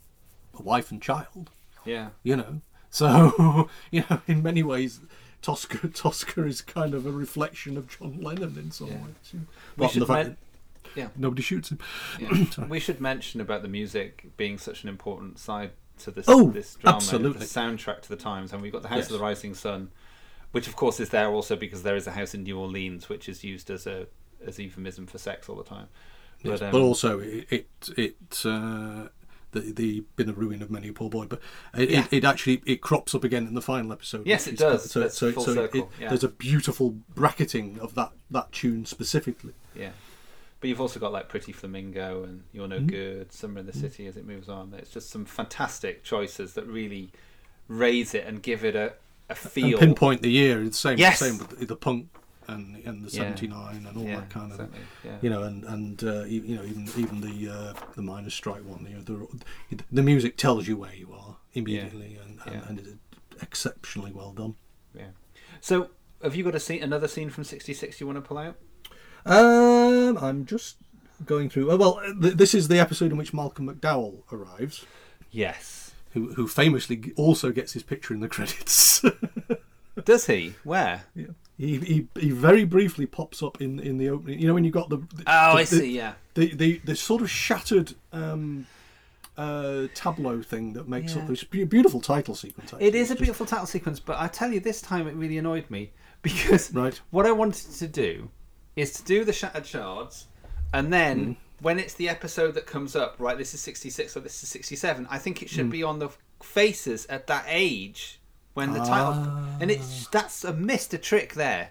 a 0.58 0.62
wife 0.62 0.92
and 0.92 1.02
child. 1.02 1.50
Yeah. 1.86 2.10
You 2.24 2.38
know, 2.38 2.62
so 2.90 3.70
you 3.92 4.06
know, 4.10 4.22
in 4.28 4.42
many 4.42 4.64
ways. 4.64 5.02
Tosker, 5.42 5.88
Tosker 5.94 6.46
is 6.48 6.62
kind 6.62 6.94
of 6.94 7.06
a 7.06 7.12
reflection 7.12 7.78
of 7.78 7.88
John 7.98 8.20
Lennon 8.22 8.58
in 8.58 8.72
some 8.72 8.88
Yeah. 8.88 8.94
ways. 9.04 9.42
We 9.78 9.88
should 9.90 10.08
men- 10.08 10.38
yeah. 10.96 11.08
nobody 11.16 11.42
shoots 11.42 11.70
him. 11.72 11.80
Yeah. 12.20 12.46
We 12.70 12.80
should 12.80 13.02
mention 13.02 13.42
about 13.42 13.62
the 13.62 13.68
music 13.68 14.26
being 14.38 14.58
such 14.58 14.84
an 14.84 14.90
important 14.90 15.40
side 15.40 15.72
to 16.00 16.12
this 16.12 16.26
Oh, 16.28 16.50
this 16.52 16.76
drama, 16.76 16.98
absolutely. 16.98 17.40
the 17.40 17.46
soundtrack 17.46 18.02
to 18.02 18.10
the 18.10 18.16
times, 18.16 18.54
and 18.54 18.62
we've 18.62 18.72
got 18.72 18.82
the 18.82 18.88
House 18.90 19.00
Yes. 19.00 19.12
of 19.12 19.14
the 19.20 19.24
Rising 19.24 19.54
Sun, 19.56 19.90
which 20.52 20.68
of 20.68 20.76
course 20.76 21.00
is 21.00 21.10
there 21.10 21.30
also 21.30 21.56
because 21.56 21.84
there 21.84 21.96
is 21.96 22.08
a 22.08 22.12
house 22.12 22.34
in 22.34 22.44
New 22.44 22.60
Orleans, 22.60 23.08
which 23.10 23.30
is 23.30 23.44
used 23.44 23.70
as 23.70 23.88
a 23.88 24.08
as 24.46 24.58
euphemism 24.60 25.06
for 25.08 25.18
sex 25.20 25.48
all 25.48 25.56
the 25.56 25.64
time. 25.64 25.88
Yes, 26.44 26.62
um, 26.62 26.72
but 26.72 26.82
also 26.82 27.20
it 27.20 27.48
it, 27.52 27.68
it 27.98 28.46
uh, 28.46 29.08
the 29.52 29.60
the 29.72 30.04
been 30.16 30.30
a 30.30 30.34
ruin 30.34 30.62
of 30.62 30.70
many 30.72 30.90
a 30.90 30.94
poor 30.94 31.10
boy. 31.10 31.26
But 31.26 31.40
it, 31.76 31.90
Yeah. 31.90 32.06
it, 32.06 32.14
it 32.14 32.24
actually 32.26 32.62
it 32.66 32.82
crops 32.82 33.14
up 33.16 33.24
again 33.24 33.48
in 33.48 33.54
the 33.54 33.62
final 33.62 33.92
episode. 33.92 34.26
Yes, 34.26 34.48
it 34.48 34.58
does. 34.58 34.90
So, 34.90 35.02
That's 35.02 35.18
so, 35.18 35.32
so 35.32 35.64
it, 35.64 35.76
yeah. 36.00 36.10
there's 36.10 36.24
a 36.24 36.30
beautiful 36.30 36.96
bracketing 37.16 37.80
of 37.80 37.96
that 37.96 38.12
that 38.30 38.52
tune 38.52 38.86
specifically. 38.86 39.54
Yeah. 39.76 39.92
But 40.60 40.70
you've 40.70 40.82
also 40.82 41.00
got 41.00 41.12
like 41.12 41.28
Pretty 41.28 41.52
Flamingo 41.52 42.24
and 42.24 42.44
You're 42.54 42.68
No 42.68 42.80
Mhm. 42.80 42.88
Good, 42.88 43.34
Summer 43.34 43.60
in 43.60 43.66
the 43.66 43.74
City 43.74 44.06
as 44.06 44.16
it 44.16 44.28
moves 44.28 44.48
on. 44.48 44.74
It's 44.78 44.92
just 44.92 45.10
some 45.10 45.26
fantastic 45.26 46.04
choices 46.04 46.54
that 46.54 46.68
really 46.68 47.12
raise 47.68 48.14
it 48.14 48.26
and 48.28 48.44
give 48.44 48.64
it 48.64 48.76
a, 48.76 48.94
a 49.30 49.34
feel. 49.36 49.80
And 49.80 49.88
pinpoint 49.88 50.22
the 50.22 50.30
year. 50.30 50.64
The 50.64 50.72
same. 50.74 50.98
Yes. 51.00 51.20
Same 51.20 51.40
with 51.40 51.68
the 51.68 51.76
punk 51.76 52.10
and 52.48 52.78
and 52.86 53.04
the 53.04 53.10
seventy 53.10 53.48
nine 53.48 53.86
and 53.88 53.98
all 53.98 54.06
that 54.06 54.30
kind 54.30 54.52
of. 54.52 54.70
You 55.22 55.30
know, 55.30 55.44
and 55.44 55.64
and 55.66 56.04
uh, 56.04 56.24
you 56.24 56.42
you 56.42 56.56
know 56.56 56.64
even 56.64 56.88
even 56.98 57.22
the 57.22 57.50
uh, 57.50 57.74
the 57.96 58.02
miners 58.02 58.34
strike 58.34 58.64
one. 58.66 58.86
You 58.90 58.98
know, 58.98 59.28
the 59.70 59.84
the 59.92 60.02
music 60.04 60.38
tells 60.38 60.68
you 60.68 60.78
where 60.78 60.94
you 60.96 61.12
are 61.14 61.38
immediately, 61.54 62.18
and 62.24 62.40
and, 62.46 62.64
and 62.68 62.80
it's 62.80 63.44
exceptionally 63.44 64.12
well 64.12 64.32
done. 64.34 64.56
Yeah. 64.96 65.08
So, 65.62 65.90
have 66.24 66.36
you 66.36 66.44
got 66.44 66.56
a 66.56 66.60
scene, 66.60 66.82
another 66.84 67.08
scene 67.08 67.30
from 67.30 67.44
66 67.44 68.00
you 68.00 68.08
want 68.08 68.18
to 68.18 68.22
pull 68.22 68.38
out? 68.38 68.56
Um, 69.26 70.18
I'm 70.18 70.46
just 70.46 70.78
going 71.26 71.50
through. 71.50 71.72
oh, 71.72 71.78
Well, 71.78 72.02
th- 72.22 72.34
this 72.36 72.54
is 72.56 72.68
the 72.68 72.80
episode 72.80 73.12
in 73.12 73.18
which 73.18 73.34
Malcolm 73.34 73.68
McDowell 73.70 74.24
arrives. 74.32 74.86
Yes. 75.30 75.92
Who, 76.14 76.34
who 76.34 76.48
famously 76.48 77.14
also 77.16 77.52
gets 77.52 77.74
his 77.74 77.84
picture 77.84 78.14
in 78.14 78.20
the 78.22 78.28
credits. 78.36 79.04
Does 80.04 80.26
he? 80.28 80.56
Where? 80.64 81.04
Yeah. 81.16 81.28
He, 81.62 81.78
he 81.78 82.08
he 82.20 82.30
very 82.32 82.66
briefly 82.66 83.06
pops 83.06 83.44
up 83.44 83.62
in, 83.62 83.80
in 83.80 83.98
the 84.00 84.10
opening. 84.10 84.40
You 84.40 84.48
know 84.48 84.56
when 84.56 84.64
you 84.64 84.72
got 84.72 84.90
the, 84.90 84.98
the 84.98 85.24
Oh, 85.28 85.54
the- 85.54 85.60
I 85.60 85.64
the- 85.64 85.76
see, 85.78 85.96
yeah. 85.96 86.14
the 86.34 86.54
the, 86.56 86.82
the 86.84 86.96
sort 86.96 87.22
of 87.22 87.30
shattered 87.30 87.94
um, 88.12 88.66
uh, 89.38 89.86
tableau 89.94 90.42
thing 90.42 90.74
that 90.74 90.88
makes 90.88 91.16
Yeah. 91.16 91.22
up 91.22 91.28
this 91.28 91.44
beautiful 91.44 92.02
title 92.02 92.34
sequence. 92.36 92.74
Actually. 92.74 92.88
It 92.88 92.96
is 92.96 93.10
a 93.10 93.14
Just- 93.14 93.20
beautiful 93.22 93.46
title 93.46 93.68
sequence, 93.68 94.00
but 94.00 94.18
I 94.20 94.28
tell 94.28 94.52
you, 94.52 94.60
this 94.60 94.82
time 94.82 95.08
it 95.08 95.14
really 95.16 95.38
annoyed 95.38 95.70
me 95.70 95.92
because 96.24 96.74
Right. 96.74 97.00
what 97.12 97.26
I 97.26 97.32
wanted 97.32 97.72
to 97.74 97.88
do 97.88 98.30
is 98.76 98.94
to 98.94 99.04
do 99.04 99.24
the 99.24 99.34
Shattered 99.34 99.66
Shards, 99.68 100.26
and 100.74 100.92
then 100.92 101.18
Mm. 101.26 101.36
when 101.62 101.78
it's 101.80 101.94
the 101.94 102.10
episode 102.10 102.54
that 102.56 102.66
comes 102.66 102.96
up, 102.96 103.16
right, 103.20 103.38
this 103.38 103.54
is 103.54 103.62
66 103.62 104.16
or 104.18 104.22
this 104.22 104.42
is 104.44 104.50
67, 104.50 105.06
I 105.10 105.18
think 105.20 105.42
it 105.44 105.50
should 105.50 105.68
Mm. 105.68 105.72
be 105.72 105.84
on 105.84 106.00
the 106.00 106.10
faces 106.42 107.06
at 107.08 107.28
that 107.28 107.46
age 107.48 108.20
when 108.54 108.74
the 108.74 108.80
title. 108.80 109.28
And 109.60 109.70
it's 109.72 110.08
that's 110.08 110.44
a 110.44 110.54
missed 110.54 110.94
a 110.94 110.98
trick 110.98 111.34
there 111.36 111.70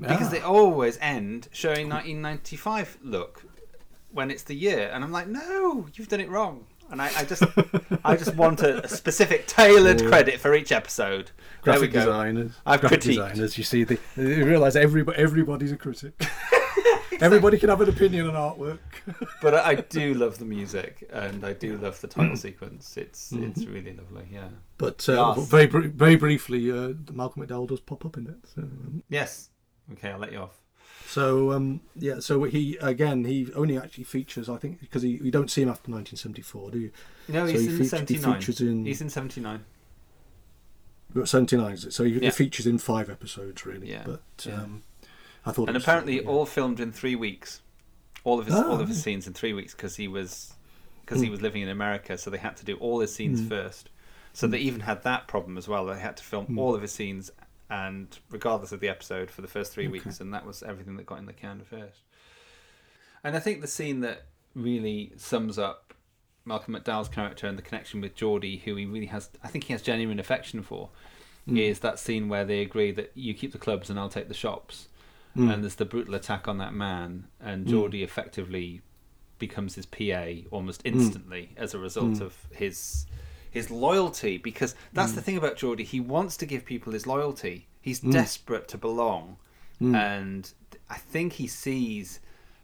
because 0.00 0.28
Ah. 0.28 0.30
they 0.30 0.40
always 0.40 0.98
end 1.00 1.48
showing 1.52 1.88
1995 1.88 2.98
look 3.02 3.44
when 4.12 4.30
it's 4.30 4.42
the 4.44 4.54
year, 4.54 4.90
and 4.92 5.04
I'm 5.04 5.12
like, 5.12 5.28
no, 5.28 5.86
you've 5.94 6.08
done 6.08 6.20
it 6.20 6.28
wrong. 6.28 6.66
And 6.90 7.00
I, 7.00 7.08
I 7.16 7.24
just, 7.24 7.44
I 8.04 8.16
just 8.16 8.34
want 8.34 8.60
a, 8.62 8.82
a 8.84 8.88
specific 8.88 9.46
tailored 9.46 10.02
Oh. 10.04 10.08
credit 10.08 10.40
for 10.40 10.52
each 10.56 10.72
episode. 10.72 11.30
Graphic 11.62 11.92
designers. 11.92 12.50
I've 12.66 12.80
graphic 12.80 13.00
critiqued. 13.02 13.04
designers. 13.04 13.56
You 13.58 13.62
see, 13.62 13.84
they, 13.84 13.98
they 14.16 14.42
realise 14.42 14.74
everybody 14.74 15.16
everybody's 15.16 15.70
a 15.70 15.76
critic. 15.76 16.14
Everybody 17.20 17.58
can 17.58 17.68
have 17.68 17.80
an 17.80 17.88
opinion 17.88 18.28
on 18.28 18.34
artwork. 18.34 18.78
but 19.42 19.54
I, 19.54 19.70
I 19.70 19.74
do 19.76 20.14
love 20.22 20.38
the 20.38 20.44
music, 20.44 21.08
and 21.12 21.44
I 21.44 21.52
do 21.52 21.76
love 21.76 22.00
the 22.00 22.08
title 22.08 22.34
Mm. 22.34 22.38
sequence. 22.38 22.96
It's 22.96 23.32
it's 23.32 23.64
really 23.66 23.94
lovely. 23.94 24.26
Yeah. 24.32 24.48
But 24.78 25.06
uh, 25.08 25.34
Yes. 25.36 25.48
very 25.48 25.66
very 25.66 26.16
briefly, 26.16 26.70
uh, 26.70 26.94
Malcolm 27.12 27.46
McDowell 27.46 27.68
does 27.68 27.80
pop 27.80 28.04
up 28.06 28.16
in 28.16 28.26
it. 28.26 28.36
So, 28.54 28.62
um, 28.62 29.02
Yes. 29.08 29.50
Okay, 29.92 30.10
I'll 30.10 30.18
let 30.18 30.32
you 30.32 30.38
off. 30.38 30.56
so 31.06 31.52
um, 31.52 31.80
yeah, 31.96 32.20
so 32.20 32.44
he 32.44 32.76
again 32.80 33.24
he 33.24 33.48
only 33.54 33.76
actually 33.76 34.04
features 34.04 34.48
I 34.48 34.56
think 34.56 34.78
because 34.80 35.02
he, 35.02 35.10
you 35.22 35.30
don't 35.32 35.50
see 35.50 35.62
him 35.62 35.68
after 35.68 35.90
1974, 35.90 36.70
do 36.70 36.78
you? 36.78 36.90
No, 37.28 37.46
So 37.46 37.52
he's 37.52 37.60
he 37.62 37.66
in 37.66 37.72
feature- 37.72 37.82
he 37.82 37.88
79. 37.88 38.34
features 38.40 38.60
in 38.60 38.84
He's 38.86 39.00
in 39.00 39.10
79. 39.10 39.64
79. 41.24 41.72
is 41.72 41.84
it? 41.86 41.92
So 41.92 42.04
he, 42.04 42.12
Yeah. 42.12 42.20
he 42.20 42.30
features 42.30 42.66
in 42.66 42.78
five 42.78 43.10
episodes 43.10 43.66
really. 43.66 43.90
Yeah, 43.90 44.04
But 44.06 44.22
yeah. 44.46 44.54
um, 44.62 44.82
I 45.46 45.52
thought, 45.52 45.68
and 45.68 45.76
apparently 45.76 46.24
all 46.24 46.46
filmed 46.46 46.80
in 46.80 46.92
three 46.92 47.14
weeks. 47.16 47.62
All 48.24 48.38
of 48.38 48.46
his 48.46 48.54
Ah, 48.54 48.68
all 48.68 48.80
of 48.80 48.88
his 48.88 48.98
yeah. 48.98 49.02
scenes 49.04 49.26
in 49.26 49.32
three 49.32 49.52
weeks 49.54 49.72
because 49.74 49.96
he 49.96 50.06
was 50.08 50.54
because 51.04 51.20
he 51.22 51.28
Mm. 51.28 51.32
was 51.32 51.42
living 51.42 51.62
in 51.62 51.68
America, 51.68 52.16
so 52.18 52.30
they 52.30 52.38
had 52.38 52.56
to 52.58 52.64
do 52.64 52.76
all 52.76 53.00
his 53.00 53.12
scenes 53.14 53.40
Mm. 53.40 53.48
first. 53.48 53.88
So 54.32 54.46
they 54.46 54.58
even 54.58 54.80
had 54.80 55.02
that 55.02 55.26
problem 55.26 55.56
as 55.58 55.66
well. 55.66 55.86
They 55.86 55.98
had 55.98 56.16
to 56.18 56.22
film 56.24 56.46
Mm. 56.46 56.58
all 56.58 56.74
of 56.74 56.82
his 56.82 56.92
scenes 56.92 57.30
and 57.68 58.18
regardless 58.30 58.70
of 58.72 58.80
the 58.80 58.88
episode 58.88 59.30
for 59.30 59.42
the 59.42 59.48
first 59.48 59.72
three 59.72 59.84
Okay. 59.86 59.92
weeks, 59.92 60.20
and 60.20 60.32
that 60.34 60.44
was 60.46 60.62
everything 60.62 60.96
that 60.96 61.06
got 61.06 61.18
in 61.18 61.26
the 61.26 61.32
can 61.32 61.62
first. 61.64 62.00
And 63.24 63.34
I 63.36 63.40
think 63.40 63.60
the 63.60 63.66
scene 63.66 64.00
that 64.00 64.26
really 64.54 65.12
sums 65.16 65.58
up 65.58 65.94
Malcolm 66.44 66.74
McDowell's 66.74 67.08
character 67.08 67.46
and 67.46 67.56
the 67.58 67.62
connection 67.62 68.00
with 68.00 68.14
Geordie, 68.14 68.58
who 68.58 68.74
he 68.76 68.86
really 68.86 69.06
has, 69.06 69.30
I 69.42 69.48
think 69.48 69.64
he 69.64 69.72
has 69.72 69.82
genuine 69.82 70.18
affection 70.20 70.62
for, 70.62 70.90
Mm. 71.48 71.58
is 71.58 71.80
that 71.80 71.98
scene 71.98 72.28
where 72.28 72.44
they 72.44 72.60
agree 72.60 72.90
that 72.92 73.12
you 73.14 73.34
keep 73.34 73.52
the 73.52 73.58
clubs 73.58 73.88
and 73.90 73.98
I'll 73.98 74.08
take 74.08 74.28
the 74.28 74.34
shops. 74.34 74.88
Mm. 75.36 75.52
And 75.54 75.62
there's 75.62 75.76
the 75.76 75.84
brutal 75.84 76.14
attack 76.14 76.48
on 76.48 76.58
that 76.58 76.74
man, 76.74 77.26
and 77.40 77.66
Mm. 77.66 77.94
Effectively 78.02 78.82
becomes 79.38 79.74
his 79.76 79.86
PA 79.86 80.44
almost 80.50 80.82
Mm. 80.84 80.92
instantly 80.92 81.50
as 81.56 81.72
a 81.72 81.78
result 81.78 82.14
Mm. 82.14 82.20
of 82.22 82.36
his 82.52 83.06
his 83.50 83.68
loyalty. 83.70 84.38
Because 84.38 84.74
that's 84.92 85.12
the 85.12 85.20
thing 85.22 85.36
about 85.36 85.56
Geordie, 85.56 85.82
he 85.84 85.98
wants 85.98 86.36
to 86.36 86.46
give 86.46 86.64
people 86.64 86.92
his 86.92 87.04
loyalty. 87.06 87.66
He's 87.80 87.98
desperate 88.00 88.68
to 88.68 88.78
belong, 88.78 89.38
and 89.80 90.52
I 90.88 90.96
think 90.98 91.34
he 91.34 91.46
sees 91.46 92.20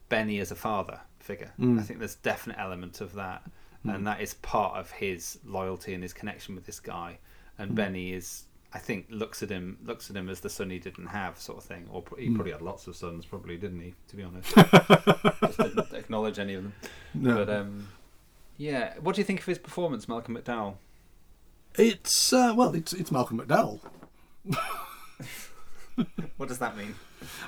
Benny 0.08 0.38
as 0.38 0.50
a 0.50 0.54
father 0.56 1.00
figure. 1.18 1.52
I 1.58 1.82
think 1.82 1.98
there's 1.98 2.14
definite 2.16 2.58
element 2.58 3.00
of 3.00 3.14
that, 3.14 3.42
and 3.84 4.06
that 4.06 4.20
is 4.20 4.34
part 4.34 4.76
of 4.76 4.90
his 4.92 5.38
loyalty 5.44 5.92
and 5.94 6.02
his 6.02 6.12
connection 6.12 6.54
with 6.54 6.66
this 6.66 6.78
guy. 6.80 7.18
And 7.58 7.72
Mm. 7.72 7.74
Benny 7.76 8.12
is, 8.12 8.44
I 8.76 8.78
think, 8.78 9.06
looks 9.10 9.42
at 9.42 9.50
him 9.50 9.78
looks 9.84 10.10
at 10.10 10.16
him 10.16 10.28
as 10.28 10.40
the 10.40 10.50
son 10.50 10.70
he 10.70 10.78
didn't 10.78 11.06
have, 11.06 11.38
sort 11.38 11.58
of 11.58 11.64
thing. 11.64 11.86
Or 11.90 12.04
he 12.18 12.28
Mm. 12.28 12.34
probably 12.36 12.52
had 12.52 12.62
lots 12.62 12.86
of 12.86 12.94
sons, 12.96 13.24
probably 13.26 13.56
didn't 13.56 13.80
he? 13.80 13.94
To 14.08 14.16
be 14.16 14.22
honest, 14.22 14.54
just 15.46 15.58
didn't 15.58 15.92
acknowledge 15.94 16.38
any 16.38 16.54
of 16.54 16.62
them. 16.64 16.72
No. 17.14 17.34
But 17.36 17.48
um, 17.54 17.88
yeah, 18.56 18.94
what 19.00 19.14
do 19.14 19.20
you 19.20 19.24
think 19.24 19.40
of 19.40 19.46
his 19.46 19.58
performance, 19.58 20.08
Malcolm 20.08 20.36
McDowell? 20.36 20.74
It's 21.76 22.32
uh, 22.32 22.52
well, 22.56 22.74
it's 22.74 22.92
it's 22.92 23.10
Malcolm 23.10 23.38
McDowell. 23.40 23.80
What 26.36 26.50
does 26.50 26.58
that 26.58 26.76
mean? 26.76 26.94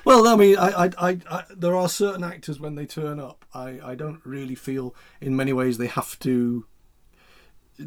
Well, 0.05 0.27
I 0.27 0.35
mean, 0.35 0.57
I, 0.57 0.85
I, 0.85 0.89
I, 0.97 1.17
I, 1.29 1.43
there 1.55 1.75
are 1.75 1.87
certain 1.87 2.23
actors 2.23 2.59
when 2.59 2.73
they 2.73 2.87
turn 2.87 3.19
up, 3.19 3.45
I, 3.53 3.79
I 3.83 3.93
don't 3.95 4.19
really 4.25 4.55
feel 4.55 4.95
in 5.21 5.35
many 5.35 5.53
ways 5.53 5.77
they 5.77 5.85
have 5.85 6.17
to 6.19 6.65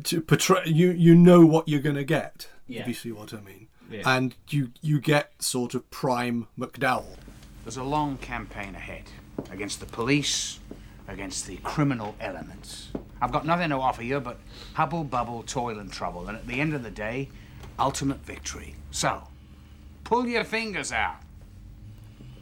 to 0.05 0.21
portray. 0.21 0.63
You, 0.67 0.93
you 0.93 1.17
know 1.17 1.45
what 1.45 1.69
you're 1.69 1.81
going 1.81 1.97
to 1.97 2.05
get. 2.05 2.49
Yeah. 2.67 2.83
If 2.83 2.89
you 2.89 2.95
see 2.95 3.13
what 3.13 3.35
I 3.35 3.41
mean. 3.41 3.69
Yeah. 3.91 4.03
And 4.07 4.35
you, 4.49 4.71
you 4.81 5.01
get 5.01 5.43
sort 5.43 5.75
of 5.75 5.91
prime 5.91 6.47
McDowell. 6.59 7.17
There's 7.65 7.77
a 7.77 7.83
long 7.83 8.17
campaign 8.19 8.75
ahead 8.75 9.05
against 9.51 9.81
the 9.81 9.87
police, 9.87 10.59
against 11.09 11.47
the 11.47 11.57
criminal 11.59 12.15
elements. 12.21 12.89
I've 13.21 13.33
got 13.33 13.47
nothing 13.47 13.71
to 13.71 13.77
offer 13.77 14.03
you 14.03 14.21
but 14.21 14.39
hubble 14.75 15.05
bubble, 15.05 15.43
toil 15.45 15.79
and 15.79 15.93
trouble, 15.93 16.27
and 16.29 16.37
at 16.37 16.47
the 16.47 16.61
end 16.61 16.75
of 16.75 16.83
the 16.83 16.91
day, 16.91 17.29
ultimate 17.79 18.19
victory. 18.25 18.75
So, 18.91 19.23
pull 20.05 20.27
your 20.27 20.45
fingers 20.45 20.91
out. 20.93 21.17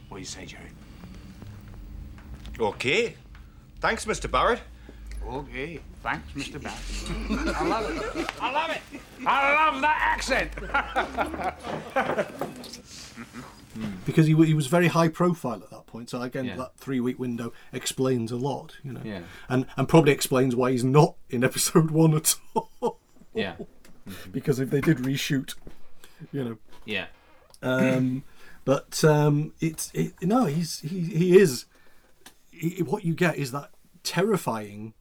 What 0.09 0.17
do 0.17 0.21
you 0.21 0.25
say, 0.25 0.45
Jerry? 0.45 0.63
Okay. 2.59 3.15
Thanks, 3.79 4.05
Mr. 4.05 4.29
Barrett. 4.29 4.61
Okay, 5.25 5.79
thanks, 6.03 6.31
Mr. 6.33 6.61
Barrett. 6.61 7.55
I 7.57 7.67
love 7.67 8.15
it. 8.17 8.41
I 8.41 8.51
love 8.51 8.69
it. 8.71 8.81
I 9.25 9.71
love 9.71 9.81
that 9.81 9.97
accent. 10.01 10.51
Because 14.05 14.27
he, 14.27 14.33
he 14.45 14.53
was 14.53 14.67
very 14.67 14.87
high 14.87 15.07
profile 15.07 15.61
at 15.63 15.69
that 15.69 15.85
point. 15.87 16.09
So 16.09 16.21
again, 16.21 16.45
Yeah. 16.45 16.57
that 16.57 16.75
three 16.75 16.99
week 16.99 17.17
window 17.19 17.53
explains 17.71 18.31
a 18.31 18.35
lot, 18.35 18.75
you 18.83 18.91
know. 18.91 19.01
Yeah. 19.03 19.21
And 19.47 19.65
and 19.77 19.87
probably 19.87 20.11
explains 20.11 20.55
why 20.55 20.71
he's 20.71 20.83
not 20.83 21.15
in 21.29 21.43
episode 21.43 21.91
one 21.91 22.13
at 22.13 22.35
all. 22.53 22.99
Yeah. 23.33 23.55
because 24.31 24.59
if 24.59 24.69
they 24.71 24.81
did 24.81 24.97
reshoot, 24.97 25.55
you 26.33 26.43
know. 26.43 26.57
Yeah. 26.85 27.05
Um, 27.61 28.23
But 28.65 29.03
um, 29.05 29.53
it's 29.61 29.89
it, 29.93 30.13
no, 30.21 30.45
he's 30.45 30.79
he 30.81 31.01
he 31.01 31.37
is. 31.37 31.65
He, 32.51 32.83
what 32.83 33.05
you 33.05 33.13
get 33.15 33.37
is 33.37 33.51
that 33.53 33.71
terrifying. 34.03 34.93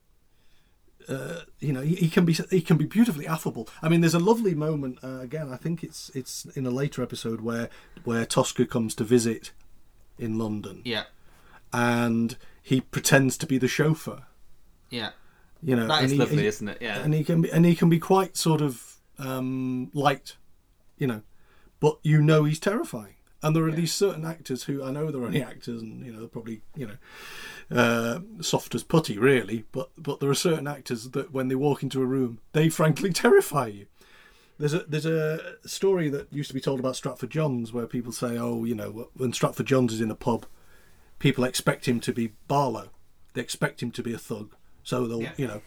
Uh, 1.11 1.41
you 1.59 1.73
know, 1.73 1.81
he, 1.81 1.97
he 1.97 2.09
can 2.09 2.25
be 2.25 2.33
he 2.51 2.61
can 2.63 2.77
be 2.77 2.85
beautifully 2.87 3.27
affable. 3.27 3.69
I 3.83 3.89
mean, 3.89 4.01
there's 4.01 4.15
a 4.15 4.21
lovely 4.21 4.55
moment 4.55 4.99
uh, 5.03 5.19
again. 5.21 5.53
I 5.53 5.57
think 5.57 5.83
it's 5.83 6.11
it's 6.15 6.45
in 6.55 6.65
a 6.67 6.71
later 6.71 7.03
episode 7.03 7.41
where 7.41 7.69
where 8.05 8.25
Tosker 8.25 8.65
comes 8.69 8.95
to 8.95 9.05
visit 9.05 9.51
in 10.19 10.39
London. 10.39 10.83
Yeah. 10.85 11.05
and 11.73 12.37
he 12.63 12.81
pretends 12.81 13.37
to 13.39 13.47
be 13.47 13.59
the 13.59 13.69
chauffeur. 13.69 14.23
Yeah. 14.91 15.11
You 15.63 15.77
know, 15.77 15.87
That 15.89 16.05
is 16.05 16.13
he- 16.13 16.19
lovely, 16.19 16.39
he- 16.43 16.47
isn't 16.47 16.69
it? 16.69 16.79
Yeah. 16.81 16.99
and 17.03 17.13
he 17.15 17.25
can 17.25 17.43
be 17.43 17.51
and 17.51 17.65
he 17.67 17.75
can 17.75 17.89
be 17.89 17.99
quite 17.99 18.37
sort 18.37 18.61
of 18.61 18.97
um, 19.19 19.91
light, 19.93 20.37
you 20.99 21.07
know, 21.07 21.23
but 21.81 21.99
you 22.03 22.23
know 22.23 22.45
he's 22.45 22.61
terrifying. 22.61 23.15
And 23.43 23.57
there 23.57 23.65
are 23.65 23.71
these 23.73 23.93
certain 23.93 24.27
actors 24.27 24.65
who 24.65 24.85
I 24.85 24.91
know 24.91 25.11
they're 25.11 25.23
only 25.25 25.43
actors, 25.43 25.81
and 25.81 26.05
you 26.05 26.13
know 26.13 26.19
they're 26.21 26.29
probably 26.29 26.61
you 26.77 26.87
know 26.89 26.97
uh, 27.77 28.21
soft 28.43 28.75
as 28.75 28.83
putty, 28.83 29.17
really. 29.19 29.65
But 29.73 29.91
but 29.97 30.21
there 30.21 30.29
are 30.31 30.35
certain 30.35 30.67
actors 30.67 31.11
that 31.11 31.33
when 31.33 31.49
they 31.49 31.55
walk 31.55 31.83
into 31.83 32.03
a 32.03 32.07
room, 32.07 32.41
they 32.53 32.69
frankly 32.69 33.13
terrify 33.15 33.69
you. 33.69 33.87
There's 34.59 34.75
a 34.75 34.81
there's 34.81 35.07
a 35.07 35.57
story 35.67 36.11
that 36.11 36.31
used 36.33 36.49
to 36.51 36.55
be 36.55 36.61
told 36.61 36.81
about 36.81 36.97
Stratford 36.97 37.31
Johns 37.31 37.73
where 37.73 37.87
people 37.87 38.13
say, 38.13 38.37
oh, 38.37 38.65
you 38.65 38.75
know, 38.75 39.09
when 39.15 39.33
Stratford 39.33 39.67
Johns 39.67 39.95
is 39.95 40.03
in 40.03 40.11
a 40.11 40.15
pub, 40.15 40.45
people 41.19 41.45
expect 41.45 41.89
him 41.89 41.99
to 42.01 42.13
be 42.13 42.33
Barlow. 42.47 42.91
They 43.33 43.41
expect 43.41 43.83
him 43.83 43.91
to 43.93 44.03
be 44.03 44.13
a 44.13 44.19
thug. 44.19 44.55
So 44.83 45.07
they'll, 45.07 45.23
Yeah. 45.23 45.33
you 45.39 45.47
know, 45.47 45.63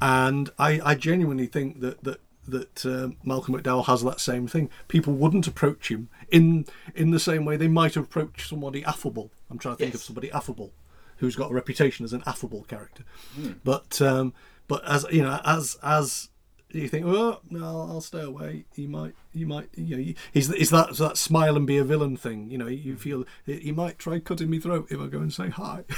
and 0.00 0.50
I, 0.58 0.80
I 0.84 0.94
genuinely 0.96 1.46
think 1.46 1.80
that 1.82 2.02
that 2.02 2.20
that 2.46 2.84
uh, 2.84 3.10
Malcolm 3.24 3.54
McDowell 3.54 3.86
has 3.86 4.02
that 4.02 4.20
same 4.20 4.46
thing. 4.46 4.70
People 4.88 5.14
wouldn't 5.14 5.46
approach 5.46 5.90
him 5.90 6.08
in 6.30 6.66
in 6.94 7.10
the 7.10 7.20
same 7.20 7.44
way 7.44 7.56
they 7.56 7.68
might 7.68 7.96
approach 7.96 8.48
somebody 8.48 8.84
affable. 8.84 9.30
I'm 9.50 9.58
trying 9.58 9.76
to 9.76 9.84
think 9.84 9.94
of 9.94 10.02
somebody 10.02 10.30
affable 10.32 10.72
who's 11.18 11.36
got 11.36 11.50
a 11.50 11.54
reputation 11.54 12.04
as 12.04 12.12
an 12.12 12.22
affable 12.26 12.64
character. 12.64 13.04
Hmm. 13.34 13.52
But 13.62 14.02
um, 14.02 14.34
but 14.66 14.84
as 14.88 15.06
you 15.10 15.22
know, 15.22 15.40
as 15.44 15.78
as 15.82 16.30
you 16.70 16.88
think, 16.88 17.06
oh 17.06 17.40
no, 17.50 17.64
I'll, 17.64 18.00
stay 18.00 18.22
away. 18.22 18.64
He 18.74 18.86
might, 18.86 19.14
he 19.32 19.44
might, 19.44 19.68
you 19.74 19.96
know, 19.96 20.14
he's 20.32 20.52
he's 20.54 20.70
that 20.70 20.96
that 20.96 21.16
smile 21.16 21.56
and 21.56 21.66
be 21.66 21.78
a 21.78 21.84
villain 21.84 22.16
thing. 22.16 22.50
You 22.50 22.58
know, 22.58 22.66
you 22.66 22.96
feel 22.96 23.24
he 23.44 23.72
might 23.72 23.98
try 23.98 24.18
cutting 24.18 24.50
me 24.50 24.58
throat 24.58 24.88
if 24.90 24.98
I 24.98 25.06
go 25.06 25.18
and 25.18 25.32
say 25.32 25.48
hi. 25.48 25.84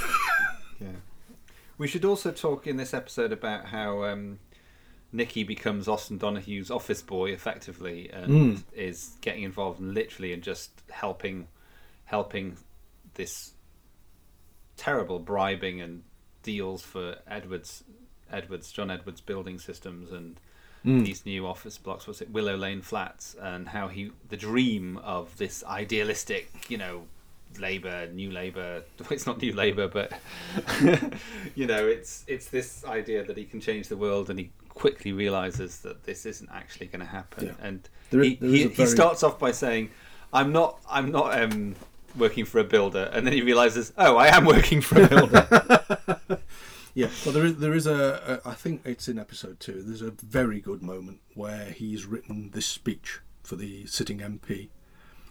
Yeah. 0.81 0.89
We 1.79 1.87
should 1.87 2.05
also 2.05 2.33
talk 2.33 2.67
in 2.67 2.77
this 2.77 2.93
episode 2.93 3.33
about 3.33 3.67
how 3.67 4.05
um, 4.05 4.41
Nicky 5.15 5.45
becomes 5.45 5.87
Austin 5.87 6.19
Donohue's 6.19 6.71
office 6.73 7.01
boy 7.01 7.31
effectively 7.31 8.11
and 8.11 8.27
Mm. 8.59 8.63
is 8.75 9.17
getting 9.21 9.45
involved 9.45 9.79
in 9.81 9.95
literally 9.95 10.33
and 10.33 10.43
just 10.43 10.71
helping 10.91 11.47
helping 12.07 12.57
this 13.15 13.53
terrible 14.77 15.19
bribing 15.21 15.81
and 15.81 16.03
deals 16.43 16.83
for 16.83 17.17
Edwards 17.29 17.85
Edwards 18.31 18.73
John 18.73 18.91
Edwards 18.91 19.21
building 19.21 19.59
systems 19.59 20.11
and 20.13 20.39
Mm. 20.85 21.03
these 21.07 21.25
new 21.25 21.47
office 21.47 21.79
blocks 21.79 22.07
what's 22.07 22.21
it 22.21 22.29
Willow 22.31 22.57
Lane 22.59 22.83
flats 22.83 23.35
and 23.41 23.69
how 23.69 23.89
he 23.89 24.11
the 24.29 24.37
dream 24.37 24.99
of 24.99 25.35
this 25.39 25.65
idealistic 25.65 26.51
you 26.69 26.77
know 26.77 27.07
labor 27.59 28.07
new 28.13 28.31
labor 28.31 28.83
it's 29.11 29.25
not 29.27 29.41
new 29.41 29.53
labor 29.55 29.89
but 29.89 30.13
you 31.55 31.67
know 31.67 31.87
it's 31.87 32.25
it's 32.27 32.49
this 32.49 32.85
idea 32.85 33.25
that 33.25 33.37
he 33.39 33.45
can 33.45 33.61
change 33.61 33.89
the 33.89 33.97
world 33.97 34.29
and 34.29 34.39
he 34.39 34.51
quickly 34.75 35.13
realizes 35.13 35.81
that 35.81 36.05
this 36.05 36.27
isn't 36.27 36.51
actually 36.53 36.87
going 36.87 37.01
to 37.01 37.07
happen 37.07 37.47
Yeah. 37.47 37.53
and 37.67 37.89
There 38.11 38.21
is- 38.21 38.29
he, 38.29 38.35
there 38.37 38.49
is 38.51 38.55
he, 38.61 38.65
a 38.65 38.69
he 38.69 38.87
starts 38.87 39.23
off 39.23 39.39
by 39.39 39.53
saying 39.53 39.91
i'm 40.33 40.51
not 40.53 40.81
i'm 40.91 41.11
not 41.13 41.41
um 41.41 41.77
working 42.17 42.45
for 42.45 42.59
a 42.59 42.65
builder 42.65 43.09
and 43.13 43.25
then 43.27 43.33
he 43.33 43.43
realizes 43.43 43.93
oh 43.99 44.17
i 44.17 44.27
am 44.37 44.45
working 44.45 44.81
for 44.81 45.03
a 45.03 45.09
builder 45.15 45.41
Yeah, 46.97 47.09
well, 47.25 47.35
there 47.35 47.45
is 47.45 47.57
there 47.57 47.75
is 47.75 47.89
a, 47.89 48.41
a 48.45 48.49
I 48.51 48.55
think 48.55 48.83
it's 48.85 49.09
in 49.09 49.19
episode 49.19 49.59
two. 49.59 49.83
There's 49.83 50.01
a 50.01 50.13
very 50.13 50.61
good 50.61 50.81
moment 50.81 51.19
where 51.35 51.65
he's 51.71 52.07
written 52.07 52.51
this 52.55 52.67
speech 52.67 53.19
for 53.43 53.57
the 53.57 53.85
sitting 53.87 54.19
MP. 54.21 54.69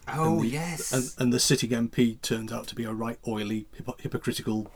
Oh, 0.09 0.33
And 0.33 0.41
the- 0.43 0.47
yes. 0.49 0.91
and, 0.91 1.09
and 1.21 1.31
the 1.33 1.39
sitting 1.39 1.69
MP 1.69 2.19
turns 2.21 2.51
out 2.51 2.67
to 2.67 2.75
be 2.75 2.83
a 2.83 2.91
right 2.91 3.17
oily, 3.25 3.67
hypocritical. 3.99 4.69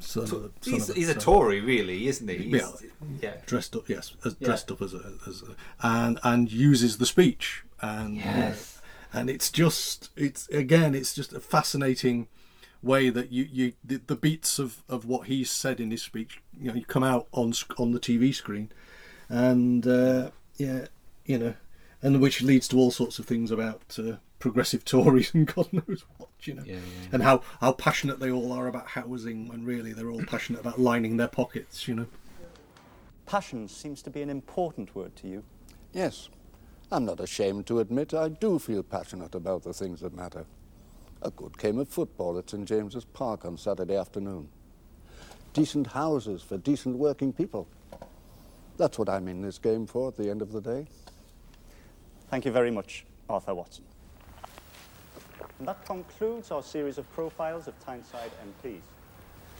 Son 0.00 0.22
of, 0.24 0.32
a- 0.32 0.36
son 0.64 0.74
he's, 0.74 0.88
of 0.88 0.96
he's 0.96 1.08
a 1.08 1.14
tory 1.14 1.60
really 1.60 2.08
isn't 2.08 2.28
he 2.28 2.36
Yeah, 2.36 2.58
He's- 2.58 2.84
yeah 3.22 3.34
dressed 3.46 3.76
up, 3.76 3.88
yes, 3.88 4.14
as, 4.24 4.36
Yeah. 4.38 4.46
dressed 4.48 4.70
up 4.70 4.82
as 4.82 4.94
a, 4.94 5.12
as 5.26 5.42
a, 5.42 5.54
and 5.86 6.18
and 6.22 6.50
uses 6.50 6.98
the 6.98 7.06
speech, 7.06 7.62
and 7.80 8.16
Yes. 8.16 8.80
and 9.12 9.28
it's 9.30 9.50
just 9.50 10.10
it's 10.16 10.48
again 10.48 10.94
it's 10.94 11.14
just 11.14 11.32
a 11.32 11.40
fascinating 11.40 12.28
way 12.82 13.10
that 13.10 13.30
you 13.30 13.46
you 13.52 13.72
the, 13.84 14.00
the 14.06 14.16
beats 14.16 14.58
of 14.58 14.82
of 14.88 15.04
what 15.04 15.26
he 15.26 15.44
said 15.44 15.80
in 15.80 15.90
his 15.90 16.00
speech 16.02 16.40
you 16.58 16.68
know 16.68 16.74
you 16.74 16.84
come 16.84 17.04
out 17.04 17.26
on 17.32 17.52
on 17.76 17.92
the 17.92 18.00
TV 18.00 18.34
screen, 18.34 18.70
and 19.28 19.86
uh, 19.86 20.30
yeah 20.56 20.86
you 21.24 21.38
know, 21.38 21.54
and 22.02 22.20
which 22.20 22.42
leads 22.42 22.66
to 22.68 22.76
all 22.76 22.90
sorts 22.90 23.18
of 23.18 23.26
things 23.26 23.50
about 23.50 23.96
uh, 23.98 24.16
progressive 24.38 24.84
Tories 24.92 25.32
and 25.34 25.46
God 25.46 25.72
knows 25.72 26.04
what 26.16 26.19
you 26.46 26.54
know, 26.54 26.62
Yeah, 26.64 26.74
yeah. 26.76 27.08
and 27.12 27.22
how 27.22 27.42
how 27.60 27.72
passionate 27.72 28.20
they 28.20 28.30
all 28.30 28.52
are 28.52 28.66
about 28.66 28.86
housing 28.88 29.48
when 29.48 29.64
really 29.64 29.92
they're 29.92 30.10
all 30.10 30.24
passionate 30.24 30.60
about 30.60 30.80
lining 30.80 31.16
their 31.16 31.28
pockets 31.28 31.86
you 31.88 31.94
know. 31.94 32.06
Passion 33.26 33.68
seems 33.68 34.02
to 34.02 34.10
be 34.10 34.22
an 34.22 34.30
important 34.30 34.94
word 34.94 35.14
to 35.16 35.28
you. 35.28 35.44
Yes. 35.92 36.28
I'm 36.92 37.04
not 37.04 37.20
ashamed 37.20 37.66
to 37.68 37.78
admit 37.78 38.12
I 38.12 38.28
do 38.28 38.58
feel 38.58 38.82
passionate 38.82 39.36
about 39.36 39.62
the 39.62 39.72
things 39.72 40.00
that 40.00 40.12
matter. 40.14 40.44
A 41.22 41.30
good 41.30 41.56
game 41.56 41.78
of 41.78 41.88
football 41.88 42.36
at 42.38 42.50
St. 42.50 42.64
James's 42.66 43.04
Park 43.04 43.44
on 43.44 43.56
Saturday 43.56 43.94
afternoon. 43.94 44.48
Decent 45.52 45.86
houses 45.88 46.42
for 46.42 46.58
decent 46.58 46.96
working 46.96 47.32
people. 47.32 47.68
That's 48.76 48.98
what 48.98 49.08
I'm 49.08 49.28
in 49.28 49.42
this 49.42 49.58
game 49.58 49.86
for 49.86 50.08
at 50.08 50.16
the 50.16 50.28
end 50.30 50.42
of 50.42 50.50
the 50.50 50.60
day. 50.60 50.86
Thank 52.30 52.44
you 52.44 52.50
very 52.50 52.70
much, 52.72 53.04
Arthur 53.28 53.54
Watson. 53.54 53.84
And 55.60 55.68
that 55.68 55.84
concludes 55.84 56.50
our 56.50 56.62
series 56.62 56.96
of 56.96 57.12
profiles 57.12 57.68
of 57.68 57.78
Tyneside 57.84 58.30
MPs. 58.64 58.80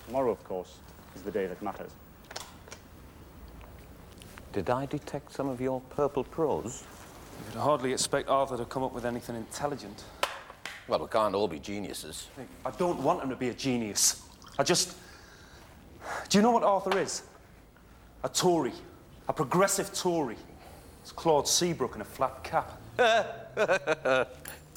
Tomorrow, 0.06 0.30
of 0.30 0.42
course, 0.44 0.78
is 1.14 1.20
the 1.20 1.30
day 1.30 1.46
that 1.46 1.60
matters. 1.60 1.90
Did 4.54 4.70
I 4.70 4.86
detect 4.86 5.34
some 5.34 5.50
of 5.50 5.60
your 5.60 5.82
purple 5.90 6.24
prose? 6.24 6.84
You 7.38 7.52
could 7.52 7.60
hardly 7.60 7.92
expect 7.92 8.30
Arthur 8.30 8.56
to 8.56 8.64
come 8.64 8.82
up 8.82 8.94
with 8.94 9.04
anything 9.04 9.36
intelligent. 9.36 10.04
Well, 10.88 11.00
we 11.00 11.06
can't 11.06 11.34
all 11.34 11.48
be 11.48 11.58
geniuses. 11.58 12.28
I 12.64 12.70
don't 12.70 13.02
want 13.02 13.22
him 13.22 13.28
to 13.28 13.36
be 13.36 13.50
a 13.50 13.54
genius. 13.54 14.22
I 14.58 14.62
just. 14.62 14.96
Do 16.30 16.38
you 16.38 16.42
know 16.42 16.50
what 16.50 16.62
Arthur 16.62 16.98
is? 16.98 17.24
A 18.24 18.28
Tory. 18.30 18.72
A 19.28 19.34
progressive 19.34 19.92
Tory. 19.92 20.36
It's 21.02 21.12
Claude 21.12 21.46
Seabrook 21.46 21.94
in 21.94 22.00
a 22.00 22.06
flat 22.06 22.42
cap. 22.42 22.80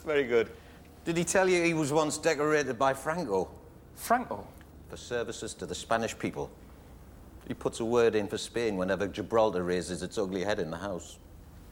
Very 0.06 0.26
good. 0.26 0.50
Did 1.06 1.18
he 1.18 1.24
tell 1.24 1.50
you 1.50 1.64
he 1.64 1.74
was 1.74 1.92
once 1.92 2.18
decorated 2.18 2.80
by 2.80 2.94
Franco? 2.94 3.50
Franco? 3.96 4.48
For 4.90 4.98
services 4.98 5.54
to 5.56 5.66
the 5.66 5.76
Spanish 5.76 6.18
people. 6.18 6.50
He 7.48 7.54
puts 7.54 7.82
a 7.82 7.86
word 7.86 8.16
in 8.16 8.28
for 8.28 8.38
Spain 8.38 8.78
whenever 8.78 9.08
Gibraltar 9.08 9.64
raises 9.64 10.02
its 10.02 10.18
ugly 10.18 10.44
head 10.44 10.60
in 10.60 10.72
the 10.72 10.78
house. 10.78 11.18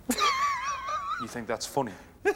You 0.10 1.28
think 1.28 1.48
that's 1.48 1.66
funny? 1.66 1.94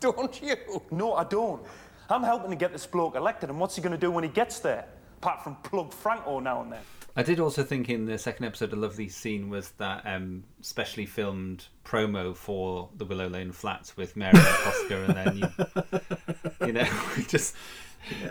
don't 0.00 0.40
you? 0.42 0.56
No, 0.90 1.14
I 1.14 1.24
don't. 1.24 1.62
I'm 2.10 2.22
helping 2.22 2.50
to 2.50 2.56
get 2.56 2.72
this 2.72 2.86
bloke 2.86 3.16
elected, 3.16 3.48
and 3.48 3.58
what's 3.58 3.74
he 3.74 3.82
going 3.82 3.92
to 3.92 3.98
do 3.98 4.10
when 4.10 4.22
he 4.22 4.30
gets 4.30 4.58
there? 4.58 4.84
Apart 5.18 5.42
from 5.42 5.56
plug 5.56 5.92
Franco 5.92 6.38
now 6.38 6.62
and 6.62 6.72
then. 6.72 6.82
I 7.14 7.22
did 7.22 7.40
also 7.40 7.62
think 7.62 7.90
in 7.90 8.06
the 8.06 8.16
second 8.16 8.46
episode 8.46 8.72
a 8.72 8.76
lovely 8.76 9.08
scene 9.08 9.50
was 9.50 9.70
that 9.72 10.02
um, 10.06 10.44
specially 10.62 11.04
filmed 11.04 11.66
promo 11.84 12.34
for 12.34 12.88
the 12.96 13.04
Willow 13.04 13.28
Lane 13.28 13.52
flats 13.52 13.96
with 13.96 14.16
Mary 14.16 14.32
and 14.34 14.66
Oscar, 14.66 15.04
and 15.04 15.14
then 15.14 15.36
you, 15.36 16.66
you 16.66 16.72
know, 16.72 16.88
just 17.28 17.54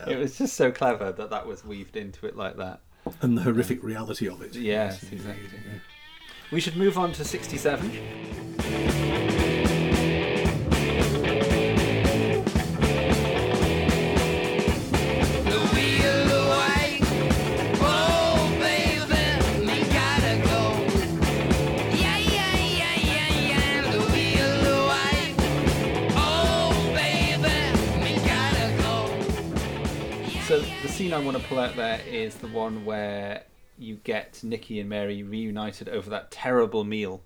it 0.07 0.17
was 0.17 0.37
just 0.37 0.55
so 0.55 0.71
clever 0.71 1.11
that 1.11 1.29
that 1.29 1.45
was 1.45 1.63
weaved 1.63 1.95
into 1.95 2.25
it 2.25 2.35
like 2.35 2.57
that. 2.57 2.79
and 3.21 3.37
the 3.37 3.41
horrific 3.43 3.83
reality 3.83 4.27
of 4.27 4.41
it. 4.41 4.55
Yes, 4.55 5.03
exactly. 5.11 5.47
We 6.51 6.59
should 6.59 6.75
move 6.75 6.97
on 6.97 7.11
to 7.13 7.23
sixty-seven. 7.23 7.91
Scene 31.01 31.13
I 31.13 31.19
want 31.19 31.35
to 31.35 31.43
pull 31.45 31.57
out 31.57 31.75
there 31.75 31.99
is 32.07 32.35
the 32.35 32.47
one 32.47 32.85
where 32.85 33.41
you 33.79 33.95
get 34.03 34.39
Nikki 34.43 34.79
and 34.79 34.87
Mary 34.87 35.23
reunited 35.23 35.89
over 35.89 36.11
that 36.11 36.29
terrible 36.29 36.83
meal. 36.83 37.21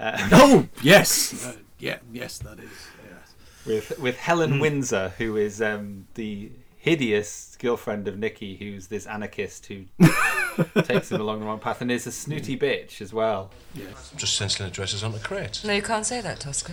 Uh, 0.00 0.16
Oh 0.32 0.66
yes, 0.82 1.46
Uh, 1.46 1.52
yeah, 1.78 1.98
yes, 2.10 2.38
that 2.38 2.58
is. 2.58 2.70
Yes. 3.06 3.34
with 3.66 3.98
with 3.98 4.16
Helen 4.16 4.52
Hmm. 4.54 4.60
Windsor, 4.60 5.12
who 5.18 5.36
is 5.36 5.60
um, 5.60 6.06
the 6.14 6.52
hideous 6.78 7.58
girlfriend 7.60 8.08
of 8.08 8.18
Nicky, 8.18 8.56
who's 8.56 8.86
this 8.86 9.04
anarchist 9.06 9.66
who 9.66 9.84
takes 10.82 11.12
him 11.12 11.20
along 11.20 11.40
the 11.40 11.44
wrong 11.46 11.58
path, 11.58 11.82
and 11.82 11.92
is 11.92 12.06
a 12.06 12.12
snooty 12.12 12.56
bitch 12.58 13.02
as 13.02 13.12
well. 13.12 13.50
Yes. 13.74 14.10
Just 14.16 14.36
stenciling 14.36 14.70
addresses 14.70 15.04
on 15.04 15.12
the 15.12 15.18
crate. 15.18 15.60
No, 15.66 15.74
you 15.74 15.82
can't 15.82 16.06
say 16.06 16.22
that, 16.22 16.40
Tosker. 16.40 16.72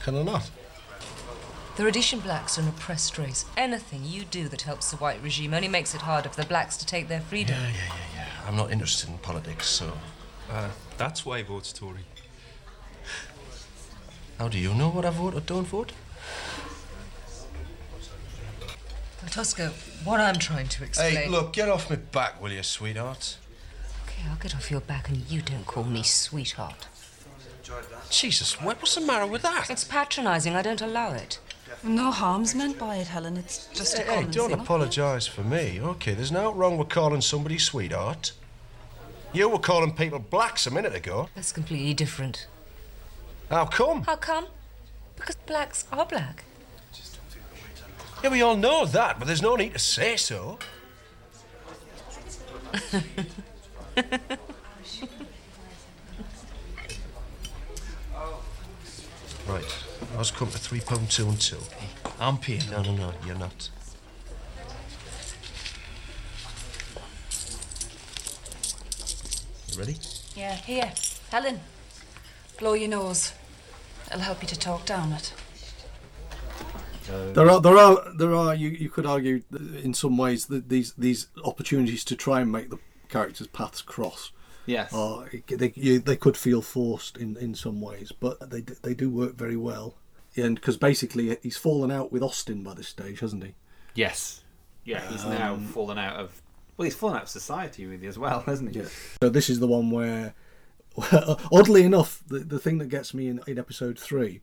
Can 0.00 0.16
I 0.16 0.22
not? 0.22 0.50
The 1.78 1.84
Rhodesian 1.84 2.18
blacks 2.18 2.58
are 2.58 2.62
an 2.62 2.68
oppressed 2.70 3.16
race. 3.18 3.44
Anything 3.56 4.04
you 4.04 4.24
do 4.24 4.48
that 4.48 4.62
helps 4.62 4.90
the 4.90 4.96
white 4.96 5.22
regime 5.22 5.54
only 5.54 5.68
makes 5.68 5.94
it 5.94 6.00
harder 6.00 6.28
for 6.28 6.40
the 6.40 6.48
blacks 6.48 6.76
to 6.78 6.84
take 6.84 7.06
their 7.06 7.20
freedom. 7.20 7.54
Yeah, 7.54 7.68
yeah, 7.68 7.94
yeah, 7.94 7.94
yeah. 8.16 8.48
I'm 8.48 8.56
not 8.56 8.72
interested 8.72 9.08
in 9.08 9.16
politics, 9.18 9.68
so. 9.68 9.92
Uh, 10.50 10.70
that's 10.96 11.24
why 11.24 11.38
I 11.38 11.44
vote 11.44 11.72
Tory. 11.72 12.00
How 14.38 14.48
do 14.48 14.58
you 14.58 14.74
know 14.74 14.88
what 14.88 15.04
I 15.04 15.10
vote 15.10 15.36
or 15.36 15.40
don't 15.40 15.68
vote? 15.68 15.92
Now, 19.22 19.28
Tosker, 19.28 19.68
what 20.02 20.18
I'm 20.18 20.40
trying 20.40 20.66
to 20.66 20.82
explain. 20.82 21.14
Hey, 21.14 21.28
look, 21.28 21.52
get 21.52 21.68
off 21.68 21.88
my 21.88 21.94
back, 21.94 22.42
will 22.42 22.50
you, 22.50 22.64
sweetheart? 22.64 23.36
Okay, 24.04 24.28
I'll 24.28 24.34
get 24.34 24.52
off 24.56 24.68
your 24.68 24.80
back 24.80 25.08
and 25.10 25.18
you 25.30 25.42
don't 25.42 25.64
call 25.64 25.84
me 25.84 26.02
sweetheart. 26.02 26.88
Jesus, 28.10 28.60
what, 28.60 28.78
what's 28.78 28.96
the 28.96 29.00
matter 29.00 29.28
with 29.28 29.42
that? 29.42 29.70
It's 29.70 29.84
patronising. 29.84 30.56
I 30.56 30.62
don't 30.62 30.80
allow 30.80 31.12
it. 31.12 31.38
No 31.82 32.10
harm's 32.10 32.54
meant 32.54 32.78
by 32.78 32.96
it, 32.96 33.06
Helen. 33.08 33.36
It's 33.36 33.66
just 33.74 33.98
a 33.98 34.02
Hey, 34.02 34.24
hey, 34.24 34.30
don't 34.30 34.50
thing. 34.50 34.60
apologise 34.60 35.26
for 35.26 35.42
me, 35.42 35.80
okay? 35.80 36.14
There's 36.14 36.32
no 36.32 36.52
wrong 36.52 36.76
with 36.78 36.88
calling 36.88 37.20
somebody 37.20 37.58
sweetheart. 37.58 38.32
You 39.32 39.48
were 39.48 39.58
calling 39.58 39.92
people 39.94 40.18
blacks 40.18 40.66
a 40.66 40.70
minute 40.70 40.94
ago. 40.94 41.28
That's 41.34 41.52
completely 41.52 41.94
different. 41.94 42.46
How 43.50 43.66
come? 43.66 44.02
How 44.02 44.16
come? 44.16 44.46
Because 45.16 45.36
blacks 45.46 45.84
are 45.92 46.06
black. 46.06 46.44
Yeah, 48.22 48.30
we 48.30 48.42
all 48.42 48.56
know 48.56 48.84
that, 48.84 49.18
but 49.18 49.26
there's 49.26 49.42
no 49.42 49.54
need 49.56 49.72
to 49.74 49.78
say 49.78 50.16
so. 50.16 50.58
Right, 59.46 59.64
I 60.14 60.18
was 60.18 60.30
come 60.30 60.50
to 60.50 60.58
three 60.58 60.80
pound 60.80 61.10
two 61.10 61.28
and 61.28 61.40
two. 61.40 61.58
I'm 62.20 62.38
paying. 62.38 62.62
No, 62.70 62.82
no, 62.82 62.94
no, 62.94 63.12
you're 63.26 63.36
not. 63.36 63.70
You 69.72 69.78
ready? 69.78 69.96
Yeah, 70.34 70.54
here. 70.56 70.92
Helen, 71.30 71.60
blow 72.58 72.74
your 72.74 72.88
nose. 72.88 73.32
It'll 74.08 74.20
help 74.20 74.42
you 74.42 74.48
to 74.48 74.58
talk 74.58 74.86
down 74.86 75.12
it. 75.12 75.32
There 77.06 77.48
are, 77.48 77.60
there 77.60 77.76
are, 77.76 78.12
there 78.16 78.34
are. 78.34 78.54
You, 78.54 78.68
you 78.68 78.90
could 78.90 79.06
argue, 79.06 79.42
in 79.82 79.94
some 79.94 80.18
ways, 80.18 80.46
that 80.46 80.68
these 80.68 80.92
these 80.94 81.28
opportunities 81.44 82.04
to 82.04 82.16
try 82.16 82.40
and 82.40 82.52
make 82.52 82.70
the 82.70 82.78
characters' 83.08 83.46
paths 83.46 83.80
cross. 83.80 84.32
Yes. 84.68 84.92
Are, 84.92 85.28
they 85.48 85.72
you, 85.74 85.98
they 85.98 86.16
could 86.16 86.36
feel 86.36 86.60
forced 86.62 87.16
in, 87.16 87.36
in 87.38 87.54
some 87.54 87.80
ways, 87.80 88.12
but 88.12 88.50
they 88.50 88.60
they 88.60 88.94
do 88.94 89.08
work 89.10 89.34
very 89.36 89.56
well. 89.56 89.94
And 90.36 90.54
because 90.54 90.76
basically 90.76 91.36
he's 91.42 91.56
fallen 91.56 91.90
out 91.90 92.12
with 92.12 92.22
Austin 92.22 92.62
by 92.62 92.74
this 92.74 92.88
stage, 92.88 93.20
hasn't 93.20 93.42
he? 93.44 93.54
Yes. 93.94 94.42
Yeah, 94.84 95.00
he's 95.10 95.24
now 95.24 95.54
Um, 95.54 95.66
fallen 95.66 95.98
out 95.98 96.16
of. 96.16 96.42
Well, 96.76 96.84
he's 96.84 96.94
fallen 96.94 97.16
out 97.16 97.24
of 97.24 97.28
society 97.28 97.86
really 97.86 98.06
as 98.06 98.18
well, 98.18 98.40
hasn't 98.46 98.74
he? 98.74 98.80
Yeah. 98.80 98.88
So 99.22 99.28
this 99.30 99.50
is 99.50 99.58
the 99.58 99.66
one 99.66 99.90
where, 99.90 100.34
oddly 101.52 101.82
enough, 101.82 102.22
the, 102.28 102.40
the 102.40 102.58
thing 102.58 102.78
that 102.78 102.88
gets 102.88 103.12
me 103.14 103.28
in, 103.28 103.40
in 103.46 103.58
episode 103.58 103.98
three, 103.98 104.42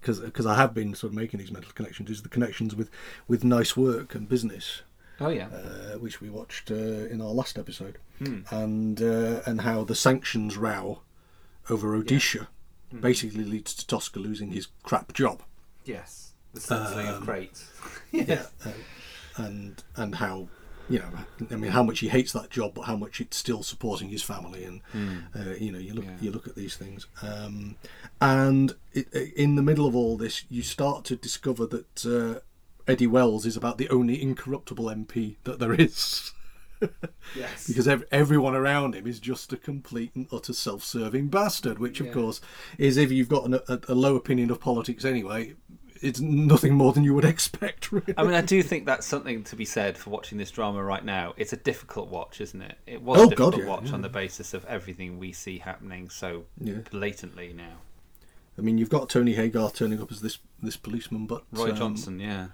because 0.00 0.46
I 0.46 0.54
have 0.56 0.74
been 0.74 0.94
sort 0.94 1.12
of 1.12 1.16
making 1.16 1.38
these 1.38 1.52
mental 1.52 1.72
connections, 1.72 2.10
is 2.10 2.22
the 2.22 2.28
connections 2.28 2.74
with 2.74 2.90
with 3.28 3.44
nice 3.44 3.76
work 3.76 4.14
and 4.14 4.28
business. 4.28 4.82
Oh 5.20 5.28
yeah. 5.28 5.48
uh, 5.48 5.98
which 5.98 6.20
we 6.20 6.30
watched 6.30 6.70
uh, 6.70 6.74
in 6.74 7.20
our 7.20 7.30
last 7.32 7.58
episode, 7.58 7.98
Hmm. 8.18 8.40
and 8.50 9.00
uh, 9.02 9.40
and 9.46 9.60
how 9.62 9.84
the 9.84 9.94
sanctions 9.94 10.56
row 10.56 11.00
over 11.68 11.88
Rhodesia 11.90 12.48
Hmm. 12.90 13.00
basically 13.00 13.44
leads 13.44 13.72
to 13.74 13.86
Tosker 13.86 14.20
losing 14.20 14.50
his 14.50 14.66
crap 14.82 15.12
job. 15.12 15.42
Yes. 15.84 16.32
The 16.54 16.60
stenciling 16.60 17.06
of 17.06 17.16
Um, 17.18 17.24
crates. 17.24 17.64
Yeah, 18.12 18.46
uh, 18.64 18.72
and 19.36 19.82
and 19.96 20.16
how 20.16 20.48
you 20.88 20.98
know, 20.98 21.10
I 21.52 21.54
mean, 21.54 21.70
how 21.70 21.84
much 21.84 22.00
he 22.00 22.08
hates 22.08 22.32
that 22.32 22.50
job, 22.50 22.74
but 22.74 22.82
how 22.82 22.96
much 22.96 23.20
it's 23.20 23.36
still 23.36 23.62
supporting 23.62 24.08
his 24.08 24.22
family, 24.24 24.64
and 24.64 24.80
Hmm. 24.90 25.18
uh, 25.36 25.54
you 25.54 25.70
know, 25.70 25.78
you 25.78 25.94
look 25.94 26.04
Yeah. 26.06 26.16
you 26.20 26.30
look 26.32 26.48
at 26.48 26.56
these 26.56 26.74
things, 26.76 27.06
um, 27.22 27.76
and 28.20 28.74
it, 28.92 29.06
in 29.36 29.54
the 29.54 29.62
middle 29.62 29.86
of 29.86 29.94
all 29.94 30.16
this, 30.16 30.42
you 30.50 30.62
start 30.64 31.04
to 31.04 31.14
discover 31.16 31.64
that 31.66 32.04
uh, 32.06 32.40
Eddie 32.88 33.06
Wells 33.06 33.46
is 33.46 33.56
about 33.56 33.78
the 33.78 33.88
only 33.88 34.20
incorruptible 34.22 34.84
MP 34.86 35.36
that 35.44 35.58
there 35.58 35.74
is. 35.74 36.32
Yes. 37.36 37.66
because 37.68 37.86
ev- 37.86 38.06
everyone 38.10 38.54
around 38.54 38.94
him 38.94 39.06
is 39.06 39.20
just 39.20 39.52
a 39.52 39.58
complete 39.58 40.12
and 40.14 40.26
utter 40.32 40.54
self-serving 40.54 41.28
bastard. 41.28 41.78
Which, 41.78 42.00
of 42.00 42.06
Yeah. 42.06 42.12
course, 42.14 42.40
is 42.78 42.96
if 42.96 43.12
you've 43.12 43.28
got 43.28 43.44
an, 43.44 43.54
a, 43.68 43.80
a 43.88 43.94
low 43.94 44.16
opinion 44.16 44.50
of 44.50 44.60
politics 44.60 45.04
anyway, 45.04 45.56
it's 46.00 46.20
nothing 46.20 46.72
more 46.72 46.94
than 46.94 47.04
you 47.04 47.12
would 47.14 47.24
expect. 47.34 47.92
Really. 47.92 48.14
I 48.16 48.22
mean, 48.22 48.32
I 48.32 48.40
do 48.40 48.62
think 48.62 48.86
that's 48.86 49.06
something 49.06 49.44
to 49.44 49.56
be 49.56 49.66
said 49.66 49.98
for 49.98 50.08
watching 50.08 50.38
this 50.38 50.50
drama 50.50 50.82
right 50.82 51.04
now. 51.04 51.34
It's 51.36 51.52
a 51.52 51.58
difficult 51.58 52.08
watch, 52.08 52.40
isn't 52.40 52.62
it? 52.62 52.78
It 52.86 53.02
was 53.02 53.18
Oh, 53.18 53.24
a 53.24 53.28
difficult 53.28 53.54
God, 53.56 53.60
yeah, 53.60 53.68
watch 53.68 53.86
yeah. 53.88 53.92
on 53.92 54.00
the 54.00 54.08
basis 54.08 54.54
of 54.54 54.64
everything 54.64 55.18
we 55.18 55.32
see 55.32 55.58
happening 55.58 56.08
so 56.08 56.44
blatantly 56.90 57.52
now. 57.52 57.74
I 58.58 58.62
mean, 58.62 58.78
you've 58.78 58.88
got 58.90 59.10
Tony 59.10 59.34
Haygarth 59.34 59.74
turning 59.74 60.00
up 60.00 60.10
as 60.10 60.22
this 60.22 60.38
this 60.62 60.76
policeman, 60.78 61.26
but 61.26 61.44
Roy 61.52 61.70
um, 61.70 61.76
Johnson, 61.76 62.20
yeah. 62.20 62.48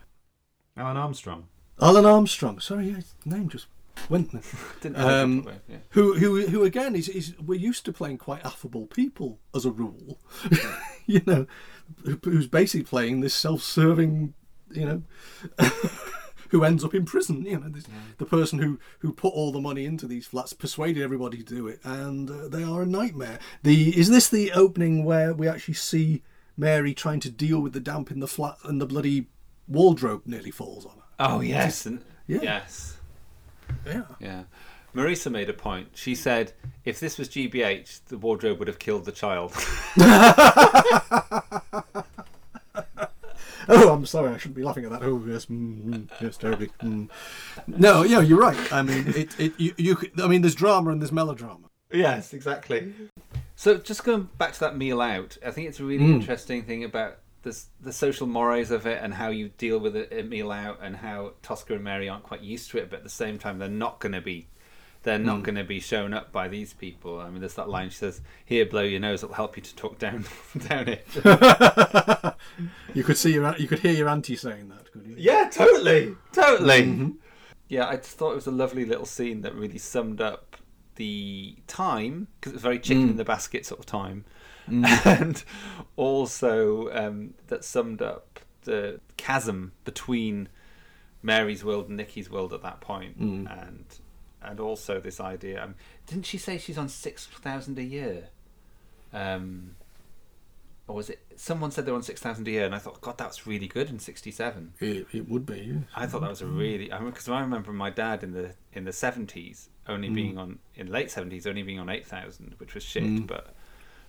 Alun 0.77 0.97
Armstrong. 0.97 1.49
Alun 1.81 2.05
Armstrong. 2.05 2.61
Sorry, 2.61 2.89
yeah, 2.89 2.97
his 2.97 3.15
name 3.25 3.49
just 3.49 3.67
went. 4.09 4.33
there. 4.33 4.43
Didn't 4.81 4.99
um, 4.99 5.49
yeah. 5.69 5.79
Who 5.91 6.15
who 6.15 6.47
who 6.47 6.65
again 6.65 6.95
is 6.95 7.09
is 7.09 7.35
we're 7.39 7.59
used 7.59 7.85
to 7.87 7.93
playing 7.93 8.19
quite 8.19 8.45
affable 8.45 8.87
people 8.87 9.39
as 9.55 9.65
a 9.65 9.71
rule, 9.71 10.19
you 11.07 11.23
know, 11.27 11.47
who's 12.23 12.47
basically 12.47 12.85
playing 12.85 13.21
this 13.21 13.35
self-serving, 13.35 14.35
you 14.73 14.85
know. 14.85 15.03
Who 16.51 16.63
ends 16.63 16.85
up 16.85 16.95
in 16.95 17.05
prison? 17.05 17.45
You 17.45 17.59
know, 17.59 17.69
this, 17.69 17.87
the 18.19 18.25
person 18.25 18.61
who, 18.61 18.79
who 19.01 19.13
put 19.13 19.35
all 19.35 19.51
the 19.51 19.61
money 19.61 19.85
into 19.85 20.07
these 20.07 20.29
flats, 20.29 20.53
persuaded 20.53 21.03
everybody 21.03 21.39
to 21.39 21.43
do 21.43 21.67
it, 21.67 21.81
and 21.83 22.31
uh, 22.31 22.47
they 22.47 22.63
are 22.63 22.83
a 22.83 22.87
nightmare. 22.87 23.41
The 23.65 23.99
is 23.99 24.11
this 24.11 24.29
the 24.29 24.53
opening 24.53 25.05
where 25.05 25.35
we 25.35 25.49
actually 25.49 25.75
see 25.75 26.23
Mary 26.57 26.95
trying 26.95 27.19
to 27.21 27.31
deal 27.31 27.59
with 27.59 27.73
the 27.73 27.81
damp 27.81 28.13
in 28.13 28.21
the 28.21 28.29
flat 28.29 28.59
and 28.63 28.81
the 28.81 28.87
bloody 28.87 29.27
wardrobe 29.69 30.23
nearly 30.27 30.51
falls 30.51 30.85
on 30.87 30.93
her? 30.97 31.03
Oh 31.19 31.41
yes, 31.41 31.87
and 31.87 32.03
Yeah. 32.27 32.41
yes, 32.43 32.97
yeah, 33.87 34.03
yeah. 34.21 34.43
Marisa 34.95 35.31
made 35.31 35.51
a 35.51 35.53
point. 35.53 35.89
She 35.95 36.15
said, 36.15 36.53
"If 36.85 37.01
this 37.01 37.19
was 37.19 37.29
GBH, 37.29 38.01
the 38.09 38.19
wardrobe 38.19 38.59
would 38.59 38.69
have 38.69 38.79
killed 38.79 39.05
the 39.05 39.13
child." 39.13 39.53
Oh, 43.69 43.93
I'm 43.93 44.07
sorry. 44.07 44.33
I 44.33 44.37
shouldn't 44.37 44.55
be 44.55 44.63
laughing 44.63 44.85
at 44.85 44.93
that. 44.93 45.03
Oh, 45.03 45.21
yes, 45.27 45.47
mm, 45.47 45.83
mm, 45.83 46.09
yes, 46.21 46.37
terribly. 46.37 46.69
Mm. 46.85 47.09
No, 47.67 48.05
yeah, 48.05 48.21
you're 48.21 48.39
right. 48.39 48.73
I 48.73 48.83
mean, 48.83 49.09
it, 49.09 49.41
it, 49.41 49.55
you, 49.59 49.75
you, 49.77 49.97
I 50.23 50.29
mean, 50.29 50.43
there's 50.43 50.55
drama 50.55 50.91
and 50.91 51.03
there's 51.03 51.11
melodrama. 51.11 51.67
Yes, 51.93 52.33
exactly. 52.33 52.93
So 53.57 53.77
just 53.79 54.05
going 54.05 54.29
back 54.39 54.53
to 54.53 54.61
that 54.61 54.77
meal 54.77 55.01
out, 55.01 55.37
I 55.45 55.51
think 55.51 55.67
it's 55.69 55.81
a 55.81 55.85
really 55.85 56.05
Mm. 56.05 56.15
interesting 56.21 56.63
thing 56.63 56.85
about 56.85 57.19
this, 57.47 57.69
the 57.81 57.93
social 57.93 58.27
mores 58.27 58.71
of 58.71 58.87
it 58.87 59.03
and 59.03 59.15
how 59.15 59.29
you 59.31 59.49
deal 59.57 59.79
with 59.79 59.97
it, 59.97 60.13
a 60.13 60.23
meal 60.23 60.53
out 60.53 60.81
and 60.83 60.97
how 60.97 61.33
Tosker 61.43 61.75
and 61.77 61.83
Mary 61.85 62.09
aren't 62.09 62.25
quite 62.25 62.43
used 62.43 62.71
to 62.73 62.79
it, 62.79 62.91
but 62.91 62.99
at 62.99 63.03
the 63.05 63.09
same 63.09 63.39
time 63.39 63.59
they're 63.59 63.69
not 63.69 63.99
going 64.01 64.13
to 64.13 64.21
be. 64.21 64.49
They're 65.05 65.19
not 65.21 65.39
Mm. 65.39 65.45
going 65.45 65.55
to 65.55 65.63
be 65.65 65.79
shown 65.79 66.13
up 66.13 66.33
by 66.33 66.49
these 66.49 66.73
people. 66.75 67.21
I 67.21 67.31
mean, 67.31 67.39
there's 67.41 67.55
that 67.55 67.69
line 67.69 67.91
she 67.91 67.97
says, 67.99 68.21
"Here, 68.45 68.67
blow 68.67 68.83
your 68.83 68.99
nose. 68.99 69.23
It'll 69.23 69.37
help 69.37 69.57
you 69.57 69.63
to 69.63 69.77
talk 69.77 69.99
down, 70.01 70.25
down 70.69 70.89
it." 70.89 71.07
You 72.95 73.05
could 73.05 73.17
see 73.17 73.33
your, 73.35 73.55
you 73.57 73.69
could 73.69 73.81
hear 73.81 73.93
your 73.93 74.09
auntie 74.09 74.37
saying 74.37 74.69
that, 74.71 74.91
could 74.93 75.07
you? 75.07 75.15
Yeah, 75.19 75.49
totally, 75.53 76.17
totally. 76.33 76.83
Mhm. 76.83 77.15
Yeah, 77.69 77.87
I 77.87 77.97
just 77.97 78.17
thought 78.19 78.33
it 78.33 78.37
was 78.37 78.47
a 78.47 78.51
lovely 78.53 78.85
little 78.85 79.05
scene 79.07 79.43
that 79.43 79.55
really 79.55 79.79
summed 79.79 80.21
up 80.21 80.57
the 80.97 81.57
time 81.67 82.29
because 82.41 82.53
it 82.53 82.57
was 82.57 82.63
very 82.63 82.79
chicken 82.79 83.07
Mm. 83.09 83.11
in 83.11 83.17
the 83.17 83.25
basket 83.25 83.67
sort 83.67 83.79
of 83.81 83.87
time, 83.87 84.25
Mm. 84.69 85.07
and 85.21 85.45
also 85.97 86.91
um, 86.93 87.35
that 87.49 87.65
summed 87.65 88.03
up 88.03 88.41
the 88.65 89.01
chasm 89.17 89.73
between 89.85 90.49
Mary's 91.23 91.65
world 91.65 91.89
and 91.89 91.97
Nicky's 91.97 92.31
world 92.31 92.53
at 92.53 92.63
that 92.63 92.81
point, 92.81 93.21
Mm. 93.21 93.63
and 93.69 93.85
and 94.43 94.61
also 94.61 95.01
this 95.01 95.19
idea. 95.21 95.63
Um, 95.65 95.75
didn't 96.07 96.27
she 96.27 96.39
say 96.39 96.59
she's 96.59 96.79
on 96.79 96.89
six 96.89 97.27
thousand 97.27 97.79
a 97.79 97.83
year? 97.83 98.29
Um, 99.13 99.77
or 100.89 100.95
was 100.97 101.11
it 101.11 101.21
someone 101.35 101.73
said 101.73 101.85
they're 101.85 101.95
on 101.95 102.03
six 102.03 102.21
thousand 102.21 102.47
a 102.47 102.51
year, 102.51 102.65
and 102.65 102.75
I 102.75 102.79
thought, 102.79 103.01
God, 103.01 103.19
that's 103.19 103.45
really 103.47 103.67
good 103.67 103.89
in 103.91 103.99
'67. 103.99 104.75
It, 104.79 105.07
it 105.13 105.29
would 105.29 105.45
be. 105.47 105.59
Yes. 105.75 105.85
I 105.97 106.07
thought 106.07 106.21
that 106.21 106.31
was 106.31 106.43
a 106.43 106.47
really 106.47 106.93
I 106.93 107.01
because 107.01 107.29
I 107.29 107.41
remember 107.41 107.73
my 107.73 107.91
dad 107.91 108.23
in 108.23 108.33
the 108.33 108.53
in 108.73 108.85
the 108.85 108.93
seventies 108.93 109.69
only 109.89 110.09
Mm. 110.11 110.15
being 110.15 110.39
on 110.39 110.59
in 110.77 110.87
late 110.93 111.11
seventies 111.11 111.47
only 111.47 111.63
being 111.65 111.81
on 111.81 111.89
eight 111.89 112.07
thousand, 112.07 112.55
which 112.59 112.75
was 112.75 112.85
shit. 112.85 113.03
Mm. 113.03 113.27
But 113.27 113.53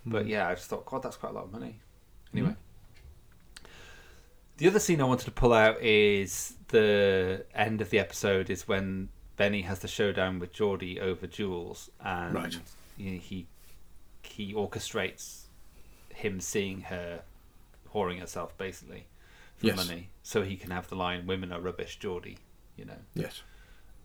but 0.05 0.25
Mm. 0.25 0.29
yeah, 0.29 0.47
I 0.47 0.55
just 0.55 0.67
thought, 0.69 0.85
God, 0.85 1.03
that's 1.03 1.17
quite 1.17 1.29
a 1.31 1.33
lot 1.33 1.45
of 1.45 1.51
money. 1.51 1.79
Anyway, 2.33 2.55
The 4.57 4.67
other 4.67 4.79
scene 4.79 4.99
I 5.01 5.03
wanted 5.03 5.25
to 5.25 5.31
pull 5.31 5.53
out 5.53 5.79
is 5.83 6.55
the 6.69 7.45
end 7.53 7.79
of 7.79 7.89
the 7.91 7.99
episode 7.99 8.49
is 8.49 8.67
when 8.67 9.09
Benny 9.35 9.61
has 9.61 9.79
the 9.79 9.87
showdown 9.87 10.39
with 10.39 10.51
Geordie 10.51 10.99
over 10.99 11.27
Jules, 11.27 11.91
and 11.99 12.33
Right. 12.33 12.59
he 12.97 13.17
he, 13.19 13.47
he 14.23 14.53
orchestrates 14.55 15.43
him 16.09 16.41
seeing 16.41 16.81
her 16.81 17.23
whoring 17.93 18.19
herself 18.19 18.57
basically 18.57 19.05
for 19.57 19.67
Yes. 19.67 19.75
money, 19.75 20.09
so 20.23 20.41
he 20.41 20.57
can 20.57 20.71
have 20.71 20.87
the 20.87 20.95
line 20.95 21.27
"Women 21.27 21.51
are 21.51 21.61
rubbish, 21.61 21.99
Geordie." 21.99 22.39
You 22.75 22.85
know. 22.85 22.99
Yes. 23.13 23.43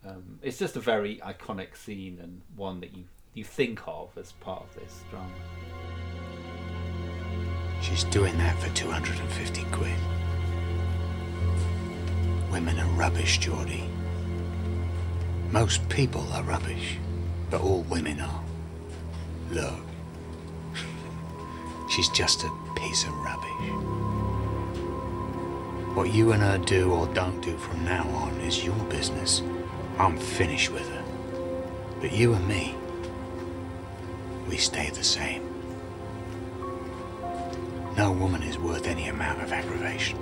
Um, 0.05 0.37
it's 0.43 0.59
just 0.59 0.75
a 0.75 0.79
very 0.81 1.17
iconic 1.17 1.75
scene 1.75 2.19
and 2.19 2.41
one 2.55 2.79
that 2.81 2.95
you 2.95 3.05
you 3.33 3.43
think 3.43 3.81
of 3.87 4.09
as 4.17 4.31
part 4.33 4.63
of 4.63 4.75
this 4.75 5.03
drama. 5.09 5.29
She's 7.81 8.03
doing 8.05 8.37
that 8.37 8.57
for 8.59 8.69
250 8.75 9.63
quid. 9.71 9.95
Women 12.51 12.79
are 12.79 12.87
rubbish, 12.91 13.39
Geordie. 13.39 13.89
Most 15.51 15.87
people 15.89 16.25
are 16.33 16.43
rubbish, 16.43 16.97
but 17.49 17.61
all 17.61 17.81
women 17.89 18.19
are. 18.19 18.43
Look. 19.51 19.79
She's 21.89 22.09
just 22.09 22.43
a 22.43 22.51
piece 22.75 23.03
of 23.03 23.13
rubbish. 23.15 23.49
What 25.95 26.13
you 26.13 26.31
and 26.31 26.41
her 26.41 26.57
do 26.57 26.91
or 26.91 27.07
don't 27.13 27.41
do 27.41 27.57
from 27.57 27.83
now 27.85 28.07
on 28.09 28.33
is 28.41 28.63
your 28.63 28.77
business. 28.85 29.41
I'm 29.99 30.17
finished 30.17 30.71
with 30.71 30.87
her. 30.89 31.03
But 32.01 32.13
you 32.13 32.33
and 32.33 32.47
me, 32.47 32.75
we 34.47 34.57
stay 34.57 34.89
the 34.89 35.03
same. 35.03 35.41
No 37.97 38.11
woman 38.11 38.41
is 38.43 38.57
worth 38.57 38.87
any 38.87 39.07
amount 39.07 39.41
of 39.41 39.51
aggravation. 39.51 40.17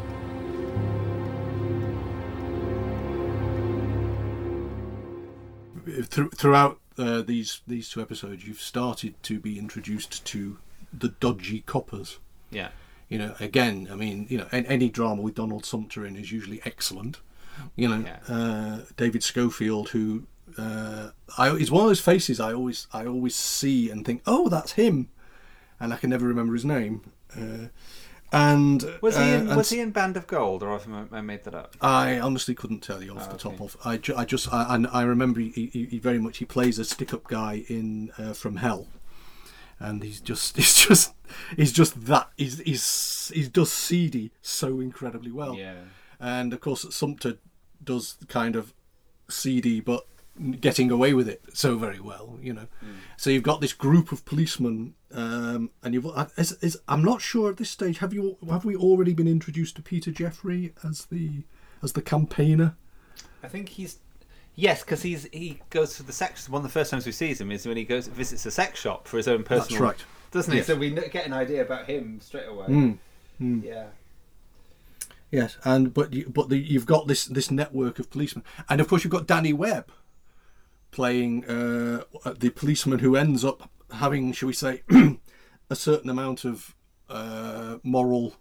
Thr- 6.04 6.28
throughout 6.36 6.80
uh, 6.98 7.22
these 7.22 7.62
these 7.68 7.90
two 7.90 8.02
episodes, 8.02 8.46
you've 8.46 8.62
started 8.62 9.22
to 9.24 9.40
be 9.40 9.58
introduced 9.58 10.24
to 10.26 10.58
the 10.94 11.10
dodgy 11.10 11.62
coppers. 11.62 12.20
Yeah. 12.52 12.70
You 13.10 13.18
know, 13.18 13.36
again, 13.40 13.88
I 13.92 13.96
mean, 13.96 14.28
you 14.30 14.38
know, 14.38 14.48
an- 14.52 14.66
any 14.68 14.90
drama 14.90 15.22
with 15.22 15.36
Donald 15.36 15.66
Sumpter 15.66 16.06
in 16.06 16.16
is 16.16 16.32
usually 16.32 16.62
excellent. 16.66 17.20
You 17.76 17.90
know, 17.90 18.06
uh, 18.28 18.80
David 18.96 19.24
Schofield, 19.24 19.90
who 19.90 20.24
uh, 20.58 21.12
I, 21.38 21.50
is 21.52 21.72
one 21.72 21.84
of 21.84 21.90
those 21.90 22.00
faces 22.02 22.40
I 22.40 22.54
always 22.54 22.88
I 22.94 23.06
always 23.06 23.36
see 23.36 23.90
and 23.90 24.06
think, 24.06 24.22
oh, 24.26 24.50
that's 24.50 24.74
him, 24.74 25.10
and 25.80 25.94
I 25.94 25.98
can 25.98 26.10
never 26.10 26.28
remember 26.28 26.54
his 26.54 26.66
name. 26.66 27.02
Uh, 27.36 27.68
and 28.34 28.84
Was 29.02 29.18
he 29.18 29.24
uh, 29.24 29.28
in, 29.42 29.56
was 29.56 29.70
he 29.70 29.80
in 29.82 29.92
Band 29.92 30.16
of 30.16 30.26
Gold, 30.26 30.64
or 30.64 30.72
have 30.78 30.88
I 31.12 31.18
I 31.18 31.22
made 31.22 31.44
that 31.44 31.54
up? 31.56 31.76
I 31.82 32.18
honestly 32.20 32.56
couldn't 32.56 32.80
tell 32.82 33.04
you 33.04 33.14
off 33.16 33.28
Oh, 33.28 33.32
the 33.34 33.38
top 33.38 33.54
okay. 33.56 33.64
of. 33.66 33.78
I, 33.84 33.98
ju- 33.98 34.16
I 34.16 34.24
just 34.26 34.52
I, 34.54 34.74
and 34.74 34.88
I 34.88 35.02
remember 35.04 35.42
he, 35.42 35.50
he, 35.74 35.86
he 35.86 36.00
very 36.00 36.20
much 36.20 36.38
he 36.38 36.46
plays 36.46 36.80
a 36.80 36.86
stick-up 36.86 37.26
guy 37.28 37.66
in 37.68 38.12
uh, 38.18 38.32
From 38.34 38.56
Hell, 38.58 38.88
and 39.80 40.02
he's 40.02 40.22
just 40.22 40.56
he's 40.56 40.76
just 40.76 41.14
he's 41.58 41.74
just 41.74 42.06
that 42.06 42.30
he's 42.38 42.60
he's 42.60 43.32
he 43.36 43.48
does 43.50 43.72
seedy 43.72 44.32
so 44.42 44.80
incredibly 44.80 45.32
well. 45.32 45.56
Yeah. 45.56 45.76
And 46.20 46.54
of 46.54 46.62
course 46.62 46.86
Sumpter 46.96 47.38
does 47.84 48.16
kind 48.30 48.56
of 48.56 48.74
seedy 49.28 49.80
but 49.82 50.06
getting 50.60 50.90
away 50.90 51.14
with 51.14 51.28
it 51.28 51.42
so 51.54 51.78
very 51.78 52.00
well, 52.00 52.38
you 52.42 52.54
know. 52.54 52.68
So 53.18 53.30
you've 53.30 53.44
got 53.44 53.62
this 53.62 53.74
group 53.74 54.12
of 54.12 54.26
policemen, 54.26 54.96
um, 55.14 55.70
and 55.84 55.94
you've. 55.94 56.08
uh, 56.08 56.28
Is, 56.38 56.54
is, 56.62 56.78
I'm 56.88 57.04
not 57.04 57.22
sure 57.22 57.50
at 57.52 57.58
this 57.58 57.70
stage. 57.70 58.00
Have 58.00 58.14
you? 58.14 58.38
Have 58.50 58.66
we 58.66 58.76
already 58.76 59.14
been 59.14 59.28
introduced 59.28 59.76
to 59.76 59.82
Peter 59.82 60.12
Jeffrey 60.12 60.74
as 60.84 61.06
the 61.06 61.44
as 61.84 61.94
the 61.94 62.02
campaigner? 62.02 62.76
I 63.44 63.48
think 63.48 63.70
he's 63.70 63.98
yes, 64.56 64.84
because 64.84 65.04
he's 65.04 65.28
he 65.32 65.60
goes 65.70 65.96
to 65.98 66.04
the 66.04 66.14
sex. 66.14 66.48
One 66.50 66.60
of 66.60 66.64
the 66.64 66.70
first 66.70 66.92
times 66.92 67.06
we 67.06 67.12
see 67.12 67.34
him 67.34 67.52
is 67.52 67.66
when 67.68 67.78
he 67.78 67.84
goes 67.84 68.08
visits 68.08 68.46
a 68.46 68.52
sex 68.52 68.80
shop 68.80 69.08
for 69.08 69.18
his 69.18 69.28
own 69.28 69.44
personal. 69.44 69.82
That's 69.88 70.00
right. 70.00 70.06
doesn't 70.32 70.52
he? 70.52 70.60
Yes. 70.60 70.68
So 70.68 70.76
we 70.76 70.90
get 70.92 71.26
an 71.26 71.34
idea 71.34 71.62
about 71.62 71.88
him 71.88 72.20
straight 72.22 72.48
away. 72.48 72.68
Mm. 72.68 72.98
Mm. 73.42 73.64
Yeah. 73.64 73.86
Yes, 75.32 75.58
and 75.64 75.94
but 75.94 76.14
you, 76.14 76.30
but 76.30 76.50
the, 76.50 76.58
you've 76.58 76.86
got 76.86 77.08
this 77.08 77.26
this 77.26 77.50
network 77.50 78.00
of 78.00 78.10
policemen, 78.10 78.44
and 78.68 78.82
of 78.82 78.88
course 78.90 79.04
you've 79.04 79.12
got 79.12 79.28
Danny 79.28 79.54
Webb 79.54 79.90
playing 80.92 81.46
uh, 81.46 82.04
the 82.38 82.50
policeman 82.50 83.00
who 83.00 83.16
ends 83.16 83.44
up 83.44 83.70
having, 83.92 84.32
shall 84.34 84.48
we 84.48 84.54
say, 84.54 84.84
a 85.70 85.76
certain 85.76 86.10
amount 86.10 86.46
of 86.46 86.76
uh, 87.10 87.78
moral 87.84 88.36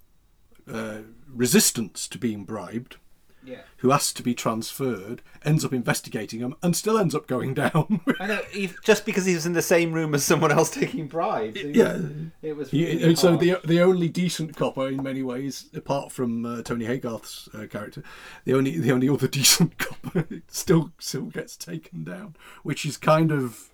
uh, 0.70 0.98
resistance 1.28 2.08
to 2.08 2.18
being 2.18 2.44
bribed. 2.44 2.96
Yeah. 3.42 3.60
Who 3.78 3.90
asks 3.90 4.12
to 4.14 4.22
be 4.22 4.34
transferred, 4.34 5.22
ends 5.44 5.64
up 5.64 5.72
investigating 5.72 6.40
him, 6.40 6.54
and 6.62 6.76
still 6.76 6.98
ends 6.98 7.14
up 7.14 7.26
going 7.26 7.54
down. 7.54 8.00
I 8.20 8.26
know. 8.26 8.40
He, 8.50 8.70
just 8.84 9.06
because 9.06 9.24
he 9.24 9.34
was 9.34 9.46
in 9.46 9.54
the 9.54 9.62
same 9.62 9.92
room 9.92 10.14
as 10.14 10.22
someone 10.24 10.52
else 10.52 10.70
taking 10.70 11.06
bribes. 11.08 11.58
He- 11.60 11.70
yeah, 11.70 11.98
It 12.42 12.56
was. 12.56 12.72
Really 12.72 13.16
so 13.16 13.36
the 13.36 13.58
the 13.64 13.80
only 13.80 14.08
decent 14.08 14.56
copper 14.56 14.88
in 14.88 15.02
many 15.02 15.22
ways, 15.22 15.70
apart 15.74 16.12
from 16.12 16.44
uh, 16.44 16.62
Tony 16.62 16.84
Haygarth's 16.84 17.48
uh, 17.54 17.66
character, 17.66 18.02
the 18.44 18.52
only 18.54 18.78
the 18.78 18.92
only 18.92 19.08
other 19.08 19.28
decent 19.40 19.78
copper 19.78 20.26
still 20.48 20.92
still 20.98 21.26
gets 21.26 21.56
taken 21.56 22.04
down, 22.04 22.36
which 22.62 22.84
is 22.84 22.96
kind 22.96 23.32
of. 23.32 23.70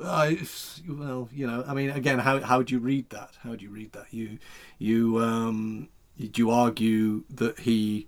Uh, 0.00 0.30
well, 0.88 1.28
you 1.32 1.44
know, 1.44 1.64
I 1.66 1.74
mean, 1.74 1.90
again, 1.90 2.20
how 2.20 2.40
how 2.40 2.62
do 2.62 2.72
you 2.74 2.78
read 2.80 3.10
that? 3.10 3.32
How 3.42 3.56
do 3.56 3.64
you 3.64 3.70
read 3.70 3.92
that? 3.92 4.06
You 4.12 4.38
you 4.78 5.18
um, 5.18 5.88
do 6.16 6.30
you 6.36 6.50
argue 6.50 7.24
that 7.30 7.60
he 7.60 8.06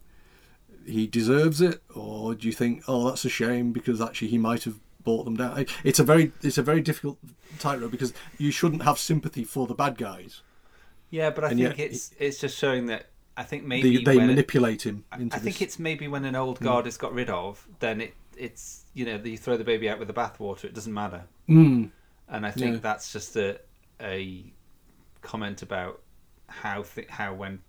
he 0.86 1.06
deserves 1.06 1.60
it, 1.60 1.82
or 1.94 2.34
do 2.34 2.46
you 2.46 2.52
think, 2.52 2.82
oh, 2.88 3.08
that's 3.08 3.24
a 3.24 3.28
shame 3.28 3.72
because 3.72 4.00
actually 4.00 4.28
he 4.28 4.38
might 4.38 4.64
have 4.64 4.78
brought 5.04 5.24
them 5.24 5.36
down? 5.36 5.66
It's 5.84 5.98
a 5.98 6.04
very 6.04 6.32
it's 6.42 6.58
a 6.58 6.62
very 6.62 6.80
difficult 6.80 7.18
tightrope 7.58 7.90
because 7.90 8.12
you 8.38 8.50
shouldn't 8.50 8.82
have 8.82 8.98
sympathy 8.98 9.44
for 9.44 9.66
the 9.66 9.74
bad 9.74 9.96
guys. 9.98 10.42
Yeah, 11.10 11.30
but 11.30 11.44
I 11.44 11.50
And 11.50 11.60
think 11.60 11.78
yet 11.78 11.90
it's 11.90 12.12
it's 12.18 12.38
just 12.40 12.56
showing 12.56 12.86
that 12.86 13.06
I 13.36 13.42
think 13.42 13.64
maybe 13.64 13.98
they, 13.98 14.04
they 14.04 14.16
when 14.16 14.24
it- 14.26 14.32
manipulate 14.34 14.84
him 14.86 15.04
I- 15.12 15.18
into 15.18 15.36
I 15.36 15.38
think 15.38 15.60
it's 15.62 15.78
maybe 15.78 16.08
when 16.08 16.24
an 16.24 16.34
old 16.36 16.60
Mm. 16.60 16.64
guard 16.64 16.86
is 16.86 16.96
got 16.96 17.12
rid 17.12 17.30
of, 17.30 17.66
then 17.80 18.00
it 18.00 18.14
it's 18.36 18.84
you 18.94 19.04
know 19.04 19.16
you 19.16 19.36
throw 19.38 19.56
the 19.56 19.64
baby 19.64 19.88
out 19.88 19.98
with 19.98 20.08
the 20.08 20.14
bathwater. 20.14 20.64
It 20.64 20.74
doesn't 20.74 20.94
matter. 20.94 21.24
Mm. 21.48 21.90
And 22.28 22.46
I 22.46 22.50
think 22.50 22.74
Yeah. 22.74 22.80
that's 22.80 23.12
just 23.12 23.36
a 23.36 23.58
a 24.00 24.44
comment 25.22 25.62
about 25.62 26.00
how 26.46 26.82
th- 26.82 27.08
how 27.08 27.34
when 27.34 27.60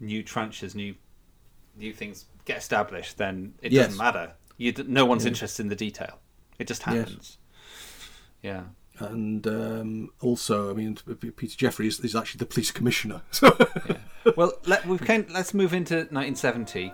new 0.00 0.22
tranches, 0.22 0.74
new 0.74 0.94
new 1.78 1.92
things 1.92 2.26
get 2.44 2.58
established, 2.58 3.18
then 3.18 3.54
it 3.62 3.72
Yes. 3.72 3.86
doesn't 3.86 3.98
matter. 3.98 4.32
You 4.56 4.72
no 4.86 5.04
one's 5.06 5.24
Yeah. 5.24 5.28
interested 5.30 5.62
in 5.62 5.68
the 5.68 5.76
detail. 5.76 6.18
It 6.58 6.66
just 6.66 6.82
Yes. 6.86 6.94
happens. 6.96 7.38
Yeah. 8.42 8.62
and 9.00 9.46
um, 9.46 10.10
also, 10.20 10.70
I 10.70 10.72
mean, 10.72 10.96
Peter 11.36 11.56
Jeffrey 11.56 11.86
is, 11.86 12.00
is 12.00 12.16
actually 12.16 12.38
the 12.40 12.46
police 12.46 12.72
commissioner. 12.72 13.22
So 13.30 13.56
Well, 14.36 14.52
let, 14.66 14.84
we 14.86 14.98
can 14.98 15.26
let's 15.30 15.54
move 15.54 15.72
into 15.72 15.94
1970. 16.10 16.92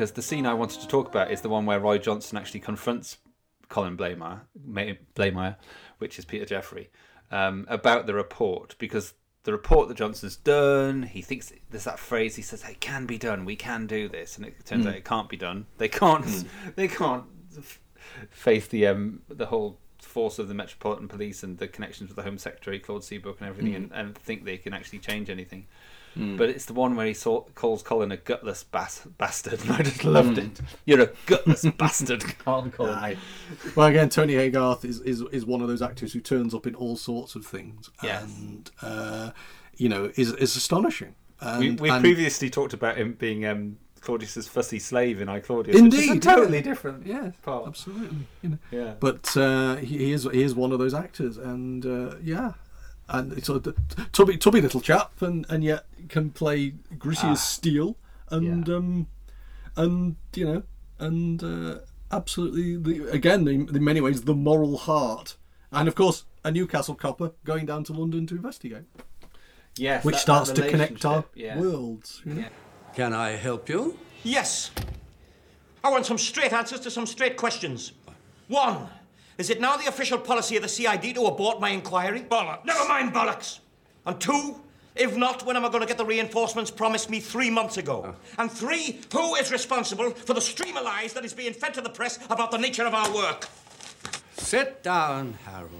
Because 0.00 0.12
the 0.12 0.22
scene 0.22 0.46
I 0.46 0.54
wanted 0.54 0.80
to 0.80 0.88
talk 0.88 1.08
about 1.08 1.30
is 1.30 1.42
the 1.42 1.50
one 1.50 1.66
where 1.66 1.78
Roy 1.78 1.98
Johnson 1.98 2.38
actually 2.38 2.60
confronts 2.60 3.18
Colin 3.68 3.98
Blamire, 3.98 4.40
May- 4.64 4.96
which 5.98 6.18
is 6.18 6.24
Peter 6.24 6.46
Jeffrey, 6.46 6.88
um, 7.30 7.66
about 7.68 8.06
the 8.06 8.14
report 8.14 8.76
because 8.78 9.12
the 9.42 9.52
report 9.52 9.88
that 9.88 9.98
Johnson's 9.98 10.36
done, 10.36 11.02
he 11.02 11.20
thinks 11.20 11.52
there's 11.68 11.84
that 11.84 11.98
phrase 11.98 12.36
he 12.36 12.40
says 12.40 12.64
it 12.66 12.80
can 12.80 13.04
be 13.04 13.18
done, 13.18 13.44
we 13.44 13.56
can 13.56 13.86
do 13.86 14.08
this, 14.08 14.38
and 14.38 14.46
it 14.46 14.64
turns 14.64 14.86
Mm. 14.86 14.88
out 14.88 14.94
it 14.94 15.04
can't 15.04 15.28
be 15.28 15.36
done. 15.36 15.66
They 15.76 15.88
can't, 15.88 16.46
they 16.76 16.88
can't 16.88 17.24
face 18.30 18.66
the 18.68 18.86
um, 18.86 19.20
the 19.28 19.44
whole 19.46 19.80
force 20.00 20.38
of 20.38 20.48
the 20.48 20.54
Metropolitan 20.54 21.08
Police 21.08 21.42
and 21.42 21.58
the 21.58 21.68
connections 21.68 22.08
with 22.08 22.16
the 22.16 22.22
Home 22.22 22.38
Secretary 22.38 22.78
Claude 22.78 23.04
Seabrook 23.04 23.38
and 23.40 23.50
everything, 23.50 23.74
Mm. 23.74 23.76
and, 23.76 23.92
and 23.92 24.14
think 24.16 24.44
they 24.46 24.56
can 24.56 24.72
actually 24.72 25.00
change 25.00 25.28
anything. 25.28 25.66
Mm. 26.18 26.36
But 26.36 26.48
it's 26.50 26.64
the 26.64 26.72
one 26.72 26.96
where 26.96 27.06
he 27.06 27.14
saw, 27.14 27.42
calls 27.54 27.82
Colin 27.82 28.10
a 28.10 28.16
gutless 28.16 28.64
bas- 28.64 29.06
bastard, 29.18 29.60
and 29.62 29.70
I 29.78 29.82
just 29.82 30.04
loved 30.04 30.38
Mm. 30.38 30.46
it. 30.46 30.60
You're 30.84 31.02
a 31.02 31.10
gutless 31.26 31.64
bastard, 31.78 32.24
Colin. 32.40 32.70
Colin. 32.76 32.94
Aye. 32.94 33.16
Well, 33.76 33.86
again, 33.86 34.08
Tony 34.08 34.34
Haygarth 34.34 34.84
is, 34.84 35.00
is 35.02 35.22
is 35.32 35.46
one 35.46 35.60
of 35.62 35.68
those 35.68 35.82
actors 35.82 36.12
who 36.12 36.20
turns 36.20 36.52
up 36.54 36.66
in 36.66 36.74
all 36.74 36.96
sorts 36.96 37.34
of 37.36 37.46
things, 37.46 37.90
Yes. 38.02 38.24
and 38.24 38.70
uh, 38.82 39.30
you 39.76 39.88
know 39.88 40.10
is 40.16 40.32
is 40.32 40.56
astonishing. 40.56 41.14
And, 41.40 41.60
we 41.60 41.70
we 41.70 41.90
and- 41.90 42.00
previously 42.02 42.50
talked 42.50 42.72
about 42.74 42.96
him 42.98 43.14
being 43.14 43.46
um, 43.46 43.78
Claudius's 44.00 44.48
fussy 44.48 44.78
slave 44.80 45.20
in 45.20 45.28
I 45.28 45.40
Claudius. 45.40 45.80
which 45.80 45.94
is 45.94 46.00
a 46.08 46.12
Indeed, 46.12 46.22
totally 46.22 46.56
yeah. 46.58 46.62
different. 46.64 47.06
Yeah, 47.06 47.30
part. 47.42 47.66
absolutely. 47.68 48.18
You 48.42 48.48
know. 48.50 48.58
Yeah. 48.72 48.94
But 48.98 49.36
uh, 49.36 49.76
he, 49.76 49.98
he 49.98 50.12
is 50.12 50.24
he 50.32 50.42
is 50.42 50.54
one 50.56 50.72
of 50.72 50.78
those 50.80 50.92
actors, 50.92 51.38
and 51.38 51.86
uh, 51.86 52.16
yeah, 52.22 52.54
and 53.10 53.32
it's 53.32 53.48
a 53.48 53.60
tubby, 54.12 54.36
tubby 54.36 54.60
little 54.60 54.80
chap, 54.80 55.20
and, 55.20 55.44
and 55.48 55.62
yet 55.62 55.84
can 56.08 56.30
play 56.30 56.74
gritty 56.98 57.26
Ah. 57.26 57.32
as 57.32 57.42
steel, 57.42 57.96
and 58.30 58.68
um, 58.68 59.06
and 59.76 60.16
you 60.34 60.44
know, 60.44 60.62
and 60.98 61.42
uh, 61.42 61.78
absolutely 62.10 62.76
the 62.76 63.10
again 63.10 63.46
in, 63.48 63.74
in 63.74 63.84
many 63.84 64.00
ways 64.00 64.22
the 64.22 64.34
moral 64.34 64.78
heart, 64.78 65.36
and 65.72 65.88
of 65.88 65.94
course 65.94 66.24
a 66.44 66.50
Newcastle 66.50 66.94
copper 66.94 67.32
going 67.44 67.66
down 67.66 67.84
to 67.84 67.92
London 67.92 68.26
to 68.28 68.34
investigate. 68.36 68.84
Yes, 69.76 70.04
which 70.04 70.14
that- 70.14 70.20
starts 70.22 70.50
that 70.50 70.62
to 70.62 70.70
connect 70.70 71.04
our 71.04 71.24
yeah. 71.34 71.58
worlds. 71.58 72.22
You 72.24 72.34
know? 72.34 72.44
Can 72.94 73.12
I 73.12 73.30
help 73.30 73.68
you? 73.68 73.98
Yes. 74.22 74.70
I 75.82 75.90
want 75.90 76.04
some 76.06 76.18
straight 76.18 76.52
answers 76.52 76.80
to 76.80 76.90
some 76.90 77.06
straight 77.06 77.36
questions. 77.36 77.92
One, 78.48 78.88
is 79.40 79.48
it 79.48 79.58
now 79.58 79.74
the 79.74 79.86
official 79.86 80.18
policy 80.18 80.56
of 80.56 80.62
the 80.62 80.68
CID 80.68 81.14
to 81.14 81.24
abort 81.24 81.60
my 81.60 81.70
inquiry? 81.70 82.20
Bollocks. 82.20 82.62
Never 82.66 82.86
mind 82.86 83.14
bollocks. 83.14 83.60
And 84.04 84.20
two, 84.20 84.60
if 84.94 85.16
not, 85.16 85.46
when 85.46 85.56
am 85.56 85.64
I 85.64 85.68
going 85.68 85.80
to 85.80 85.86
get 85.86 85.96
the 85.96 86.04
reinforcements 86.04 86.70
promised 86.70 87.08
me 87.08 87.20
three 87.20 87.48
months 87.48 87.78
ago? 87.78 88.14
And 88.36 88.52
three, 88.52 89.00
who 89.10 89.36
is 89.36 89.50
responsible 89.50 90.10
for 90.10 90.34
the 90.34 90.42
stream 90.42 90.76
of 90.76 90.84
lies 90.84 91.14
that 91.14 91.24
is 91.24 91.32
being 91.32 91.54
fed 91.54 91.72
to 91.72 91.80
the 91.80 91.88
press 91.88 92.18
about 92.28 92.50
the 92.50 92.58
nature 92.58 92.84
of 92.84 92.92
our 92.92 93.10
work? 93.14 93.48
Sit 94.36 94.82
down, 94.82 95.38
Harold. 95.46 95.70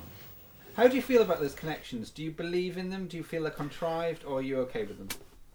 How 0.75 0.89
do 0.89 0.97
you 0.97 1.03
feel 1.03 1.21
about 1.21 1.41
those 1.41 1.55
connections? 1.55 2.09
Do 2.09 2.23
you 2.23 2.31
believe 2.31 2.79
in 2.79 2.89
them? 2.89 3.09
Do 3.09 3.19
you 3.19 3.23
feel 3.23 3.43
they're 3.43 3.51
contrived, 3.51 4.25
or 4.25 4.39
are 4.39 4.43
you 4.43 4.57
okay 4.61 4.85
with 4.85 4.97
them? 4.97 5.09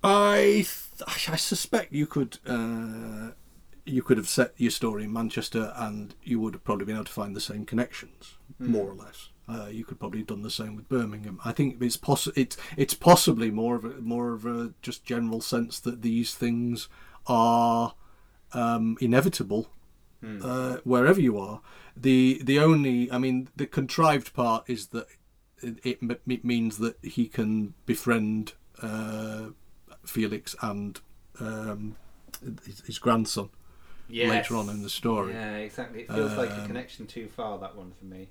I 0.04 0.64
th- 0.68 1.28
I 1.28 1.38
suspect 1.38 1.92
you 1.92 2.06
could 2.06 2.38
uh, 2.46 3.32
you 3.86 4.02
could 4.02 4.18
have 4.18 4.28
set 4.28 4.54
your 4.58 4.72
story 4.72 5.04
in 5.04 5.14
Manchester, 5.14 5.72
and 5.76 6.16
you 6.24 6.40
would 6.40 6.54
have 6.56 6.64
probably 6.64 6.86
been 6.86 6.96
able 6.96 7.06
to 7.06 7.12
find 7.12 7.36
the 7.36 7.42
same 7.42 7.66
connections, 7.66 8.36
Hmm. 8.58 8.72
more 8.72 8.90
or 8.90 8.96
less. 8.96 9.30
Uh, 9.48 9.68
you 9.72 9.86
could 9.86 10.00
probably 10.00 10.20
have 10.22 10.28
done 10.28 10.42
the 10.42 10.50
same 10.50 10.76
with 10.76 10.90
Birmingham. 10.90 11.40
I 11.46 11.52
think 11.52 11.80
it's 11.82 11.98
poss- 11.98 12.36
it's 12.36 12.58
it's 12.78 12.96
possibly 12.96 13.52
more 13.52 13.76
of 13.76 13.86
a 13.86 14.02
more 14.02 14.34
of 14.34 14.46
a 14.46 14.74
just 14.82 15.06
general 15.06 15.40
sense 15.40 15.80
that 15.82 16.02
these 16.02 16.34
things 16.34 16.90
are 17.28 17.94
um, 18.54 18.98
inevitable 19.02 19.70
Hmm. 20.22 20.40
uh, 20.44 20.78
wherever 20.84 21.22
you 21.22 21.38
are. 21.38 21.62
The 21.96 22.42
the 22.44 22.58
only 22.60 23.12
I 23.12 23.20
mean 23.20 23.50
the 23.56 23.68
contrived 23.68 24.34
part 24.34 24.64
is 24.68 24.88
that 24.88 25.06
it, 25.62 25.78
it, 25.84 26.00
it 26.28 26.44
means 26.44 26.78
that 26.80 26.98
he 27.04 27.28
can 27.28 27.76
befriend 27.86 28.54
uh, 28.82 29.50
Felix 30.06 30.56
and 30.62 31.00
um, 31.40 31.98
his, 32.66 32.80
his 32.82 32.98
grandson 33.00 33.50
later 34.10 34.56
on 34.56 34.70
in 34.70 34.82
the 34.84 34.90
story. 34.90 35.34
Yeah, 35.34 35.56
exactly. 35.58 36.02
It 36.02 36.12
feels 36.12 36.36
like 36.38 36.50
a 36.50 36.62
Um, 36.62 36.68
connection 36.68 37.08
too 37.08 37.28
far. 37.28 37.58
That 37.60 37.76
one 37.76 37.92
for 37.98 38.06
me. 38.06 38.30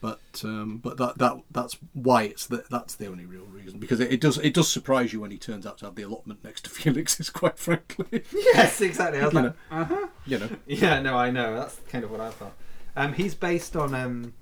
But 0.00 0.20
um, 0.44 0.78
but 0.78 0.96
that 0.98 1.18
that 1.18 1.38
that's 1.50 1.76
why 1.92 2.22
it's 2.22 2.46
the, 2.46 2.64
that's 2.70 2.94
the 2.94 3.06
only 3.08 3.26
real 3.26 3.46
reason 3.46 3.80
because 3.80 3.98
it, 3.98 4.12
it 4.12 4.20
does 4.20 4.38
it 4.38 4.54
does 4.54 4.70
surprise 4.70 5.12
you 5.12 5.20
when 5.20 5.32
he 5.32 5.38
turns 5.38 5.66
out 5.66 5.78
to 5.78 5.86
have 5.86 5.96
the 5.96 6.02
allotment 6.02 6.44
next 6.44 6.62
to 6.64 6.70
Felix's. 6.78 7.30
Quite 7.30 7.58
frankly. 7.58 8.22
Yes, 8.32 8.80
exactly. 8.80 9.20
I 9.20 9.24
was 9.24 9.34
You 9.34 9.40
like, 9.40 9.52
uh 9.72 9.84
huh. 9.84 10.06
You 10.24 10.38
know. 10.38 10.48
Yeah, 10.68 11.00
no, 11.00 11.16
I 11.16 11.30
know. 11.32 11.54
That's 11.56 11.80
kind 11.88 12.04
of 12.04 12.10
what 12.12 12.20
I 12.20 12.30
thought. 12.30 12.54
Um, 12.94 13.14
he's 13.14 13.34
based 13.34 13.74
on 13.74 13.92
um, 13.94 14.34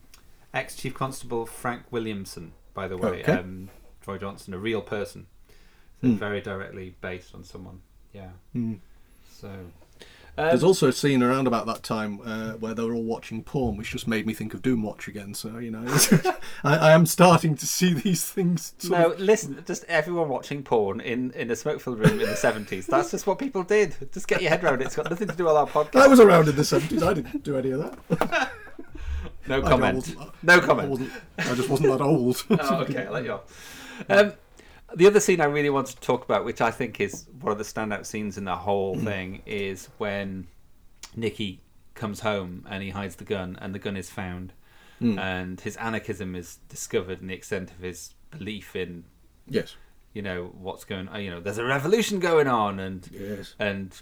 ex 0.53 0.77
Chief 0.77 0.93
Constable 0.93 1.47
Frank 1.47 1.85
Williamson, 1.91 2.53
by 2.75 2.87
the 2.87 2.99
way. 2.99 3.23
Okay. 3.23 3.33
Um, 3.33 3.71
Troy 4.03 4.19
Johnson, 4.19 4.53
a 4.53 4.59
real 4.59 4.83
person. 4.83 5.27
So 6.03 6.09
Hmm. 6.09 6.17
very 6.17 6.43
directly 6.43 6.95
based 7.01 7.35
on 7.35 7.45
someone. 7.45 7.81
Yeah. 8.13 8.29
Hmm. 8.53 8.75
So. 9.31 9.51
There's 10.37 10.63
Um, 10.63 10.69
also 10.69 10.89
a 10.89 10.93
scene 10.93 11.23
around 11.23 11.47
about 11.47 11.65
that 11.67 11.83
time 11.83 12.21
uh, 12.25 12.53
where 12.53 12.75
they 12.75 12.83
were 12.85 12.95
all 12.95 13.03
watching 13.03 13.43
porn, 13.43 13.77
which 13.79 13.91
just 13.93 14.07
made 14.07 14.27
me 14.27 14.35
think 14.35 14.53
of 14.53 14.61
Doomwatch 14.61 15.09
again. 15.09 15.33
So 15.33 15.57
you 15.59 15.71
know, 15.71 15.85
I, 16.65 16.77
I 16.77 16.93
am 16.93 17.07
starting 17.07 17.55
to 17.57 17.67
see 17.67 17.95
these 17.95 18.25
things. 18.27 18.75
No, 18.89 19.13
of- 19.13 19.21
listen. 19.21 19.63
Just 19.67 19.85
everyone 19.89 20.29
watching 20.29 20.63
porn 20.63 21.01
in, 21.01 21.31
in 21.33 21.51
a 21.51 21.57
smoke-filled 21.57 21.99
room 22.01 22.21
in 22.21 22.27
the 22.29 22.37
seventies. 22.37 22.87
That's 22.89 23.11
just 23.11 23.27
what 23.27 23.39
people 23.39 23.63
did. 23.63 23.95
Just 24.13 24.29
get 24.29 24.43
your 24.43 24.51
head 24.51 24.63
around 24.63 24.83
it. 24.83 24.87
It's 24.87 24.97
got 24.97 25.09
nothing 25.09 25.29
to 25.29 25.35
do 25.37 25.45
with 25.45 25.55
our 25.55 25.67
podcast. 25.67 26.01
I 26.03 26.07
was 26.07 26.21
around 26.21 26.49
in 26.49 26.57
the 26.57 26.65
seventies. 26.65 27.03
I 27.03 27.15
didn't 27.15 27.43
do 27.43 27.57
any 27.57 27.71
of 27.71 27.81
that. 28.19 28.53
No 29.49 29.63
comment. 29.63 29.95
wasn't- 29.95 30.19
No 30.43 30.61
comment. 30.61 31.11
I 31.39 31.55
just 31.55 31.69
wasn't 31.69 31.91
that 31.97 32.01
old. 32.03 32.45
oh, 32.51 32.75
okay, 32.81 33.07
I'll 33.07 33.13
let 33.13 33.25
you 33.25 33.33
off. 33.33 34.05
Um, 34.11 34.33
the 34.97 35.07
other 35.07 35.21
scene 35.21 35.41
I 35.41 35.45
really 35.45 35.71
wanted 35.71 35.95
to 35.97 36.01
talk 36.01 36.25
about, 36.25 36.45
which 36.45 36.61
I 36.61 36.71
think 36.73 37.01
is 37.01 37.27
one 37.41 37.53
of 37.53 37.59
the 37.59 37.65
standout 37.65 38.07
scenes 38.07 38.37
in 38.39 38.45
the 38.45 38.57
whole 38.57 38.97
Mm. 38.97 39.05
thing, 39.05 39.43
is 39.47 39.89
when 39.99 40.49
Nicky 41.15 41.61
comes 41.95 42.21
home 42.21 42.67
and 42.69 42.83
he 42.83 42.91
hides 42.91 43.17
the 43.17 43.25
gun, 43.25 43.57
and 43.61 43.75
the 43.75 43.79
gun 43.79 43.97
is 43.97 44.11
found, 44.11 44.53
Mm. 45.01 45.19
and 45.19 45.61
his 45.61 45.77
anarchism 45.77 46.35
is 46.35 46.57
discovered, 46.69 47.21
and 47.21 47.31
the 47.31 47.35
extent 47.35 47.71
of 47.71 47.79
his 47.79 48.15
belief 48.31 48.75
in 48.75 49.05
Yes. 49.49 49.77
you 50.15 50.23
know 50.23 50.47
what's 50.59 50.85
going 50.85 51.09
on. 51.09 51.23
You 51.23 51.31
know, 51.31 51.41
there's 51.41 51.59
a 51.59 51.65
revolution 51.65 52.19
going 52.19 52.49
on, 52.49 52.81
and 52.81 53.07
Yes. 53.13 53.55
and 53.59 53.93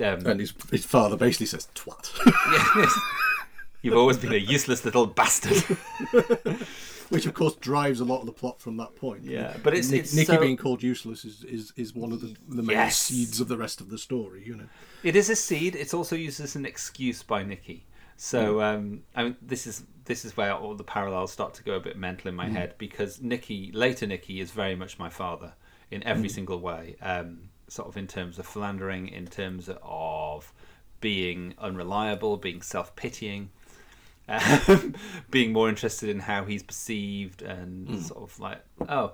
um, 0.00 0.26
and 0.26 0.40
his 0.40 0.52
his 0.70 0.84
father 0.84 1.16
basically 1.16 1.46
says 1.46 1.68
twat. 1.74 2.10
Yes. 2.76 2.92
You've 3.82 3.96
always 3.96 4.18
been 4.18 4.32
a 4.32 4.36
useless 4.36 4.84
little 4.84 5.06
bastard. 5.06 5.64
Which 7.10 7.26
of 7.26 7.34
course 7.34 7.54
drives 7.56 8.00
a 8.00 8.04
lot 8.04 8.20
of 8.20 8.26
the 8.26 8.32
plot 8.32 8.60
from 8.60 8.76
that 8.76 8.94
point. 8.96 9.24
Yeah, 9.24 9.56
but 9.62 9.72
it's- 9.72 9.90
Nick, 9.90 10.00
it's 10.00 10.14
Nicky 10.14 10.26
so- 10.34 10.40
being 10.40 10.56
called 10.56 10.82
useless 10.82 11.24
is, 11.24 11.42
is, 11.44 11.72
is 11.76 11.94
one 11.94 12.12
of 12.12 12.20
the, 12.20 12.34
the 12.48 12.62
main 12.62 12.76
Yes. 12.76 12.96
seeds 12.98 13.40
of 13.40 13.48
the 13.48 13.56
rest 13.56 13.80
of 13.80 13.88
the 13.88 13.98
story. 13.98 14.42
You 14.46 14.56
know. 14.56 14.68
It 15.02 15.16
is 15.16 15.30
a 15.30 15.36
seed. 15.36 15.74
It's 15.74 15.94
also 15.94 16.16
used 16.16 16.40
as 16.40 16.54
an 16.56 16.66
excuse 16.66 17.22
by 17.22 17.42
Nicky. 17.42 17.86
So 18.16 18.60
um, 18.60 19.02
I 19.14 19.24
mean, 19.24 19.36
this 19.40 19.66
is 19.66 19.84
this 20.04 20.24
is 20.24 20.36
where 20.36 20.52
all 20.54 20.74
the 20.74 20.84
parallels 20.84 21.32
start 21.32 21.54
to 21.54 21.62
go 21.62 21.74
a 21.76 21.80
bit 21.80 21.96
mental 21.96 22.28
in 22.28 22.34
my 22.34 22.46
Mm. 22.48 22.52
head 22.52 22.74
because 22.78 23.20
Nicky, 23.22 23.70
later 23.72 24.06
Nicky, 24.06 24.40
is 24.40 24.50
very 24.50 24.74
much 24.74 24.98
my 24.98 25.08
father 25.10 25.52
in 25.90 26.02
every 26.04 26.28
Mm. 26.28 26.32
single 26.32 26.58
way. 26.60 26.96
Um, 27.00 27.50
sort 27.68 27.88
of 27.88 27.96
in 27.96 28.06
terms 28.06 28.38
of 28.38 28.46
philandering, 28.46 29.08
in 29.08 29.26
terms 29.26 29.68
of 29.82 30.52
being 31.00 31.54
unreliable, 31.58 32.36
being 32.38 32.60
self-pitying, 32.62 33.50
um, 34.28 34.94
being 35.30 35.52
more 35.52 35.68
interested 35.68 36.08
in 36.08 36.20
how 36.20 36.44
he's 36.44 36.62
perceived, 36.62 37.42
and 37.42 37.88
Mm. 37.88 38.02
sort 38.02 38.22
of 38.22 38.38
like, 38.40 38.60
oh, 38.88 39.12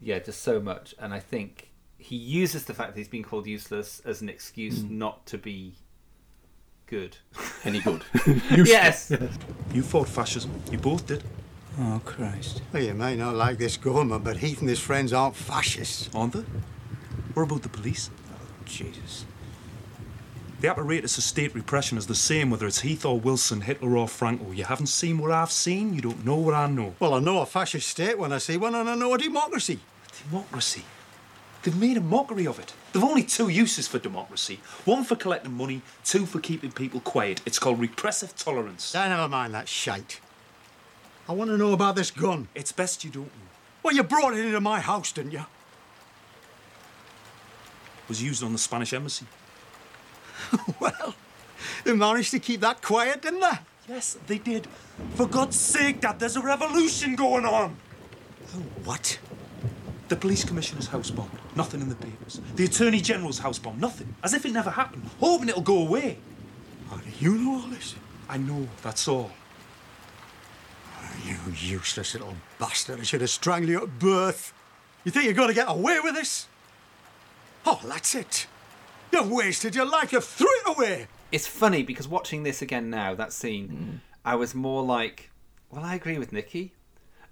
yeah, 0.00 0.18
just 0.18 0.42
so 0.42 0.60
much. 0.60 0.94
And 0.98 1.14
I 1.14 1.20
think 1.20 1.70
he 1.98 2.16
uses 2.16 2.64
the 2.64 2.74
fact 2.74 2.92
that 2.94 2.98
he's 2.98 3.08
been 3.08 3.22
called 3.24 3.46
useless 3.46 4.00
as 4.04 4.20
an 4.20 4.28
excuse 4.28 4.80
Mm. 4.80 4.90
not 4.90 5.26
to 5.26 5.38
be 5.38 5.74
good. 6.86 7.16
Any 7.64 7.80
good. 7.80 8.02
yes. 8.50 9.12
You 9.72 9.82
fought 9.82 10.08
fascism. 10.08 10.50
You 10.70 10.78
both 10.78 11.06
did. 11.06 11.22
Oh, 11.78 12.00
Christ. 12.04 12.62
Well, 12.72 12.82
you 12.82 12.94
may 12.94 13.16
not 13.16 13.34
like 13.34 13.58
this 13.58 13.76
government, 13.76 14.24
but 14.24 14.38
Heath 14.38 14.60
and 14.60 14.68
his 14.68 14.80
friends 14.80 15.12
aren't 15.12 15.36
fascists. 15.36 16.08
Aren't 16.14 16.32
they? 16.32 16.44
What 17.34 17.42
about 17.44 17.62
the 17.62 17.68
police? 17.68 18.08
Oh, 18.32 18.36
Jesus. 18.64 19.26
The 20.58 20.68
apparatus 20.68 21.18
of 21.18 21.24
state 21.24 21.54
repression 21.54 21.98
is 21.98 22.06
the 22.06 22.14
same 22.14 22.48
whether 22.48 22.66
it's 22.66 22.80
Heath 22.80 23.04
or 23.04 23.20
Wilson, 23.20 23.60
Hitler 23.60 23.94
or 23.94 24.08
Franco. 24.08 24.52
You 24.52 24.64
haven't 24.64 24.86
seen 24.86 25.18
what 25.18 25.30
I've 25.30 25.52
seen, 25.52 25.92
you 25.92 26.00
don't 26.00 26.24
know 26.24 26.36
what 26.36 26.54
I 26.54 26.66
know. 26.66 26.94
Well, 26.98 27.12
I 27.12 27.18
know 27.18 27.42
a 27.42 27.46
fascist 27.46 27.88
state 27.88 28.18
when 28.18 28.32
I 28.32 28.38
see 28.38 28.56
one, 28.56 28.74
and 28.74 28.88
I 28.88 28.94
know 28.94 29.12
a 29.12 29.18
democracy. 29.18 29.80
Democracy? 30.30 30.84
They've 31.62 31.76
made 31.76 31.98
a 31.98 32.00
mockery 32.00 32.46
of 32.46 32.58
it. 32.58 32.72
They've 32.92 33.04
only 33.04 33.22
two 33.22 33.50
uses 33.50 33.86
for 33.86 33.98
democracy 33.98 34.60
one 34.86 35.04
for 35.04 35.14
collecting 35.14 35.52
money, 35.52 35.82
two 36.04 36.24
for 36.24 36.40
keeping 36.40 36.72
people 36.72 37.00
quiet. 37.00 37.42
It's 37.44 37.58
called 37.58 37.78
repressive 37.78 38.34
tolerance. 38.34 38.94
Now, 38.94 39.08
never 39.08 39.28
mind 39.28 39.52
that 39.52 39.68
shite. 39.68 40.20
I 41.28 41.32
want 41.32 41.50
to 41.50 41.58
know 41.58 41.74
about 41.74 41.96
this 41.96 42.10
gun. 42.10 42.48
It's 42.54 42.72
best 42.72 43.04
you 43.04 43.10
don't 43.10 43.24
know. 43.24 43.50
Well, 43.82 43.94
you 43.94 44.04
brought 44.04 44.32
it 44.32 44.44
into 44.44 44.60
my 44.60 44.80
house, 44.80 45.12
didn't 45.12 45.32
you? 45.32 45.40
It 45.40 45.46
was 48.08 48.22
used 48.22 48.42
on 48.42 48.52
the 48.52 48.58
Spanish 48.58 48.94
embassy. 48.94 49.26
well, 50.80 51.14
they 51.84 51.92
managed 51.92 52.30
to 52.32 52.38
keep 52.38 52.60
that 52.60 52.82
quiet, 52.82 53.22
didn't 53.22 53.40
they? 53.40 53.58
Yes, 53.88 54.18
they 54.26 54.38
did. 54.38 54.66
For 55.14 55.26
God's 55.26 55.58
sake, 55.58 56.00
Dad, 56.00 56.18
there's 56.18 56.36
a 56.36 56.42
revolution 56.42 57.14
going 57.14 57.44
on. 57.44 57.76
Oh, 58.54 58.62
what? 58.84 59.18
The 60.08 60.16
police 60.16 60.44
commissioner's 60.44 60.86
house 60.86 61.10
bomb. 61.10 61.30
Nothing 61.54 61.80
in 61.80 61.88
the 61.88 61.94
papers. 61.96 62.40
The 62.54 62.64
attorney 62.64 63.00
general's 63.00 63.38
house 63.38 63.58
bomb. 63.58 63.80
Nothing. 63.80 64.14
As 64.22 64.34
if 64.34 64.46
it 64.46 64.52
never 64.52 64.70
happened. 64.70 65.08
Hoping 65.20 65.48
it'll 65.48 65.62
go 65.62 65.78
away. 65.78 66.18
How 66.90 66.96
do 66.96 67.10
you 67.18 67.36
know 67.36 67.54
all 67.54 67.68
this? 67.68 67.94
I 68.28 68.38
know, 68.38 68.68
that's 68.82 69.08
all. 69.08 69.30
You 71.24 71.36
useless 71.56 72.14
little 72.14 72.34
bastard. 72.58 73.00
I 73.00 73.02
should 73.02 73.20
have 73.20 73.30
strangled 73.30 73.70
you 73.70 73.82
at 73.82 73.98
birth. 73.98 74.52
You 75.04 75.10
think 75.10 75.24
you're 75.24 75.34
going 75.34 75.48
to 75.48 75.54
get 75.54 75.68
away 75.68 75.98
with 76.00 76.14
this? 76.14 76.46
Oh, 77.64 77.80
that's 77.84 78.14
it. 78.14 78.46
You've 79.12 79.30
wasted 79.30 79.74
your 79.74 79.86
life. 79.86 80.12
You've 80.12 80.24
threw 80.24 80.46
it 80.66 80.76
away. 80.76 81.06
It's 81.32 81.46
funny 81.46 81.82
because 81.82 82.06
watching 82.08 82.42
this 82.42 82.62
again 82.62 82.90
now, 82.90 83.14
that 83.14 83.32
scene, 83.32 83.68
Mm. 83.68 84.00
I 84.24 84.34
was 84.36 84.54
more 84.54 84.82
like, 84.82 85.30
well, 85.70 85.84
I 85.84 85.94
agree 85.94 86.18
with 86.18 86.32
Nicky. 86.32 86.72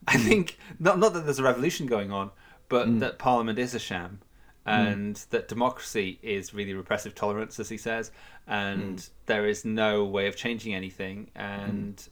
I 0.07 0.17
think 0.19 0.59
not 0.79 0.99
not 0.99 1.13
that 1.15 1.25
there's 1.25 1.39
a 1.39 1.43
revolution 1.45 1.87
going 1.87 2.11
on, 2.13 2.31
but 2.69 2.89
Mm. 2.89 3.01
that 3.01 3.19
Parliament 3.19 3.59
is 3.59 3.75
a 3.75 3.79
sham, 3.79 4.21
and 4.67 5.17
that 5.31 5.49
democracy 5.49 6.19
is 6.23 6.55
really 6.55 6.75
repressive 6.75 7.15
tolerance, 7.15 7.59
as 7.61 7.69
he 7.69 7.77
says, 7.79 8.11
and 8.47 8.99
Mm. 8.99 9.11
there 9.27 9.47
is 9.47 9.65
no 9.65 10.05
way 10.05 10.27
of 10.27 10.37
changing 10.37 10.75
anything, 10.75 11.31
and 11.35 12.07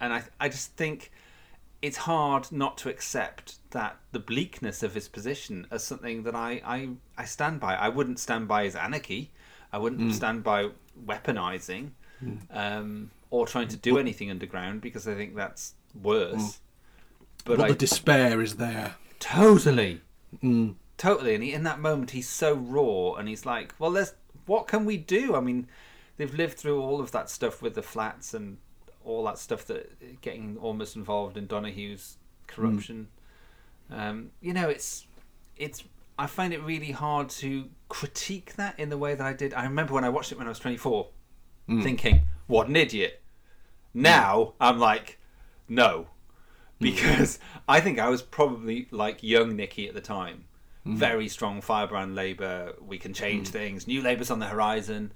and 0.00 0.12
I 0.12 0.22
I 0.40 0.48
just 0.48 0.72
think 0.76 1.10
it's 1.86 1.98
hard 1.98 2.50
not 2.50 2.78
to 2.78 2.88
accept 2.88 3.46
that 3.72 3.96
the 4.12 4.18
bleakness 4.18 4.82
of 4.82 4.94
his 4.94 5.06
position 5.06 5.66
as 5.70 5.84
something 5.84 6.22
that 6.22 6.34
I, 6.34 6.50
I, 6.64 6.88
I 7.18 7.24
stand 7.26 7.60
by. 7.60 7.74
I 7.74 7.88
wouldn't 7.90 8.18
stand 8.18 8.48
by 8.48 8.64
his 8.64 8.74
anarchy. 8.74 9.22
I 9.70 9.76
wouldn't 9.78 10.00
Mm. 10.00 10.14
stand 10.14 10.42
by 10.42 10.70
weaponizing 11.10 11.90
Mm. 12.24 12.38
um, 12.50 13.10
or 13.30 13.46
trying 13.46 13.68
to 13.68 13.76
do 13.76 13.98
anything 13.98 14.30
underground 14.30 14.80
because 14.80 15.06
I 15.06 15.14
think 15.14 15.34
that's 15.36 15.74
worse. 16.10 16.34
Mm. 16.36 16.58
But, 17.44 17.56
But, 17.58 17.64
I, 17.64 17.68
the 17.68 17.74
despair 17.74 18.40
is 18.40 18.56
there. 18.56 18.94
Totally. 19.18 20.00
Mm. 20.42 20.76
Totally. 20.96 21.34
And 21.34 21.44
he, 21.44 21.52
in 21.52 21.64
that 21.64 21.80
moment, 21.80 22.12
he's 22.12 22.28
so 22.28 22.54
raw 22.54 23.14
and 23.18 23.28
he's 23.28 23.44
like, 23.44 23.74
well, 23.78 23.90
there's, 23.90 24.14
what 24.46 24.66
can 24.68 24.86
we 24.86 24.96
do? 24.96 25.34
I 25.34 25.40
mean, 25.40 25.66
they've 26.16 26.32
lived 26.32 26.56
through 26.56 26.80
all 26.80 27.00
of 27.00 27.10
that 27.10 27.28
stuff 27.28 27.60
with 27.60 27.74
the 27.74 27.82
flats 27.82 28.32
and 28.32 28.56
all 29.04 29.24
that 29.24 29.38
stuff 29.38 29.64
that 29.66 30.20
getting 30.22 30.56
almost 30.60 30.96
involved 30.96 31.36
in 31.36 31.46
Donohue's 31.46 32.16
corruption. 32.46 33.08
Um, 33.90 34.30
you 34.40 34.52
know, 34.54 34.68
it's, 34.68 35.06
it's, 35.56 35.84
I 36.18 36.26
find 36.26 36.52
it 36.54 36.62
really 36.62 36.92
hard 36.92 37.28
to 37.30 37.68
critique 37.88 38.54
that 38.56 38.78
in 38.78 38.88
the 38.88 38.98
way 38.98 39.14
that 39.14 39.26
I 39.26 39.32
did. 39.32 39.52
I 39.54 39.64
remember 39.64 39.94
when 39.94 40.04
I 40.04 40.08
watched 40.08 40.32
it 40.32 40.38
when 40.38 40.46
I 40.46 40.50
was 40.50 40.58
24, 40.58 41.08
Mm. 41.68 41.82
thinking, 41.82 42.20
what 42.46 42.68
an 42.68 42.76
idiot. 42.76 43.22
Now 43.94 44.52
I'm 44.60 44.78
like, 44.78 45.18
no. 45.68 46.08
Because 46.78 47.38
I 47.68 47.80
think 47.80 47.98
I 47.98 48.08
was 48.10 48.20
probably 48.20 48.86
like 48.90 49.22
young 49.22 49.56
Nicky 49.56 49.88
at 49.88 49.94
the 49.94 50.00
time. 50.00 50.44
Mhm. 50.86 50.96
Very 50.96 51.28
strong 51.28 51.62
firebrand 51.62 52.14
Labour. 52.14 52.74
We 52.80 52.98
can 52.98 53.14
change 53.14 53.48
Mm. 53.48 53.52
things. 53.52 53.86
New 53.86 54.02
Labour's 54.02 54.30
on 54.30 54.40
the 54.40 54.46
horizon. 54.46 55.12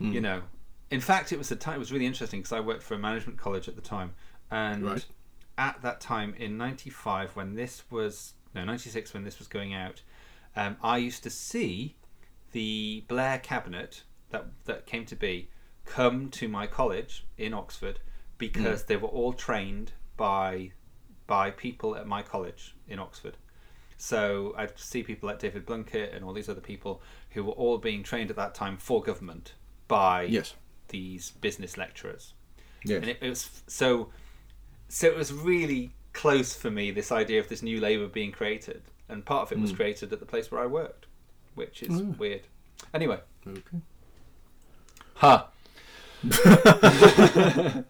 Mm. 0.00 0.12
You 0.12 0.20
know. 0.20 0.42
In 0.90 1.00
fact, 1.00 1.32
it 1.32 1.38
was 1.38 1.48
the 1.48 1.56
time. 1.56 1.76
It 1.76 1.78
was 1.78 1.92
really 1.92 2.06
interesting 2.06 2.40
because 2.40 2.52
I 2.52 2.60
worked 2.60 2.82
for 2.82 2.94
a 2.94 2.98
management 2.98 3.38
college 3.38 3.68
at 3.68 3.76
the 3.76 3.82
time, 3.82 4.12
and 4.50 4.84
Right. 4.84 5.06
at 5.56 5.80
that 5.82 6.00
time 6.00 6.34
in 6.34 6.56
'95, 6.56 7.36
when 7.36 7.54
this 7.54 7.84
was 7.90 8.34
no 8.54 8.64
'96, 8.64 9.14
when 9.14 9.22
this 9.24 9.38
was 9.38 9.46
going 9.46 9.72
out, 9.72 10.02
um, 10.56 10.76
I 10.82 10.98
used 10.98 11.22
to 11.22 11.30
see 11.30 11.94
the 12.52 13.04
Blair 13.06 13.38
cabinet 13.38 14.02
that 14.30 14.46
that 14.64 14.86
came 14.86 15.04
to 15.06 15.14
be 15.16 15.48
come 15.84 16.28
to 16.30 16.48
my 16.48 16.66
college 16.66 17.24
in 17.38 17.54
Oxford 17.54 18.00
because 18.38 18.82
Mm. 18.82 18.86
they 18.86 18.96
were 18.96 19.08
all 19.08 19.32
trained 19.32 19.92
by 20.16 20.72
by 21.28 21.52
people 21.52 21.94
at 21.94 22.08
my 22.08 22.22
college 22.22 22.74
in 22.88 22.98
Oxford. 22.98 23.36
So 23.96 24.52
I'd 24.56 24.76
see 24.76 25.04
people 25.04 25.28
like 25.28 25.38
David 25.38 25.64
Blunkett 25.66 26.12
and 26.14 26.24
all 26.24 26.32
these 26.32 26.48
other 26.48 26.60
people 26.60 27.00
who 27.30 27.44
were 27.44 27.52
all 27.52 27.78
being 27.78 28.02
trained 28.02 28.30
at 28.30 28.36
that 28.36 28.52
time 28.54 28.76
for 28.76 29.00
government 29.02 29.54
by 29.86 30.22
Yes. 30.24 30.54
These 30.90 31.30
business 31.40 31.76
lecturers. 31.78 32.34
And 32.84 33.04
it, 33.08 33.18
it 33.20 33.28
was 33.28 33.62
so 33.66 34.08
so 34.88 35.06
it 35.06 35.16
was 35.16 35.32
really 35.32 35.92
close 36.12 36.54
for 36.54 36.70
me 36.70 36.90
this 36.90 37.12
idea 37.12 37.40
of 37.40 37.48
this 37.48 37.62
new 37.62 37.80
labour 37.80 38.06
being 38.08 38.32
created, 38.32 38.82
and 39.08 39.24
part 39.24 39.42
of 39.42 39.52
it 39.52 39.60
was 39.60 39.72
Mm. 39.72 39.76
created 39.76 40.12
at 40.12 40.20
the 40.20 40.26
place 40.26 40.50
where 40.50 40.60
I 40.62 40.66
worked, 40.66 41.06
which 41.54 41.82
is 41.82 42.00
Mm. 42.00 42.18
weird. 42.18 42.42
Anyway, 42.94 43.20
Okay. 43.46 43.78
ha. 45.14 45.48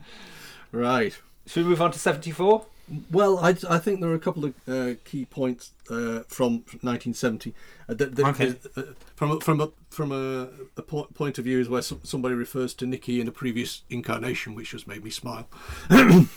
right. 0.73 1.19
Should 1.47 1.65
we 1.65 1.71
move 1.71 1.83
on 1.83 1.91
to 1.93 1.99
seventy 1.99 2.31
four? 2.31 2.67
Well, 3.11 3.39
I, 3.39 3.51
I 3.69 3.79
think 3.79 4.01
there 4.01 4.11
are 4.11 4.15
a 4.15 4.19
couple 4.19 4.45
of 4.45 4.55
uh, 4.69 4.95
key 5.05 5.25
points 5.25 5.73
uh, 5.89 6.25
from 6.29 6.65
1970. 6.83 7.55
Uh, 7.89 7.95
that, 7.95 8.17
that, 8.17 8.27
Okay. 8.27 8.55
uh, 8.77 8.83
from 9.15 9.31
a, 9.31 9.41
from 9.41 9.61
a 9.61 9.71
from 9.91 10.11
a, 10.13 10.49
a 10.77 10.83
po- 10.83 11.09
point 11.15 11.39
of 11.39 11.45
view 11.45 11.61
is 11.61 11.69
where 11.69 11.83
some, 11.83 12.01
somebody 12.03 12.35
refers 12.35 12.75
to 12.75 12.87
Nikki 12.87 13.21
in 13.21 13.29
a 13.29 13.33
previous 13.33 13.83
incarnation, 13.91 14.55
which 14.57 14.71
just 14.71 14.87
made 14.89 15.05
me 15.05 15.11
smile. 15.11 15.49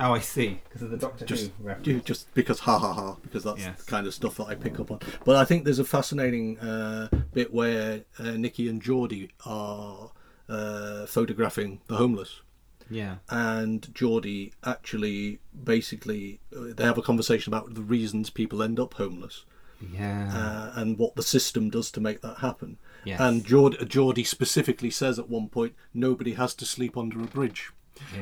Oh, 0.00 0.12
I 0.12 0.20
see. 0.20 0.60
Because 0.68 0.82
of 0.82 0.90
the 0.90 0.96
Doctor 0.96 1.24
just, 1.24 1.50
Who 1.58 1.64
reference. 1.64 1.84
ju- 1.86 2.00
just 2.00 2.32
because 2.32 2.60
ha 2.60 2.78
ha 2.78 2.92
ha 2.92 3.16
because 3.20 3.42
that's 3.42 3.58
Yes. 3.60 3.82
the 3.82 3.90
kind 3.90 4.06
of 4.06 4.14
stuff 4.14 4.36
that 4.36 4.44
I 4.44 4.54
pick 4.54 4.78
up 4.78 4.92
on. 4.92 5.00
But 5.24 5.34
I 5.34 5.44
think 5.44 5.64
there's 5.64 5.80
a 5.80 5.84
fascinating 5.84 6.56
uh, 6.60 7.08
bit 7.34 7.52
where 7.52 8.02
uh, 8.16 8.30
Nicky 8.32 8.68
and 8.68 8.80
Geordie 8.80 9.30
are 9.44 10.12
uh, 10.48 11.06
photographing 11.06 11.80
the 11.88 11.96
homeless. 11.96 12.42
Yeah. 12.90 13.16
And 13.28 13.92
Geordie 13.94 14.52
actually 14.64 15.40
basically 15.64 16.40
uh, 16.56 16.72
they 16.76 16.84
have 16.84 16.98
a 16.98 17.02
conversation 17.02 17.52
about 17.52 17.74
the 17.74 17.82
reasons 17.82 18.30
people 18.30 18.62
end 18.62 18.78
up 18.80 18.94
homeless. 18.94 19.44
Yeah. 19.92 20.30
Uh, 20.74 20.80
and 20.80 20.98
what 20.98 21.14
the 21.14 21.22
system 21.22 21.70
does 21.70 21.90
to 21.92 22.00
make 22.00 22.20
that 22.22 22.38
happen. 22.38 22.78
Yes. 23.04 23.20
And 23.20 23.44
Geordie, 23.44 23.84
Geordie 23.84 24.24
specifically 24.24 24.90
says 24.90 25.18
at 25.18 25.28
one 25.28 25.48
point, 25.48 25.74
nobody 25.94 26.32
has 26.34 26.54
to 26.56 26.64
sleep 26.66 26.96
under 26.96 27.20
a 27.20 27.26
bridge. 27.26 27.70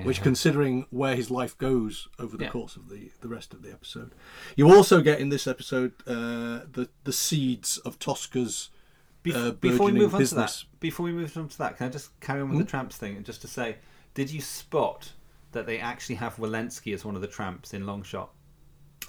Which, 0.04 0.22
considering 0.22 0.86
where 0.88 1.14
his 1.16 1.30
life 1.30 1.56
goes 1.58 2.08
over 2.18 2.38
the 2.38 2.44
Yeah. 2.44 2.50
course 2.50 2.76
of 2.76 2.88
the, 2.88 3.10
the 3.20 3.28
rest 3.28 3.52
of 3.52 3.60
the 3.60 3.70
episode, 3.70 4.12
you 4.56 4.74
also 4.74 5.02
get 5.02 5.20
in 5.20 5.28
this 5.28 5.46
episode 5.46 5.92
uh, 6.06 6.64
the 6.72 6.88
the 7.04 7.12
seeds 7.12 7.76
of 7.78 7.98
Tosker's 7.98 8.70
uh, 9.26 9.50
Bef- 9.52 9.60
before 9.60 9.86
we 9.86 9.92
move 9.92 10.14
on 10.14 10.20
business. 10.20 10.60
to 10.60 10.64
that, 10.66 10.80
before 10.80 11.04
we 11.04 11.12
move 11.12 11.36
on 11.36 11.48
to 11.48 11.58
that, 11.58 11.76
can 11.76 11.88
I 11.88 11.90
just 11.90 12.18
carry 12.20 12.40
on 12.40 12.48
with 12.48 12.56
Hmm? 12.56 12.64
the 12.64 12.70
tramps 12.70 12.96
thing 12.96 13.16
and 13.18 13.26
just 13.26 13.42
to 13.42 13.48
say, 13.48 13.76
did 14.16 14.30
you 14.32 14.40
spot 14.40 15.12
that 15.52 15.66
they 15.66 15.78
actually 15.78 16.16
have 16.16 16.36
Walensky 16.36 16.92
as 16.92 17.04
one 17.04 17.14
of 17.14 17.20
the 17.20 17.28
tramps 17.28 17.72
in 17.72 17.84
Longshot? 17.84 18.28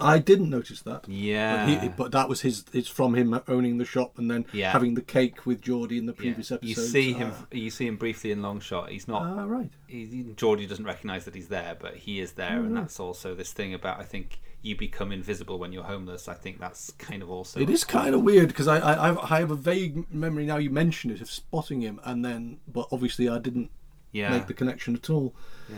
I 0.00 0.18
didn't 0.20 0.48
notice 0.50 0.82
that. 0.82 1.08
Yeah. 1.08 1.66
but, 1.66 1.82
he, 1.82 1.88
but 1.88 2.12
that 2.12 2.28
was 2.28 2.42
his. 2.42 2.64
It's 2.72 2.88
from 2.88 3.14
him 3.16 3.40
owning 3.48 3.78
the 3.78 3.84
shop 3.84 4.16
and 4.18 4.30
then 4.30 4.46
Yeah. 4.52 4.70
having 4.70 4.94
the 4.94 5.02
cake 5.02 5.44
with 5.44 5.60
Geordie 5.60 5.98
in 5.98 6.06
the 6.06 6.12
Yeah. 6.12 6.16
previous 6.18 6.52
episode. 6.52 6.68
You 6.68 6.74
see 6.76 7.12
him. 7.14 7.32
You 7.50 7.70
see 7.70 7.86
him 7.88 7.96
briefly 7.96 8.30
in 8.30 8.40
Longshot. 8.40 8.90
He's 8.90 9.08
not. 9.08 9.22
Ah, 9.22 9.42
right. 9.44 9.70
He, 9.88 10.32
Geordie 10.36 10.66
doesn't 10.68 10.84
recognise 10.84 11.24
that 11.24 11.34
he's 11.34 11.48
there, 11.48 11.76
but 11.80 11.96
he 11.96 12.20
is 12.20 12.32
there, 12.32 12.52
Oh, 12.60 12.64
and 12.64 12.74
right. 12.74 12.82
that's 12.82 13.00
also 13.00 13.34
this 13.34 13.52
thing 13.52 13.74
about. 13.74 13.98
I 13.98 14.04
think 14.04 14.38
you 14.62 14.76
become 14.76 15.10
invisible 15.10 15.58
when 15.58 15.72
you're 15.72 15.84
homeless. 15.84 16.28
I 16.28 16.34
think 16.34 16.60
that's 16.60 16.90
kind 16.92 17.20
of 17.22 17.28
also. 17.30 17.58
It 17.58 17.68
is 17.70 17.82
kind 17.82 18.14
of 18.14 18.22
weird 18.22 18.48
because 18.48 18.68
I, 18.68 18.78
I 18.78 19.34
I 19.36 19.38
have 19.40 19.50
a 19.50 19.56
vague 19.56 20.12
memory 20.14 20.46
now. 20.46 20.58
You 20.58 20.70
mention 20.70 21.10
it 21.10 21.20
of 21.20 21.28
spotting 21.30 21.80
him, 21.80 21.98
and 22.04 22.24
then 22.24 22.58
but 22.68 22.86
obviously 22.92 23.28
I 23.28 23.38
didn't 23.38 23.70
Yeah. 24.12 24.30
make 24.30 24.46
the 24.46 24.54
connection 24.54 24.94
at 24.94 25.10
all. 25.10 25.34
Yeah. 25.68 25.76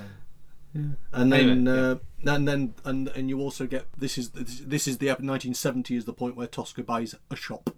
Yeah. 0.74 0.82
And 1.12 1.32
then 1.32 1.68
Anyway, 1.68 1.98
uh, 2.24 2.32
and 2.32 2.46
then 2.46 2.74
and 2.84 3.08
and 3.08 3.28
you 3.28 3.40
also 3.40 3.66
get 3.66 3.86
this 3.98 4.16
is 4.16 4.30
this, 4.30 4.60
this 4.60 4.86
is 4.86 4.98
the 4.98 5.08
1970 5.08 5.96
is 5.96 6.04
the 6.04 6.12
point 6.12 6.36
where 6.36 6.46
Tosker 6.46 6.84
buys 6.84 7.14
a 7.30 7.36
shop. 7.36 7.74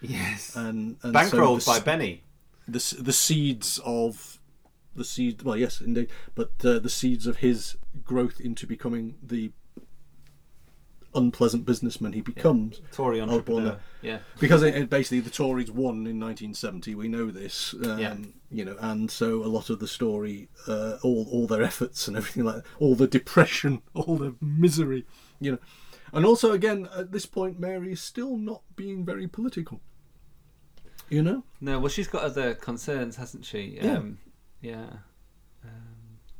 Yes. 0.00 0.54
And, 0.54 0.96
and 1.02 1.14
Bankrolled 1.14 1.62
so 1.62 1.72
the 1.72 1.80
by 1.80 1.84
Benny. 1.84 2.22
The 2.68 2.96
the 3.00 3.12
seeds 3.12 3.80
of 3.84 4.38
the 4.94 5.04
seed 5.04 5.42
well 5.42 5.56
yes 5.56 5.80
indeed 5.80 6.08
but 6.34 6.50
uh, 6.64 6.78
the 6.78 6.90
seeds 6.90 7.26
of 7.26 7.38
his 7.38 7.76
growth 8.04 8.38
into 8.38 8.66
becoming 8.66 9.14
the 9.22 9.50
unpleasant 11.14 11.64
businessman 11.66 12.12
he 12.12 12.20
becomes 12.20 12.80
Tory 12.92 13.20
entrepreneur, 13.20 13.78
yeah. 14.00 14.18
because 14.40 14.62
it, 14.62 14.74
it 14.74 14.88
basically 14.90 15.20
the 15.20 15.30
Tories 15.30 15.70
won 15.70 16.06
in 16.06 16.18
1970 16.20 16.94
we 16.94 17.08
know 17.08 17.30
this 17.30 17.74
um, 17.84 17.98
Yeah. 17.98 18.16
you 18.50 18.64
know 18.64 18.76
and 18.80 19.10
so 19.10 19.44
a 19.44 19.46
lot 19.48 19.70
of 19.70 19.78
the 19.78 19.88
story 19.88 20.48
uh, 20.66 20.96
all 21.02 21.26
all 21.30 21.46
their 21.46 21.62
efforts 21.62 22.08
and 22.08 22.16
everything 22.16 22.44
like 22.44 22.56
that, 22.56 22.64
all 22.78 22.94
the 22.94 23.06
depression 23.06 23.82
all 23.94 24.16
the 24.16 24.34
misery 24.40 25.04
you 25.40 25.52
know 25.52 25.58
and 26.12 26.24
also 26.26 26.52
again 26.52 26.88
at 26.96 27.12
this 27.12 27.26
point 27.26 27.58
Mary 27.60 27.92
is 27.92 28.00
still 28.00 28.36
not 28.36 28.62
being 28.76 29.04
very 29.04 29.26
political 29.28 29.80
you 31.08 31.22
know 31.22 31.44
No, 31.60 31.78
well, 31.78 31.88
she's 31.88 32.08
got 32.08 32.22
other 32.22 32.54
concerns, 32.54 33.16
hasn't 33.16 33.44
she? 33.44 33.78
Yeah. 33.82 33.96
Um, 33.98 34.18
yeah. 34.62 34.86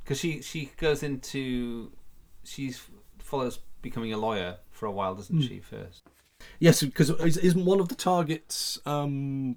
Because 0.02 0.18
she 0.18 0.40
she 0.42 0.70
goes 0.78 1.02
into 1.02 1.92
she's 2.42 2.82
follows 3.18 3.60
becoming 3.82 4.12
a 4.12 4.16
lawyer 4.16 4.58
for 4.70 4.86
a 4.86 4.90
while, 4.92 5.14
doesn't 5.14 5.38
Mm. 5.40 5.48
she? 5.48 5.60
First. 5.60 6.02
Yes, 6.58 6.82
because 6.82 7.10
is- 7.10 7.36
isn't 7.36 7.64
one 7.64 7.80
of 7.80 7.88
the 7.88 7.94
targets? 7.94 8.78
Um, 8.86 9.56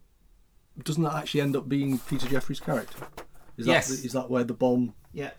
doesn't 0.83 1.03
that 1.03 1.13
actually 1.13 1.41
end 1.41 1.55
up 1.55 1.69
being 1.69 1.99
Peter 1.99 2.27
Jeffrey's 2.27 2.59
character? 2.59 3.07
Is 3.57 3.65
that 3.67 3.71
Yes. 3.71 3.89
is 3.89 4.13
that 4.13 4.29
where 4.29 4.43
the 4.43 4.53
bomb? 4.53 4.93
Yeah. 5.13 5.31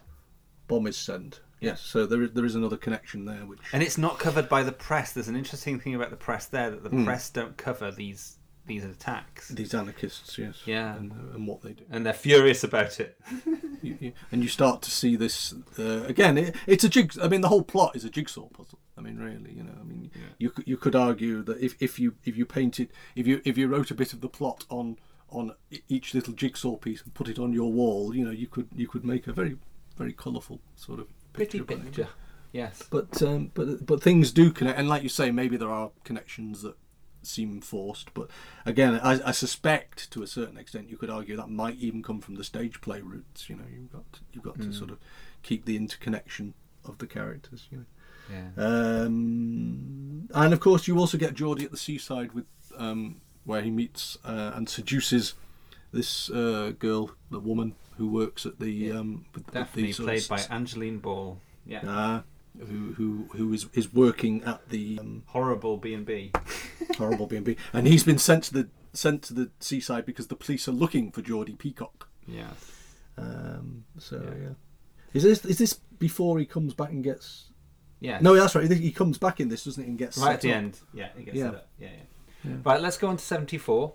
Bomb 0.69 0.87
is 0.87 0.97
sent. 0.97 1.41
Yes. 1.61 1.81
So 1.83 2.07
there 2.07 2.23
is 2.23 2.33
there 2.33 2.45
is 2.45 2.55
another 2.55 2.77
connection 2.77 3.25
there, 3.27 3.45
which 3.47 3.61
And 3.73 3.83
it's 3.83 3.99
not 3.99 4.19
covered 4.19 4.49
by 4.49 4.63
the 4.63 4.73
press. 4.73 5.13
There's 5.13 5.29
an 5.29 5.37
interesting 5.37 5.79
thing 5.79 5.95
about 5.95 6.11
the 6.11 6.17
press 6.17 6.47
there 6.47 6.71
that 6.71 6.83
the 6.83 6.91
Mm. 6.91 7.05
press 7.05 7.29
don't 7.31 7.57
cover 7.57 7.91
these 7.91 8.39
these 8.67 8.85
attacks. 8.85 9.49
these 9.49 9.73
anarchists, 9.75 10.37
yes, 10.39 10.63
Yeah. 10.67 10.97
and, 10.97 11.13
and 11.35 11.47
what 11.47 11.63
they 11.63 11.73
do, 11.73 11.85
And 11.91 12.05
they're 12.05 12.13
furious 12.13 12.65
about 12.65 13.01
it. 13.01 13.19
You- 13.83 13.99
you- 14.01 14.13
and 14.33 14.43
you 14.43 14.49
start 14.49 14.83
to 14.83 14.91
see 14.91 15.15
this 15.17 15.55
uh, 15.79 16.03
again. 16.09 16.37
It, 16.39 16.57
it's 16.67 16.83
a 16.83 16.89
jig. 16.89 17.13
I 17.23 17.29
mean, 17.29 17.41
the 17.43 17.49
whole 17.49 17.63
plot 17.63 17.95
is 17.95 18.05
a 18.05 18.11
jigsaw 18.11 18.47
puzzle. 18.49 18.81
I 18.99 19.01
mean, 19.01 19.19
really, 19.19 19.53
you 19.53 19.63
know. 19.63 19.75
I 19.81 19.85
mean, 19.85 20.11
you 20.39 20.51
could 20.51 20.67
you 20.67 20.77
could 20.77 20.97
argue 20.97 21.43
that 21.45 21.59
if, 21.63 21.77
if 21.81 21.99
you 22.01 22.15
if 22.25 22.37
you 22.37 22.47
painted 22.47 22.89
if 23.15 23.27
you 23.29 23.41
if 23.45 23.57
you 23.57 23.69
wrote 23.69 23.91
a 23.93 23.95
bit 23.95 24.13
of 24.13 24.23
the 24.23 24.29
plot 24.29 24.65
on 24.71 24.97
on 25.29 25.53
each 25.89 26.15
little 26.15 26.33
jigsaw 26.33 26.77
piece 26.77 27.03
and 27.03 27.15
put 27.15 27.29
it 27.29 27.39
on 27.39 27.53
your 27.53 27.71
wall, 27.71 28.13
you 28.17 28.25
know, 28.25 28.31
you 28.33 28.49
could 28.49 28.69
you 28.75 28.89
could 28.89 29.05
make 29.05 29.29
a 29.29 29.33
very 29.33 29.57
very 29.97 30.13
colourful 30.13 30.61
sort 30.75 30.99
of 30.99 31.07
Pretty 31.33 31.61
picture. 31.61 31.75
it. 31.75 31.85
picture. 31.85 32.09
Yes. 32.53 32.83
But 32.91 33.23
um, 33.23 33.53
but 33.55 33.87
but 33.87 34.03
things 34.03 34.33
do 34.33 34.51
connect, 34.51 34.79
and 34.79 34.89
like 34.89 35.03
you 35.05 35.09
say, 35.11 35.31
maybe 35.31 35.57
there 35.57 35.71
are 35.71 35.91
connections 36.03 36.63
that 36.63 36.75
seem 37.27 37.61
forced. 37.61 38.13
But 38.15 38.31
again, 38.65 38.99
I, 39.03 39.21
I 39.29 39.33
suspect 39.33 40.11
to 40.13 40.23
a 40.23 40.27
certain 40.27 40.57
extent 40.57 40.89
you 40.89 40.97
could 40.97 41.11
argue 41.11 41.37
that 41.37 41.51
might 41.51 41.77
even 41.77 42.03
come 42.03 42.21
from 42.21 42.37
the 42.37 42.45
stage 42.45 42.81
play 42.81 43.01
roots. 43.01 43.49
You 43.51 43.57
know, 43.57 43.65
you've 43.73 43.93
got 43.93 44.13
to, 44.15 44.21
you've 44.33 44.45
got 44.45 44.55
to 44.61 44.67
Mm. 44.69 44.75
sort 44.79 44.91
of 44.91 44.99
keep 45.43 45.65
the 45.65 45.77
interconnection 45.77 46.55
of 46.85 46.99
the 46.99 47.07
characters. 47.07 47.67
You 47.71 47.79
know. 47.79 47.85
Yeah. 48.31 48.65
Um, 49.17 50.29
and 50.35 50.53
of 50.53 50.61
course, 50.61 50.87
you 50.89 50.99
also 50.99 51.19
get 51.19 51.35
Geordie 51.35 51.65
at 51.65 51.71
the 51.71 51.77
seaside 51.77 52.33
with 52.33 52.47
um, 52.77 53.21
where 53.45 53.63
he 53.63 53.71
meets 53.71 54.19
uh, 54.25 54.53
and 54.55 54.69
seduces 54.69 55.35
this 55.93 56.29
uh, 56.31 56.73
girl, 56.79 57.13
the 57.31 57.39
woman 57.41 57.75
who 57.97 58.09
works 58.09 58.45
at 58.45 58.59
the 58.59 58.93
um, 58.93 59.25
with, 59.35 59.47
with 59.55 59.73
the 59.73 59.91
of 59.91 59.97
played 59.97 60.29
by 60.29 60.41
Angeline 60.51 60.99
Ball. 60.99 61.39
Yeah. 61.65 61.81
Ah, 61.87 62.23
who 62.61 62.93
who 62.95 63.29
who 63.37 63.53
is 63.53 63.67
is 63.75 63.93
working 63.93 64.43
at 64.45 64.69
the 64.69 64.99
um, 65.01 65.23
Horrible 65.27 65.77
B 65.77 65.95
and 65.95 66.05
B. 66.07 66.33
horrible 66.99 67.27
B 67.27 67.37
and 67.37 67.45
B, 67.45 67.57
and 67.73 67.87
he's 67.87 68.05
been 68.05 68.19
sent 68.19 68.45
to 68.45 68.53
the 68.55 68.69
sent 68.93 69.23
to 69.25 69.35
the 69.35 69.51
seaside 69.61 70.07
because 70.07 70.29
the 70.29 70.37
police 70.37 70.67
are 70.69 70.73
looking 70.73 71.11
for 71.11 71.23
Geordie 71.23 71.55
Peacock. 71.55 72.09
Yeah. 72.27 72.51
Um, 73.19 73.85
so 73.99 74.17
yeah. 74.41 74.49
is 75.15 75.23
this 75.23 75.45
is 75.45 75.59
this 75.59 75.75
before 75.75 76.39
he 76.39 76.47
comes 76.47 76.75
back 76.75 76.91
and 76.91 77.03
gets? 77.05 77.47
Yes. 78.01 78.21
No, 78.23 78.35
that's 78.35 78.55
right. 78.55 78.71
He 78.71 78.93
comes 78.93 79.17
back 79.17 79.41
in 79.41 79.49
this, 79.49 79.65
doesn't 79.65 79.83
he? 79.83 79.89
And 79.89 79.99
gets 79.99 80.19
Right 80.19 80.27
set 80.27 80.35
at 80.35 80.41
the 80.43 80.51
up. 80.51 80.57
end. 80.57 80.81
Yeah, 80.93 81.09
he 81.17 81.25
gets 81.25 81.37
yeah. 81.37 81.51
Yeah, 81.79 81.89
yeah. 81.89 81.89
Yeah. 82.45 82.57
Right, 82.63 82.81
let's 82.81 82.99
go 82.99 83.09
on 83.09 83.17
to 83.17 83.25
74. 83.25 83.95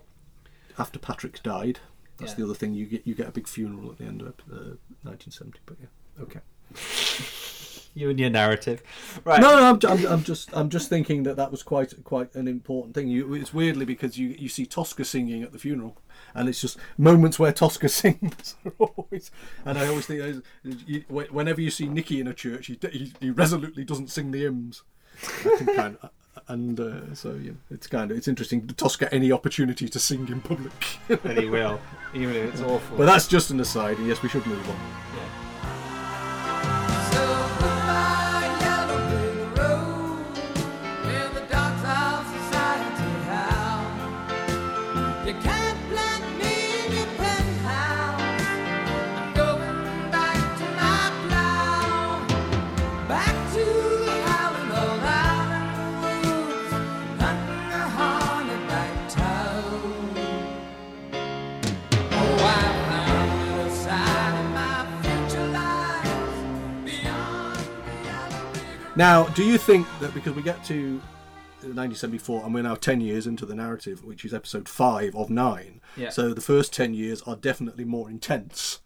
After 0.76 0.98
Patrick's 0.98 1.38
died, 1.40 1.78
that's 2.18 2.32
Yeah. 2.32 2.38
the 2.38 2.44
other 2.46 2.54
thing. 2.54 2.74
You 2.74 2.86
get 2.86 3.06
you 3.06 3.14
get 3.14 3.28
a 3.28 3.32
big 3.32 3.46
funeral 3.46 3.92
at 3.92 3.98
the 3.98 4.04
end 4.04 4.20
of 4.22 4.34
uh, 4.50 4.74
1970. 5.02 5.60
But 5.66 5.76
yeah, 5.80 6.22
okay. 6.22 6.40
You 7.94 8.08
and 8.08 8.18
your 8.18 8.30
narrative. 8.30 8.82
Right. 9.24 9.40
No, 9.40 9.56
no, 9.56 9.70
I'm, 9.70 9.98
I'm, 9.98 10.06
I'm 10.06 10.22
just, 10.22 10.50
I'm 10.54 10.70
just 10.70 10.88
thinking 10.88 11.24
that 11.24 11.36
that 11.36 11.50
was 11.50 11.62
quite, 11.62 11.92
quite 12.04 12.34
an 12.34 12.48
important 12.48 12.94
thing. 12.94 13.08
You, 13.08 13.34
it's 13.34 13.52
weirdly 13.52 13.84
because 13.84 14.18
you, 14.18 14.28
you 14.38 14.48
see 14.48 14.64
Tosker 14.64 15.04
singing 15.04 15.42
at 15.42 15.52
the 15.52 15.58
funeral, 15.58 15.98
and 16.34 16.48
it's 16.48 16.60
just 16.60 16.78
moments 16.96 17.38
where 17.38 17.52
Tosker 17.52 17.90
sings 17.90 18.56
always. 18.78 19.30
And 19.64 19.78
I 19.78 19.86
always 19.88 20.06
think, 20.06 20.22
uh, 20.22 20.70
you, 20.86 21.00
whenever 21.08 21.60
you 21.60 21.70
see 21.70 21.86
Nicky 21.86 22.18
in 22.20 22.28
a 22.28 22.34
church, 22.34 22.66
he, 22.66 22.78
he, 22.90 23.12
he 23.20 23.30
resolutely 23.30 23.84
doesn't 23.84 24.08
sing 24.08 24.30
the 24.30 24.40
hymns. 24.40 24.82
Kind 25.76 25.98
of, 26.02 26.10
and 26.48 26.80
uh, 26.80 27.14
so 27.14 27.34
yeah, 27.34 27.52
it's 27.70 27.86
kind 27.86 28.10
of, 28.10 28.16
it's 28.16 28.28
interesting. 28.28 28.66
Tosker 28.66 29.08
any 29.12 29.30
opportunity 29.30 29.88
to 29.88 29.98
sing 29.98 30.26
in 30.28 30.40
public, 30.40 30.72
And 31.24 31.38
he 31.38 31.48
will, 31.48 31.80
even 32.14 32.34
if 32.34 32.54
it's 32.54 32.62
awful. 32.62 32.96
But 32.96 33.06
that's 33.06 33.28
just 33.28 33.50
an 33.50 33.60
aside. 33.60 33.98
and 33.98 34.06
Yes, 34.06 34.22
we 34.22 34.28
should 34.28 34.46
move 34.46 34.68
on. 34.68 34.76
You 34.76 35.41
Now, 68.94 69.24
do 69.28 69.42
you 69.44 69.56
think 69.58 69.86
that 70.00 70.12
because 70.12 70.34
we 70.34 70.42
get 70.42 70.62
to 70.64 71.00
1974 71.62 72.44
and 72.44 72.52
we're 72.54 72.62
now 72.62 72.74
10 72.74 73.00
years 73.00 73.26
into 73.26 73.46
the 73.46 73.54
narrative, 73.54 74.04
which 74.04 74.24
is 74.24 74.34
episode 74.34 74.68
5 74.68 75.14
of 75.14 75.30
9, 75.30 75.80
Yeah. 75.96 76.10
so 76.10 76.34
the 76.34 76.40
first 76.42 76.72
10 76.74 76.92
years 76.92 77.22
are 77.22 77.36
definitely 77.36 77.84
more 77.84 78.10
intense 78.10 78.80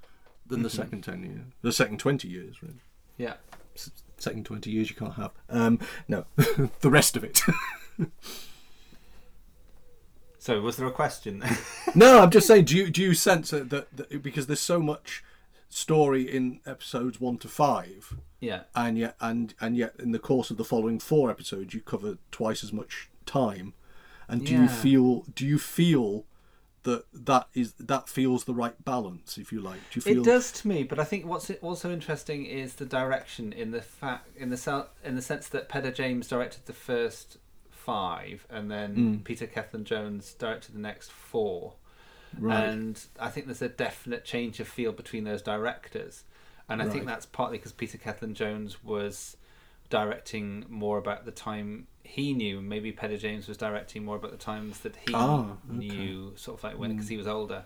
than 0.46 0.62
the 0.62 0.68
Mhm. 0.68 0.76
second 0.76 1.02
10 1.02 1.22
years, 1.24 1.44
the 1.62 1.72
second 1.72 1.98
20 1.98 2.28
years, 2.28 2.62
really. 2.62 2.80
Yeah. 3.16 3.34
S- 3.74 3.90
Second 4.18 4.46
20 4.46 4.70
years 4.70 4.88
you 4.88 4.96
can't 4.96 5.12
have. 5.14 5.32
Um, 5.50 5.78
no, 6.08 6.24
the 6.80 6.88
rest 6.90 7.16
of 7.18 7.24
it. 7.24 7.42
So, 10.38 10.60
was 10.62 10.76
there 10.78 10.86
a 10.86 10.92
question? 10.92 11.42
no, 11.94 12.20
I'm 12.20 12.30
just 12.30 12.46
saying, 12.46 12.64
do 12.66 12.76
you, 12.78 12.88
do 12.90 13.02
you 13.02 13.12
sense 13.12 13.50
that, 13.50 13.68
that, 13.70 13.94
that 13.96 14.22
because 14.22 14.46
there's 14.46 14.60
so 14.60 14.78
much 14.80 15.22
story 15.76 16.22
in 16.22 16.60
episodes 16.64 17.20
1 17.20 17.36
to 17.38 17.48
5, 17.48 18.16
Yeah. 18.40 18.62
and 18.74 18.96
yet 18.98 19.14
and 19.20 19.54
and 19.60 19.76
yet 19.76 19.94
in 19.98 20.12
the 20.12 20.18
course 20.18 20.50
of 20.50 20.56
the 20.56 20.64
following 20.64 20.98
four 20.98 21.30
episodes 21.30 21.74
you 21.74 21.80
cover 21.80 22.16
twice 22.30 22.64
as 22.64 22.72
much 22.72 23.10
time 23.26 23.74
and 24.28 24.46
do 24.46 24.52
you 24.54 24.68
feel 24.68 25.24
do 25.34 25.44
you 25.46 25.58
feel 25.58 26.24
that 26.84 27.04
that 27.12 27.48
is 27.52 27.72
that 27.74 28.08
feels 28.08 28.44
the 28.44 28.54
right 28.54 28.84
balance 28.84 29.36
if 29.36 29.52
you 29.52 29.60
like 29.60 29.80
do 29.90 29.94
you 29.98 30.02
feel 30.02 30.20
It 30.22 30.24
does 30.24 30.50
to 30.52 30.68
me, 30.68 30.82
but 30.84 30.98
I 30.98 31.04
think 31.04 31.26
what's 31.26 31.50
also 31.60 31.92
interesting 31.92 32.46
is 32.46 32.76
the 32.76 32.86
direction 32.86 33.52
in 33.52 33.70
the 33.72 33.82
fact 33.82 34.28
in 34.36 34.48
the 34.50 34.86
in 35.04 35.14
the 35.16 35.22
sense 35.22 35.48
that 35.48 35.68
Pedr 35.68 35.90
James 35.92 36.26
directed 36.28 36.64
the 36.66 36.72
first 36.72 37.36
five, 37.70 38.46
and 38.48 38.70
then 38.70 38.96
Mm. 38.96 39.24
Peter 39.24 39.46
Cellan 39.46 39.84
Jones 39.84 40.32
directed 40.34 40.74
the 40.74 40.80
next 40.80 41.10
four. 41.12 41.74
Right. 42.38 42.64
And 42.68 43.02
I 43.18 43.28
think 43.30 43.46
there's 43.46 43.62
a 43.62 43.68
definite 43.68 44.24
change 44.24 44.60
of 44.60 44.68
feel 44.68 44.92
between 44.92 45.24
those 45.24 45.42
directors, 45.42 46.24
and 46.68 46.82
I 46.82 46.86
think 46.88 47.06
that's 47.06 47.26
partly 47.26 47.58
because 47.58 47.72
Peter 47.72 47.98
Cellan 47.98 48.34
Jones 48.34 48.82
was 48.84 49.36
directing 49.88 50.64
more 50.68 50.98
about 50.98 51.24
the 51.24 51.30
time 51.30 51.86
he 52.02 52.32
knew. 52.32 52.60
Maybe 52.60 52.92
Pedr 52.92 53.16
James 53.16 53.46
was 53.48 53.56
directing 53.56 54.04
more 54.04 54.16
about 54.16 54.32
the 54.32 54.36
times 54.36 54.80
that 54.80 54.96
he 54.96 55.14
Ah, 55.14 55.52
okay. 55.52 55.56
knew, 55.68 56.32
sort 56.36 56.58
of 56.58 56.64
like 56.64 56.78
when 56.78 56.90
because 56.90 57.06
Mm. 57.06 57.10
he 57.10 57.16
was 57.16 57.26
older. 57.26 57.64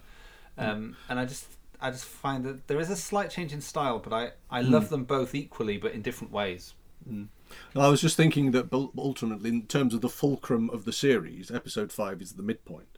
Um, 0.58 0.96
and 1.08 1.18
I 1.18 1.24
just 1.24 1.46
I 1.82 1.90
just 1.90 2.04
find 2.04 2.44
that 2.44 2.66
there 2.68 2.78
is 2.78 2.90
a 2.90 2.96
slight 2.96 3.30
change 3.30 3.54
in 3.54 3.62
style, 3.62 3.98
but 3.98 4.12
I 4.12 4.32
I 4.50 4.60
love 4.60 4.86
Mm. 4.86 4.90
them 4.90 5.04
both 5.04 5.34
equally, 5.34 5.78
but 5.78 5.92
in 5.92 6.02
different 6.02 6.32
ways. 6.32 6.74
Mm. 7.08 7.28
I 7.74 7.88
was 7.88 8.02
just 8.02 8.16
thinking 8.18 8.50
that 8.50 8.68
ultimately, 8.72 9.48
in 9.48 9.66
terms 9.66 9.94
of 9.94 10.02
the 10.02 10.10
fulcrum 10.10 10.68
of 10.70 10.84
the 10.84 10.92
series, 10.92 11.50
episode 11.50 11.90
five 11.90 12.20
is 12.20 12.34
the 12.34 12.42
midpoint. 12.42 12.89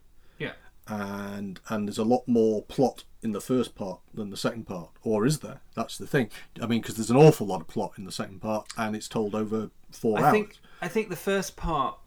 And 0.88 1.60
and 1.68 1.86
there's 1.86 1.98
a 1.98 2.04
lot 2.04 2.26
more 2.26 2.62
plot 2.62 3.04
in 3.22 3.30
the 3.32 3.40
first 3.40 3.74
part 3.76 4.00
than 4.12 4.30
the 4.30 4.36
second 4.36 4.64
part, 4.66 4.90
or 5.02 5.24
is 5.24 5.38
there? 5.38 5.60
That's 5.76 5.96
the 5.96 6.06
thing. 6.09 6.28
I 6.60 6.66
mean, 6.66 6.80
because 6.80 6.96
there's 6.96 7.10
an 7.10 7.16
awful 7.16 7.46
lot 7.46 7.60
of 7.60 7.68
plot 7.68 7.92
in 7.96 8.04
the 8.04 8.10
second 8.12 8.40
part, 8.40 8.66
and 8.76 8.96
it's 8.96 9.06
told 9.09 9.34
over 9.34 9.70
four 9.92 10.18
I 10.18 10.22
hours. 10.24 10.32
think 10.32 10.56
I 10.80 10.88
think 10.88 11.09
the 11.09 11.16
first 11.16 11.56
part, 11.56 11.98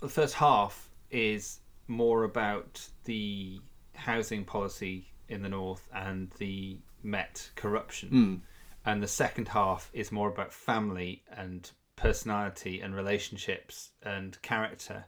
the 0.00 0.08
first 0.08 0.34
half 0.34 0.88
is 1.10 1.60
more 1.88 2.24
about 2.24 2.88
the 3.04 3.60
housing 3.94 4.44
policy 4.44 5.12
in 5.28 5.42
the 5.42 5.48
north 5.50 5.86
and 5.94 6.30
the 6.38 6.78
Met 7.04 7.50
corruption, 7.56 8.10
Mm. 8.10 8.40
and 8.86 9.02
the 9.02 9.08
second 9.08 9.48
half 9.48 9.90
is 9.92 10.10
more 10.12 10.28
about 10.28 10.52
family 10.52 11.22
and 11.30 11.70
personality 11.96 12.80
and 12.80 12.94
relationships 12.94 13.90
and 14.02 14.40
character, 14.42 15.04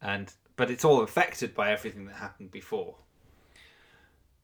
and 0.00 0.32
but 0.56 0.70
it's 0.70 0.84
all 0.84 1.02
affected 1.02 1.54
by 1.54 1.70
everything 1.72 2.06
that 2.06 2.16
happened 2.16 2.50
before. 2.50 2.96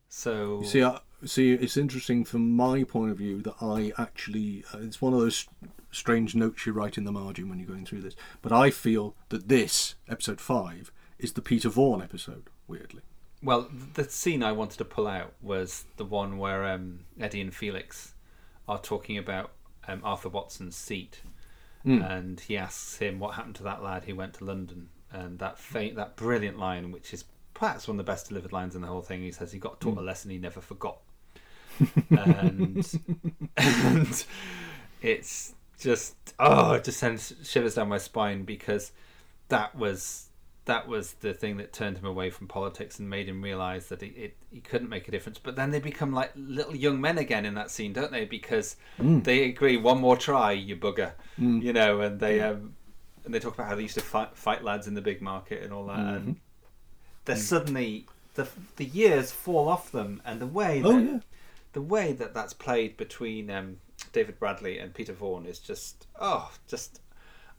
So 0.08 0.60
You 0.62 0.66
see, 0.66 0.82
I, 0.82 0.98
see, 1.24 1.52
it's 1.52 1.76
interesting 1.76 2.24
from 2.24 2.50
my 2.54 2.84
point 2.84 3.10
of 3.12 3.18
view 3.18 3.42
that 3.42 3.54
I 3.60 3.92
actually, 3.96 4.64
uh, 4.74 4.78
it's 4.80 5.00
one 5.00 5.12
of 5.12 5.20
those 5.20 5.46
strange 5.92 6.34
notes 6.34 6.66
you 6.66 6.72
write 6.72 6.98
in 6.98 7.04
the 7.04 7.12
margin 7.12 7.48
when 7.48 7.58
you're 7.58 7.68
going 7.68 7.86
through 7.86 8.02
this. 8.02 8.16
But 8.42 8.52
I 8.52 8.70
feel 8.70 9.14
that 9.28 9.48
this 9.48 9.94
episode 10.08 10.40
five 10.40 10.90
is 11.18 11.34
the 11.34 11.42
Peter 11.42 11.68
Vaughan 11.68 12.02
episode. 12.02 12.48
Weirdly, 12.66 13.02
Well, 13.42 13.68
the 13.94 14.04
scene 14.04 14.42
I 14.44 14.52
wanted 14.52 14.78
to 14.78 14.84
pull 14.84 15.08
out 15.08 15.32
was 15.42 15.84
the 15.96 16.04
one 16.04 16.38
where 16.38 16.64
um, 16.66 17.00
Eddie 17.20 17.40
and 17.40 17.54
Felix 17.54 18.14
are 18.68 18.80
talking 18.80 19.18
about 19.18 19.50
um, 19.88 20.00
Arthur 20.04 20.28
Watson's 20.28 20.76
seat, 20.76 21.22
Mm. 21.84 22.10
and 22.10 22.40
he 22.40 22.58
asks 22.58 22.98
him 22.98 23.18
what 23.18 23.36
happened 23.36 23.54
to 23.54 23.62
that 23.62 23.82
lad 23.82 24.04
who 24.04 24.14
went 24.14 24.34
to 24.34 24.44
London, 24.44 24.90
and 25.12 25.38
that 25.38 25.58
fa- 25.58 25.92
that 25.94 26.16
brilliant 26.16 26.58
line, 26.58 26.92
which 26.92 27.12
is 27.14 27.24
perhaps 27.54 27.88
one 27.88 27.98
of 27.98 28.06
the 28.06 28.10
best 28.10 28.28
delivered 28.28 28.52
lines 28.52 28.74
in 28.74 28.82
the 28.82 28.88
whole 28.88 29.02
thing. 29.02 29.22
He 29.22 29.32
says 29.32 29.52
he 29.52 29.58
got 29.58 29.80
taught 29.80 29.98
a 29.98 30.00
Mm. 30.00 30.06
lesson 30.06 30.30
he 30.30 30.38
never 30.38 30.60
forgot, 30.60 30.98
and, 32.14 32.86
and 33.56 34.24
it's 35.00 35.54
just 35.78 36.16
oh, 36.38 36.72
it 36.72 36.84
just 36.84 36.98
sends 36.98 37.34
shivers 37.44 37.74
down 37.74 37.88
my 37.88 37.98
spine 37.98 38.44
because 38.44 38.92
that 39.48 39.74
was 39.76 40.28
that 40.66 40.86
was 40.88 41.14
the 41.14 41.34
thing 41.34 41.56
that 41.56 41.72
turned 41.72 41.98
him 41.98 42.06
away 42.06 42.30
from 42.30 42.46
politics 42.46 42.98
and 42.98 43.10
made 43.10 43.28
him 43.28 43.42
realize 43.42 43.88
that 43.88 44.02
he, 44.02 44.08
it, 44.08 44.36
he 44.50 44.60
couldn't 44.60 44.88
make 44.88 45.08
a 45.08 45.10
difference. 45.10 45.38
But 45.38 45.56
then 45.56 45.70
they 45.70 45.80
become 45.80 46.12
like 46.12 46.32
little 46.36 46.76
young 46.76 47.00
men 47.00 47.18
again 47.18 47.46
in 47.46 47.54
that 47.54 47.70
scene, 47.70 47.92
don't 47.92 48.12
they? 48.12 48.26
Because 48.26 48.76
Mm. 48.98 49.24
they 49.24 49.44
agree 49.44 49.76
one 49.76 50.00
more 50.00 50.16
try, 50.16 50.52
you 50.52 50.76
bugger, 50.76 51.12
Mm. 51.38 51.62
you 51.62 51.72
know, 51.72 52.00
and 52.02 52.20
they 52.20 52.40
um, 52.40 52.74
and 53.24 53.34
they 53.34 53.38
talk 53.38 53.54
about 53.54 53.66
how 53.68 53.74
they 53.74 53.82
used 53.82 53.94
to 53.96 54.00
fight, 54.02 54.36
fight 54.36 54.64
lads 54.64 54.86
in 54.86 54.94
the 54.94 55.00
big 55.02 55.20
market 55.22 55.62
and 55.62 55.72
all 55.72 55.86
that. 55.86 55.98
Mhm. 55.98 56.16
And 56.16 56.36
they're 57.24 57.36
suddenly 57.36 58.06
the 58.34 58.48
the 58.76 58.84
years 58.84 59.30
fall 59.32 59.68
off 59.68 59.90
them, 59.92 60.22
and 60.24 60.40
the 60.40 60.46
way 60.46 60.80
that 60.80 60.88
Oh, 60.88 60.98
yeah. 60.98 61.18
the 61.72 61.82
way 61.82 62.12
that 62.12 62.32
that's 62.34 62.52
played 62.54 62.96
between 62.96 63.50
um, 63.50 63.78
David 64.12 64.38
Bradley 64.38 64.78
and 64.78 64.94
Peter 64.94 65.12
Vaughan 65.12 65.46
is 65.46 65.58
just 65.58 66.06
oh, 66.20 66.50
just 66.68 67.00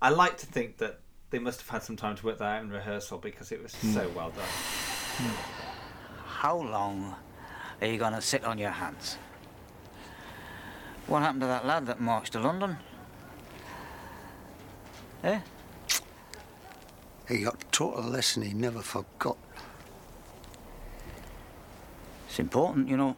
I 0.02 0.10
like 0.10 0.38
to 0.38 0.46
think 0.46 0.78
that 0.78 1.00
they 1.30 1.40
must 1.40 1.60
have 1.62 1.70
had 1.70 1.84
some 1.84 1.96
time 1.96 2.16
to 2.18 2.26
work 2.26 2.40
that 2.40 2.46
out 2.58 2.64
in 2.64 2.70
rehearsal 2.72 3.18
because 3.20 3.52
it 3.52 3.62
was 3.62 3.74
Hmm. 3.76 3.94
so 3.94 4.10
well 4.16 4.32
done. 4.32 5.32
How 6.26 6.58
long 6.58 7.16
are 7.82 7.88
you 7.88 7.98
going 8.00 8.14
to 8.14 8.22
sit 8.22 8.44
on 8.44 8.58
your 8.58 8.72
hands? 8.72 9.18
What 11.08 11.22
happened 11.22 11.42
to 11.42 11.48
that 11.48 11.66
lad 11.66 11.86
that 11.88 12.00
marched 12.00 12.34
to 12.34 12.40
London? 12.40 12.78
Eh? 15.24 15.40
He 17.32 17.44
got 17.44 17.72
taught 17.72 17.98
a 17.98 18.02
lesson 18.02 18.42
he 18.44 18.54
never 18.54 18.82
forgot. 18.82 19.38
It's 22.28 22.40
important, 22.40 22.90
you 22.90 22.98
know. 22.98 23.16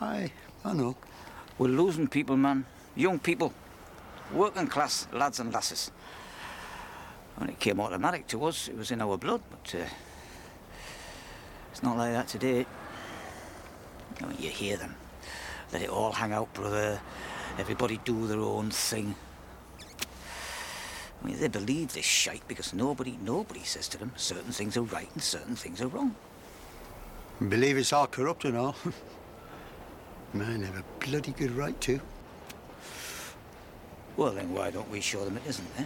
Aye, 0.00 0.30
I 0.64 0.72
know. 0.72 0.96
We're 1.58 1.68
losing 1.68 2.06
people, 2.06 2.36
man. 2.36 2.66
Young 2.94 3.18
people. 3.18 3.52
Working 4.32 4.68
class 4.68 5.08
lads 5.12 5.40
and 5.40 5.52
lasses. 5.52 5.90
When 7.36 7.50
it 7.50 7.58
came 7.58 7.80
automatic 7.80 8.28
to 8.28 8.44
us, 8.44 8.68
it 8.68 8.76
was 8.76 8.92
in 8.92 9.00
our 9.00 9.16
blood, 9.16 9.42
but 9.50 9.80
uh, 9.80 9.84
it's 11.72 11.82
not 11.82 11.96
like 11.96 12.12
that 12.12 12.28
today. 12.28 12.58
You, 14.20 14.26
know, 14.26 14.32
you 14.38 14.50
hear 14.50 14.76
them. 14.76 14.94
Let 15.72 15.82
it 15.82 15.90
all 15.90 16.12
hang 16.12 16.32
out, 16.32 16.54
brother. 16.54 17.00
Everybody 17.58 17.98
do 18.04 18.28
their 18.28 18.38
own 18.38 18.70
thing. 18.70 19.16
I 21.22 21.26
mean, 21.26 21.38
they 21.38 21.48
believe 21.48 21.92
this 21.92 22.04
shite 22.04 22.46
because 22.48 22.72
nobody, 22.72 23.18
nobody 23.22 23.60
says 23.62 23.88
to 23.88 23.98
them 23.98 24.12
certain 24.16 24.52
things 24.52 24.76
are 24.76 24.82
right 24.82 25.08
and 25.12 25.22
certain 25.22 25.54
things 25.56 25.80
are 25.82 25.88
wrong. 25.88 26.14
Believe 27.46 27.76
it's 27.76 27.92
all 27.92 28.06
corrupt 28.06 28.44
and 28.44 28.56
all. 28.56 28.76
Man, 30.34 30.62
have 30.62 30.76
a 30.76 30.84
bloody 31.04 31.32
good 31.32 31.50
right 31.52 31.78
to. 31.82 32.00
Well, 34.16 34.32
then 34.32 34.52
why 34.54 34.70
don't 34.70 34.90
we 34.90 35.00
show 35.00 35.24
them 35.24 35.36
it 35.36 35.42
isn't, 35.46 35.68
eh? 35.78 35.84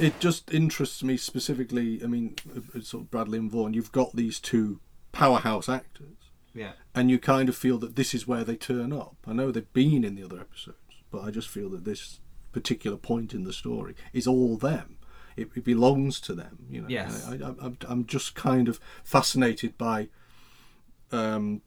It 0.00 0.20
just 0.20 0.52
interests 0.54 1.02
me 1.02 1.16
specifically. 1.16 2.00
I 2.02 2.06
mean, 2.06 2.36
uh, 2.54 2.80
sort 2.80 3.04
of 3.04 3.10
Bradley 3.10 3.38
and 3.38 3.50
Vaughan. 3.50 3.74
You've 3.74 3.90
got 3.92 4.14
these 4.14 4.38
two 4.38 4.80
powerhouse 5.10 5.68
actors, 5.68 6.16
Yeah. 6.54 6.72
and 6.94 7.10
you 7.10 7.18
kind 7.18 7.48
of 7.48 7.56
feel 7.56 7.78
that 7.78 7.96
this 7.96 8.14
is 8.14 8.26
where 8.28 8.44
they 8.44 8.54
turn 8.56 8.92
up. 8.92 9.16
I 9.26 9.32
know 9.32 9.50
they've 9.50 9.72
been 9.72 10.04
in 10.04 10.14
the 10.14 10.22
other 10.22 10.38
episodes, 10.40 10.76
but 11.10 11.22
I 11.22 11.30
just 11.32 11.48
feel 11.48 11.68
that 11.70 11.84
this 11.84 12.20
particular 12.52 12.96
point 12.96 13.34
in 13.34 13.44
the 13.44 13.52
story 13.52 13.94
is 14.12 14.26
all 14.26 14.56
them. 14.56 14.96
It, 15.36 15.48
it 15.54 15.64
belongs 15.64 16.20
to 16.22 16.34
them. 16.34 16.66
You 16.68 16.82
know. 16.82 16.88
Yes. 16.88 17.26
I, 17.26 17.34
I, 17.34 17.54
I'm, 17.60 17.78
I'm 17.88 18.06
just 18.06 18.34
kind 18.34 18.68
of 18.68 18.80
fascinated 19.04 19.78
by. 19.78 20.08
Um, 21.12 21.62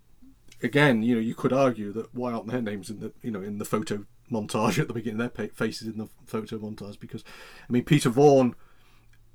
again, 0.61 1.03
you 1.03 1.15
know, 1.15 1.21
you 1.21 1.35
could 1.35 1.51
argue 1.51 1.91
that 1.91 2.13
why 2.15 2.31
aren't 2.31 2.47
their 2.47 2.61
names 2.61 2.89
in 2.89 2.99
the 2.99 3.11
you 3.21 3.31
know 3.31 3.41
in 3.41 3.57
the 3.57 3.65
photo 3.65 4.05
montage 4.31 4.79
at 4.79 4.87
the 4.87 4.93
beginning, 4.93 5.17
their 5.17 5.47
faces 5.49 5.87
in 5.87 5.97
the 5.97 6.07
photo 6.25 6.57
montage? 6.57 6.99
Because, 6.99 7.23
I 7.69 7.71
mean, 7.71 7.83
Peter 7.83 8.09
Vaughan, 8.09 8.55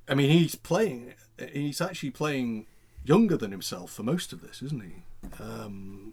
I 0.08 0.14
mean, 0.14 0.30
he's 0.30 0.54
playing, 0.54 1.14
he's 1.52 1.80
actually 1.80 2.10
playing 2.10 2.66
younger 3.04 3.36
than 3.36 3.50
himself 3.50 3.92
for 3.92 4.02
most 4.02 4.32
of 4.32 4.40
this, 4.40 4.62
isn't 4.62 4.82
he? 4.82 5.02
Um, 5.42 6.12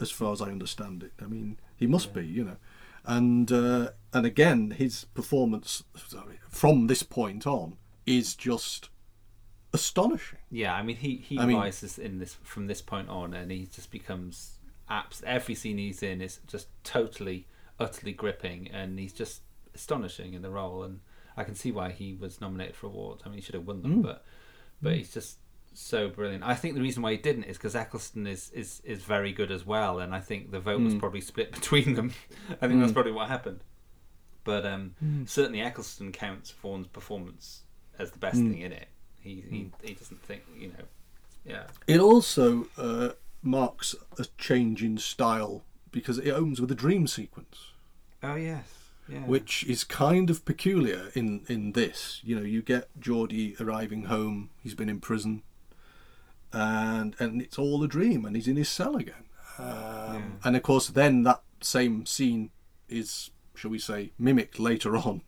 as 0.00 0.10
far 0.10 0.32
as 0.32 0.42
I 0.42 0.46
understand 0.46 1.02
it, 1.02 1.12
I 1.22 1.26
mean, 1.26 1.58
he 1.76 1.86
must 1.86 2.12
be, 2.12 2.26
you 2.26 2.44
know, 2.44 2.56
and 3.04 3.50
uh, 3.52 3.90
and 4.12 4.26
again, 4.26 4.72
his 4.72 5.04
performance 5.14 5.84
sorry, 5.96 6.40
from 6.48 6.86
this 6.86 7.02
point 7.02 7.46
on 7.46 7.76
is 8.06 8.34
just 8.34 8.90
astonishing. 9.72 10.38
Yeah, 10.50 10.74
I 10.74 10.82
mean 10.82 10.96
he 10.96 11.16
he 11.16 11.38
I 11.38 11.46
mean- 11.46 11.56
rises 11.56 11.98
in 11.98 12.18
this 12.18 12.36
from 12.42 12.66
this 12.66 12.82
point 12.82 13.08
on, 13.08 13.34
and 13.34 13.50
he 13.50 13.66
just 13.66 13.90
becomes 13.90 14.58
abs. 14.88 15.22
Every 15.26 15.54
scene 15.54 15.78
he's 15.78 16.02
in 16.02 16.20
is 16.20 16.40
just 16.46 16.68
totally, 16.84 17.46
utterly 17.78 18.12
gripping, 18.12 18.68
and 18.70 18.98
he's 18.98 19.12
just 19.12 19.42
astonishing 19.74 20.34
in 20.34 20.42
the 20.42 20.50
role. 20.50 20.82
And 20.82 21.00
I 21.36 21.44
can 21.44 21.54
see 21.54 21.72
why 21.72 21.90
he 21.90 22.14
was 22.14 22.40
nominated 22.40 22.76
for 22.76 22.86
awards. 22.86 23.22
I 23.24 23.28
mean, 23.28 23.36
he 23.38 23.42
should 23.42 23.54
have 23.56 23.66
won 23.66 23.82
them, 23.82 23.98
Mm. 23.98 24.02
but 24.02 24.24
but 24.82 24.94
he's 24.94 25.12
just 25.12 25.38
so 25.74 26.08
brilliant. 26.08 26.44
I 26.44 26.54
think 26.54 26.74
the 26.74 26.80
reason 26.80 27.02
why 27.02 27.12
he 27.12 27.18
didn't 27.18 27.44
is 27.44 27.56
because 27.56 27.74
Eccleston 27.76 28.26
is, 28.26 28.50
is 28.52 28.80
is 28.84 29.02
very 29.02 29.32
good 29.32 29.50
as 29.50 29.66
well, 29.66 29.98
and 30.00 30.14
I 30.14 30.20
think 30.20 30.50
the 30.50 30.60
vote 30.60 30.80
was 30.80 30.94
Mm. 30.94 30.98
probably 31.00 31.20
split 31.20 31.52
between 31.60 31.94
them. 31.94 32.12
I 32.62 32.66
think 32.68 32.80
that's 32.80 32.92
Mm. 32.92 32.94
probably 32.94 33.12
what 33.12 33.28
happened. 33.28 33.60
But 34.44 34.64
um, 34.66 34.94
Mm. 35.04 35.28
certainly 35.28 35.60
Eccleston 35.60 36.12
counts 36.12 36.50
Vaughan's 36.50 36.86
performance 36.88 37.62
as 37.98 38.10
the 38.10 38.18
best 38.18 38.36
Mm. 38.40 38.50
thing 38.52 38.60
in 38.60 38.72
it. 38.72 38.88
He, 39.20 39.42
he 39.48 39.70
he 39.82 39.94
doesn't 39.94 40.22
think 40.22 40.42
you 40.58 40.68
know, 40.68 40.84
yeah. 41.46 41.66
It 41.86 41.98
also 42.00 42.66
uh, 42.76 43.10
marks 43.42 43.94
a 44.18 44.26
change 44.38 44.82
in 44.82 44.98
style 44.98 45.64
because 45.90 46.18
it 46.18 46.30
opens 46.30 46.60
with 46.60 46.70
a 46.70 46.74
dream 46.74 47.06
sequence. 47.06 47.70
Oh 48.22 48.34
yes, 48.34 48.66
yeah. 49.08 49.20
which 49.20 49.64
is 49.64 49.82
kind 49.84 50.28
of 50.28 50.44
peculiar 50.44 51.10
in 51.14 51.42
in 51.48 51.72
this. 51.72 52.20
You 52.22 52.36
know, 52.36 52.42
you 52.42 52.60
get 52.60 52.88
Geordie 53.00 53.56
arriving 53.58 54.04
home. 54.04 54.50
He's 54.62 54.74
been 54.74 54.90
in 54.90 55.00
prison, 55.00 55.42
and 56.54 57.14
and 57.18 57.42
it's 57.42 57.58
all 57.58 57.82
a 57.82 57.88
dream, 57.88 58.24
and 58.24 58.36
he's 58.36 58.48
in 58.48 58.56
his 58.56 58.68
cell 58.68 58.96
again. 58.96 59.24
Um, 59.58 60.38
And 60.44 60.56
of 60.56 60.62
course, 60.62 60.88
then 60.88 61.22
that 61.24 61.42
same 61.60 62.06
scene 62.06 62.50
is, 62.88 63.30
shall 63.54 63.70
we 63.70 63.78
say, 63.78 64.12
mimicked 64.18 64.58
later 64.58 64.96
on. 65.06 65.22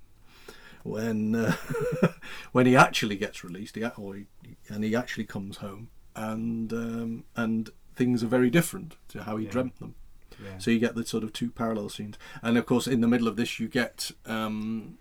When 0.82 1.34
uh, 1.34 1.56
when 2.52 2.66
he 2.66 2.76
actually 2.76 3.16
gets 3.16 3.42
released, 3.42 3.74
he, 3.74 3.84
or 3.84 4.14
he, 4.14 4.26
and 4.68 4.84
he 4.84 4.94
actually 4.94 5.24
comes 5.24 5.56
home, 5.58 5.88
and 6.14 6.72
um, 6.72 7.24
and 7.34 7.70
things 7.96 8.22
are 8.22 8.28
very 8.28 8.50
different 8.50 8.96
to 9.08 9.24
how 9.24 9.36
he 9.36 9.46
Yeah. 9.46 9.50
dreamt 9.52 9.78
them. 9.80 9.94
Yeah. 10.42 10.58
So 10.58 10.70
you 10.70 10.78
get 10.78 10.94
the 10.94 11.04
sort 11.04 11.24
of 11.24 11.32
two 11.32 11.50
parallel 11.50 11.88
scenes, 11.88 12.18
and 12.42 12.56
of 12.58 12.66
course, 12.66 12.86
in 12.86 13.00
the 13.00 13.08
middle 13.08 13.26
of 13.26 13.36
this, 13.36 13.58
you 13.58 13.68
get 13.68 14.12
um, 14.26 14.98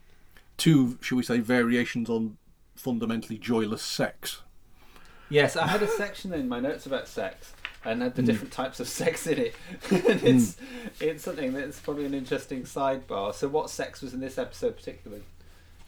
two, 0.58 0.98
shall 1.02 1.18
we 1.18 1.24
say, 1.24 1.40
variations 1.40 2.10
on 2.10 2.38
fundamentally 2.76 3.38
joyless 3.38 3.82
sex. 3.84 4.42
Yes, 5.30 5.56
I 5.56 5.68
had 5.68 5.82
a 5.82 5.88
section 6.04 6.34
in 6.34 6.48
my 6.48 6.60
notes 6.60 6.86
about 6.86 7.08
sex 7.08 7.54
and 7.84 8.02
had 8.02 8.16
the 8.16 8.22
Mm. 8.22 8.26
different 8.26 8.54
types 8.54 8.80
of 8.80 8.88
sex 9.00 9.28
in 9.28 9.38
it. 9.40 9.56
and 9.92 10.24
it's 10.24 10.58
it's 11.00 11.24
something 11.24 11.54
that's 11.54 11.80
probably 11.80 12.06
an 12.06 12.14
interesting 12.14 12.64
sidebar. 12.64 13.34
So, 13.34 13.48
what 13.48 13.70
sex 13.70 14.02
was 14.02 14.14
in 14.14 14.20
this 14.20 14.38
episode 14.38 14.76
particularly? 14.78 15.24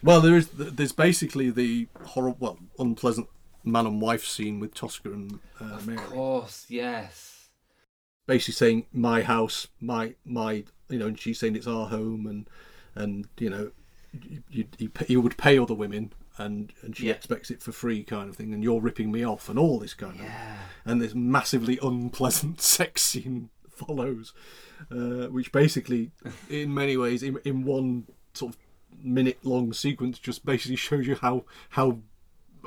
Well, 0.03 0.21
there 0.21 0.35
is 0.37 0.49
there's 0.49 0.91
basically 0.91 1.49
the 1.49 1.87
horrible, 2.05 2.37
well, 2.39 2.59
unpleasant 2.79 3.27
man 3.63 3.85
and 3.87 3.99
wife 3.99 4.23
scene 4.25 4.59
with 4.59 4.73
Tosker 4.75 5.11
and 5.13 5.39
uh, 5.59 5.79
Mary. 5.85 5.97
Of 5.97 6.11
course, 6.11 6.65
yes. 6.69 7.47
basically 8.27 8.53
saying 8.53 8.85
my 8.93 9.21
house, 9.23 9.67
my 9.81 10.13
my, 10.23 10.63
you 10.89 10.99
know, 10.99 11.07
and 11.07 11.19
she's 11.19 11.39
saying 11.39 11.55
it's 11.55 11.67
our 11.67 11.87
home, 11.87 12.27
and 12.27 12.47
and 12.93 13.27
you 13.39 13.49
know, 13.49 13.71
you, 14.13 14.43
you, 14.49 14.65
he, 14.77 14.89
he 15.07 15.17
would 15.17 15.35
pay 15.37 15.57
other 15.57 15.73
women, 15.73 16.13
and 16.37 16.73
and 16.81 16.95
she 16.95 17.07
Yeah. 17.07 17.13
expects 17.13 17.49
it 17.51 17.61
for 17.61 17.71
free, 17.71 18.03
kind 18.03 18.29
of 18.29 18.35
thing, 18.35 18.53
and 18.53 18.63
you're 18.63 18.81
ripping 18.81 19.11
me 19.11 19.23
off, 19.25 19.49
and 19.49 19.57
all 19.59 19.79
this 19.79 19.93
kind 19.93 20.19
of, 20.19 20.25
and 20.85 21.01
this 21.01 21.13
massively 21.15 21.79
unpleasant 21.81 22.61
sex 22.75 23.03
scene 23.03 23.49
follows, 23.69 24.33
uh, 24.91 25.27
which 25.27 25.51
basically, 25.51 26.11
in 26.49 26.73
many 26.73 26.97
ways, 26.97 27.23
in 27.23 27.37
in 27.45 27.63
one 27.63 28.05
sort 28.33 28.53
of 28.53 28.59
minute 29.03 29.37
long 29.43 29.73
sequence, 29.73 30.17
just 30.19 30.45
basically 30.45 30.75
shows 30.75 31.05
you 31.07 31.15
how 31.15 31.45
how 31.69 31.99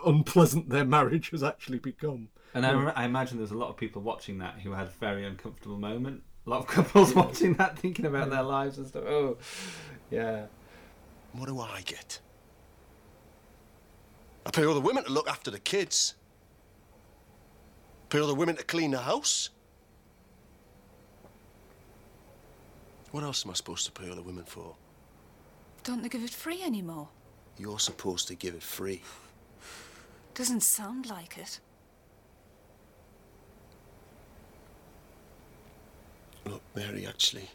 unpleasant 0.06 0.68
their 0.70 0.84
marriage 0.84 1.30
has 1.30 1.42
actually 1.42 1.78
become. 1.78 2.28
And 2.54 2.64
I, 2.66 2.70
You 2.70 2.76
know, 2.78 2.84
rem- 2.86 2.92
I 2.96 3.04
imagine 3.04 3.38
there's 3.38 3.50
a 3.50 3.56
lot 3.58 3.68
of 3.68 3.76
people 3.76 4.02
watching 4.02 4.38
that 4.38 4.60
who 4.60 4.72
had 4.72 4.86
a 4.88 4.90
very 4.98 5.24
uncomfortable 5.24 5.78
moment. 5.78 6.22
A 6.46 6.50
lot 6.50 6.60
of 6.60 6.66
couples 6.66 7.14
watching 7.22 7.54
that, 7.54 7.78
thinking 7.78 8.06
about 8.06 8.30
their 8.30 8.42
lives 8.42 8.78
and 8.78 8.86
stuff. 8.86 9.04
Oh, 9.04 9.36
yeah. 10.10 10.46
What 11.32 11.46
do 11.46 11.60
I 11.60 11.82
get? 11.84 12.18
I 14.46 14.50
pay 14.50 14.64
all 14.64 14.74
the 14.74 14.80
women 14.80 15.04
to 15.04 15.10
look 15.10 15.28
after 15.28 15.50
the 15.50 15.58
kids. 15.58 16.14
Pay 18.08 18.20
all 18.20 18.26
the 18.26 18.34
women 18.34 18.56
to 18.56 18.64
clean 18.64 18.90
the 18.90 18.98
house. 18.98 19.50
What 23.10 23.22
else 23.22 23.44
am 23.44 23.50
I 23.50 23.54
supposed 23.54 23.86
to 23.86 23.92
pay 23.92 24.08
all 24.08 24.16
the 24.16 24.22
women 24.22 24.44
for? 24.44 24.74
Don't 25.82 26.02
they 26.02 26.08
give 26.08 26.22
it 26.22 26.30
free 26.30 26.62
anymore? 26.62 27.08
You're 27.58 27.78
supposed 27.78 28.28
to 28.28 28.34
give 28.34 28.54
it 28.54 28.62
free. 28.62 29.02
Doesn't 30.34 30.62
sound 30.62 31.06
like 31.06 31.36
it. 31.36 31.60
Look, 36.46 36.62
Mary, 36.74 37.06
actually, 37.06 37.48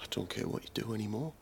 I 0.00 0.04
don't 0.10 0.28
care 0.28 0.48
what 0.48 0.64
you 0.64 0.70
do 0.74 0.94
anymore. 0.94 1.32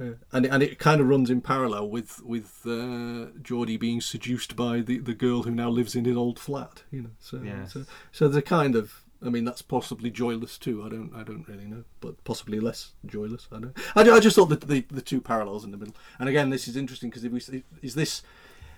Yeah. 0.00 0.12
And 0.32 0.44
it, 0.46 0.48
and 0.50 0.62
it 0.62 0.78
kind 0.78 1.00
of 1.00 1.08
runs 1.08 1.30
in 1.30 1.40
parallel 1.40 1.88
with 1.90 2.22
with 2.22 2.60
uh, 2.66 3.26
Geordie 3.42 3.76
being 3.76 4.00
seduced 4.00 4.56
by 4.56 4.80
the, 4.80 4.98
the 4.98 5.14
girl 5.14 5.42
who 5.42 5.50
now 5.50 5.68
lives 5.70 5.94
in 5.96 6.04
his 6.04 6.16
old 6.16 6.38
flat. 6.38 6.82
You 6.90 7.02
know, 7.02 7.10
so 7.20 7.40
Yes. 7.44 7.72
so 7.72 7.84
so 8.12 8.28
the 8.28 8.42
kind 8.42 8.76
of 8.76 9.02
I 9.24 9.30
mean 9.30 9.44
that's 9.44 9.62
possibly 9.62 10.10
joyless 10.10 10.58
too. 10.58 10.84
I 10.84 10.88
don't 10.88 11.12
I 11.14 11.22
don't 11.24 11.46
really 11.48 11.66
know, 11.66 11.84
but 12.00 12.22
possibly 12.24 12.60
less 12.60 12.92
joyless. 13.06 13.48
I 13.50 13.58
don't. 13.58 13.76
I, 13.96 14.02
I 14.16 14.20
just 14.20 14.36
thought 14.36 14.50
that 14.50 14.60
the 14.62 14.84
the 14.90 15.02
two 15.02 15.20
parallels 15.20 15.64
in 15.64 15.72
the 15.72 15.76
middle. 15.76 15.94
And 16.20 16.28
again, 16.28 16.50
this 16.50 16.68
is 16.68 16.76
interesting 16.76 17.10
because 17.10 17.24
if 17.24 17.32
we 17.32 17.64
is 17.82 17.94
this 17.94 18.22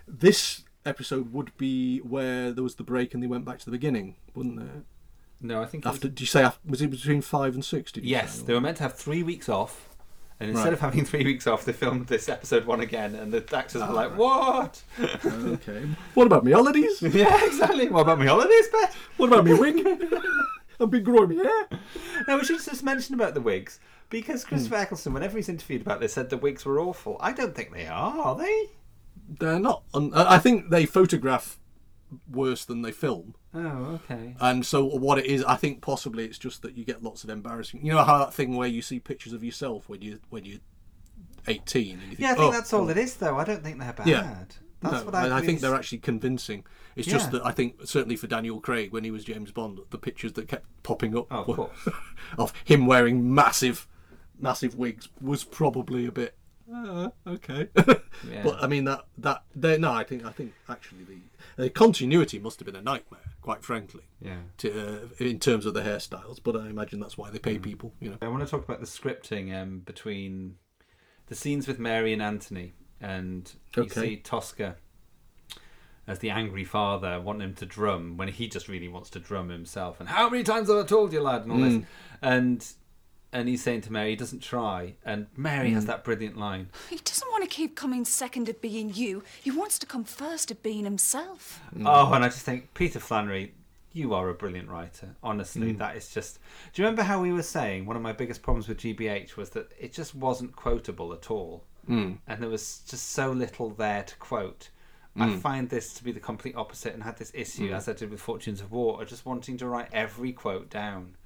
this 0.09 0.63
episode 0.87 1.33
would 1.33 1.55
be 1.59 1.99
where 1.99 2.53
there 2.53 2.65
was 2.65 2.77
the 2.77 2.83
break 2.83 3.13
and 3.15 3.23
they 3.23 3.27
went 3.27 3.45
back 3.45 3.59
to 3.59 3.65
the 3.67 3.71
beginning, 3.71 4.17
wouldn't 4.35 4.57
there? 4.59 4.83
No, 5.43 5.63
I 5.63 5.67
think 5.67 5.85
after. 5.87 6.09
was- 6.09 6.15
Did 6.15 6.21
you 6.21 6.27
say 6.27 6.43
after, 6.43 6.61
was 6.69 6.81
it 6.83 6.91
between 6.91 7.21
five 7.23 7.55
and 7.55 7.65
six? 7.65 7.93
Did 7.93 8.05
you 8.05 8.11
Yes, 8.11 8.37
say? 8.39 8.45
they 8.47 8.55
were 8.55 8.61
meant 8.61 8.79
to 8.79 8.83
have 8.83 8.95
three 8.97 9.23
weeks 9.23 9.49
off, 9.49 9.90
and 10.41 10.51
instead 10.51 10.65
Right. 10.65 10.73
of 10.73 10.81
having 10.81 11.05
three 11.05 11.25
weeks 11.25 11.47
off, 11.47 11.65
they 11.65 11.73
filmed 11.73 12.07
this 12.09 12.29
episode 12.29 12.65
one 12.67 12.81
again, 12.81 13.15
and 13.15 13.33
the 13.33 13.45
actors 13.57 13.81
Ah, 13.83 13.89
were 13.89 13.95
like, 13.95 14.11
right. 14.11 14.19
"What? 14.19 14.83
okay. 15.25 15.89
What 16.15 16.27
about 16.27 16.45
me 16.45 16.53
holidays? 16.53 17.01
yeah, 17.03 17.45
exactly. 17.45 17.89
What 17.89 18.01
about 18.03 18.19
my 18.19 18.27
holidays, 18.27 18.69
Bet? 18.73 18.95
What 19.19 19.29
about 19.29 19.45
me 19.45 19.55
wig? 19.55 19.87
I've 20.81 20.91
been 20.91 21.05
growing 21.05 21.37
my 21.37 21.45
hair. 21.45 21.69
No, 22.27 22.39
we 22.39 22.45
should 22.45 22.59
just 22.65 22.83
mention 22.83 23.15
about 23.15 23.35
the 23.35 23.41
wigs 23.43 23.81
because 24.09 24.45
Christopher 24.45 24.77
Hmm. 24.77 24.83
Eccleston, 24.83 25.13
whenever 25.13 25.37
he's 25.37 25.49
interviewed 25.51 25.83
about 25.83 26.01
this, 26.01 26.15
said 26.15 26.31
the 26.31 26.39
wigs 26.39 26.65
were 26.65 26.81
awful. 26.81 27.19
I 27.21 27.33
don't 27.33 27.55
think 27.55 27.73
they 27.73 27.87
are. 27.87 28.19
Are 28.19 28.35
they? 28.37 28.71
They're 29.39 29.61
not. 29.61 29.83
I 29.95 30.39
think 30.39 30.71
they 30.71 30.87
photograph 30.87 31.59
worse 32.31 32.65
than 32.65 32.83
they 32.83 32.93
film. 32.93 33.35
Oh, 33.53 34.01
okay. 34.05 34.37
And 34.41 34.65
so 34.65 34.85
what 34.85 35.19
it 35.19 35.27
is, 35.27 35.43
I 35.45 35.57
think 35.57 35.81
possibly 35.81 36.25
it's 36.25 36.39
just 36.39 36.63
that 36.63 36.77
you 36.77 36.85
get 36.85 37.03
lots 37.03 37.25
of 37.25 37.31
embarrassing. 37.31 37.85
You 37.85 37.93
know 37.93 38.05
how 38.05 38.19
that 38.19 38.33
thing 38.33 38.57
where 38.57 38.69
you 38.69 38.81
see 38.83 39.01
pictures 39.01 39.33
of 39.33 39.43
yourself 39.43 39.89
when 39.89 40.03
you 40.03 40.21
when 40.31 40.45
you're 40.45 40.61
18 41.49 41.93
and 41.95 42.03
you 42.03 42.09
think, 42.09 42.21
Yeah, 42.21 42.33
I 42.33 42.35
think 42.35 42.41
"Oh, 42.47 42.53
that's 42.53 42.73
all 42.73 42.83
well." 42.83 42.91
it 42.91 42.99
is, 42.99 43.17
though. 43.17 43.37
I 43.39 43.45
don't 43.45 43.63
think 43.65 43.79
they're 43.81 43.93
bad. 43.93 44.07
Yeah. 44.07 44.35
That's 44.83 44.95
No, 45.01 45.05
what 45.05 45.15
I. 45.15 45.25
and 45.25 45.35
I 45.35 45.41
think 45.41 45.61
they're 45.61 45.75
actually 45.75 45.99
convincing. 45.99 46.65
It's 46.97 47.07
just 47.09 47.31
that 47.33 47.45
I 47.45 47.51
think 47.53 47.87
certainly 47.87 48.17
for 48.17 48.27
Daniel 48.27 48.61
Craig 48.61 48.93
when 48.93 49.05
he 49.05 49.11
was 49.11 49.25
James 49.25 49.51
Bond, 49.53 49.79
the 49.91 49.99
pictures 49.99 50.33
that 50.35 50.49
kept 50.49 50.67
popping 50.83 51.17
up 51.17 51.27
Oh, 51.31 51.71
of 51.87 52.03
of 52.39 52.53
him 52.65 52.87
wearing 52.87 53.35
massive, 53.35 53.87
massive 54.39 54.75
wigs 54.77 55.09
was 55.21 55.45
probably 55.45 56.07
a 56.07 56.13
bit 56.13 56.35
uh, 56.73 57.11
okay. 57.27 57.69
Yeah. 58.29 58.43
But 58.43 58.63
I 58.63 58.67
mean 58.67 58.85
that 58.85 59.07
that 59.19 59.45
they 59.55 59.79
no, 59.79 59.93
I 59.93 60.05
think 60.05 60.25
I 60.25 60.31
think 60.31 60.53
actually 60.69 61.05
the, 61.05 61.63
the 61.63 61.71
continuity 61.71 62.39
must 62.39 62.59
have 62.61 62.67
been 62.67 62.77
a 62.77 62.83
nightmare, 62.83 63.21
quite 63.41 63.63
frankly. 63.65 64.03
Yeah. 64.21 64.41
To, 64.59 64.71
uh, 64.71 65.09
in 65.19 65.39
terms 65.39 65.65
of 65.67 65.75
the 65.75 65.81
hairstyles, 65.83 66.39
but 66.43 66.55
I 66.57 66.69
imagine 66.69 67.01
that's 67.01 67.17
why 67.17 67.31
they 67.31 67.39
pay 67.39 67.59
people. 67.59 67.95
You 68.01 68.11
know. 68.11 68.17
I 68.23 68.29
want 68.29 68.45
to 68.45 68.51
talk 68.51 68.65
about 68.65 68.81
the 68.81 68.87
scripting 68.87 69.55
um, 69.59 69.81
between 69.81 70.57
the 71.27 71.35
scenes 71.35 71.67
with 71.67 71.79
Mary 71.79 72.13
and 72.13 72.21
Anthony, 72.21 72.75
and 73.01 73.51
you 73.77 73.85
Okay. 73.85 74.01
see 74.01 74.17
Tosker 74.23 74.75
as 76.07 76.19
the 76.19 76.31
angry 76.31 76.65
father 76.65 77.21
wanting 77.21 77.43
him 77.49 77.55
to 77.55 77.67
drum 77.67 78.17
when 78.17 78.29
he 78.29 78.49
just 78.49 78.69
really 78.69 78.89
wants 78.89 79.11
to 79.11 79.21
drum 79.21 79.49
himself. 79.49 80.01
And 80.01 80.09
how 80.09 80.29
many 80.29 80.43
times 80.43 80.69
have 80.69 80.79
I 80.79 80.83
told 80.83 81.13
you, 81.13 81.21
lad? 81.21 81.43
And 81.43 81.53
all 81.53 81.59
Mm. 81.59 81.81
this, 81.81 81.89
and 82.21 82.67
and 83.33 83.49
he's 83.49 83.63
saying 83.63 83.83
to 83.83 83.93
Mary, 83.93 84.11
he 84.11 84.17
doesn't 84.17 84.41
try. 84.43 84.95
And 85.05 85.27
Mary 85.37 85.71
has 85.73 85.85
Mm. 85.85 85.89
that 85.89 86.05
brilliant 86.05 86.37
line. 86.37 86.69
He 86.89 86.97
doesn't 86.97 87.31
want 87.31 87.45
to 87.45 87.51
keep 87.51 87.77
coming 87.77 88.05
second 88.05 88.49
at 88.49 88.61
being 88.61 88.93
you. 88.95 89.23
He 89.43 89.51
wants 89.51 89.79
to 89.81 89.87
come 89.87 90.05
first 90.05 90.51
at 90.51 90.63
being 90.63 90.85
himself. 90.85 91.61
Oh, 91.85 92.13
and 92.13 92.25
I 92.25 92.29
just 92.29 92.45
think 92.45 92.75
Peter 92.75 92.99
Flannery, 92.99 93.55
you 93.93 94.15
are 94.15 94.29
a 94.29 94.35
brilliant 94.35 94.69
writer. 94.69 95.17
Honestly, 95.23 95.73
Mm. 95.75 95.79
that 95.79 95.97
is 95.97 96.09
just. 96.13 96.39
Do 96.73 96.83
you 96.83 96.87
remember 96.87 97.03
how 97.05 97.21
we 97.23 97.33
were 97.33 97.43
saying 97.43 97.87
one 97.87 97.97
of 97.97 98.03
my 98.03 98.13
biggest 98.13 98.43
problems 98.43 98.69
with 98.69 98.79
GBH 98.79 99.37
was 99.37 99.51
that 99.51 99.71
it 99.79 99.93
just 99.93 100.15
wasn't 100.15 100.55
quotable 100.57 101.13
at 101.13 101.31
all, 101.31 101.65
Mm. 101.89 102.19
and 102.27 102.43
there 102.43 102.51
was 102.51 102.81
just 102.89 103.11
so 103.11 103.31
little 103.33 103.71
there 103.71 104.03
to 104.05 104.17
quote. 104.17 104.71
I 105.17 105.27
Mm. 105.27 105.41
find 105.41 105.69
this 105.71 105.93
to 105.95 106.05
be 106.05 106.13
the 106.13 106.21
complete 106.21 106.55
opposite, 106.55 106.95
and 106.95 107.03
had 107.03 107.17
this 107.19 107.33
issue 107.35 107.71
Mm. 107.71 107.75
as 107.77 107.89
I 107.89 107.95
did 107.95 108.11
with 108.11 108.21
Fortunes 108.21 108.61
of 108.61 108.71
War, 108.71 109.03
of 109.03 109.09
just 109.09 109.27
wanting 109.27 109.57
to 109.59 109.67
write 109.67 109.89
every 109.93 110.33
quote 110.33 110.71
down. 110.71 111.17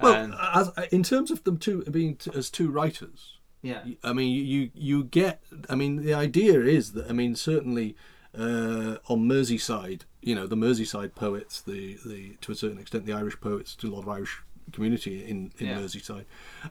Well, 0.00 0.14
And- 0.14 0.34
as 0.52 0.70
in 0.92 1.02
terms 1.02 1.30
of 1.30 1.42
them 1.44 1.56
two 1.58 1.82
being 1.84 2.16
t- 2.16 2.30
as 2.34 2.50
two 2.50 2.70
writers, 2.70 3.38
Yeah. 3.62 3.84
I 4.02 4.12
mean, 4.12 4.30
you 4.46 4.70
you 4.74 5.04
get. 5.04 5.42
I 5.68 5.74
mean, 5.74 5.96
the 6.04 6.14
idea 6.14 6.60
is 6.60 6.92
that 6.92 7.08
I 7.08 7.12
mean, 7.12 7.34
certainly 7.36 7.96
uh, 8.36 8.96
on 9.08 9.28
Merseyside, 9.28 10.02
you 10.22 10.34
know, 10.34 10.46
the 10.46 10.56
Merseyside 10.56 11.14
poets, 11.14 11.60
the 11.60 11.98
the 12.04 12.36
to 12.40 12.52
a 12.52 12.54
certain 12.54 12.78
extent, 12.78 13.06
the 13.06 13.12
Irish 13.12 13.38
poets, 13.40 13.74
to 13.76 13.88
a 13.88 13.92
lot 13.94 14.02
of 14.02 14.08
Irish 14.08 14.38
community 14.72 15.22
in 15.24 15.52
in 15.58 15.66
Yeah. 15.68 15.78
Merseyside. 15.80 16.24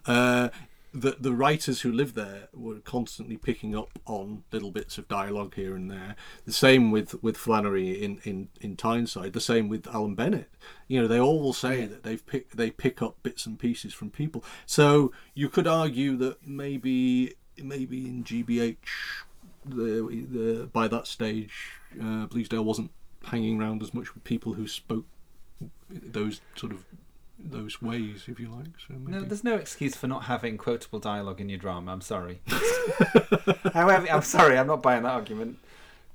Uh, 0.06 0.50
the 0.94 1.16
the 1.20 1.32
writers 1.32 1.82
who 1.82 1.92
lived 1.92 2.16
there 2.16 2.50
were 2.54 2.80
constantly 2.80 3.38
picking 3.38 3.76
up 3.76 3.98
on 4.06 4.44
little 4.52 4.72
bits 4.72 4.98
of 4.98 5.08
dialogue 5.08 5.56
here 5.56 5.76
and 5.76 5.90
there. 5.90 6.16
The 6.46 6.52
same 6.52 6.92
with 6.92 7.22
with 7.24 7.38
Flannery 7.38 8.04
in 8.04 8.20
in 8.24 8.50
in 8.60 8.76
Tyneside. 8.76 9.34
The 9.34 9.42
same 9.42 9.70
with 9.70 9.88
Alan 9.88 10.16
Bennett. 10.16 10.50
You 10.88 11.02
know, 11.02 11.08
they 11.08 11.20
all 11.20 11.42
will 11.42 11.54
say 11.54 11.86
that 11.86 12.04
they've 12.04 12.26
pick 12.26 12.52
they 12.52 12.72
pick 12.72 13.02
up 13.02 13.24
bits 13.24 13.46
and 13.46 13.58
pieces 13.58 13.94
from 13.94 14.10
people. 14.10 14.44
So 14.66 15.14
you 15.34 15.48
could 15.48 15.68
argue 15.68 16.18
that 16.18 16.46
maybe 16.46 17.36
maybe 17.58 18.06
in 18.08 18.24
GBH, 18.24 18.78
the, 19.66 20.26
the 20.30 20.70
by 20.74 20.88
that 20.90 21.08
stage, 21.08 21.72
uh, 22.00 22.28
Bleasdale 22.28 22.66
wasn't 22.66 22.92
hanging 23.26 23.62
around 23.62 23.82
as 23.82 23.94
much 23.94 24.14
with 24.14 24.24
people 24.24 24.54
who 24.54 24.68
spoke 24.68 25.06
those 25.90 26.42
sort 26.56 26.72
of 26.72 26.86
those 27.44 27.82
ways, 27.82 28.26
if 28.28 28.40
you 28.40 28.50
like. 28.50 28.68
So 28.88 28.94
maybe. 28.98 29.12
No, 29.12 29.22
there's 29.22 29.44
no 29.44 29.56
excuse 29.56 29.96
for 29.96 30.08
not 30.08 30.24
having 30.26 30.58
quotable 30.58 31.00
dialogue 31.00 31.42
in 31.42 31.50
your 31.50 31.58
drama. 31.60 31.92
I'm 31.92 32.02
sorry. 32.02 32.42
However, 33.74 34.08
I'm 34.10 34.22
sorry. 34.22 34.58
I'm 34.58 34.68
not 34.68 34.82
buying 34.82 35.04
that 35.04 35.12
argument. 35.12 35.58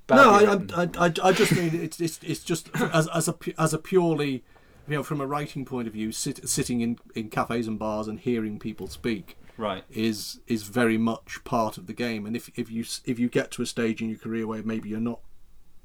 No, 0.08 0.30
I. 0.30 0.82
I, 0.82 1.06
I, 1.06 1.12
I 1.22 1.32
just 1.32 1.52
mean 1.52 1.74
it's 1.74 2.00
it's, 2.00 2.20
it's 2.22 2.44
just 2.44 2.70
as 2.76 3.08
as 3.08 3.28
a 3.28 3.34
as 3.58 3.74
a 3.74 3.78
purely, 3.78 4.44
you 4.88 4.96
know, 4.96 5.02
from 5.02 5.20
a 5.20 5.26
writing 5.26 5.64
point 5.64 5.88
of 5.88 5.94
view, 5.94 6.12
sit, 6.12 6.48
sitting 6.48 6.80
in, 6.80 6.98
in 7.14 7.28
cafes 7.28 7.66
and 7.66 7.78
bars 7.78 8.06
and 8.06 8.20
hearing 8.20 8.58
people 8.58 8.86
speak, 8.86 9.36
Right. 9.56 9.82
is 9.90 10.40
is 10.46 10.62
very 10.62 10.96
much 10.96 11.42
part 11.44 11.76
of 11.76 11.86
the 11.88 11.92
game. 11.92 12.24
And 12.24 12.36
if 12.36 12.50
if 12.56 12.70
you 12.70 12.84
if 13.04 13.18
you 13.18 13.28
get 13.28 13.50
to 13.52 13.62
a 13.62 13.66
stage 13.66 14.00
in 14.00 14.08
your 14.08 14.18
career 14.18 14.46
where 14.46 14.62
maybe 14.62 14.88
you're 14.88 15.00
not 15.00 15.20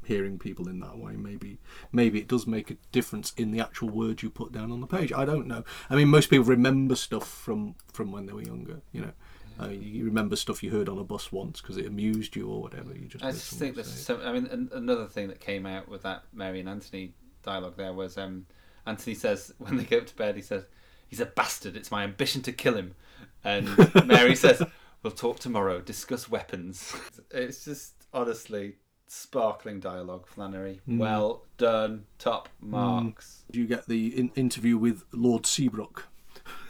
hearing 0.03 0.40
people 0.40 0.68
in 0.68 0.80
that 0.80 0.98
way, 0.98 1.14
maybe 1.14 1.60
maybe 1.91 2.19
it 2.19 2.28
does 2.28 2.48
make 2.48 2.72
a 2.72 2.78
difference 2.91 3.34
in 3.38 3.52
the 3.52 3.60
actual 3.60 3.90
words 3.90 4.23
you 4.23 4.30
put 4.30 4.52
down 4.52 4.72
on 4.72 4.82
the 4.82 4.88
page. 4.88 5.11
I 5.14 5.26
don't 5.26 5.48
know. 5.48 5.64
I 5.90 5.95
mean, 5.95 6.07
most 6.07 6.30
people 6.30 6.45
remember 6.45 6.95
stuff 6.95 7.28
from 7.28 7.76
from 7.91 8.11
when 8.11 8.26
they 8.26 8.34
were 8.34 8.44
younger. 8.44 8.82
You 8.91 9.02
know. 9.02 9.11
Uh, 9.60 9.68
you 9.68 10.06
remember 10.06 10.36
stuff 10.36 10.64
you 10.64 10.72
heard 10.72 10.90
on 10.90 10.98
a 10.98 11.03
bus 11.03 11.32
once 11.32 11.61
because 11.61 11.78
it 11.78 11.86
amused 11.86 12.36
you 12.36 12.49
or 12.49 12.61
whatever. 12.61 12.95
You 12.95 13.06
just 13.07 13.23
I 13.23 13.32
just 13.32 13.53
think 13.53 13.76
there's 13.76 13.91
say 13.91 14.15
it. 14.15 14.19
so. 14.19 14.26
I 14.26 14.34
mean, 14.34 14.48
an, 14.48 14.69
another 14.73 15.06
thing 15.06 15.28
that 15.28 15.40
came 15.40 15.68
out 15.68 15.88
with 15.88 16.02
that 16.02 16.23
Mary 16.34 16.61
and 16.61 16.69
Anthony 16.69 17.14
dialogue 17.44 17.76
there 17.78 17.94
was 17.94 18.18
um, 18.18 18.45
Anthony 18.86 19.15
says 19.15 19.53
when 19.60 19.78
they 19.78 19.84
go 19.84 19.99
to 19.99 20.15
bed, 20.15 20.36
he 20.36 20.41
says, 20.41 20.65
"He's 21.07 21.19
a 21.19 21.26
bastard. 21.26 21.76
It's 21.76 21.91
my 21.91 22.03
ambition 22.03 22.41
to 22.44 22.52
kill 22.52 22.76
him," 22.76 22.95
and 23.44 23.69
Mary 24.07 24.36
says, 24.36 24.64
"We'll 25.03 25.11
talk 25.11 25.40
tomorrow. 25.40 25.80
Discuss 25.82 26.30
weapons." 26.30 26.95
It's 27.30 27.64
just 27.64 28.07
honestly 28.14 28.78
sparkling 29.12 29.80
dialogue, 29.82 30.26
Flannery. 30.26 30.80
Mm. 30.88 30.98
Well 30.98 31.44
done, 31.58 32.06
top 32.18 32.48
marks. 32.62 33.44
You 33.52 33.68
get 33.68 33.86
the 33.88 34.08
in- 34.18 34.32
interview 34.36 34.78
with 34.78 35.04
Lord 35.12 35.46
Seabrook. 35.46 36.08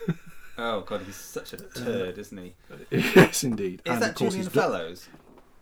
Oh 0.57 0.81
god, 0.81 1.01
he's 1.05 1.15
such 1.15 1.53
a 1.53 1.57
turd, 1.57 2.19
isn't 2.19 2.38
he? 2.38 2.53
yes, 2.91 3.43
indeed. 3.43 3.81
Is 3.85 3.93
And 3.93 4.01
that 4.03 4.09
of 4.09 4.15
course 4.15 4.34
Julian 4.34 4.45
he's 4.45 4.53
do- 4.53 4.59
Fellowes? 4.59 5.07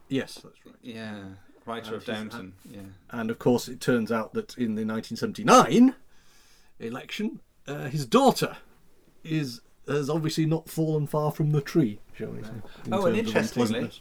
Yes, 0.09 0.33
that's 0.43 0.65
right. 0.65 0.75
Yeah, 0.81 1.19
writer 1.65 1.95
of 1.95 2.07
And 2.09 2.17
he's- 2.17 2.31
Downton. 2.31 2.53
Yeah. 2.69 2.79
And 3.11 3.29
of 3.31 3.39
course, 3.39 3.69
it 3.69 3.79
turns 3.79 4.11
out 4.11 4.33
that 4.33 4.57
in 4.57 4.75
the 4.75 4.83
1979 4.83 5.95
election, 6.79 7.39
uh, 7.67 7.85
his 7.87 8.05
daughter 8.05 8.57
is 9.23 9.61
has 9.87 10.09
obviously 10.09 10.45
not 10.45 10.67
fallen 10.69 11.07
far 11.07 11.31
from 11.31 11.51
the 11.51 11.61
tree, 11.61 11.99
shall 12.13 12.29
we 12.31 12.43
say? 12.43 12.49
in 12.85 12.93
Oh, 12.93 13.05
and 13.05 13.15
of 13.17 13.25
interestingly. 13.27 13.91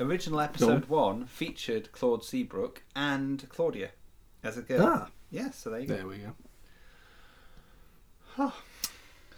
Original 0.00 0.40
episode 0.40 0.84
on. 0.84 0.88
one 0.88 1.26
featured 1.26 1.92
Claude 1.92 2.24
Seabrook 2.24 2.82
and 2.94 3.48
Claudia 3.48 3.90
as 4.42 4.58
a 4.58 4.62
girl. 4.62 4.82
Ah. 4.82 5.08
Yeah, 5.30 5.50
so 5.50 5.70
there 5.70 5.80
you 5.80 5.86
go. 5.86 5.96
There 5.96 6.06
we 6.06 6.18
go. 6.18 6.32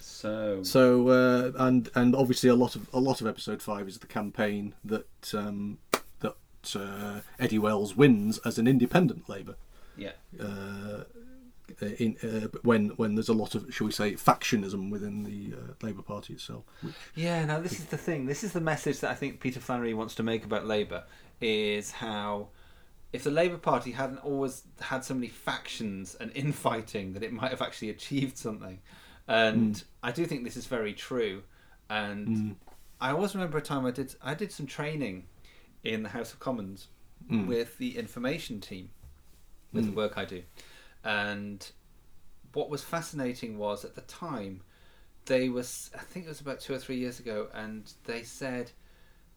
So, 0.01 0.63
So 0.65 1.09
uh, 1.09 1.53
and 1.59 1.89
and 1.95 2.15
obviously 2.15 2.51
a 2.51 2.55
lot 2.55 2.75
of 2.75 2.89
a 2.93 3.01
lot 3.01 3.21
of 3.21 3.27
episode 3.27 3.63
five 3.63 3.87
is 3.87 3.99
the 3.99 4.07
campaign 4.07 4.75
that 4.85 5.35
um, 5.35 5.79
that 6.21 6.35
uh, 6.75 7.21
Eddie 7.39 7.59
Wells 7.59 7.97
wins 7.97 8.39
as 8.39 8.59
an 8.59 8.67
independent 8.67 9.29
Labour. 9.29 9.55
Yeah. 9.97 10.13
Uh, 10.41 11.05
in 11.99 12.17
uh, 12.23 12.49
when 12.63 12.89
when 12.91 13.15
there's 13.15 13.29
a 13.29 13.35
lot 13.35 13.55
of 13.55 13.73
shall 13.73 13.87
we 13.87 13.93
say 13.93 14.15
factionism 14.15 14.91
within 14.91 15.25
the 15.25 15.55
uh, 15.57 15.75
Labour 15.87 16.03
Party 16.03 16.35
itself. 16.35 16.65
Which, 16.83 16.95
yeah, 17.15 17.45
now 17.45 17.61
this 17.61 17.79
is 17.79 17.87
the 17.87 17.97
thing. 17.99 18.27
This 18.27 18.43
is 18.45 18.53
the 18.53 18.61
message 18.61 19.01
that 19.01 19.11
I 19.11 19.15
think 19.15 19.41
Peter 19.41 19.61
Flannery 19.61 19.95
wants 19.95 20.15
to 20.17 20.23
make 20.23 20.45
about 20.45 20.67
Labour 20.67 21.05
is 21.41 21.91
how 21.91 22.49
if 23.13 23.25
the 23.25 23.31
Labour 23.31 23.57
Party 23.59 23.93
hadn't 23.93 24.19
always 24.19 24.65
had 24.81 25.05
so 25.05 25.15
many 25.15 25.29
factions 25.29 26.15
and 26.21 26.31
infighting 26.35 27.13
that 27.15 27.23
it 27.23 27.33
might 27.33 27.51
have 27.51 27.63
actually 27.63 27.91
achieved 27.91 28.37
something. 28.37 28.81
And 29.27 29.75
Mm. 29.75 29.85
I 30.03 30.11
do 30.13 30.27
think 30.27 30.45
this 30.45 30.57
is 30.57 30.67
very 30.67 30.93
true. 30.95 31.43
And 31.91 32.29
Mm. 32.29 32.57
I 33.01 33.11
always 33.13 33.35
remember 33.35 33.59
a 33.59 33.63
time 33.63 33.87
I 33.87 33.91
did 33.93 34.15
I 34.23 34.35
did 34.35 34.53
some 34.53 34.67
training 34.67 35.27
in 35.85 36.03
the 36.03 36.09
House 36.11 36.33
of 36.33 36.41
Commons 36.41 36.89
Mm. 37.31 37.47
with 37.47 37.79
the 37.79 37.97
information 37.99 38.61
team 38.61 38.91
with 39.73 39.85
the 39.87 39.93
Mm. 39.93 39.97
work 39.97 40.17
I 40.19 40.25
do. 40.25 40.43
And 41.05 41.69
what 42.53 42.71
was 42.71 42.83
fascinating 42.83 43.59
was 43.59 43.85
at 43.85 43.95
the 43.95 44.01
time 44.03 44.63
they 45.27 45.49
was 45.49 45.91
I 45.95 45.99
think 46.03 46.25
it 46.27 46.29
was 46.29 46.41
about 46.41 46.61
two 46.61 46.75
or 46.75 46.79
three 46.79 46.97
years 46.97 47.21
ago, 47.21 47.49
and 47.55 47.93
they 48.05 48.23
said 48.23 48.71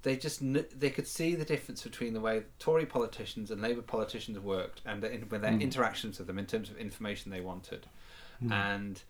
they 0.03 0.15
just 0.15 0.39
kn- 0.39 0.65
they 0.75 0.89
could 0.89 1.07
see 1.07 1.35
the 1.35 1.45
difference 1.45 1.83
between 1.83 2.13
the 2.13 2.19
way 2.21 2.43
Tory 2.59 2.85
politicians 2.85 3.51
and 3.51 3.61
Labour 3.61 3.81
politicians 3.83 4.39
worked, 4.39 4.81
and 4.85 5.03
the, 5.03 5.11
in, 5.11 5.29
with 5.29 5.41
their 5.41 5.51
Mm. 5.51 5.61
interactions 5.61 6.17
with 6.17 6.27
them 6.27 6.39
in 6.39 6.45
terms 6.47 6.69
of 6.69 6.77
information 6.77 7.29
they 7.31 7.41
wanted, 7.41 7.85
Mm. 8.41 8.51
and 8.51 9.01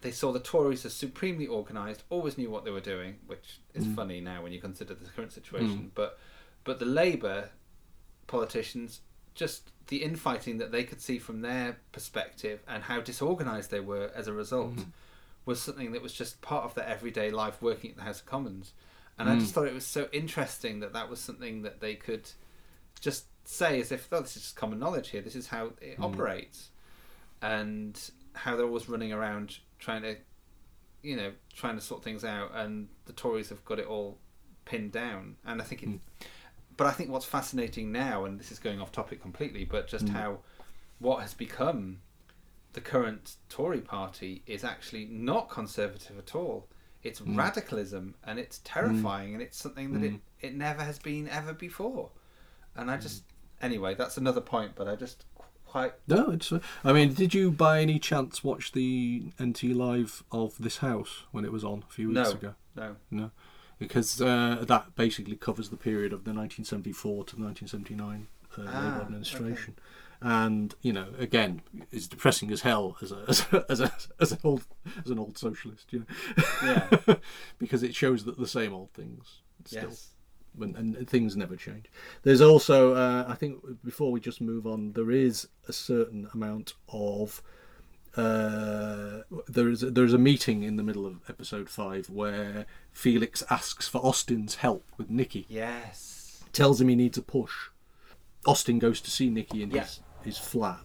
they 0.00 0.10
saw 0.10 0.32
the 0.32 0.40
Tories 0.40 0.84
as 0.86 0.94
supremely 0.94 1.46
organised, 1.46 2.02
always 2.08 2.38
knew 2.38 2.50
what 2.50 2.64
they 2.64 2.70
were 2.70 2.80
doing, 2.80 3.18
which 3.26 3.58
is 3.74 3.84
Mm. 3.86 3.94
funny 3.94 4.20
now 4.20 4.42
when 4.42 4.52
you 4.52 4.60
consider 4.60 4.94
the 4.94 5.08
current 5.10 5.32
situation. 5.32 5.90
Mm. 5.90 5.94
But 5.94 6.18
but 6.64 6.78
the 6.78 6.86
Labour 6.86 7.50
politicians, 8.28 9.00
just 9.34 9.70
the 9.88 10.02
infighting 10.02 10.58
that 10.58 10.72
they 10.72 10.84
could 10.84 11.00
see 11.00 11.18
from 11.18 11.40
their 11.40 11.78
perspective 11.92 12.60
and 12.68 12.84
how 12.84 13.00
disorganised 13.00 13.70
they 13.70 13.80
were 13.80 14.10
as 14.14 14.26
a 14.28 14.32
result 14.32 14.76
Mhm. 14.76 14.92
was 15.44 15.60
something 15.60 15.92
that 15.92 16.02
was 16.02 16.12
just 16.12 16.40
part 16.40 16.64
of 16.64 16.74
their 16.74 16.86
everyday 16.86 17.30
life 17.30 17.60
working 17.60 17.90
at 17.90 17.96
the 17.96 18.02
House 18.02 18.20
of 18.20 18.26
Commons. 18.26 18.72
And 19.18 19.28
I 19.28 19.34
Mm. 19.36 19.40
just 19.40 19.52
thought 19.54 19.66
it 19.66 19.74
was 19.74 19.86
so 19.86 20.08
interesting 20.12 20.80
that 20.80 20.92
that 20.92 21.10
was 21.10 21.20
something 21.20 21.62
that 21.62 21.80
they 21.80 21.94
could 21.96 22.30
just 23.00 23.26
say 23.44 23.80
as 23.80 23.90
if, 23.90 24.08
oh, 24.12 24.20
this 24.20 24.36
is 24.36 24.42
just 24.42 24.56
common 24.56 24.78
knowledge 24.78 25.08
here. 25.10 25.20
This 25.20 25.34
is 25.34 25.48
how 25.48 25.72
it 25.80 25.98
Mm. 25.98 26.04
operates, 26.04 26.70
and 27.40 28.10
how 28.34 28.56
they're 28.56 28.66
always 28.66 28.88
running 28.88 29.12
around 29.12 29.58
trying 29.78 30.02
to, 30.02 30.16
you 31.02 31.16
know, 31.16 31.32
trying 31.52 31.74
to 31.74 31.80
sort 31.80 32.04
things 32.04 32.24
out. 32.24 32.52
And 32.54 32.88
the 33.06 33.12
Tories 33.12 33.48
have 33.48 33.64
got 33.64 33.78
it 33.78 33.86
all 33.86 34.18
pinned 34.64 34.92
down. 34.92 35.36
And 35.44 35.60
I 35.60 35.64
think 35.64 35.82
it. 35.82 35.88
But 36.82 36.88
I 36.88 36.94
think 36.94 37.10
what's 37.10 37.24
fascinating 37.26 37.92
now, 37.92 38.24
and 38.24 38.40
this 38.40 38.50
is 38.50 38.58
going 38.58 38.80
off 38.80 38.90
topic 38.90 39.22
completely, 39.22 39.64
but 39.64 39.86
just 39.86 40.06
Mm. 40.06 40.14
how 40.14 40.38
what 40.98 41.20
has 41.20 41.32
become 41.32 42.00
the 42.72 42.80
current 42.80 43.36
Tory 43.48 43.80
party 43.80 44.42
is 44.48 44.64
actually 44.64 45.04
not 45.04 45.48
conservative 45.48 46.18
at 46.18 46.34
all. 46.34 46.66
It's 47.04 47.20
Mm. 47.20 47.36
radicalism 47.38 48.16
and 48.24 48.40
it's 48.40 48.60
terrifying 48.64 49.32
and 49.32 49.40
it's 49.40 49.58
something 49.58 49.92
that 49.92 50.02
Mm. 50.02 50.14
it, 50.40 50.46
it 50.48 50.54
never 50.56 50.82
has 50.82 50.98
been 50.98 51.28
ever 51.28 51.52
before. 51.52 52.10
And 52.74 52.90
I 52.90 52.96
just, 52.96 53.22
anyway, 53.60 53.94
that's 53.94 54.16
another 54.16 54.40
point, 54.40 54.72
but 54.74 54.88
I 54.88 54.96
just 54.96 55.24
quite. 55.64 55.94
No, 56.08 56.30
it's. 56.32 56.52
I 56.82 56.92
mean, 56.92 57.14
did 57.14 57.32
you 57.32 57.52
by 57.52 57.80
any 57.80 58.00
chance 58.00 58.42
watch 58.42 58.72
the 58.72 59.30
NT 59.40 59.72
live 59.72 60.24
of 60.32 60.58
this 60.58 60.78
house 60.78 61.26
when 61.30 61.44
it 61.44 61.52
was 61.52 61.62
on 61.62 61.84
a 61.88 61.92
few 61.92 62.08
weeks 62.08 62.30
No, 62.30 62.30
ago? 62.32 62.54
no. 62.74 62.96
no, 63.12 63.30
because 63.82 64.20
uh, 64.20 64.64
that 64.68 64.94
basically 64.94 65.36
covers 65.36 65.68
the 65.70 65.76
period 65.76 66.12
of 66.12 66.24
the 66.24 66.30
1974 66.32 67.12
to 67.24 67.36
1979 67.36 68.28
uh, 68.56 68.62
Ah, 68.68 68.80
Labour 68.84 69.02
administration. 69.02 69.74
And 70.20 70.72
you 70.82 70.92
know, 70.92 71.08
again, 71.18 71.62
it's 71.90 72.06
depressing 72.06 72.52
as 72.52 72.60
hell 72.60 72.96
as 73.02 73.10
a 73.10 73.24
as 73.28 73.40
a, 73.52 73.64
as, 73.68 73.80
a, 73.80 73.92
as 74.20 74.32
an 74.32 74.38
old 74.44 74.64
as 75.04 75.10
an 75.10 75.18
old 75.18 75.36
socialist, 75.36 75.92
you 75.92 76.00
know. 76.00 76.06
Yeah. 76.62 77.16
because 77.58 77.82
it 77.82 77.94
shows 77.94 78.24
that 78.24 78.38
the 78.38 78.46
same 78.46 78.72
old 78.72 78.92
things 78.92 79.40
still 79.64 79.90
Yes. 79.90 80.10
when, 80.54 80.76
and 80.76 81.08
things 81.08 81.36
never 81.36 81.56
change. 81.56 81.86
There's 82.22 82.40
also, 82.40 82.94
uh, 82.94 83.24
I 83.26 83.34
think, 83.34 83.64
before 83.84 84.12
we 84.12 84.20
just 84.20 84.40
move 84.40 84.64
on, 84.64 84.92
there 84.92 85.10
is 85.10 85.48
a 85.66 85.72
certain 85.72 86.28
amount 86.32 86.74
of. 86.88 87.42
Uh, 88.16 89.22
there 89.48 89.68
is 89.68 89.80
there 89.80 90.04
is 90.04 90.12
a 90.12 90.18
meeting 90.18 90.62
in 90.62 90.76
the 90.76 90.82
middle 90.82 91.06
of 91.06 91.20
episode 91.28 91.68
five 91.70 92.10
where 92.10 92.66
Felix 92.92 93.42
asks 93.50 93.88
for 93.88 93.98
Austin's 94.04 94.56
help 94.56 94.84
with 94.98 95.08
Nikki. 95.10 95.46
Yes. 95.48 96.42
Tells 96.52 96.80
him 96.80 96.88
he 96.88 96.94
needs 96.94 97.16
a 97.18 97.22
push. 97.22 97.52
Austin 98.46 98.78
goes 98.78 99.00
to 99.00 99.10
see 99.10 99.30
Nikki 99.30 99.62
in 99.62 99.70
Yeah. 99.70 99.82
his 99.82 100.00
his 100.24 100.38
flat 100.38 100.80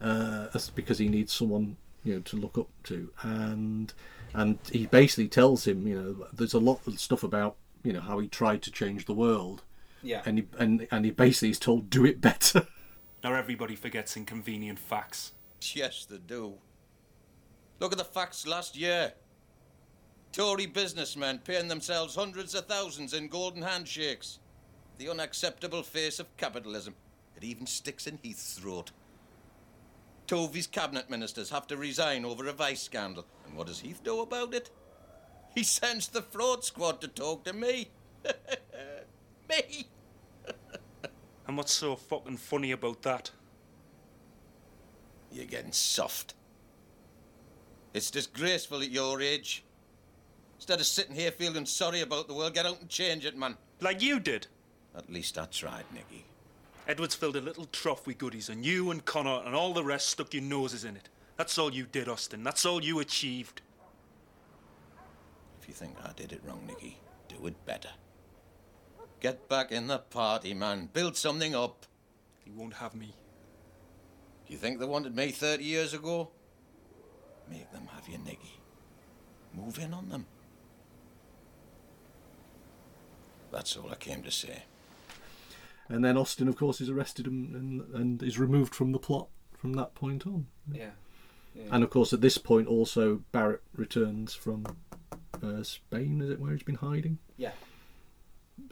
uh, 0.00 0.48
that's 0.52 0.68
because 0.70 0.98
he 0.98 1.08
needs 1.08 1.32
someone 1.32 1.76
you 2.02 2.14
know 2.14 2.20
to 2.20 2.36
look 2.36 2.58
up 2.58 2.68
to, 2.84 3.10
and 3.22 3.92
and 4.34 4.58
he 4.72 4.86
basically 4.86 5.28
tells 5.28 5.66
him 5.66 5.86
you 5.86 5.94
know 6.00 6.26
there's 6.32 6.54
a 6.54 6.58
lot 6.58 6.80
of 6.86 6.98
stuff 7.00 7.22
about 7.22 7.56
you 7.82 7.92
know 7.92 8.00
how 8.00 8.18
he 8.18 8.26
tried 8.28 8.62
to 8.62 8.70
change 8.70 9.04
the 9.06 9.14
world. 9.14 9.62
Yeah. 10.02 10.22
And 10.26 10.38
he 10.38 10.44
and 10.58 10.86
and 10.90 11.04
he 11.04 11.10
basically 11.12 11.50
is 11.50 11.58
told 11.58 11.88
do 11.88 12.04
it 12.04 12.20
better. 12.20 12.66
Now 13.22 13.32
everybody 13.34 13.74
forgets 13.76 14.16
inconvenient 14.18 14.78
facts. 14.78 15.32
Yes, 15.72 16.06
they 16.08 16.18
do. 16.18 16.54
Look 17.80 17.92
at 17.92 17.98
the 17.98 18.04
facts 18.04 18.46
last 18.46 18.76
year. 18.76 19.12
Tory 20.32 20.66
businessmen 20.66 21.38
paying 21.44 21.68
themselves 21.68 22.16
hundreds 22.16 22.54
of 22.54 22.66
thousands 22.66 23.14
in 23.14 23.28
golden 23.28 23.62
handshakes. 23.62 24.40
The 24.98 25.08
unacceptable 25.08 25.82
face 25.82 26.18
of 26.18 26.36
capitalism. 26.36 26.94
It 27.36 27.44
even 27.44 27.66
sticks 27.66 28.06
in 28.06 28.18
Heath's 28.22 28.58
throat. 28.58 28.90
Tovey's 30.26 30.66
cabinet 30.66 31.10
ministers 31.10 31.50
have 31.50 31.66
to 31.68 31.76
resign 31.76 32.24
over 32.24 32.48
a 32.48 32.52
vice 32.52 32.82
scandal. 32.82 33.26
And 33.46 33.56
what 33.56 33.66
does 33.66 33.80
Heath 33.80 34.02
do 34.02 34.20
about 34.20 34.54
it? 34.54 34.70
He 35.54 35.62
sends 35.62 36.08
the 36.08 36.22
fraud 36.22 36.64
squad 36.64 37.00
to 37.00 37.08
talk 37.08 37.44
to 37.44 37.52
me. 37.52 37.90
me! 39.48 39.86
And 41.46 41.58
what's 41.58 41.74
so 41.74 41.94
fucking 41.94 42.38
funny 42.38 42.72
about 42.72 43.02
that? 43.02 43.30
You're 45.34 45.46
getting 45.46 45.72
soft. 45.72 46.34
It's 47.92 48.10
disgraceful 48.10 48.80
at 48.82 48.90
your 48.90 49.20
age. 49.20 49.64
Instead 50.56 50.78
of 50.78 50.86
sitting 50.86 51.16
here 51.16 51.32
feeling 51.32 51.66
sorry 51.66 52.02
about 52.02 52.28
the 52.28 52.34
world, 52.34 52.54
get 52.54 52.66
out 52.66 52.80
and 52.80 52.88
change 52.88 53.26
it, 53.26 53.36
man. 53.36 53.56
Like 53.80 54.00
you 54.00 54.20
did. 54.20 54.46
At 54.96 55.12
least 55.12 55.36
I 55.36 55.46
tried, 55.46 55.84
Nicky. 55.92 56.24
Edwards 56.86 57.16
filled 57.16 57.36
a 57.36 57.40
little 57.40 57.66
trough 57.66 58.06
with 58.06 58.18
goodies, 58.18 58.48
and 58.48 58.64
you 58.64 58.92
and 58.92 59.04
Connor 59.04 59.42
and 59.44 59.56
all 59.56 59.74
the 59.74 59.82
rest 59.82 60.08
stuck 60.10 60.32
your 60.32 60.42
noses 60.44 60.84
in 60.84 60.94
it. 60.94 61.08
That's 61.36 61.58
all 61.58 61.72
you 61.72 61.84
did, 61.84 62.08
Austin. 62.08 62.44
That's 62.44 62.64
all 62.64 62.84
you 62.84 63.00
achieved. 63.00 63.60
If 65.60 65.66
you 65.66 65.74
think 65.74 65.96
I 66.04 66.12
did 66.12 66.32
it 66.32 66.42
wrong, 66.46 66.60
Nicky, 66.66 66.98
do 67.28 67.46
it 67.46 67.66
better. 67.66 67.90
Get 69.18 69.48
back 69.48 69.72
in 69.72 69.88
the 69.88 69.98
party, 69.98 70.54
man. 70.54 70.90
Build 70.92 71.16
something 71.16 71.56
up. 71.56 71.86
He 72.44 72.52
won't 72.52 72.74
have 72.74 72.94
me. 72.94 73.14
You 74.48 74.56
think 74.56 74.78
they 74.78 74.86
wanted 74.86 75.16
me 75.16 75.30
30 75.30 75.64
years 75.64 75.94
ago? 75.94 76.30
Make 77.50 77.70
them 77.72 77.88
have 77.94 78.08
you, 78.08 78.18
Nicky. 78.18 78.60
Move 79.54 79.78
in 79.78 79.92
on 79.94 80.08
them. 80.08 80.26
That's 83.52 83.76
all 83.76 83.90
I 83.90 83.94
came 83.94 84.22
to 84.22 84.30
say. 84.30 84.62
and 85.88 86.04
then 86.04 86.16
Austin, 86.16 86.48
of 86.48 86.56
course, 86.56 86.80
is 86.80 86.88
arrested 86.90 87.26
and, 87.26 87.54
and 87.54 87.94
and 87.94 88.22
is 88.22 88.38
removed 88.38 88.74
from 88.74 88.92
the 88.92 88.98
plot 88.98 89.28
from 89.56 89.74
that 89.74 89.94
point 89.94 90.26
on. 90.26 90.46
Yeah. 90.70 90.90
yeah. 91.54 91.64
And 91.70 91.84
of 91.84 91.90
course, 91.90 92.12
at 92.12 92.20
this 92.20 92.36
point, 92.38 92.66
also 92.66 93.22
Barrett 93.32 93.62
returns 93.76 94.34
from 94.34 94.66
uh, 95.42 95.62
Spain. 95.62 96.20
Is 96.20 96.30
it 96.30 96.40
where 96.40 96.52
he's 96.52 96.62
been 96.64 96.74
hiding? 96.76 97.18
Yeah. 97.36 97.52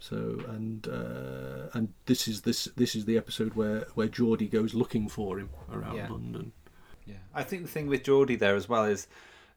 So 0.01 0.41
and 0.49 0.87
uh, 0.89 1.69
and 1.75 1.93
this 2.07 2.29
is 2.29 2.43
this 2.43 2.65
this 2.77 2.95
is 2.95 3.05
the 3.05 3.17
episode 3.17 3.55
where 3.55 3.87
where 3.95 4.09
Geordie 4.09 4.49
goes 4.49 4.75
looking 4.75 5.09
for 5.09 5.39
him 5.39 5.51
around 5.73 5.97
Yeah. 5.97 6.09
London. 6.09 6.53
Yeah, 7.07 7.17
I 7.35 7.43
think 7.43 7.63
the 7.63 7.69
thing 7.69 7.89
with 7.89 8.05
Geordie 8.05 8.37
there 8.37 8.55
as 8.55 8.69
well 8.69 8.85
is 8.85 9.09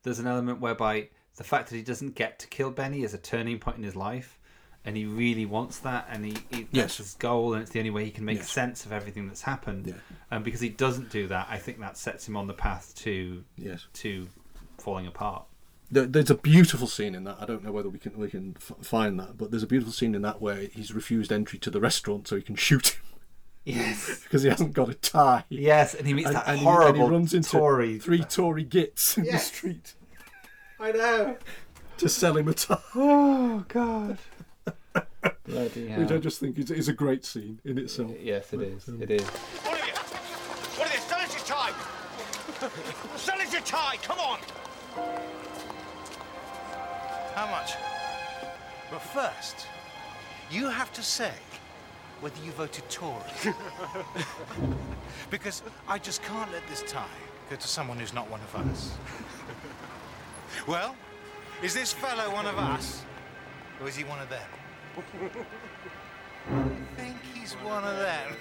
there's 0.04 0.20
an 0.20 0.28
element 0.28 0.62
whereby 0.62 1.10
the 1.36 1.44
fact 1.44 1.70
that 1.70 1.76
he 1.76 1.84
doesn't 1.84 2.16
get 2.16 2.40
to 2.40 2.48
kill 2.48 2.72
Benny 2.72 3.04
is 3.04 3.14
a 3.14 3.18
turning 3.20 3.60
point 3.60 3.78
in 3.78 3.84
his 3.84 3.96
life, 3.96 4.40
and 4.84 4.96
he 4.98 5.06
really 5.06 5.46
wants 5.46 5.80
that, 5.80 6.08
and 6.10 6.26
he, 6.26 6.32
he 6.50 6.62
that's 6.64 6.70
Yes. 6.74 6.98
his 6.98 7.14
goal, 7.16 7.54
and 7.54 7.62
it's 7.62 7.72
the 7.72 7.80
only 7.80 7.92
way 7.92 8.04
he 8.06 8.12
can 8.12 8.26
make 8.26 8.38
Yes. 8.38 8.50
sense 8.52 8.86
of 8.86 8.92
everything 8.92 9.28
that's 9.28 9.44
happened. 9.44 9.86
Yeah. 9.88 9.94
And 10.32 10.44
because 10.44 10.62
he 10.62 10.70
doesn't 10.70 11.12
do 11.12 11.28
that, 11.28 11.48
I 11.50 11.58
think 11.60 11.80
that 11.82 11.98
sets 11.98 12.28
him 12.28 12.36
on 12.36 12.48
the 12.48 12.54
path 12.54 12.94
to 13.04 13.44
Yes. 13.58 13.86
to 13.94 14.28
falling 14.80 15.06
apart. 15.08 15.46
There, 15.96 16.06
there's 16.06 16.30
a 16.30 16.36
beautiful 16.36 16.88
scene 16.88 17.16
in 17.16 17.24
that. 17.24 17.38
I 17.40 17.46
don't 17.46 17.64
know 17.64 17.72
whether 17.72 17.90
we 17.90 18.00
can 18.00 18.18
we 18.18 18.30
can 18.30 18.56
f- 18.58 18.74
find 18.86 19.18
that, 19.20 19.38
but 19.38 19.50
there's 19.50 19.64
a 19.64 19.68
beautiful 19.68 19.94
scene 19.94 20.14
in 20.14 20.22
that 20.24 20.42
where 20.42 20.58
he's 20.74 20.94
refused 20.94 21.32
entry 21.32 21.58
to 21.60 21.70
the 21.72 21.80
restaurant 21.80 22.28
so 22.28 22.36
he 22.36 22.42
can 22.42 22.56
shoot 22.56 22.90
him. 22.90 23.02
Yes. 23.64 24.20
because 24.24 24.44
he 24.44 24.50
hasn't 24.50 24.74
got 24.74 24.90
a 24.90 24.94
tie. 24.94 25.46
Yes, 25.50 25.94
and 25.96 26.06
he 26.06 26.14
meets 26.14 26.30
that 26.32 26.48
and 26.48 26.60
horrible 26.60 26.88
and 26.88 26.98
he 26.98 27.04
runs 27.18 27.34
into 27.34 27.50
Tory. 27.50 27.98
three 27.98 28.24
Tory 28.24 28.64
gits 28.64 29.18
in 29.18 29.24
Yes. 29.26 29.50
the 29.50 29.56
street 29.56 29.94
I 30.80 30.92
know. 30.92 31.38
to 31.98 32.10
sell 32.10 32.36
him 32.38 32.48
a 32.50 32.54
tie. 32.54 32.78
Oh 32.96 33.64
God. 33.70 34.18
Bloody 35.46 35.88
Which 35.98 36.12
I 36.12 36.18
just 36.18 36.40
think 36.40 36.60
is, 36.60 36.70
is 36.72 36.88
a 36.90 36.94
great 36.94 37.24
scene 37.26 37.60
in 37.66 37.78
itself. 37.78 38.12
Yes, 38.22 38.52
it 38.54 38.62
is. 38.62 38.88
um, 38.90 39.02
It 39.02 39.12
is. 39.12 39.22
What 39.24 39.82
are 39.82 39.86
you? 39.88 39.94
What 39.94 40.90
are 40.90 40.94
you? 40.94 41.00
Sell 41.02 41.20
us 41.20 41.34
your 41.34 41.46
tie! 41.46 41.74
Sell 43.16 43.40
us 43.42 43.54
your 43.54 43.62
tie! 43.62 43.96
Come 44.04 44.20
on! 44.20 44.40
How 47.36 47.48
much? 47.52 47.74
But 48.90 49.02
first, 49.02 49.68
you 50.50 50.70
have 50.70 50.94
to 50.94 51.04
say 51.04 51.34
whether 52.22 52.42
you 52.42 52.52
voted 52.54 52.90
Tory. 52.90 53.22
because 55.30 55.62
I 55.86 55.98
just 55.98 56.24
can't 56.24 56.50
let 56.54 56.66
this 56.70 56.82
tie 56.88 57.06
go 57.50 57.58
to 57.58 57.68
someone 57.68 58.00
who's 58.00 58.14
not 58.14 58.30
one 58.32 58.40
of 58.40 58.56
us. 58.56 58.94
well, 60.68 60.96
is 61.62 61.74
this 61.74 61.92
fellow 61.92 62.34
one 62.34 62.46
of 62.46 62.58
us, 62.58 63.04
or 63.82 63.90
is 63.90 63.98
he 63.98 64.06
one 64.06 64.22
of 64.22 64.30
them? 64.30 64.48
I 64.98 66.70
think 66.96 67.18
he's 67.34 67.52
one 67.56 67.84
of 67.84 67.98
them. 67.98 68.32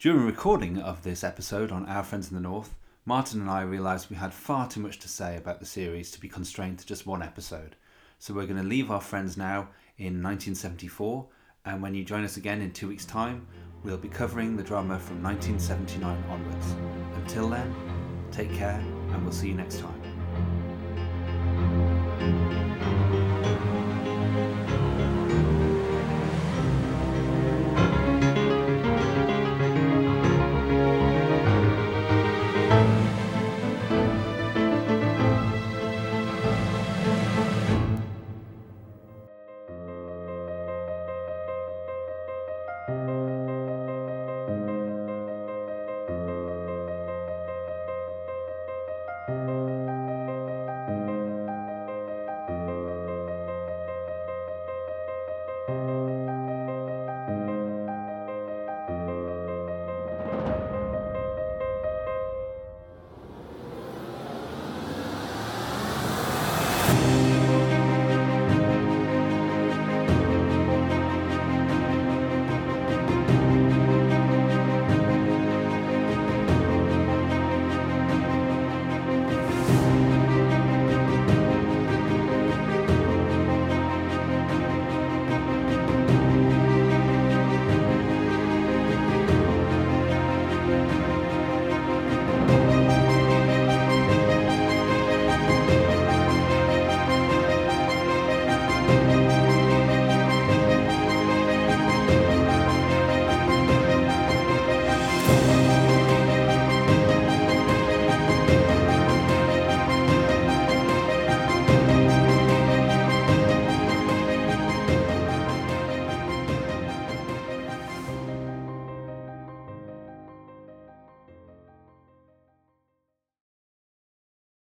During 0.00 0.24
recording 0.24 0.78
of 0.78 1.02
this 1.02 1.22
episode 1.22 1.70
on 1.70 1.84
Our 1.84 2.02
Friends 2.02 2.30
in 2.30 2.34
the 2.34 2.40
North, 2.40 2.74
Martin 3.04 3.42
and 3.42 3.50
I 3.50 3.60
realised 3.60 4.08
we 4.08 4.16
had 4.16 4.32
far 4.32 4.66
too 4.66 4.80
much 4.80 4.98
to 5.00 5.08
say 5.08 5.36
about 5.36 5.60
the 5.60 5.66
series 5.66 6.10
to 6.12 6.20
be 6.20 6.26
constrained 6.26 6.78
to 6.78 6.86
just 6.86 7.06
one 7.06 7.22
episode. 7.22 7.76
So 8.18 8.32
we're 8.32 8.46
going 8.46 8.62
to 8.62 8.66
leave 8.66 8.90
our 8.90 9.02
friends 9.02 9.36
now 9.36 9.68
in 9.98 10.22
1974, 10.22 11.26
and 11.66 11.82
when 11.82 11.94
you 11.94 12.02
join 12.02 12.24
us 12.24 12.38
again 12.38 12.62
in 12.62 12.72
two 12.72 12.88
weeks' 12.88 13.04
time, 13.04 13.46
we'll 13.84 13.98
be 13.98 14.08
covering 14.08 14.56
the 14.56 14.62
drama 14.62 14.98
from 14.98 15.22
1979 15.22 16.24
onwards. 16.30 16.74
Until 17.16 17.50
then, 17.50 17.74
take 18.32 18.54
care, 18.54 18.82
and 19.10 19.22
we'll 19.22 19.34
see 19.34 19.48
you 19.48 19.54
next 19.54 19.80
time. 19.80 19.99